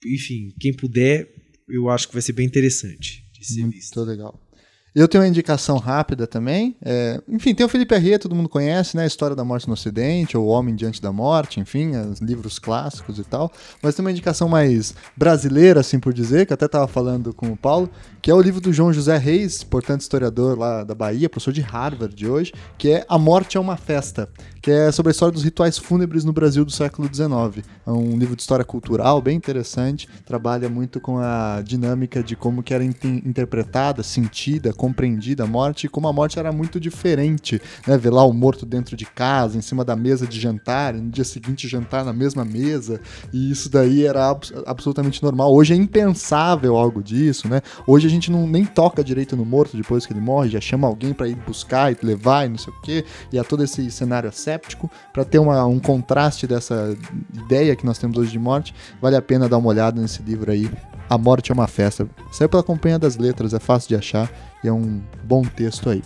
enfim, 0.06 0.54
quem 0.60 0.74
puder, 0.74 1.34
eu 1.70 1.90
acho 1.90 2.08
que 2.08 2.14
vai 2.14 2.22
ser 2.22 2.34
bem 2.34 2.46
interessante 2.46 3.24
de 3.34 3.46
ser 3.46 3.68
visto. 3.70 3.96
Muito 3.96 4.10
legal. 4.10 4.51
Eu 4.94 5.08
tenho 5.08 5.24
uma 5.24 5.28
indicação 5.30 5.78
rápida 5.78 6.28
também. 6.28 6.76
É, 6.84 7.22
enfim, 7.30 7.56
tem 7.56 7.66
o 7.66 7.70
Felipe 7.70 7.96
Herrier, 7.96 8.20
todo 8.20 8.36
mundo 8.36 8.50
conhece, 8.50 8.98
né? 8.98 9.04
A 9.04 9.08
História 9.08 9.34
da 9.34 9.44
Morte 9.44 9.66
no 9.66 9.74
Ocidente, 9.74 10.36
ou 10.36 10.48
O 10.48 10.50
Homem 10.50 10.76
Diante 10.76 11.02
da 11.02 11.14
Morte, 11.14 11.62
enfim, 11.62 11.96
os 11.96 12.20
livros 12.20 12.60
clássicos 12.60 13.18
e 13.18 13.24
tal. 13.24 13.50
Mas 13.82 13.96
tem 13.96 14.04
uma 14.04 14.12
indicação 14.12 14.50
mais 14.50 14.94
brasileira, 15.16 15.80
assim 15.80 15.98
por 15.98 16.14
dizer, 16.14 16.46
que 16.46 16.54
até 16.54 16.66
estava 16.66 16.90
falando 16.90 17.34
com 17.34 17.48
o 17.48 17.56
Paulo, 17.56 17.90
que 18.22 18.30
é 18.30 18.34
o 18.34 18.42
livro 18.42 18.60
do 18.60 18.74
João 18.74 18.92
José 18.92 19.18
Reis, 19.18 19.62
importante 19.62 20.02
historiador 20.02 20.60
lá 20.60 20.84
da 20.84 20.94
Bahia, 20.94 21.30
professor 21.30 21.54
de 21.54 21.62
Harvard 21.62 22.14
de 22.14 22.28
hoje, 22.28 22.52
que 22.78 22.92
é 22.92 23.06
A 23.08 23.18
Morte 23.18 23.56
é 23.56 23.60
uma 23.62 23.78
Festa, 23.78 24.28
que 24.62 24.70
é 24.70 24.92
sobre 24.92 25.10
a 25.10 25.12
história 25.14 25.34
dos 25.34 25.44
rituais 25.44 25.78
fúnebres 25.78 26.24
no 26.24 26.32
Brasil 26.32 26.64
do 26.64 26.72
século 26.72 27.10
XIX. 27.12 27.66
É 27.86 27.90
um 27.90 28.16
livro 28.18 28.36
de 28.36 28.44
história 28.44 28.64
cultural 28.64 29.20
bem 29.20 29.36
interessante, 29.36 30.08
trabalha 30.24 30.70
muito 30.70 31.00
com 31.02 31.18
a 31.18 31.64
dinâmica 31.66 32.22
de 32.22 32.36
como 32.36 32.62
que 32.62 32.72
era 32.74 32.84
in- 32.84 32.94
interpretada, 33.26 34.04
sentida, 34.04 34.72
compreendida 34.72 35.46
a 35.46 35.48
morte 35.48 35.86
e 35.86 35.90
como 35.90 36.08
a 36.08 36.14
morte 36.14 36.38
era 36.38 36.52
muito 36.52 36.80
diferente, 36.80 37.60
né? 37.88 37.98
Ver 37.98 38.12
lá 38.12 38.24
o 38.24 38.32
morto 38.32 38.64
dentro 38.66 38.96
de 38.96 39.06
casa, 39.06 39.58
em 39.58 39.62
cima 39.62 39.84
da 39.84 39.96
mesa 39.96 40.28
de 40.28 40.40
jantar, 40.40 40.94
no 40.94 41.10
dia 41.10 41.24
seguinte 41.24 41.68
jantar 41.68 42.06
na 42.06 42.14
mesma 42.14 42.46
mesa, 42.46 43.02
e 43.34 43.50
isso 43.52 43.68
daí 43.68 44.06
era 44.06 44.30
abs- 44.30 44.54
absolutamente 44.68 45.24
normal. 45.24 45.52
Hoje 45.52 45.74
é 45.74 45.76
impensável 45.76 46.78
algo 46.78 47.02
disso, 47.02 47.48
né? 47.48 47.62
Hoje 47.88 48.06
a 48.06 48.10
gente 48.10 48.30
não 48.30 48.46
nem 48.46 48.64
toca 48.64 49.04
direito 49.04 49.36
no 49.36 49.44
morto 49.44 49.76
depois 49.76 50.06
que 50.06 50.14
ele 50.14 50.22
morre, 50.22 50.50
já 50.50 50.62
chama 50.62 50.88
alguém 50.88 51.14
para 51.14 51.28
ir 51.28 51.36
buscar 51.36 51.92
e 51.92 51.98
levar 52.06 52.46
e 52.46 52.50
não 52.50 52.58
sei 52.60 52.72
o 52.72 52.82
quê, 52.82 53.04
e 53.34 53.40
há 53.40 53.44
todo 53.44 53.64
esse 53.64 53.90
cenário 53.90 54.30
asséptico 54.52 54.92
para 55.14 55.24
ter 55.24 55.40
uma- 55.40 55.66
um 55.66 55.80
contraste 55.80 56.46
dessa 56.46 56.96
ideia 57.34 57.76
que 57.76 57.86
nós 57.86 57.98
temos 57.98 58.18
hoje 58.18 58.32
de 58.32 58.40
morte. 58.40 58.74
Vale 59.02 59.16
a 59.16 59.22
pena 59.22 59.48
dar 59.48 59.58
uma 59.58 59.70
olhada 59.70 60.02
nesse 60.02 60.22
livro 60.22 60.52
aí. 60.52 60.70
A 61.10 61.18
Morte 61.18 61.52
é 61.52 61.54
uma 61.54 61.68
Festa. 61.68 62.08
Saiu 62.32 62.50
pela 62.50 62.64
Companhia 62.64 62.98
das 63.00 63.18
Letras, 63.18 63.54
é 63.54 63.60
fácil 63.60 63.90
de 63.90 63.96
achar 63.96 64.32
e 64.64 64.68
é 64.68 64.72
um 64.72 65.02
bom 65.24 65.42
texto 65.44 65.90
aí. 65.90 66.02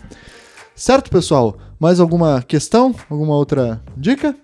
Certo, 0.76 1.09
pessoal? 1.09 1.57
Mais 1.80 1.99
alguma 1.99 2.41
questão? 2.41 2.93
Alguma 3.09 3.35
outra 3.35 3.81
dica? 3.95 4.35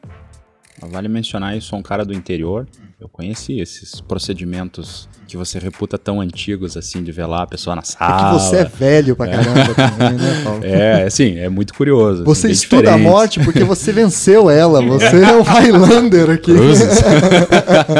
Vale 0.79 1.07
mencionar, 1.07 1.55
eu 1.55 1.61
sou 1.61 1.77
um 1.79 1.81
cara 1.83 2.05
do 2.05 2.13
interior. 2.13 2.67
Eu 3.01 3.09
conheci 3.09 3.59
esses 3.59 3.99
procedimentos 3.99 5.09
que 5.27 5.35
você 5.35 5.57
reputa 5.57 5.97
tão 5.97 6.21
antigos 6.21 6.77
assim, 6.77 7.01
de 7.01 7.11
velar 7.11 7.41
a 7.41 7.47
pessoa 7.47 7.75
na 7.75 7.81
É 7.81 7.85
sala. 7.85 8.37
que 8.37 8.43
você 8.45 8.57
é 8.57 8.63
velho 8.65 9.15
pra 9.15 9.27
caramba 9.27 9.73
também, 9.73 10.13
né, 10.19 10.41
Paulo? 10.43 10.61
É, 10.63 11.03
assim, 11.05 11.35
é 11.39 11.49
muito 11.49 11.73
curioso. 11.73 12.23
Você 12.25 12.43
bem 12.49 12.51
estuda 12.53 12.77
a 12.77 12.81
diferente. 12.93 13.03
morte 13.09 13.39
porque 13.43 13.63
você 13.63 13.91
venceu 13.91 14.51
ela. 14.51 14.83
Você 14.83 15.19
é 15.23 15.31
um 15.35 15.41
Highlander 15.41 16.29
aqui. 16.29 16.51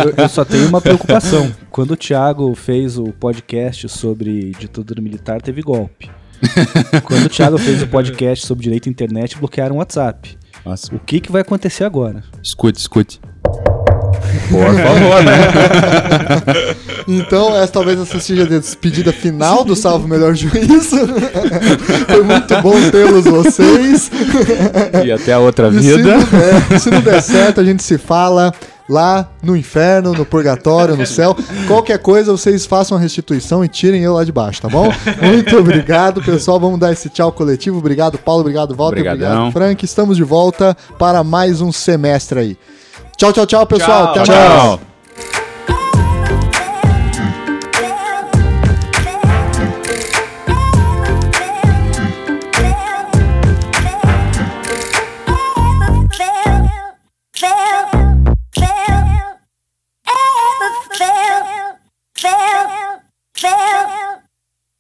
Eu, 0.05 0.13
eu 0.23 0.29
só 0.29 0.45
tenho 0.45 0.67
uma 0.67 0.79
preocupação. 0.79 1.51
Quando 1.71 1.91
o 1.91 1.97
Thiago 1.97 2.53
fez 2.53 2.99
o 2.99 3.05
podcast 3.05 3.89
sobre 3.89 4.51
ditadura 4.51 5.01
militar, 5.01 5.41
teve 5.41 5.63
golpe. 5.63 6.11
Quando 7.05 7.25
o 7.25 7.29
Thiago 7.29 7.57
fez 7.57 7.81
o 7.81 7.87
podcast 7.87 8.45
sobre 8.45 8.65
direito 8.65 8.87
à 8.87 8.91
internet, 8.91 9.35
bloquearam 9.37 9.75
o 9.75 9.79
WhatsApp. 9.79 10.37
Nossa, 10.63 10.93
O 10.95 10.99
que, 10.99 11.19
que 11.19 11.31
vai 11.31 11.41
acontecer 11.41 11.83
agora? 11.85 12.23
escute, 12.43 12.79
escute. 12.79 13.19
Por 14.49 14.65
favor, 14.65 15.23
né? 15.23 16.71
Então, 17.07 17.55
essa 17.55 17.73
talvez 17.73 17.99
essa 17.99 18.19
seja 18.19 18.43
a 18.43 18.45
despedida 18.45 19.11
final 19.11 19.63
do 19.63 19.75
Salvo 19.75 20.07
Melhor 20.07 20.35
Juízo. 20.35 20.97
Foi 22.07 22.23
muito 22.23 22.61
bom 22.61 22.75
tê-los 22.91 23.25
vocês. 23.25 24.11
E 25.03 25.11
até 25.11 25.33
a 25.33 25.39
outra 25.39 25.69
E 25.69 25.81
se 25.81 25.95
vida. 25.97 26.17
não, 26.17 26.23
der, 26.23 26.79
se 26.79 26.91
não 26.91 27.01
der 27.01 27.21
certo, 27.21 27.59
a 27.59 27.63
gente 27.63 27.81
se 27.81 27.97
fala 27.97 28.53
lá 28.87 29.27
no 29.41 29.57
inferno, 29.57 30.13
no 30.13 30.23
purgatório, 30.25 30.95
no 30.95 31.05
céu. 31.05 31.35
Qualquer 31.67 31.97
coisa, 31.97 32.31
vocês 32.31 32.65
façam 32.67 32.97
a 32.97 33.01
restituição 33.01 33.65
e 33.65 33.67
tirem 33.67 34.03
eu 34.03 34.13
lá 34.13 34.23
de 34.23 34.31
baixo, 34.31 34.61
tá 34.61 34.69
bom? 34.69 34.93
Muito 35.21 35.57
obrigado, 35.57 36.21
pessoal. 36.21 36.59
Vamos 36.59 36.79
dar 36.79 36.91
esse 36.91 37.09
tchau 37.09 37.31
coletivo. 37.31 37.79
Obrigado, 37.79 38.17
Paulo. 38.19 38.41
Obrigado, 38.41 38.75
Walter. 38.75 38.99
Obrigadão. 38.99 39.47
Obrigado, 39.47 39.51
Frank. 39.53 39.83
Estamos 39.83 40.17
de 40.17 40.23
volta 40.23 40.77
para 40.99 41.23
mais 41.23 41.61
um 41.61 41.71
semestre 41.71 42.39
aí. 42.39 42.57
Tchau, 43.21 43.31
tchau, 43.31 43.45
tchau, 43.45 43.65
pessoal. 43.67 44.13
Tchau, 44.13 44.21
Até 44.23 44.31
mais. 44.31 44.61
tchau. 44.61 44.90